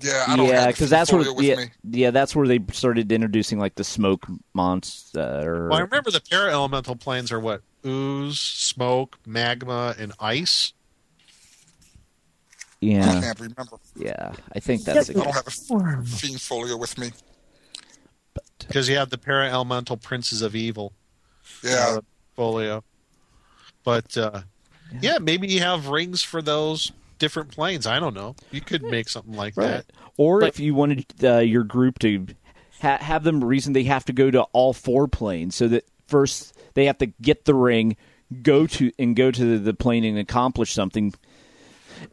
Yeah, 0.01 0.25
I 0.27 0.35
don't 0.35 0.47
yeah, 0.47 0.67
because 0.67 0.75
because 0.75 0.89
that's 0.89 1.11
where 1.11 1.33
with 1.33 1.45
yeah, 1.45 1.55
me. 1.55 1.71
yeah, 1.89 2.11
that's 2.11 2.35
where 2.35 2.47
they 2.47 2.59
started 2.71 3.11
introducing 3.11 3.57
like 3.59 3.75
the 3.75 3.83
smoke 3.83 4.25
monster. 4.53 5.67
Well, 5.69 5.79
I 5.79 5.81
remember 5.81 6.11
the 6.11 6.21
para 6.21 6.51
elemental 6.51 6.95
planes 6.95 7.31
are 7.31 7.39
what 7.39 7.61
ooze, 7.85 8.39
smoke, 8.39 9.17
magma, 9.25 9.95
and 9.97 10.13
ice. 10.19 10.73
Yeah, 12.79 13.09
I 13.09 13.13
yeah, 13.13 13.21
can't 13.21 13.39
remember. 13.39 13.77
yeah, 13.95 14.33
I 14.53 14.59
think 14.59 14.83
that's 14.83 15.09
I 15.09 15.13
don't 15.13 15.33
have 15.33 15.47
a 15.47 16.03
Fiend 16.03 16.41
Folio 16.41 16.77
with 16.77 16.97
me. 16.97 17.11
because 18.59 18.87
you 18.87 18.97
have 18.97 19.09
the 19.09 19.17
para 19.17 19.49
elemental 19.49 19.97
princes 19.97 20.41
of 20.43 20.55
evil 20.55 20.93
Yeah, 21.63 21.97
uh, 21.97 22.01
folio. 22.35 22.83
But 23.83 24.17
uh, 24.17 24.41
yeah, 25.01 25.19
maybe 25.19 25.47
you 25.47 25.61
have 25.61 25.87
rings 25.87 26.23
for 26.23 26.41
those 26.41 26.91
different 27.19 27.51
planes. 27.51 27.87
I 27.87 27.99
don't 27.99 28.13
know. 28.13 28.35
You 28.51 28.61
could 28.61 28.83
make 28.83 29.09
something 29.09 29.33
like 29.33 29.55
right. 29.57 29.67
that. 29.67 29.85
Or 30.17 30.43
if 30.43 30.59
you 30.59 30.73
wanted 30.73 31.05
uh, 31.23 31.39
your 31.39 31.63
group 31.63 31.99
to 31.99 32.27
ha- 32.81 32.97
have 32.99 33.23
them 33.23 33.43
reason 33.43 33.73
they 33.73 33.83
have 33.83 34.05
to 34.05 34.13
go 34.13 34.31
to 34.31 34.43
all 34.53 34.73
four 34.73 35.07
planes, 35.07 35.55
so 35.55 35.67
that 35.67 35.85
first 36.07 36.55
they 36.73 36.85
have 36.85 36.97
to 36.99 37.07
get 37.07 37.45
the 37.45 37.53
ring, 37.53 37.97
go 38.41 38.65
to 38.67 38.91
and 38.97 39.15
go 39.15 39.31
to 39.31 39.59
the 39.59 39.73
plane 39.73 40.03
and 40.03 40.17
accomplish 40.17 40.73
something, 40.73 41.13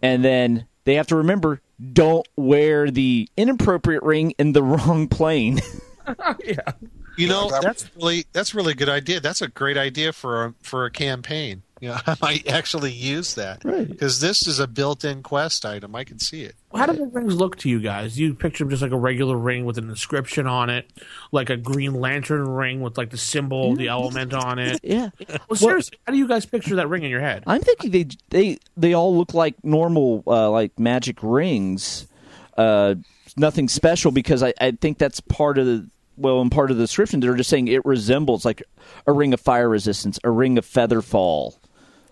and 0.03 0.25
then 0.25 0.67
they 0.85 0.95
have 0.95 1.07
to 1.09 1.17
remember 1.17 1.61
don't 1.93 2.27
wear 2.37 2.91
the 2.91 3.29
inappropriate 3.37 4.03
ring 4.03 4.33
in 4.39 4.53
the 4.53 4.63
wrong 4.63 5.09
plane. 5.09 5.61
yeah. 6.45 6.73
You 7.17 7.29
know, 7.29 7.51
that- 7.51 7.63
that's 7.63 7.91
really 7.97 8.27
that's 8.33 8.55
really 8.55 8.73
a 8.73 8.77
good 8.77 8.89
idea. 8.89 9.21
That's 9.21 9.43
a 9.43 9.49
great 9.49 9.77
idea 9.77 10.13
for 10.13 10.47
a, 10.47 10.55
for 10.63 10.87
a 10.87 10.91
campaign. 10.91 11.63
You 11.81 11.89
know, 11.89 11.99
I 12.07 12.17
might 12.23 12.47
actually 12.49 12.93
use 12.93 13.35
that 13.35 13.65
Right. 13.65 13.89
because 13.89 14.21
this 14.21 14.47
is 14.47 14.61
a 14.61 14.69
built-in 14.69 15.23
quest 15.25 15.67
item. 15.67 15.97
I 15.97 16.05
can 16.05 16.21
see 16.21 16.43
it. 16.43 16.55
How 16.73 16.87
do 16.87 16.93
the 16.97 17.07
rings 17.07 17.35
look 17.35 17.57
to 17.59 17.69
you 17.69 17.81
guys? 17.81 18.17
You 18.19 18.35
picture 18.35 18.63
them 18.63 18.71
just 18.71 18.83
like 18.83 18.93
a 18.93 18.97
regular 18.97 19.37
ring 19.37 19.65
with 19.65 19.79
an 19.79 19.91
inscription 19.91 20.47
on 20.47 20.71
it, 20.71 20.89
like 21.33 21.51
a 21.51 21.57
Green 21.57 21.95
Lantern 21.95 22.49
ring 22.49 22.81
with 22.83 22.97
like 22.97 23.11
the 23.11 23.19
symbol, 23.19 23.75
the 23.75 23.89
element 23.89 24.33
on 24.33 24.61
it? 24.61 24.79
yeah. 24.85 25.11
Well, 25.49 25.57
seriously, 25.57 25.99
how 26.07 26.13
do 26.13 26.19
you 26.19 26.29
guys 26.29 26.47
picture 26.47 26.77
that 26.77 26.89
ring 26.89 27.03
in 27.03 27.11
your 27.11 27.21
head? 27.21 27.43
I'm 27.49 27.61
thinking 27.61 27.91
they 27.91 28.07
they 28.31 28.59
they 28.77 28.95
all 28.95 29.17
look 29.19 29.35
like 29.35 29.57
normal 29.65 30.23
uh, 30.27 30.51
like 30.51 30.79
magic 30.79 31.19
rings. 31.21 32.07
Uh, 32.57 32.95
nothing 33.37 33.69
special 33.69 34.13
because 34.13 34.43
I, 34.43 34.55
I 34.61 34.71
think 34.73 34.99
that's 34.99 35.21
part 35.21 35.59
of 35.59 35.67
the 35.67 35.89
well 36.17 36.41
in 36.41 36.51
part 36.51 36.71
of 36.71 36.77
the 36.77 36.83
description 36.83 37.21
they're 37.21 37.35
just 37.35 37.51
saying 37.51 37.69
it 37.69 37.85
resembles 37.85 38.45
like 38.45 38.63
a 39.07 39.13
ring 39.13 39.33
of 39.33 39.41
fire 39.41 39.69
resistance, 39.69 40.19
a 40.25 40.31
ring 40.31 40.59
of 40.59 40.65
feather 40.65 41.03
fall, 41.03 41.59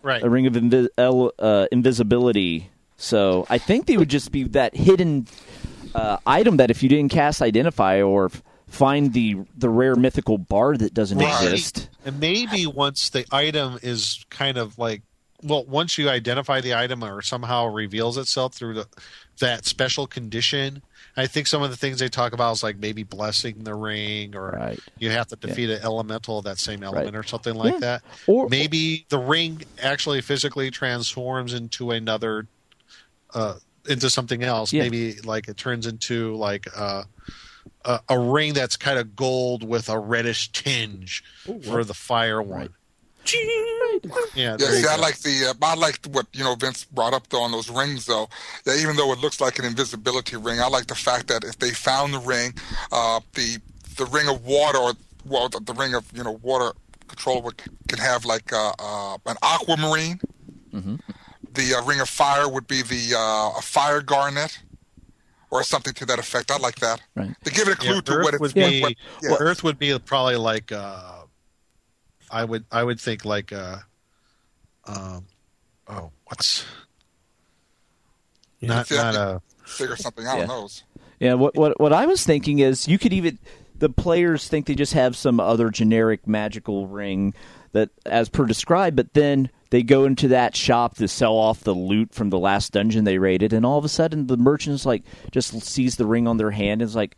Right. 0.03 0.23
a 0.23 0.29
ring 0.31 0.47
of 0.47 0.55
invi- 0.55 0.89
el- 0.97 1.33
uh, 1.39 1.67
invisibility. 1.71 2.71
So 2.97 3.47
I 3.51 3.59
think 3.59 3.87
they 3.87 3.97
would 3.97 4.11
just 4.11 4.31
be 4.33 4.45
that 4.45 4.75
hidden 4.75 5.27
uh, 5.95 6.19
item 6.27 6.57
that 6.59 6.71
if 6.71 6.83
you 6.83 6.89
didn't 6.89 7.11
cast 7.11 7.43
identify 7.43 8.01
or 8.03 8.31
find 8.69 9.13
the 9.13 9.37
the 9.59 9.69
rare 9.69 9.97
mythical 9.97 10.39
bar 10.39 10.77
that 10.77 10.95
doesn't 10.95 11.19
Right. 11.19 11.43
exist. 11.43 11.89
And 12.05 12.21
maybe 12.21 12.67
once 12.67 13.11
the 13.11 13.25
item 13.33 13.79
is 13.83 14.25
kind 14.31 14.57
of 14.59 14.79
like, 14.79 15.03
well, 15.43 15.65
once 15.65 15.99
you 15.99 16.09
identify 16.09 16.61
the 16.61 16.75
item 16.75 17.03
or 17.03 17.21
somehow 17.23 17.67
reveals 17.67 18.17
itself 18.19 18.55
through 18.55 18.75
the, 18.75 18.87
that 19.41 19.65
special 19.67 20.07
condition, 20.07 20.83
I 21.17 21.27
think 21.27 21.47
some 21.47 21.63
of 21.63 21.71
the 21.71 21.77
things 21.77 21.99
they 21.99 22.09
talk 22.09 22.33
about 22.33 22.53
is 22.53 22.63
like 22.63 22.79
maybe 22.79 23.03
blessing 23.03 23.65
the 23.65 23.75
ring 23.75 24.35
or 24.37 24.51
Right. 24.51 24.79
you 24.99 25.11
have 25.11 25.27
to 25.29 25.37
defeat 25.37 25.69
an 25.71 25.81
elemental 25.83 26.39
of 26.39 26.45
that 26.45 26.59
same 26.59 26.83
element 26.83 27.17
or 27.17 27.23
something 27.23 27.55
like 27.55 27.75
Yeah. 27.75 27.79
that. 27.81 28.03
Or- 28.27 28.49
maybe 28.49 29.07
the 29.09 29.19
ring 29.19 29.63
actually 29.83 30.21
physically 30.21 30.71
transforms 30.71 31.53
into 31.53 31.91
another, 31.91 32.47
uh, 33.35 33.55
into 33.89 34.09
something 34.11 34.43
else. 34.43 34.73
Yeah. 34.73 34.83
Maybe 34.85 35.15
like 35.23 35.49
it 35.49 35.57
turns 35.57 35.87
into 35.87 36.37
like, 36.37 36.67
uh, 36.77 37.05
a, 37.85 38.01
a 38.09 38.19
ring 38.19 38.53
that's 38.55 38.77
kind 38.77 38.99
of 38.99 39.17
gold 39.17 39.63
with 39.67 39.89
a 39.89 39.99
reddish 39.99 40.51
tinge 40.53 41.23
for 41.65 41.83
the 41.85 41.95
fire 41.95 42.41
one. 42.43 42.71
Yeah, 44.35 44.57
Yeah, 44.59 44.67
see, 44.71 44.87
I 44.89 44.97
like 44.97 45.19
the 45.19 45.51
uh, 45.51 45.67
I 45.67 45.75
like 45.75 46.05
what 46.07 46.27
you 46.33 46.45
know 46.45 46.55
Vince 46.55 46.85
brought 46.85 47.13
up 47.15 47.29
though 47.29 47.43
on 47.43 47.53
those 47.53 47.71
rings 47.71 48.07
though. 48.07 48.29
Yeah, 48.67 48.77
even 48.77 48.97
though 48.97 49.13
it 49.13 49.19
looks 49.19 49.41
like 49.41 49.59
an 49.59 49.65
invisibility 49.65 50.37
ring, 50.37 50.61
I 50.61 50.69
like 50.69 50.87
the 50.87 50.95
fact 50.95 51.29
that 51.29 51.45
if 51.45 51.59
they 51.59 51.71
found 51.71 52.15
the 52.15 52.19
ring, 52.21 52.55
uh, 52.93 53.21
the 53.35 53.59
the 53.97 54.07
ring 54.07 54.29
of 54.29 54.45
water 54.45 54.79
or 54.79 54.93
well 55.25 55.49
the, 55.49 55.61
the 55.61 55.75
ring 55.75 55.95
of 55.95 56.11
you 56.15 56.25
know 56.25 56.39
water 56.43 56.73
control 57.09 57.43
would, 57.43 57.57
can 57.89 57.99
have 57.99 58.25
like 58.25 58.53
uh, 58.53 58.73
uh, 58.79 59.19
an 59.27 59.37
aquamarine. 59.43 60.21
The 61.53 61.75
uh, 61.75 61.85
ring 61.85 62.01
of 62.01 62.09
fire 62.09 62.49
would 62.49 62.67
be 62.69 62.83
the 62.83 63.15
uh, 63.17 63.59
a 63.59 63.63
fire 63.63 64.01
garnet. 64.01 64.59
Or 65.53 65.65
something 65.65 65.93
to 65.95 66.07
that 66.07 66.21
effect. 66.21 66.53
I 66.53 66.59
like 66.59 66.77
that. 66.77 67.01
Right. 67.17 67.35
To 67.43 67.51
give 67.51 67.67
it 67.67 67.73
a 67.73 67.77
clue 67.77 67.95
Yeah, 67.97 68.01
to 68.03 68.13
Earth 68.13 68.25
what 68.25 68.35
it 68.35 68.41
would 68.41 68.55
be 68.55 68.83
what, 68.83 68.95
yeah. 69.21 69.35
Earth 69.41 69.65
would 69.65 69.81
be 69.81 69.99
probably 69.99 70.37
like 70.37 70.71
uh, 70.71 71.20
I 72.31 72.45
would 72.45 72.65
I 72.71 72.83
would 72.85 73.01
think 73.01 73.25
like 73.25 73.53
uh, 73.53 73.79
um, 74.87 75.27
oh 75.89 76.11
what's 76.27 76.65
not 78.61 78.91
Yeah. 78.91 78.97
not 78.97 79.15
a 79.15 79.43
figure 79.65 79.97
something 79.97 80.27
out 80.27 80.37
Yeah. 80.37 80.43
on 80.43 80.49
those. 80.49 80.83
Yeah, 81.19 81.35
what 81.35 81.55
what 81.55 81.79
what 81.81 81.93
I 81.93 82.07
was 82.07 82.25
thinking 82.25 82.61
is 82.61 82.89
you 82.89 82.99
could 82.99 83.13
even 83.13 83.39
the 83.81 83.91
players 83.91 84.47
think 84.47 84.67
they 84.67 84.75
just 84.75 84.93
have 84.93 85.17
some 85.17 85.41
other 85.41 85.71
generic 85.71 86.27
magical 86.27 86.87
ring 86.87 87.35
that 87.73 87.91
as 88.07 88.29
per 88.29 88.47
described, 88.47 88.97
but 88.97 89.15
then 89.15 89.51
they 89.71 89.83
go 89.83 90.05
into 90.05 90.29
that 90.29 90.57
shop 90.57 90.97
to 90.97 91.09
sell 91.09 91.35
off 91.35 91.61
the 91.61 91.75
loot 91.75 92.13
from 92.13 92.31
the 92.31 92.39
last 92.39 92.73
dungeon 92.73 93.05
they 93.05 93.19
raided, 93.19 93.53
and 93.53 93.65
all 93.65 93.79
of 93.79 93.85
a 93.85 93.89
sudden 93.89 94.27
the 94.27 94.37
merchant's 94.37 94.85
like 94.85 95.03
just 95.31 95.61
sees 95.63 95.97
the 95.97 96.07
ring 96.07 96.27
on 96.29 96.37
their 96.37 96.51
hand 96.51 96.83
and 96.83 96.89
is 96.89 96.97
like 96.97 97.17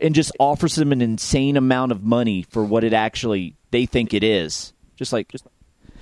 and 0.00 0.14
just 0.14 0.32
offers 0.38 0.74
them 0.74 0.92
an 0.92 1.00
insane 1.02 1.56
amount 1.56 1.92
of 1.92 2.02
money 2.02 2.42
for 2.42 2.64
what 2.64 2.84
it 2.84 2.92
actually 2.92 3.54
they 3.70 3.86
think 3.86 4.12
it 4.12 4.24
is. 4.24 4.72
Just 4.96 5.12
like 5.12 5.28
just 5.28 5.46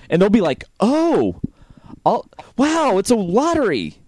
and 0.08 0.22
they'll 0.22 0.30
be 0.30 0.40
like, 0.40 0.64
"Oh, 0.80 1.40
I'll, 2.06 2.28
wow, 2.56 2.98
it's 2.98 3.10
a 3.10 3.16
lottery." 3.16 3.98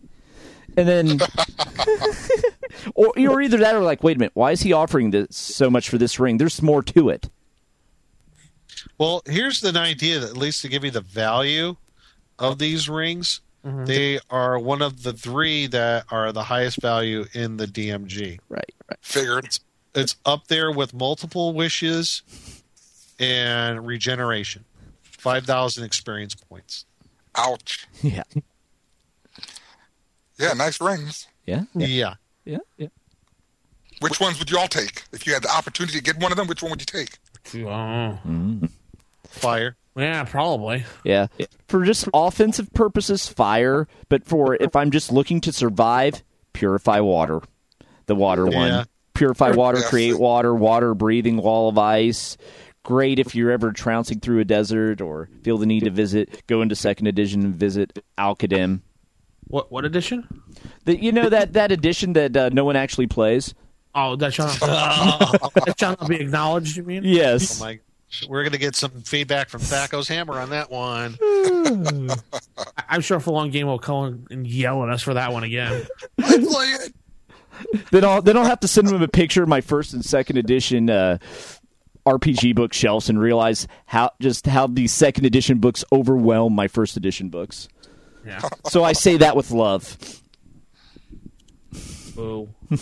And 0.77 0.89
then 0.89 1.21
or 2.95 3.13
or 3.19 3.43
either 3.43 3.59
that 3.59 3.75
or 3.75 3.81
like, 3.81 4.03
wait 4.03 4.17
a 4.17 4.21
minute, 4.21 4.33
why 4.35 4.53
is 4.53 4.63
he 4.63 4.73
offering 4.73 5.11
this 5.11 5.37
so 5.37 5.71
much 5.71 5.89
for 5.89 5.99
this 5.99 6.19
ring? 6.19 6.39
There's 6.39 6.63
more 6.63 6.83
to 6.83 7.09
it. 7.09 7.29
Well, 8.99 9.23
here's 9.27 9.63
an 9.65 9.77
idea 9.77 10.21
that 10.21 10.31
at 10.31 10.37
least 10.37 10.63
to 10.63 10.69
give 10.69 10.85
you 10.85 10.91
the 10.91 11.01
value 11.01 11.77
of 12.39 12.59
these 12.59 12.89
rings, 12.89 13.41
mm-hmm. 13.65 13.85
they 13.85 14.19
are 14.31 14.59
one 14.59 14.83
of 14.83 15.03
the 15.03 15.13
three 15.13 15.67
that 15.69 16.05
are 16.11 16.33
the 16.33 16.45
highest 16.45 16.81
value 16.81 17.25
in 17.33 17.57
the 17.57 17.67
DMG. 17.67 18.39
Right, 18.49 18.75
right. 18.89 18.99
Figured. 19.01 19.45
It's, 19.45 19.61
it's 19.95 20.17
up 20.25 20.47
there 20.49 20.71
with 20.71 20.95
multiple 20.95 21.53
wishes 21.53 22.23
and 23.19 23.87
regeneration. 23.87 24.65
5,000 25.03 25.85
experience 25.85 26.35
points. 26.35 26.87
Ouch. 27.35 27.87
Yeah. 28.03 28.23
Yeah, 30.41 30.53
nice 30.55 30.81
rings. 30.81 31.29
Yeah. 31.47 31.65
Yeah. 31.75 32.15
Yeah. 32.45 32.59
Yeah. 32.79 32.89
Which 34.01 34.19
ones 34.21 34.39
would 34.39 34.51
you 34.51 34.59
all 34.59 34.69
take? 34.69 35.05
If 35.13 35.27
you 35.27 35.35
had 35.35 35.43
the 35.43 35.55
opportunity 35.55 35.99
to 35.99 36.03
get 36.03 36.19
one 36.19 36.33
of 36.33 36.39
them, 36.39 36.47
which 36.47 36.63
one 36.63 36.71
would 36.71 36.81
you 36.81 36.87
take? 36.87 37.19
Oh. 37.67 38.19
Mm. 38.27 38.71
Fire. 39.29 39.77
Yeah, 39.97 40.25
probably. 40.25 40.85
Yeah. 41.05 41.27
For 41.69 41.85
just 41.85 42.09
offensive 42.15 42.73
purposes, 42.73 43.29
fire, 43.29 43.87
but 44.09 44.25
for 44.25 44.55
if 44.55 44.75
I'm 44.75 44.91
just 44.91 45.13
looking 45.13 45.41
to 45.43 45.53
survive, 45.53 46.23
purify 46.55 47.01
water. 47.01 47.41
The 48.07 48.15
water 48.15 48.49
Yeah. 48.51 48.77
one. 48.79 48.87
Purify 49.15 49.51
water, 49.51 49.79
Yes. 49.79 49.91
create 49.91 50.19
water, 50.19 50.55
water 50.55 50.95
breathing 50.95 51.37
wall 51.37 51.69
of 51.69 51.77
ice. 51.77 52.39
Great 52.85 53.19
if 53.19 53.35
you're 53.35 53.51
ever 53.51 53.73
trouncing 53.73 54.21
through 54.21 54.39
a 54.41 54.45
desert 54.45 55.03
or 55.03 55.29
feel 55.43 55.59
the 55.59 55.67
need 55.67 55.85
to 55.85 55.91
visit, 55.91 56.43
go 56.47 56.63
into 56.63 56.75
second 56.75 57.07
edition 57.09 57.43
and 57.43 57.55
visit 57.55 57.99
Al-Qadim. 58.17 58.81
What 59.51 59.71
what 59.71 59.85
edition? 59.85 60.27
The, 60.85 61.01
you 61.03 61.13
know 61.13 61.29
that 61.29 61.53
that 61.55 61.73
edition 61.73 62.13
that 62.15 62.37
uh, 62.37 62.49
no 62.53 62.65
one 62.65 62.77
actually 62.77 63.09
plays. 63.09 63.55
Oh, 63.95 64.17
that 64.17 64.33
shall 64.33 64.47
that 64.61 65.75
shall 65.79 65.97
not 66.01 66.09
be 66.09 66.17
acknowledged. 66.21 66.77
You 66.77 66.85
mean? 66.85 67.03
Yes. 67.05 67.61
Oh 67.61 67.65
my. 67.65 67.81
We're 68.29 68.43
going 68.43 68.53
to 68.53 68.59
get 68.59 68.75
some 68.75 68.91
feedback 69.03 69.49
from 69.49 69.61
Thaco's 69.61 70.09
Hammer 70.09 70.41
on 70.41 70.51
that 70.51 70.69
one. 70.69 71.17
I- 72.59 72.83
I'm 72.89 73.03
sure 73.03 73.21
for 73.21 73.31
long 73.31 73.51
game 73.51 73.69
will 73.69 73.79
come 73.79 74.27
and 74.31 74.45
yell 74.45 74.83
at 74.83 74.89
us 74.91 75.01
for 75.03 75.15
that 75.15 75.33
one 75.33 75.45
again. 75.45 75.87
I 76.19 76.39
play 76.39 76.67
it. 76.67 76.95
Then 77.93 78.05
I'll 78.05 78.21
then 78.23 78.37
I'll 78.37 78.45
have 78.47 78.61
to 78.61 78.69
send 78.69 78.89
him 78.89 79.01
a 79.03 79.07
picture 79.09 79.43
of 79.45 79.49
my 79.49 79.61
first 79.61 79.93
and 79.93 80.05
second 80.05 80.39
edition 80.39 80.91
uh, 80.91 81.19
RPG 82.07 82.55
bookshelves 82.55 83.09
and 83.11 83.21
realize 83.21 83.69
how 83.87 84.11
just 84.21 84.47
how 84.47 84.67
these 84.67 84.93
second 84.93 85.25
edition 85.25 85.59
books 85.59 85.85
overwhelm 85.93 86.55
my 86.55 86.67
first 86.69 86.97
edition 86.97 87.29
books. 87.29 87.69
Yeah. 88.25 88.41
So 88.69 88.85
I 88.85 88.93
say 88.93 89.17
that 89.17 89.35
with 89.35 89.51
love. 89.51 89.97
Boo. 92.15 92.49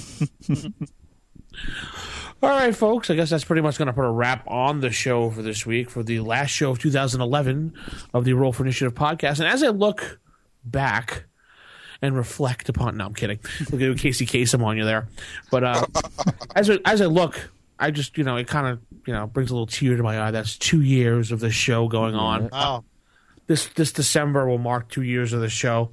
All 2.41 2.51
right, 2.51 2.75
folks. 2.77 3.11
I 3.11 3.15
guess 3.15 3.31
that's 3.31 3.45
pretty 3.45 3.63
much 3.63 3.79
going 3.79 3.87
to 3.87 3.93
put 3.93 4.05
a 4.05 4.11
wrap 4.11 4.45
on 4.47 4.81
the 4.81 4.91
show 4.91 5.31
for 5.31 5.43
this 5.43 5.65
week 5.67 5.91
for 5.91 6.03
the 6.03 6.21
last 6.21 6.51
show 6.51 6.71
of 6.71 6.79
2011 6.79 7.73
of 8.15 8.25
the 8.25 8.35
Roll 8.35 8.53
for 8.53 8.63
Initiative 8.65 8.95
podcast. 8.95 9.41
And 9.41 9.49
as 9.49 9.63
I 9.63 9.69
look 9.69 10.21
back 10.65 11.25
and 12.01 12.15
reflect 12.17 12.69
upon, 12.69 12.97
no, 12.99 13.07
I'm 13.07 13.15
kidding. 13.15 13.41
Look 13.73 13.81
at 13.81 13.99
Casey 13.99 14.27
Kasem 14.27 14.63
on 14.63 14.77
you 14.77 14.85
there. 14.85 15.09
But 15.51 15.65
uh, 15.65 15.87
as 16.55 16.71
I, 16.71 16.79
as 16.85 17.01
I 17.01 17.07
look, 17.07 17.51
I 17.79 17.91
just 17.91 18.19
you 18.19 18.25
know 18.25 18.37
it 18.37 18.47
kind 18.47 18.67
of 18.67 18.81
you 19.07 19.13
know 19.13 19.27
brings 19.27 19.51
a 19.51 19.55
little 19.55 19.67
tear 19.67 19.97
to 19.97 20.03
my 20.03 20.21
eye. 20.21 20.31
That's 20.31 20.57
two 20.59 20.83
years 20.83 21.33
of 21.33 21.41
the 21.41 21.51
show 21.51 21.89
going 21.89 22.15
on. 22.15 22.51
Oh, 22.53 22.85
This 23.49 23.67
this 23.69 23.91
December 23.91 24.47
will 24.47 24.59
mark 24.59 24.89
two 24.89 25.03
years 25.03 25.33
of 25.33 25.41
the 25.41 25.49
show 25.49 25.91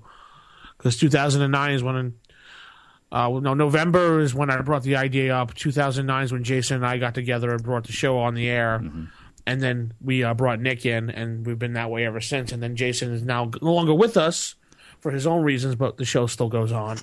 because 0.77 0.97
2009 0.97 1.73
is 1.73 1.81
when. 1.81 2.13
Uh, 3.11 3.39
no, 3.39 3.53
November 3.53 4.19
is 4.19 4.35
when 4.35 4.49
I 4.49 4.59
brought 4.61 4.83
the 4.83 4.97
idea 4.97 5.35
up. 5.35 5.53
2009 5.53 6.23
is 6.25 6.31
when 6.33 6.43
Jason 6.43 6.77
and 6.77 6.85
I 6.85 6.97
got 6.97 7.15
together 7.15 7.51
and 7.51 7.63
brought 7.63 7.85
the 7.85 7.93
show 7.93 8.17
on 8.19 8.33
the 8.33 8.49
air. 8.49 8.83
And 9.47 9.61
then 9.61 9.93
we 10.01 10.23
uh, 10.23 10.33
brought 10.33 10.59
Nick 10.59 10.85
in, 10.85 11.09
and 11.09 11.45
we've 11.45 11.57
been 11.57 11.73
that 11.73 11.89
way 11.89 12.05
ever 12.05 12.19
since. 12.19 12.51
And 12.51 12.61
then 12.61 12.75
Jason 12.75 13.13
is 13.13 13.23
now 13.23 13.51
no 13.61 13.73
longer 13.73 13.93
with 13.93 14.17
us 14.17 14.55
for 14.99 15.11
his 15.11 15.25
own 15.25 15.43
reasons, 15.43 15.75
but 15.75 15.97
the 15.97 16.03
show 16.03 16.27
still 16.27 16.49
goes 16.49 16.71
on. 16.73 16.97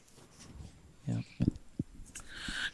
Yeah. 1.06 1.20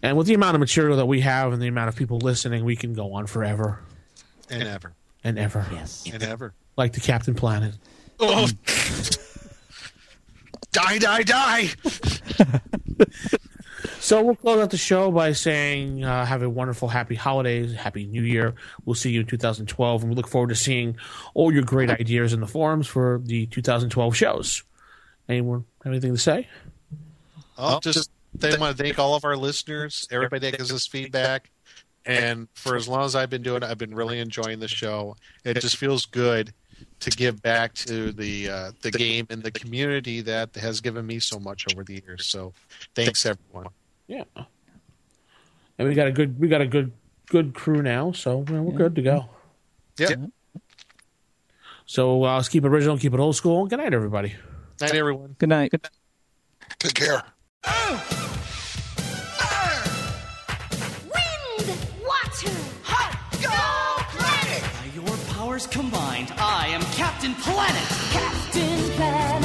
And 0.02 0.16
with 0.16 0.26
the 0.26 0.34
amount 0.34 0.55
of 0.55 0.60
material 0.60 0.96
that 0.96 1.06
we 1.06 1.20
have 1.20 1.52
and 1.52 1.60
the 1.60 1.68
amount 1.68 1.88
of 1.88 1.96
people 1.96 2.18
listening, 2.18 2.64
we 2.64 2.76
can 2.76 2.94
go 2.94 3.12
on 3.12 3.26
forever 3.26 3.80
and 4.48 4.62
ever. 4.62 4.94
and 5.22 5.38
ever. 5.38 5.66
Yes. 5.72 6.09
And 6.12 6.22
ever. 6.22 6.55
Like 6.78 6.94
the 6.94 7.00
Captain 7.00 7.34
Planet. 7.34 7.74
Oh. 8.20 8.46
die, 10.72 10.98
die, 10.98 11.22
die. 11.24 11.68
So 14.00 14.22
we'll 14.22 14.36
close 14.36 14.60
out 14.60 14.70
the 14.70 14.76
show 14.76 15.10
by 15.10 15.32
saying, 15.32 16.02
uh, 16.02 16.24
have 16.24 16.42
a 16.42 16.48
wonderful, 16.48 16.88
happy 16.88 17.14
holidays, 17.14 17.74
happy 17.74 18.06
New 18.06 18.22
Year. 18.22 18.55
We'll 18.84 18.94
see 18.94 19.10
you 19.10 19.20
in 19.20 19.26
2012, 19.26 20.02
and 20.02 20.10
we 20.10 20.16
look 20.16 20.28
forward 20.28 20.48
to 20.48 20.55
seeing 20.55 20.96
all 21.34 21.52
your 21.52 21.62
great 21.62 21.90
ideas 21.90 22.32
in 22.32 22.40
the 22.40 22.46
forums 22.46 22.86
for 22.86 23.20
the 23.22 23.46
2012 23.46 24.16
shows. 24.16 24.62
Anyone 25.28 25.64
have 25.84 25.92
anything 25.92 26.12
to 26.12 26.18
say? 26.18 26.48
I'll 27.59 27.80
just 27.80 28.10
they 28.34 28.56
want 28.56 28.76
to 28.76 28.82
thank 28.82 28.98
all 28.98 29.14
of 29.14 29.24
our 29.24 29.36
listeners, 29.36 30.09
everybody 30.10 30.50
that 30.50 30.59
gives 30.59 30.72
us 30.72 30.86
feedback. 30.86 31.50
And 32.06 32.48
for 32.55 32.76
as 32.76 32.88
long 32.88 33.05
as 33.05 33.14
I've 33.14 33.30
been 33.30 33.42
doing 33.42 33.62
it, 33.62 33.64
I've 33.64 33.78
been 33.78 33.94
really 33.94 34.20
enjoying 34.20 34.60
the 34.60 34.68
show. 34.68 35.16
It 35.44 35.60
just 35.60 35.76
feels 35.76 36.06
good 36.06 36.55
to 37.01 37.11
give 37.11 37.41
back 37.43 37.75
to 37.75 38.12
the 38.12 38.49
uh, 38.49 38.73
the 38.83 38.91
game 38.91 39.27
and 39.31 39.43
the 39.43 39.51
community 39.51 40.20
that 40.23 40.55
has 40.57 40.81
given 40.81 41.07
me 41.07 41.19
so 41.19 41.39
much 41.39 41.66
over 41.73 41.85
the 41.85 42.03
years. 42.05 42.27
So 42.27 42.53
thanks 42.95 43.25
everyone. 43.25 43.69
Yeah. 44.07 44.25
And 45.79 45.89
we 45.89 45.95
got 45.95 46.09
a 46.09 46.12
good, 46.12 46.41
we 46.41 46.49
got 46.49 46.61
a 46.61 46.66
good, 46.66 46.93
good 47.27 47.55
crew 47.55 47.83
now, 47.83 48.11
so 48.12 48.45
you 48.49 48.55
know, 48.55 48.62
we're 48.62 48.77
good 48.77 48.97
to 48.97 49.03
go. 49.03 49.27
Yeah. 49.97 50.15
So 51.87 52.25
uh, 52.25 52.37
let's 52.37 52.49
keep 52.49 52.65
it 52.65 52.69
original, 52.69 52.99
keep 52.99 53.15
it 53.15 53.20
old 53.20 53.37
school. 53.37 53.66
Good 53.66 53.79
night, 53.79 53.95
everybody. 53.95 54.35
Night 54.81 54.95
everyone. 54.95 55.37
Good 55.39 55.49
night. 55.49 55.73
Take 56.79 56.95
care. 56.95 57.23
Wind, 57.65 58.27
powers 65.59 65.66
combined, 65.66 66.32
I 66.39 66.68
am 66.68 66.80
Captain 66.93 67.35
Planet. 67.35 67.89
Captain 68.12 68.90
Planet, 68.97 69.38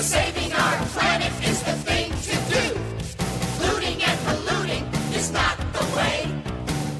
Saving 0.00 0.52
our 0.52 0.86
planet 0.88 1.32
is 1.48 1.62
the 1.62 1.72
thing 1.72 2.10
to 2.10 2.36
do. 2.52 2.64
Looting 3.66 4.02
and 4.02 4.20
polluting 4.26 4.84
is 5.14 5.32
not 5.32 5.56
the 5.72 5.84
way. 5.96 6.28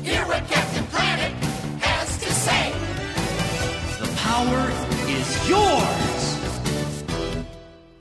Hear 0.03 0.25
what 0.27 0.47
Captain 0.49 0.85
Planet 0.87 1.33
has 1.81 2.19
to 2.19 2.33
say. 2.33 2.73
The 4.01 4.11
power 4.17 4.71
is 5.09 5.49
yours. 5.49 5.94